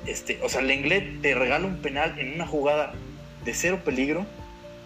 este, 0.07 0.39
o 0.43 0.49
sea, 0.49 0.63
Lenglet 0.63 1.21
te 1.23 1.35
regala 1.35 1.67
un 1.67 1.77
penal 1.77 2.19
en 2.19 2.35
una 2.35 2.47
jugada 2.47 2.95
de 3.45 3.55
cero 3.55 3.81
peligro 3.85 4.27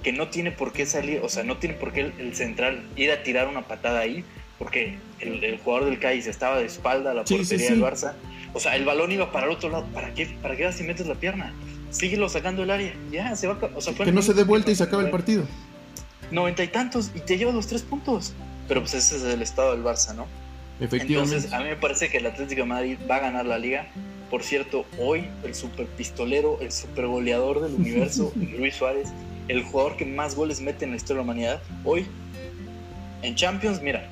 que 0.02 0.12
no 0.12 0.28
tiene 0.28 0.50
por 0.50 0.72
qué 0.72 0.86
salir, 0.86 1.20
o 1.22 1.28
sea, 1.28 1.44
no 1.44 1.56
tiene 1.56 1.74
por 1.76 1.92
qué 1.92 2.12
el, 2.18 2.34
central 2.36 2.82
ir 2.94 3.10
a 3.10 3.22
tirar 3.22 3.48
una 3.48 3.62
patada 3.62 4.00
ahí, 4.00 4.24
porque 4.58 4.98
el, 5.20 5.58
jugador 5.58 5.88
del 5.88 5.98
Cádiz 5.98 6.26
estaba 6.26 6.58
de 6.58 6.66
espalda 6.66 7.12
a 7.12 7.14
la 7.14 7.24
portería 7.24 7.70
del 7.70 7.82
Barça. 7.82 8.12
O 8.52 8.60
sea, 8.60 8.76
el 8.76 8.84
balón 8.84 9.10
iba 9.10 9.32
para 9.32 9.46
el 9.46 9.52
otro 9.52 9.68
lado. 9.68 9.84
¿Para 9.92 10.14
qué, 10.14 10.26
para 10.40 10.56
qué 10.56 10.64
vas 10.64 10.80
y 10.80 10.84
metes 10.84 11.06
la 11.06 11.16
pierna? 11.16 11.52
Síguelo 11.90 12.28
sacando 12.28 12.62
el 12.62 12.70
área. 12.70 12.94
Ya, 13.10 13.34
se 13.34 13.48
va. 13.48 13.58
O 13.74 13.80
sea, 13.80 13.94
que 13.94 14.12
no 14.12 14.22
se 14.22 14.32
dé 14.32 14.44
vuelta 14.44 14.70
y 14.70 14.76
se 14.76 14.84
acaba 14.84 15.02
el 15.02 15.10
partido. 15.10 15.44
Noventa 16.30 16.62
y 16.62 16.68
tantos 16.68 17.10
y 17.14 17.20
te 17.20 17.36
lleva 17.36 17.52
los 17.52 17.66
tres 17.66 17.82
puntos. 17.82 18.32
Pero 18.68 18.80
pues 18.80 18.94
ese 18.94 19.16
es 19.16 19.24
el 19.24 19.42
estado 19.42 19.72
del 19.72 19.82
Barça, 19.82 20.14
¿no? 20.14 20.26
Efectivamente. 20.80 21.34
Entonces, 21.34 21.52
a 21.52 21.58
mí 21.58 21.64
me 21.64 21.76
parece 21.76 22.08
que 22.08 22.18
el 22.18 22.26
Atlético 22.26 22.62
de 22.62 22.66
Madrid 22.68 22.98
va 23.10 23.16
a 23.16 23.20
ganar 23.20 23.46
la 23.46 23.58
liga. 23.58 23.88
Por 24.34 24.42
cierto, 24.42 24.84
hoy 24.98 25.28
el 25.44 25.54
super 25.54 25.86
pistolero, 25.86 26.58
el 26.60 26.72
super 26.72 27.06
goleador 27.06 27.60
del 27.62 27.74
universo, 27.74 28.32
Luis 28.58 28.74
Suárez, 28.74 29.10
el 29.46 29.62
jugador 29.62 29.96
que 29.96 30.04
más 30.04 30.34
goles 30.34 30.60
mete 30.60 30.84
en 30.84 30.90
la 30.90 30.96
historia 30.96 31.20
de 31.20 31.24
la 31.26 31.32
humanidad, 31.32 31.62
hoy 31.84 32.04
en 33.22 33.36
Champions, 33.36 33.80
mira, 33.80 34.10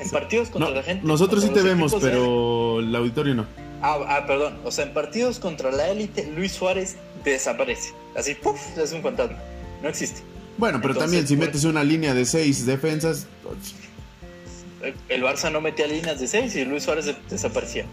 en 0.00 0.08
partidos 0.08 0.48
contra 0.48 0.70
la 0.70 0.82
gente. 0.82 1.06
Nosotros 1.06 1.44
sí 1.44 1.50
te 1.50 1.60
vemos, 1.60 1.94
pero 2.00 2.80
el 2.80 2.96
auditorio 2.96 3.34
no. 3.34 3.46
Ah, 3.82 3.98
ah, 4.08 4.26
perdón. 4.26 4.60
O 4.64 4.70
sea, 4.70 4.86
en 4.86 4.94
partidos 4.94 5.38
contra 5.38 5.70
la 5.70 5.90
élite, 5.90 6.26
Luis 6.34 6.52
Suárez 6.52 6.96
desaparece. 7.22 7.92
Así, 8.16 8.34
¡puf! 8.34 8.58
Es 8.78 8.92
un 8.92 9.02
fantasma. 9.02 9.36
No 9.82 9.90
existe. 9.90 10.22
Bueno, 10.56 10.80
pero 10.80 10.94
también 10.94 11.28
si 11.28 11.36
pues, 11.36 11.48
metes 11.48 11.64
una 11.64 11.84
línea 11.84 12.14
de 12.14 12.24
seis 12.24 12.64
defensas. 12.64 13.26
El 15.10 15.22
Barça 15.22 15.52
no 15.52 15.60
metía 15.60 15.86
líneas 15.86 16.18
de 16.18 16.28
seis 16.28 16.56
y 16.56 16.64
Luis 16.64 16.84
Suárez 16.84 17.14
desaparecía. 17.28 17.84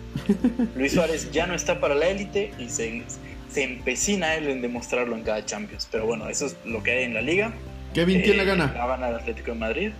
Luis 0.75 0.93
Suárez 0.93 1.31
ya 1.31 1.47
no 1.47 1.53
está 1.53 1.79
para 1.79 1.95
la 1.95 2.07
élite 2.07 2.53
y 2.59 2.69
se, 2.69 3.03
se 3.51 3.63
empecina 3.63 4.35
él 4.35 4.47
en 4.47 4.61
demostrarlo 4.61 5.15
en 5.15 5.23
cada 5.23 5.45
Champions. 5.45 5.87
Pero 5.91 6.05
bueno, 6.05 6.29
eso 6.29 6.45
es 6.47 6.55
lo 6.65 6.81
que 6.83 6.91
hay 6.91 7.03
en 7.05 7.13
la 7.13 7.21
liga. 7.21 7.53
Kevin, 7.93 8.21
¿quién 8.21 8.37
la 8.37 8.43
gana? 8.43 8.73
La 8.73 8.87
gana 8.87 9.09
el 9.09 9.15
Atlético 9.15 9.51
de 9.51 9.57
Madrid. 9.57 9.91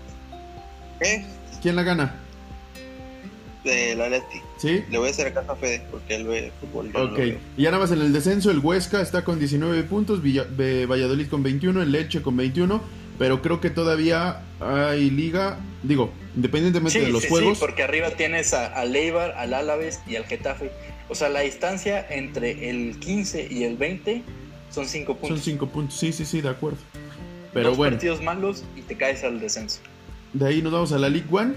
¿Eh? 1.02 1.26
¿Quién 1.62 1.76
la 1.76 1.84
gana? 1.84 2.16
De 3.64 3.96
la 3.96 4.10
Leti. 4.10 4.42
¿Sí? 4.58 4.84
Le 4.90 4.98
voy 4.98 5.10
a 5.10 5.12
hacer 5.12 5.28
a 5.28 5.34
casa 5.34 5.52
a 5.52 5.56
Fede 5.56 5.84
porque 5.92 6.16
él 6.16 6.26
ve 6.26 6.52
fútbol. 6.60 6.92
Ok. 6.96 7.20
y 7.58 7.64
ya 7.64 7.72
nada 7.72 7.84
más 7.84 7.92
en 7.92 8.02
el 8.02 8.14
descenso, 8.14 8.50
el 8.50 8.60
Huesca 8.60 9.02
está 9.02 9.24
con 9.24 9.38
19 9.38 9.84
puntos, 9.84 10.22
Valladolid 10.22 11.28
con 11.28 11.44
21, 11.44 11.82
el 11.82 11.92
Leche 11.92 12.22
con 12.22 12.38
21. 12.38 12.82
Pero 13.22 13.40
creo 13.44 13.62
que 13.62 13.70
todavía 13.70 14.42
hay 14.60 15.12
liga, 15.12 15.60
digo, 15.84 16.12
independientemente 16.36 17.02
de 17.02 17.10
los 17.10 17.28
juegos. 17.28 17.60
Sí, 17.60 17.64
porque 17.64 17.84
arriba 17.84 18.10
tienes 18.10 18.52
a, 18.56 18.66
a 18.66 18.84
Leibar, 18.84 19.36
al 19.38 19.54
Álaves 19.54 20.02
y 20.08 20.16
al 20.16 20.26
Getafe. 20.26 20.72
O 21.08 21.14
sea, 21.14 21.30
la 21.30 21.42
distancia 21.42 22.04
entre 22.10 22.72
el 22.72 22.98
15 22.98 23.48
y 23.52 23.66
el 23.66 23.78
20 23.78 24.24
son 24.72 24.88
5 24.88 25.18
puntos. 25.18 25.38
Son 25.38 25.40
5 25.40 25.68
puntos, 25.68 26.00
sí, 26.00 26.12
sí, 26.12 26.26
sí, 26.26 26.42
de 26.42 26.50
acuerdo. 26.50 26.80
Pero 27.54 27.70
Dos 27.70 27.78
bueno. 27.78 27.96
partidos 27.96 28.24
malos 28.24 28.64
y 28.76 28.82
te 28.82 28.98
caes 28.98 29.24
al 29.24 29.40
descenso. 29.40 29.82
De 30.34 30.48
ahí 30.48 30.64
nos 30.64 30.74
vamos 30.74 30.92
a 30.92 30.98
la 30.98 31.08
League 31.08 31.28
One. 31.30 31.54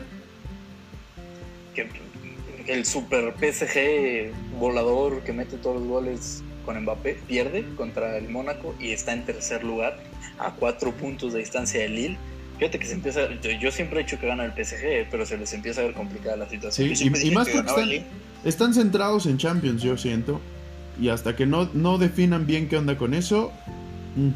el 2.67 2.85
super 2.85 3.33
PSG 3.41 4.35
volador 4.61 5.23
que 5.23 5.33
mete 5.33 5.57
todos 5.57 5.77
los 5.81 5.89
goles 5.89 6.43
con 6.65 6.81
Mbappé 6.81 7.19
pierde 7.27 7.65
contra 7.77 8.17
el 8.17 8.29
Mónaco 8.29 8.75
y 8.81 8.91
está 8.91 9.13
en 9.13 9.25
tercer 9.25 9.65
lugar 9.65 9.99
a 10.39 10.53
cuatro 10.53 10.93
puntos 10.93 11.33
de 11.33 11.41
distancia 11.41 11.81
del 11.81 11.95
Lille. 11.95 12.19
Fíjate 12.59 12.79
que 12.79 12.87
se 12.87 12.95
empieza. 12.95 13.29
Yo 13.61 13.71
siempre 13.71 14.01
he 14.01 14.05
dicho 14.05 14.19
que 14.19 14.27
gana 14.27 14.45
el 14.45 14.53
PSG, 14.53 15.09
pero 15.11 15.27
se 15.27 15.37
les 15.37 15.53
empieza 15.53 15.81
a 15.81 15.85
ver 15.85 15.95
complicada 15.95 16.37
la 16.37 16.49
situación. 16.49 16.95
Sí, 16.95 17.07
y, 17.07 17.31
más 17.31 17.49
porque 17.49 18.05
están, 18.45 18.75
centrados 18.75 19.27
en 19.27 19.39
Champions, 19.39 19.83
yo 19.83 19.97
siento. 19.97 20.41
Y 21.01 21.09
hasta 21.09 21.35
que 21.35 21.47
no, 21.47 21.69
no 21.73 21.99
definan 21.99 22.47
bien 22.47 22.69
qué 22.69 22.77
onda 22.77 22.97
con 22.97 23.15
eso. 23.15 23.53
Mm, 24.15 24.31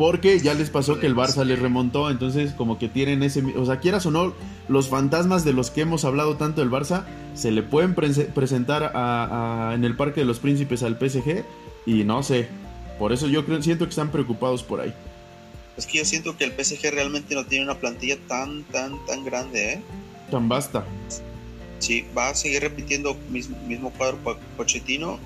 porque 0.00 0.40
ya 0.40 0.54
les 0.54 0.70
pasó 0.70 0.98
que 0.98 1.06
el 1.06 1.14
Barça 1.14 1.44
les 1.44 1.58
remontó, 1.58 2.10
entonces 2.10 2.54
como 2.54 2.78
que 2.78 2.88
tienen 2.88 3.22
ese... 3.22 3.42
O 3.54 3.66
sea, 3.66 3.80
quieras 3.80 4.06
o 4.06 4.10
no, 4.10 4.32
los 4.66 4.88
fantasmas 4.88 5.44
de 5.44 5.52
los 5.52 5.70
que 5.70 5.82
hemos 5.82 6.06
hablado 6.06 6.38
tanto 6.38 6.62
del 6.62 6.70
Barça 6.70 7.04
se 7.34 7.50
le 7.50 7.62
pueden 7.62 7.94
presentar 7.94 8.92
en 9.74 9.84
el 9.84 9.96
Parque 9.96 10.20
de 10.20 10.24
los 10.24 10.38
Príncipes 10.38 10.82
al 10.82 10.96
PSG 10.96 11.44
y 11.84 12.04
no 12.04 12.22
sé. 12.22 12.48
Por 12.98 13.12
eso 13.12 13.26
yo 13.26 13.44
creo, 13.44 13.62
siento 13.62 13.84
que 13.84 13.90
están 13.90 14.10
preocupados 14.10 14.62
por 14.62 14.80
ahí. 14.80 14.94
Es 15.76 15.84
que 15.84 15.98
yo 15.98 16.06
siento 16.06 16.34
que 16.34 16.44
el 16.44 16.52
PSG 16.52 16.90
realmente 16.90 17.34
no 17.34 17.44
tiene 17.44 17.66
una 17.66 17.74
plantilla 17.74 18.16
tan, 18.26 18.62
tan, 18.72 19.04
tan 19.04 19.22
grande, 19.22 19.74
¿eh? 19.74 19.82
Tan 20.30 20.48
basta. 20.48 20.82
Sí, 21.78 22.06
va 22.16 22.30
a 22.30 22.34
seguir 22.34 22.62
repitiendo 22.62 23.18
mismo, 23.28 23.58
mismo 23.66 23.90
cuadro 23.90 24.16
Pochettino 24.56 25.18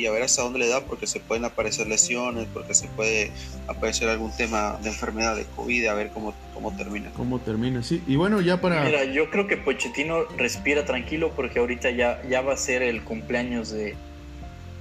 y 0.00 0.06
a 0.06 0.10
ver 0.10 0.22
hasta 0.22 0.42
dónde 0.42 0.58
le 0.58 0.68
da, 0.68 0.80
porque 0.84 1.06
se 1.06 1.20
pueden 1.20 1.44
aparecer 1.44 1.86
lesiones, 1.86 2.46
porque 2.52 2.74
se 2.74 2.88
puede 2.88 3.30
aparecer 3.68 4.08
algún 4.08 4.34
tema 4.34 4.78
de 4.82 4.88
enfermedad 4.88 5.36
de 5.36 5.44
COVID, 5.56 5.86
a 5.86 5.94
ver 5.94 6.10
cómo, 6.10 6.34
cómo 6.54 6.74
termina. 6.76 7.10
Cómo 7.16 7.38
termina, 7.38 7.82
sí. 7.82 8.02
Y 8.06 8.16
bueno, 8.16 8.40
ya 8.40 8.60
para... 8.60 8.84
Mira, 8.84 9.04
yo 9.04 9.30
creo 9.30 9.46
que 9.46 9.56
Pochettino 9.56 10.24
respira 10.36 10.84
tranquilo 10.84 11.32
porque 11.36 11.58
ahorita 11.58 11.90
ya, 11.90 12.22
ya 12.28 12.40
va 12.40 12.54
a 12.54 12.56
ser 12.56 12.82
el 12.82 13.02
cumpleaños 13.02 13.70
de, 13.70 13.94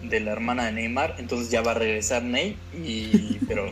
de 0.03 0.19
la 0.21 0.31
hermana 0.31 0.65
de 0.65 0.71
Neymar, 0.71 1.15
entonces 1.17 1.49
ya 1.51 1.61
va 1.61 1.71
a 1.71 1.75
regresar 1.75 2.23
Ney, 2.23 2.57
y, 2.73 3.39
pero 3.47 3.71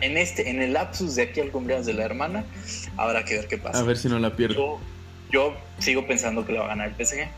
en, 0.00 0.16
este, 0.16 0.48
en 0.48 0.62
el 0.62 0.72
lapsus 0.72 1.16
de 1.16 1.22
aquí 1.22 1.40
al 1.40 1.50
cumpleaños 1.50 1.86
de 1.86 1.94
la 1.94 2.04
hermana, 2.04 2.44
habrá 2.96 3.24
que 3.24 3.34
ver 3.34 3.48
qué 3.48 3.58
pasa. 3.58 3.78
A 3.78 3.82
ver 3.82 3.96
si 3.96 4.08
no 4.08 4.18
la 4.18 4.34
pierde. 4.34 4.54
Yo, 4.54 4.78
yo 5.30 5.54
sigo 5.78 6.06
pensando 6.06 6.46
que 6.46 6.52
la 6.52 6.60
va 6.60 6.66
a 6.66 6.68
ganar 6.68 6.94
el 6.96 7.06
PSG. 7.06 7.28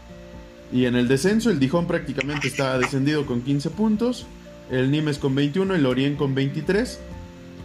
Y 0.72 0.86
en 0.86 0.96
el 0.96 1.08
descenso, 1.08 1.50
el 1.50 1.60
Dijon 1.60 1.86
prácticamente 1.86 2.48
está 2.48 2.78
descendido 2.78 3.26
con 3.26 3.42
15 3.42 3.70
puntos. 3.70 4.26
El 4.70 4.90
Nimes 4.90 5.18
con 5.18 5.34
21, 5.34 5.74
el 5.74 5.86
Orient 5.86 6.16
con 6.16 6.34
23. 6.34 7.00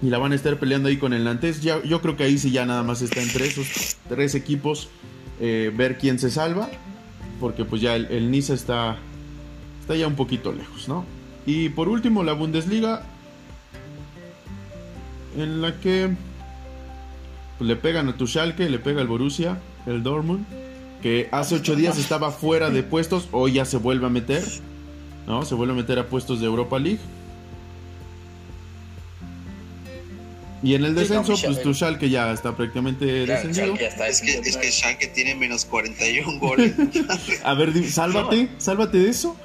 Y 0.02 0.10
la 0.10 0.18
van 0.18 0.32
a 0.32 0.36
estar 0.36 0.58
peleando 0.60 0.90
ahí 0.90 0.98
con 0.98 1.14
el 1.14 1.24
Nantes. 1.24 1.62
Ya, 1.62 1.82
yo 1.84 2.02
creo 2.02 2.16
que 2.16 2.24
ahí 2.24 2.38
sí 2.38 2.52
ya 2.52 2.66
nada 2.66 2.84
más 2.84 3.02
está 3.02 3.22
entre 3.22 3.48
esos 3.48 3.98
tres 4.08 4.36
equipos 4.36 4.90
eh, 5.40 5.72
ver 5.76 5.98
quién 5.98 6.20
se 6.20 6.30
salva. 6.30 6.70
Porque 7.40 7.66
pues 7.66 7.82
ya 7.82 7.96
el, 7.96 8.32
Nice 8.32 8.54
está, 8.54 8.98
está 9.82 9.96
ya 9.96 10.08
un 10.08 10.16
poquito 10.16 10.52
lejos, 10.52 10.88
¿no? 10.88 11.06
Y 11.46 11.70
por 11.70 11.88
último 11.88 12.24
la 12.24 12.34
Bundesliga. 12.34 13.04
En 15.38 15.62
la 15.62 15.80
que 15.80 16.10
pues, 17.58 17.68
le 17.68 17.76
pegan 17.76 18.10
a 18.10 18.18
tu 18.18 18.28
Schalke, 18.28 18.70
le 18.70 18.80
pega 18.80 19.00
al 19.00 19.08
Borussia, 19.08 19.60
el 19.86 20.04
Dortmund 20.04 20.46
que 21.02 21.30
hace 21.32 21.56
ocho 21.56 21.76
días 21.76 21.98
estaba 21.98 22.32
fuera 22.32 22.70
de 22.70 22.84
puestos, 22.84 23.28
hoy 23.32 23.54
ya 23.54 23.66
se 23.66 23.78
vuelve 23.78 24.06
a 24.06 24.10
meter, 24.10 24.44
¿no? 25.28 25.46
Se 25.46 25.56
vuelve 25.56 25.74
a 25.74 25.78
meter 25.78 25.98
a 26.00 26.08
puestos 26.08 26.40
de 26.40 26.46
Europa 26.46 26.78
League. 26.80 27.00
Y 30.62 30.76
en 30.76 30.84
el 30.84 30.90
Sí, 30.94 31.00
descenso, 31.00 31.22
no, 31.22 31.28
pues 31.28 31.40
Schalke. 31.40 31.62
tu 31.64 31.74
Schalke 31.74 32.10
ya 32.10 32.34
está 32.34 32.56
prácticamente 32.56 33.24
Claro, 33.24 33.48
descendido. 33.48 33.78
Ya 33.78 33.88
está 33.88 34.08
Es 34.10 34.22
que, 34.22 34.40
es 34.40 34.58
que. 34.58 34.72
Schalke 34.72 35.08
tiene 35.08 35.34
menos 35.36 35.64
41 35.66 36.38
goles. 36.40 36.74
A 37.46 37.54
ver, 37.54 37.72
sálvate, 37.90 38.50
sálvate 38.58 38.98
de 38.98 39.10
eso. 39.10 39.38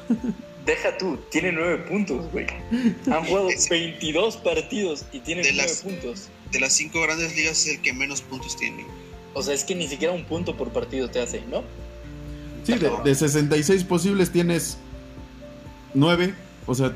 Deja 0.67 0.97
tú, 0.99 1.19
tiene 1.31 1.53
nueve 1.53 1.79
puntos, 1.89 2.33
güey. 2.33 2.47
Han 3.07 3.25
jugado 3.27 3.49
Es- 3.51 3.69
22 3.69 4.39
partidos 4.39 5.05
y 5.13 5.21
nueve 5.25 5.53
las- 5.53 5.83
puntos. 5.83 6.29
De 6.51 6.59
las 6.59 6.73
cinco 6.73 7.01
grandes 7.03 7.37
ligas 7.37 7.65
es 7.67 7.75
el 7.77 7.83
que 7.83 7.93
menos 7.93 8.21
puntos 8.21 8.57
tiene. 8.57 8.85
O 9.35 9.43
sea, 9.43 9.55
es 9.55 9.65
que 9.65 9.75
ni 9.75 9.89
siquiera 9.89 10.15
un 10.15 10.25
punto 10.25 10.57
por 10.57 10.71
partido 10.71 11.09
te 11.09 11.21
hace, 11.21 11.43
¿no? 11.51 11.63
Sí, 12.65 12.75
de, 12.75 12.91
de 13.05 13.15
66 13.15 13.85
posibles 13.85 14.31
tienes 14.31 14.79
9. 15.93 16.35
O 16.67 16.75
sea, 16.75 16.93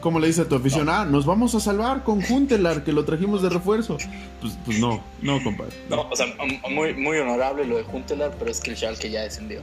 ¿cómo 0.00 0.18
le 0.20 0.26
dice 0.26 0.42
a 0.42 0.48
tu 0.48 0.54
afición? 0.54 0.88
Ah, 0.88 1.04
nos 1.04 1.26
vamos 1.26 1.54
a 1.54 1.60
salvar 1.60 2.04
con 2.04 2.22
Juntelar, 2.22 2.84
que 2.84 2.92
lo 2.92 3.04
trajimos 3.04 3.42
de 3.42 3.48
refuerzo. 3.48 3.98
Pues, 4.40 4.58
pues 4.64 4.78
no, 4.78 5.02
no, 5.22 5.42
compadre. 5.42 5.72
No, 5.88 6.08
o 6.08 6.16
sea, 6.16 6.26
muy, 6.70 6.94
muy 6.94 7.18
honorable 7.18 7.64
lo 7.64 7.76
de 7.76 7.84
Juntelar, 7.84 8.34
pero 8.38 8.50
es 8.50 8.60
que 8.60 8.70
el 8.70 8.76
Schalke 8.76 9.10
ya 9.10 9.22
descendió. 9.22 9.60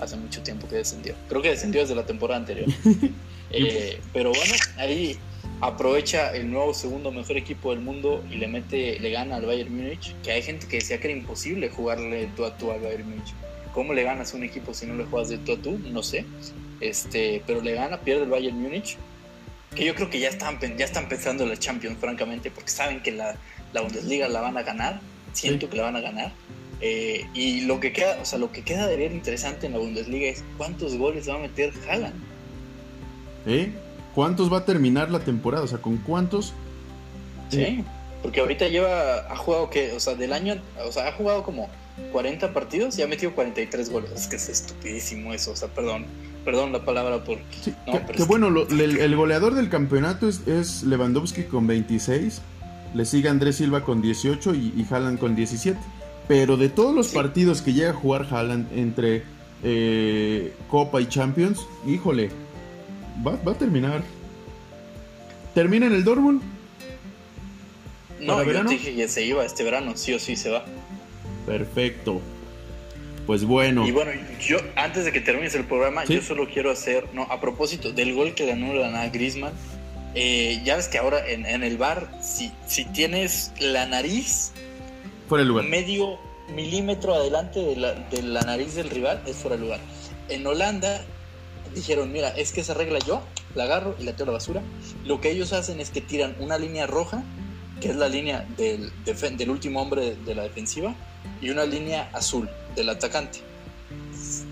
Hace 0.00 0.16
mucho 0.16 0.42
tiempo 0.42 0.68
que 0.68 0.76
descendió. 0.76 1.14
Creo 1.28 1.42
que 1.42 1.50
descendió 1.50 1.80
desde 1.80 1.94
la 1.94 2.06
temporada 2.06 2.40
anterior. 2.40 2.68
Eh, 3.54 4.00
pero 4.14 4.30
bueno, 4.30 4.54
ahí 4.78 5.18
aprovecha 5.62 6.34
el 6.34 6.50
nuevo 6.50 6.74
segundo 6.74 7.12
mejor 7.12 7.36
equipo 7.36 7.70
del 7.70 7.80
mundo 7.80 8.22
y 8.28 8.34
le 8.34 8.48
mete, 8.48 8.98
le 8.98 9.10
gana 9.10 9.36
al 9.36 9.46
Bayern 9.46 9.74
Múnich, 9.74 10.12
que 10.24 10.32
hay 10.32 10.42
gente 10.42 10.66
que 10.66 10.78
decía 10.78 10.98
que 10.98 11.08
era 11.08 11.16
imposible 11.16 11.68
jugarle 11.68 12.28
tú 12.36 12.44
a 12.44 12.56
tú 12.58 12.72
al 12.72 12.80
Bayern 12.80 13.08
Múnich. 13.08 13.32
¿Cómo 13.72 13.94
le 13.94 14.02
ganas 14.02 14.34
a 14.34 14.36
un 14.36 14.42
equipo 14.42 14.74
si 14.74 14.86
no 14.86 14.96
le 14.96 15.04
juegas 15.04 15.28
de 15.28 15.38
tú 15.38 15.52
a 15.52 15.56
tú? 15.56 15.78
No 15.78 16.02
sé. 16.02 16.24
Este, 16.80 17.42
pero 17.46 17.62
le 17.62 17.74
gana, 17.74 18.00
pierde 18.00 18.24
el 18.24 18.30
Bayern 18.30 18.60
Múnich, 18.60 18.96
que 19.76 19.84
yo 19.84 19.94
creo 19.94 20.10
que 20.10 20.18
ya 20.18 20.30
están, 20.30 20.58
ya 20.76 20.84
están 20.84 21.08
pensando 21.08 21.44
en 21.44 21.50
la 21.50 21.56
Champions, 21.56 21.96
francamente, 21.98 22.50
porque 22.50 22.68
saben 22.70 23.00
que 23.00 23.12
la, 23.12 23.36
la 23.72 23.82
Bundesliga 23.82 24.28
la 24.28 24.40
van 24.40 24.56
a 24.56 24.62
ganar, 24.64 25.00
siento 25.32 25.66
Sí. 25.66 25.70
que 25.70 25.76
la 25.76 25.84
van 25.84 25.96
a 25.96 26.00
ganar. 26.00 26.32
Eh, 26.80 27.24
y 27.34 27.60
lo 27.60 27.78
que 27.78 27.92
queda, 27.92 28.18
o 28.20 28.24
sea, 28.24 28.40
lo 28.40 28.50
que 28.50 28.62
queda 28.62 28.88
de 28.88 28.96
ver 28.96 29.12
interesante 29.12 29.66
en 29.66 29.74
la 29.74 29.78
Bundesliga 29.78 30.28
es 30.28 30.42
cuántos 30.58 30.96
goles 30.96 31.28
va 31.28 31.36
a 31.36 31.38
meter 31.38 31.72
Haaland. 31.88 32.20
¿Eh? 33.46 33.70
¿Cuántos 34.14 34.52
va 34.52 34.58
a 34.58 34.64
terminar 34.64 35.10
la 35.10 35.20
temporada? 35.20 35.64
O 35.64 35.66
sea, 35.68 35.78
¿con 35.78 35.96
cuántos? 35.98 36.52
Sí, 37.50 37.84
porque 38.22 38.40
ahorita 38.40 38.68
lleva, 38.68 39.30
ha 39.30 39.36
jugado 39.36 39.68
que, 39.70 39.92
o 39.92 40.00
sea, 40.00 40.14
del 40.14 40.32
año, 40.32 40.56
o 40.86 40.92
sea, 40.92 41.08
ha 41.08 41.12
jugado 41.12 41.42
como 41.42 41.68
40 42.12 42.52
partidos 42.54 42.98
y 42.98 43.02
ha 43.02 43.06
metido 43.06 43.34
43 43.34 43.90
goles. 43.90 44.10
Es 44.12 44.26
que 44.26 44.36
es 44.36 44.48
estupidísimo 44.48 45.32
eso, 45.34 45.52
o 45.52 45.56
sea, 45.56 45.68
perdón, 45.68 46.06
perdón 46.44 46.72
la 46.72 46.84
palabra 46.84 47.22
por... 47.24 47.38
Sí, 47.62 47.74
No, 47.86 47.92
que, 47.92 47.98
pero 48.00 48.12
que 48.16 48.22
es- 48.22 48.28
bueno, 48.28 48.48
lo- 48.50 48.68
el, 48.68 48.96
el 49.00 49.16
goleador 49.16 49.54
del 49.54 49.68
campeonato 49.68 50.28
es, 50.28 50.46
es 50.46 50.82
Lewandowski 50.82 51.44
con 51.44 51.66
26, 51.66 52.40
le 52.94 53.04
sigue 53.04 53.28
Andrés 53.28 53.56
Silva 53.56 53.82
con 53.84 54.00
18 54.02 54.54
y, 54.54 54.72
y 54.76 54.86
Haaland 54.90 55.18
con 55.18 55.34
17. 55.34 55.78
Pero 56.28 56.56
de 56.56 56.68
todos 56.68 56.94
los 56.94 57.08
Sí. 57.08 57.14
partidos 57.16 57.60
que 57.62 57.72
llega 57.72 57.90
a 57.90 57.94
jugar 57.94 58.26
Haaland 58.30 58.66
entre 58.78 59.24
eh, 59.62 60.54
Copa 60.68 61.00
y 61.00 61.06
Champions, 61.06 61.60
híjole, 61.86 62.30
va, 63.26 63.36
va 63.46 63.52
a 63.52 63.58
terminar. 63.58 64.02
¿Termina 65.54 65.86
en 65.86 65.92
el 65.92 66.04
Dortmund? 66.04 66.42
No, 68.20 68.36
¿Para 68.36 68.52
yo 68.52 68.64
dije 68.64 68.94
que 68.94 69.08
se 69.08 69.24
iba 69.24 69.44
este 69.44 69.64
verano, 69.64 69.96
sí 69.96 70.12
o 70.14 70.18
sí 70.18 70.36
se 70.36 70.50
va. 70.50 70.64
Perfecto. 71.46 72.20
Pues 73.26 73.44
bueno, 73.44 73.86
Y 73.86 73.92
bueno, 73.92 74.10
yo, 74.40 74.58
antes 74.76 75.04
de 75.04 75.12
que 75.12 75.20
termines 75.20 75.54
el 75.54 75.64
programa, 75.64 76.06
Sí. 76.06 76.14
yo 76.14 76.22
solo 76.22 76.48
quiero 76.48 76.70
hacer, 76.70 77.06
no, 77.12 77.22
a 77.24 77.40
propósito 77.40 77.92
del 77.92 78.14
gol 78.14 78.34
que 78.34 78.46
ganó 78.46 78.72
a 78.82 79.08
Griezmann, 79.08 79.52
eh, 80.14 80.60
ya 80.64 80.76
ves 80.76 80.88
que 80.88 80.98
ahora 80.98 81.28
en, 81.28 81.46
en 81.46 81.62
el 81.62 81.78
bar, 81.78 82.10
si, 82.20 82.52
si 82.66 82.84
tienes 82.84 83.52
la 83.60 83.86
nariz 83.86 84.52
fuera 85.28 85.44
lugar. 85.44 85.64
medio 85.66 86.18
milímetro 86.54 87.14
adelante 87.14 87.60
de 87.60 87.76
la, 87.76 87.94
de 87.94 88.22
la 88.22 88.42
nariz 88.42 88.74
del 88.74 88.90
rival, 88.90 89.22
es 89.26 89.36
fuera 89.36 89.56
de 89.56 89.62
lugar. 89.62 89.80
En 90.28 90.44
Holanda 90.46 91.04
dijeron, 91.74 92.12
mira, 92.12 92.28
es 92.28 92.52
que 92.52 92.60
esa 92.60 92.74
regla 92.74 92.98
yo 93.00 93.22
la 93.54 93.64
agarro 93.64 93.94
y 93.98 94.04
la 94.04 94.12
tiro 94.12 94.24
a 94.24 94.26
la 94.26 94.32
basura. 94.32 94.62
Lo 95.04 95.20
que 95.20 95.30
ellos 95.30 95.52
hacen 95.52 95.80
es 95.80 95.90
que 95.90 96.00
tiran 96.00 96.36
una 96.38 96.58
línea 96.58 96.86
roja, 96.86 97.22
que 97.80 97.88
es 97.88 97.96
la 97.96 98.08
línea 98.08 98.46
del, 98.56 98.92
del 99.04 99.50
último 99.50 99.82
hombre 99.82 100.16
de, 100.16 100.34
la 100.34 100.42
defensiva, 100.42 100.94
y 101.40 101.50
una 101.50 101.64
línea 101.64 102.10
azul 102.12 102.48
del 102.76 102.88
atacante. 102.88 103.40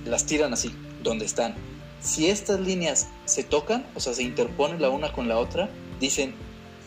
Las 0.04 0.26
tiran 0.26 0.52
así, 0.52 0.74
donde 1.02 1.24
están. 1.24 1.54
Si 2.00 2.28
estas 2.28 2.60
líneas 2.60 3.08
se 3.26 3.44
tocan, 3.44 3.86
o 3.94 4.00
sea, 4.00 4.14
se 4.14 4.22
interponen 4.22 4.80
la 4.80 4.90
una 4.90 5.12
con 5.12 5.28
la 5.28 5.38
otra, 5.38 5.68
dicen 6.00 6.34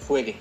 juegue. 0.07 0.35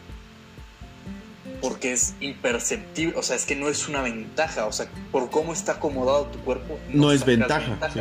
Porque 1.60 1.92
es 1.92 2.14
imperceptible, 2.20 3.16
o 3.16 3.22
sea, 3.22 3.36
es 3.36 3.44
que 3.44 3.54
no 3.54 3.68
es 3.68 3.88
una 3.88 4.02
ventaja, 4.02 4.66
o 4.66 4.72
sea, 4.72 4.88
por 5.12 5.30
cómo 5.30 5.52
está 5.52 5.72
acomodado 5.72 6.26
tu 6.26 6.40
cuerpo. 6.40 6.78
No 6.88 7.12
es 7.12 7.20
sacas 7.20 7.36
ventaja, 7.36 7.90
sí. 7.92 8.00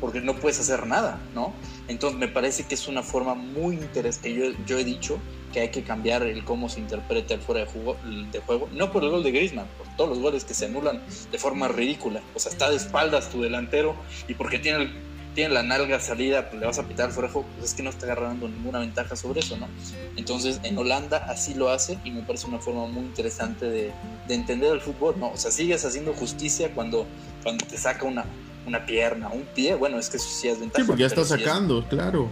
Porque 0.00 0.20
no 0.20 0.34
puedes 0.36 0.58
hacer 0.60 0.86
nada, 0.86 1.20
¿no? 1.34 1.54
Entonces 1.88 2.18
me 2.18 2.28
parece 2.28 2.64
que 2.64 2.74
es 2.74 2.88
una 2.88 3.02
forma 3.02 3.34
muy 3.34 3.76
interesante. 3.76 4.32
Yo, 4.32 4.44
yo 4.66 4.78
he 4.78 4.84
dicho 4.84 5.20
que 5.52 5.60
hay 5.60 5.70
que 5.70 5.82
cambiar 5.82 6.22
el 6.22 6.44
cómo 6.44 6.68
se 6.68 6.80
interpreta 6.80 7.34
el 7.34 7.40
fuera 7.40 7.60
de 7.62 7.66
juego, 7.66 7.96
de 8.32 8.38
juego, 8.40 8.68
no 8.72 8.92
por 8.92 9.02
el 9.04 9.10
gol 9.10 9.22
de 9.22 9.32
Griezmann, 9.32 9.68
por 9.76 9.88
todos 9.96 10.10
los 10.10 10.18
goles 10.20 10.44
que 10.44 10.54
se 10.54 10.66
anulan 10.66 11.02
de 11.30 11.38
forma 11.38 11.68
ridícula. 11.68 12.22
O 12.34 12.38
sea, 12.38 12.52
está 12.52 12.70
de 12.70 12.76
espaldas 12.76 13.28
tu 13.30 13.42
delantero 13.42 13.96
y 14.28 14.34
porque 14.34 14.58
tiene, 14.60 14.84
el- 14.84 15.10
tiene 15.34 15.52
la 15.54 15.62
nalga 15.62 16.00
salida, 16.00 16.48
pues 16.48 16.60
le 16.60 16.66
vas 16.66 16.78
a 16.78 16.88
pitar 16.88 17.08
el 17.08 17.12
fuera 17.14 17.30
pues 17.32 17.46
es 17.62 17.74
que 17.74 17.82
no 17.82 17.90
está 17.90 18.06
agarrando 18.06 18.48
ninguna 18.48 18.78
ventaja 18.80 19.14
sobre 19.16 19.40
eso, 19.40 19.56
¿no? 19.56 19.68
Entonces 20.16 20.60
en 20.62 20.76
Holanda 20.78 21.18
así 21.28 21.54
lo 21.54 21.68
hace 21.70 21.98
y 22.04 22.10
me 22.10 22.22
parece 22.22 22.46
una 22.46 22.58
forma 22.60 22.86
muy 22.86 23.02
interesante 23.04 23.66
de, 23.68 23.92
de 24.26 24.34
entender 24.34 24.72
el 24.72 24.80
fútbol, 24.80 25.18
¿no? 25.18 25.30
O 25.32 25.36
sea, 25.36 25.50
sigues 25.50 25.84
haciendo 25.84 26.14
justicia 26.14 26.72
cuando, 26.74 27.06
cuando 27.42 27.64
te 27.66 27.76
saca 27.76 28.06
una, 28.06 28.24
una 28.70 28.86
pierna, 28.86 29.28
un 29.28 29.42
pie, 29.54 29.74
bueno, 29.74 29.98
es 29.98 30.08
que 30.08 30.16
eso 30.16 30.28
sí 30.28 30.48
es 30.48 30.58
ventaja. 30.58 30.82
Sí, 30.82 30.86
porque 30.86 31.00
ya 31.02 31.06
está 31.06 31.24
sí 31.24 31.34
es- 31.34 31.40
sacando, 31.40 31.84
claro. 31.88 32.28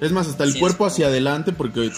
Es 0.00 0.12
más, 0.12 0.28
hasta 0.28 0.44
el 0.44 0.52
Sí, 0.52 0.58
cuerpo 0.60 0.86
es- 0.86 0.92
hacia 0.92 1.06
adelante 1.06 1.52
porque 1.52 1.90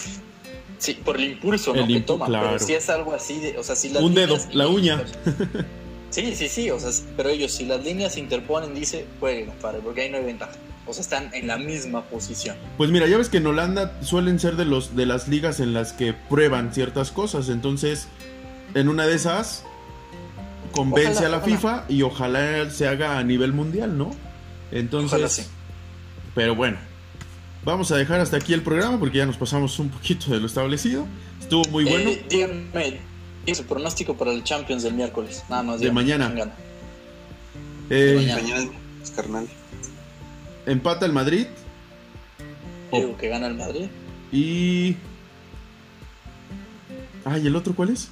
Sí, 0.77 0.93
por 0.95 1.15
el 1.17 1.31
impulso, 1.33 1.73
¿no? 1.73 1.81
El 1.81 1.87
que 1.87 1.93
impu- 2.01 2.05
toma. 2.05 2.25
claro. 2.25 2.47
Pero 2.53 2.59
si 2.65 2.73
es 2.73 2.89
algo 2.89 3.13
así 3.13 3.39
de, 3.39 3.57
o 3.57 3.63
sea, 3.63 3.75
si 3.75 3.89
las 3.89 4.03
Un 4.03 4.13
dedo, 4.13 4.37
la 4.51 4.67
uña. 4.67 5.03
Sí, 6.09 6.35
sí, 6.35 6.47
sí, 6.47 6.69
o 6.69 6.79
sea, 6.79 6.91
pero 7.17 7.29
ellos 7.29 7.51
si 7.51 7.65
las 7.65 7.83
líneas 7.83 8.13
se 8.13 8.19
interponen, 8.19 8.75
dice, 8.75 9.05
juegue, 9.19 9.45
compadre, 9.47 9.79
porque 9.83 10.01
ahí 10.01 10.09
no 10.11 10.17
hay 10.17 10.23
ventaja. 10.25 10.51
O 10.85 10.93
sea, 10.93 11.01
están 11.01 11.33
en 11.33 11.47
la 11.47 11.57
misma 11.57 12.03
posición. 12.03 12.55
Pues 12.77 12.89
mira, 12.91 13.07
ya 13.07 13.17
ves 13.17 13.29
que 13.29 13.37
en 13.37 13.47
Holanda 13.47 13.97
suelen 14.03 14.39
ser 14.39 14.55
de 14.57 14.65
los 14.65 14.95
de 14.95 15.05
las 15.05 15.27
ligas 15.29 15.59
en 15.61 15.73
las 15.73 15.93
que 15.93 16.13
prueban 16.13 16.73
ciertas 16.73 17.11
cosas, 17.11 17.47
entonces 17.49 18.07
en 18.75 18.89
una 18.89 19.07
de 19.07 19.15
esas 19.15 19.63
convence 20.73 21.11
Ojalá, 21.11 21.27
a 21.27 21.31
la 21.31 21.37
ojalá. 21.37 21.57
FIFA 21.57 21.85
y 21.89 22.01
ojalá 22.01 22.69
se 22.69 22.87
haga 22.87 23.17
a 23.17 23.23
nivel 23.23 23.53
mundial, 23.53 23.97
¿no? 23.97 24.11
Entonces, 24.71 25.13
Ojalá 25.13 25.29
sí. 25.29 25.43
pero 26.35 26.55
bueno, 26.55 26.77
vamos 27.63 27.91
a 27.91 27.95
dejar 27.97 28.19
hasta 28.19 28.37
aquí 28.37 28.53
el 28.53 28.61
programa 28.61 28.99
porque 28.99 29.19
ya 29.19 29.25
nos 29.25 29.37
pasamos 29.37 29.77
un 29.79 29.89
poquito 29.89 30.31
de 30.31 30.39
lo 30.39 30.47
establecido. 30.47 31.05
Estuvo 31.39 31.63
muy 31.69 31.85
bueno. 31.85 32.09
Eh, 32.09 32.25
díganme, 32.29 32.99
¿y 33.45 33.55
su 33.55 33.63
pronóstico 33.65 34.15
para 34.17 34.31
el 34.33 34.43
Champions 34.43 34.83
del 34.83 34.93
miércoles? 34.95 35.43
Nada 35.49 35.63
más. 35.63 35.79
De 35.79 35.89
díganme, 35.89 36.01
mañana. 36.01 36.53
Eh, 37.89 38.13
mañana. 38.17 38.41
Mañana 38.41 38.71
es 39.03 39.11
carnal. 39.11 39.47
empata 40.65 41.05
el 41.05 41.13
Madrid 41.13 41.45
Digo 42.91 43.17
que 43.17 43.27
gana 43.27 43.47
el 43.47 43.55
Madrid. 43.55 43.85
y 44.31 44.95
Ay, 47.25 47.47
¿el 47.47 47.55
otro 47.55 47.73
cuál 47.75 47.89
es? 47.89 48.09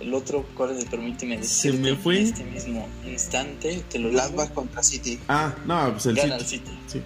El 0.00 0.14
otro, 0.14 0.46
¿cuál 0.56 0.76
es? 0.76 0.84
Permíteme 0.86 1.36
Se 1.42 1.70
decirte 1.72 1.78
me 1.78 1.96
fue. 1.96 2.18
en 2.20 2.24
este 2.26 2.44
mismo 2.44 2.88
instante. 3.06 3.84
Te 3.90 3.98
lo. 3.98 4.10
Gladbach 4.10 4.52
contra 4.54 4.82
City. 4.82 5.18
Ah, 5.28 5.54
no, 5.66 5.92
pues 5.92 6.06
el 6.06 6.14
Gana 6.16 6.36
el 6.36 6.44
City. 6.46 6.64
City. 6.66 6.78
Sí. 6.86 7.02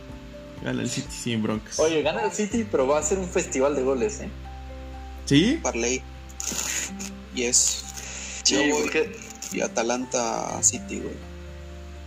Gana 0.62 0.82
el 0.82 0.88
City 0.90 1.12
sin 1.12 1.42
broncas. 1.42 1.78
Oye, 1.80 2.02
gana 2.02 2.22
el 2.24 2.32
City, 2.32 2.64
pero 2.70 2.86
va 2.86 3.00
a 3.00 3.02
ser 3.02 3.18
un 3.18 3.28
festival 3.28 3.74
de 3.74 3.82
goles, 3.82 4.20
¿eh? 4.20 4.28
¿Sí? 5.24 5.58
Parley. 5.62 6.02
Y 7.34 7.42
es. 7.44 7.84
Sí, 8.44 8.54
yo 8.54 8.60
voy 8.74 8.82
porque 8.82 9.16
y 9.52 9.60
Atalanta 9.60 10.62
City, 10.62 11.00
güey. 11.00 11.14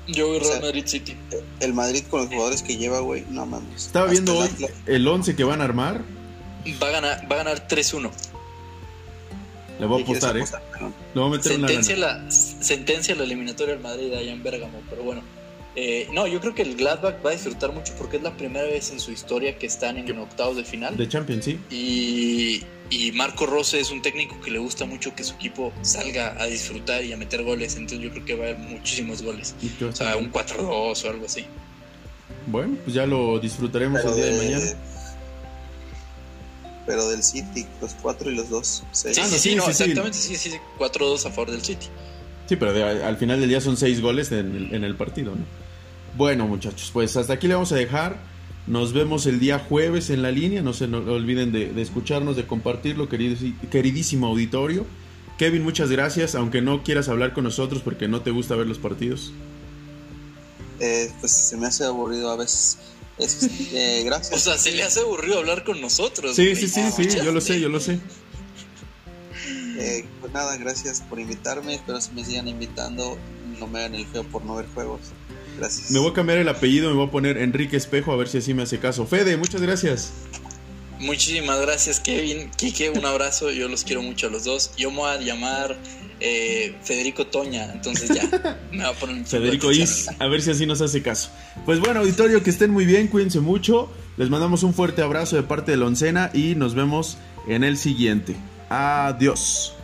yo 0.08 0.28
voy 0.28 0.38
O 0.38 0.42
sea, 0.42 0.52
Real 0.52 0.62
Madrid 0.64 0.84
City. 0.86 1.16
El 1.60 1.74
Madrid 1.74 2.04
con 2.10 2.22
los 2.22 2.30
jugadores 2.30 2.62
que 2.62 2.78
lleva, 2.78 3.00
güey, 3.00 3.26
no 3.30 3.46
mames. 3.46 3.88
Estaba 3.88 4.06
Hasta 4.06 4.14
viendo 4.14 4.44
el 4.44 4.50
hoy 4.64 4.70
el 4.86 5.08
11 5.08 5.36
que 5.36 5.44
van 5.44 5.62
a 5.62 5.66
armar. 5.66 6.02
Va 6.82 6.88
a 6.88 6.92
ganar, 6.92 7.28
va 7.32 7.36
a 7.36 7.38
ganar 7.44 7.68
3-1. 7.68 8.12
Le 9.80 9.86
voy 9.86 10.02
a 10.02 10.06
¿Qué 10.06 10.12
quieres 10.12 10.24
apostar, 10.24 10.38
¿eh? 10.38 10.42
apostar? 10.42 10.92
Le 11.14 11.22
voy 11.22 11.30
a 11.30 11.38
meter 11.38 11.52
una 11.58 11.68
Sentencia 11.68 11.98
lana. 11.98 12.24
la, 12.24 12.32
sentencia 12.32 13.16
la 13.16 13.24
eliminatoria 13.24 13.74
del 13.76 13.84
Madrid 13.84 14.14
allá 14.14 14.32
en 14.32 14.44
Bérgamo, 14.44 14.82
pero 14.90 15.04
bueno. 15.04 15.22
Eh, 15.80 16.08
no, 16.12 16.26
yo 16.26 16.40
creo 16.40 16.56
que 16.56 16.64
el 16.64 16.76
Gladbach 16.76 17.24
va 17.24 17.30
a 17.30 17.34
disfrutar 17.34 17.72
mucho 17.72 17.94
porque 18.00 18.18
es 18.18 18.24
la 18.24 18.36
primera 18.36 18.66
vez 18.66 18.90
en 18.92 19.00
su 19.00 19.12
historia 19.12 19.60
que 19.60 19.68
están 19.68 19.98
en 20.00 20.18
octavos 20.18 20.58
de 20.58 20.64
final. 20.64 20.98
De 20.98 21.08
Champions, 21.08 21.46
sí. 21.46 21.60
Y, 21.70 22.64
y 22.90 23.12
Marco 23.12 23.46
Rose 23.46 23.80
es 23.80 23.92
un 23.92 24.02
técnico 24.02 24.42
que 24.42 24.50
le 24.50 24.58
gusta 24.58 24.86
mucho 24.86 25.14
que 25.14 25.24
su 25.24 25.36
equipo 25.36 25.72
salga 25.84 26.36
a 26.42 26.48
disfrutar 26.48 27.04
y 27.04 27.14
a 27.14 27.18
meter 27.18 27.44
goles. 27.44 27.76
Entonces 27.76 28.00
yo 28.00 28.10
creo 28.10 28.26
que 28.26 28.34
va 28.36 28.46
a 28.46 28.50
haber 28.50 28.58
muchísimos 28.60 29.22
goles. 29.22 29.54
¿Y 29.62 29.68
qué 29.70 29.86
va 29.86 29.92
a 29.92 29.94
O 29.94 29.96
sea, 29.96 30.18
un 30.18 30.32
4-2 30.32 31.06
o 31.06 31.10
algo 31.12 31.26
así. 31.28 31.46
Bueno, 32.48 32.76
pues 32.84 32.96
ya 32.96 33.06
lo 33.06 33.38
disfrutaremos 33.40 34.00
Pero 34.02 34.16
el 34.16 34.16
día 34.16 34.26
de 34.26 34.32
de- 34.32 34.38
mañana. 34.56 34.72
Pero 36.88 37.08
del 37.10 37.22
City, 37.22 37.68
los 37.82 37.94
cuatro 38.02 38.32
y 38.32 38.36
los 38.36 38.50
dos. 38.50 38.84
Sí, 38.94 39.14
sí, 39.14 39.22
sí, 39.38 39.56
no, 39.56 39.68
exactamente, 39.68 40.18
sí, 40.18 40.36
sí, 40.38 40.52
4-2 40.80 41.26
a 41.26 41.30
favor 41.30 41.52
del 41.52 41.62
City. 41.62 41.88
Sí, 42.48 42.56
pero 42.56 42.72
al 43.06 43.18
final 43.18 43.42
del 43.42 43.50
día 43.50 43.60
son 43.60 43.76
seis 43.76 44.02
goles 44.02 44.32
en 44.32 44.84
el, 44.84 44.96
partido, 44.96 45.36
¿no? 45.36 45.44
Bueno, 46.16 46.48
muchachos, 46.48 46.90
pues 46.94 47.16
hasta 47.18 47.34
aquí 47.34 47.48
le 47.48 47.56
vamos 47.56 47.74
a 47.74 47.76
dejar. 47.76 48.18
Nos 48.68 48.94
vemos 48.94 49.26
el 49.26 49.40
día 49.40 49.60
jueves 49.60 50.10
en 50.10 50.22
la 50.22 50.32
línea. 50.32 50.62
No 50.62 50.74
se 50.74 50.86
olviden 50.86 51.52
de, 51.52 51.80
escucharnos, 51.82 52.38
de 52.38 52.48
compartirlo, 52.48 53.10
queridísimo 53.10 54.28
auditorio. 54.28 54.86
Kevin, 55.38 55.64
muchas 55.64 55.92
gracias, 55.92 56.36
aunque 56.36 56.62
no 56.62 56.84
quieras 56.84 57.10
hablar 57.10 57.34
con 57.34 57.44
nosotros 57.44 57.82
porque 57.84 58.08
no 58.08 58.22
te 58.22 58.32
gusta 58.32 58.56
ver 58.56 58.66
los 58.66 58.80
partidos. 58.80 59.34
Eh, 60.80 61.12
pues 61.20 61.32
se 61.32 61.58
me 61.58 61.68
hace 61.68 61.84
aburrido 61.84 62.32
a 62.32 62.38
veces. 62.38 62.78
Eh, 63.20 64.04
gracias. 64.06 64.34
O 64.34 64.44
sea, 64.44 64.58
se 64.58 64.72
le 64.72 64.84
hace 64.84 65.00
aburrido 65.00 65.40
hablar 65.40 65.64
con 65.64 65.82
nosotros. 65.82 66.36
Sí, 66.36 66.56
sí, 66.56 66.68
sí, 66.68 66.82
sí, 66.96 67.08
yo 67.24 67.32
lo 67.32 67.42
sé, 67.42 67.60
yo 67.60 67.70
lo 67.70 67.80
sé. 67.80 68.00
Eh, 69.80 70.06
pues 70.22 70.34
nada, 70.34 70.58
gracias 70.58 71.02
por 71.02 71.20
invitarme. 71.20 71.76
Espero 71.76 72.00
que 72.00 72.12
me 72.14 72.26
sigan 72.26 72.48
invitando. 72.48 73.18
No 73.60 73.68
me 73.68 73.80
hagan 73.80 73.96
el 73.96 74.06
feo 74.06 74.24
por 74.24 74.46
no 74.46 74.56
ver 74.56 74.68
juegos. 74.74 75.02
Gracias. 75.58 75.92
Me 75.92 76.00
voy 76.00 76.12
a 76.12 76.14
cambiar 76.14 76.38
el 76.38 76.50
apellido, 76.50 76.90
me 76.90 76.96
voy 76.96 77.08
a 77.08 77.12
poner 77.12 77.38
Enrique 77.38 77.78
Espejo 77.78 78.12
a 78.12 78.16
ver 78.16 78.28
si 78.28 78.38
así 78.38 78.54
me 78.54 78.64
hace 78.64 78.80
caso. 78.80 79.08
Fede, 79.08 79.38
muchas 79.38 79.62
gracias. 79.62 80.12
Muchísimas 81.00 81.60
gracias, 81.62 82.00
Kevin. 82.00 82.50
Kike, 82.52 82.92
un 82.92 83.06
abrazo. 83.06 83.52
Yo 83.52 83.68
los 83.68 83.84
quiero 83.84 84.02
mucho 84.02 84.28
a 84.28 84.30
los 84.30 84.44
dos. 84.44 84.72
Yo 84.78 84.92
me 84.92 84.98
voy 84.98 85.10
a 85.10 85.18
llamar 85.20 85.78
eh, 86.20 86.76
Federico 86.84 87.28
Toña, 87.28 87.72
entonces 87.72 88.10
ya 88.10 88.58
me 88.72 88.84
va 88.84 88.90
a 88.90 88.94
poner 88.94 89.26
Federico 89.26 89.72
Is, 89.72 90.10
a 90.20 90.28
ver 90.28 90.42
si 90.42 90.52
así 90.52 90.66
nos 90.66 90.82
hace 90.82 91.02
caso. 91.02 91.30
Pues 91.66 91.80
bueno, 91.80 92.00
auditorio, 92.00 92.44
que 92.44 92.50
estén 92.50 92.72
muy 92.72 92.86
bien, 92.86 93.08
cuídense 93.08 93.40
mucho. 93.40 93.92
Les 94.18 94.30
mandamos 94.30 94.64
un 94.64 94.74
fuerte 94.74 95.02
abrazo 95.02 95.36
de 95.36 95.44
parte 95.44 95.72
de 95.72 95.78
la 95.78 95.86
oncena 95.86 96.32
y 96.34 96.56
nos 96.56 96.74
vemos 96.74 97.18
en 97.48 97.64
el 97.64 97.78
siguiente. 97.78 98.36
Adiós. 98.70 99.77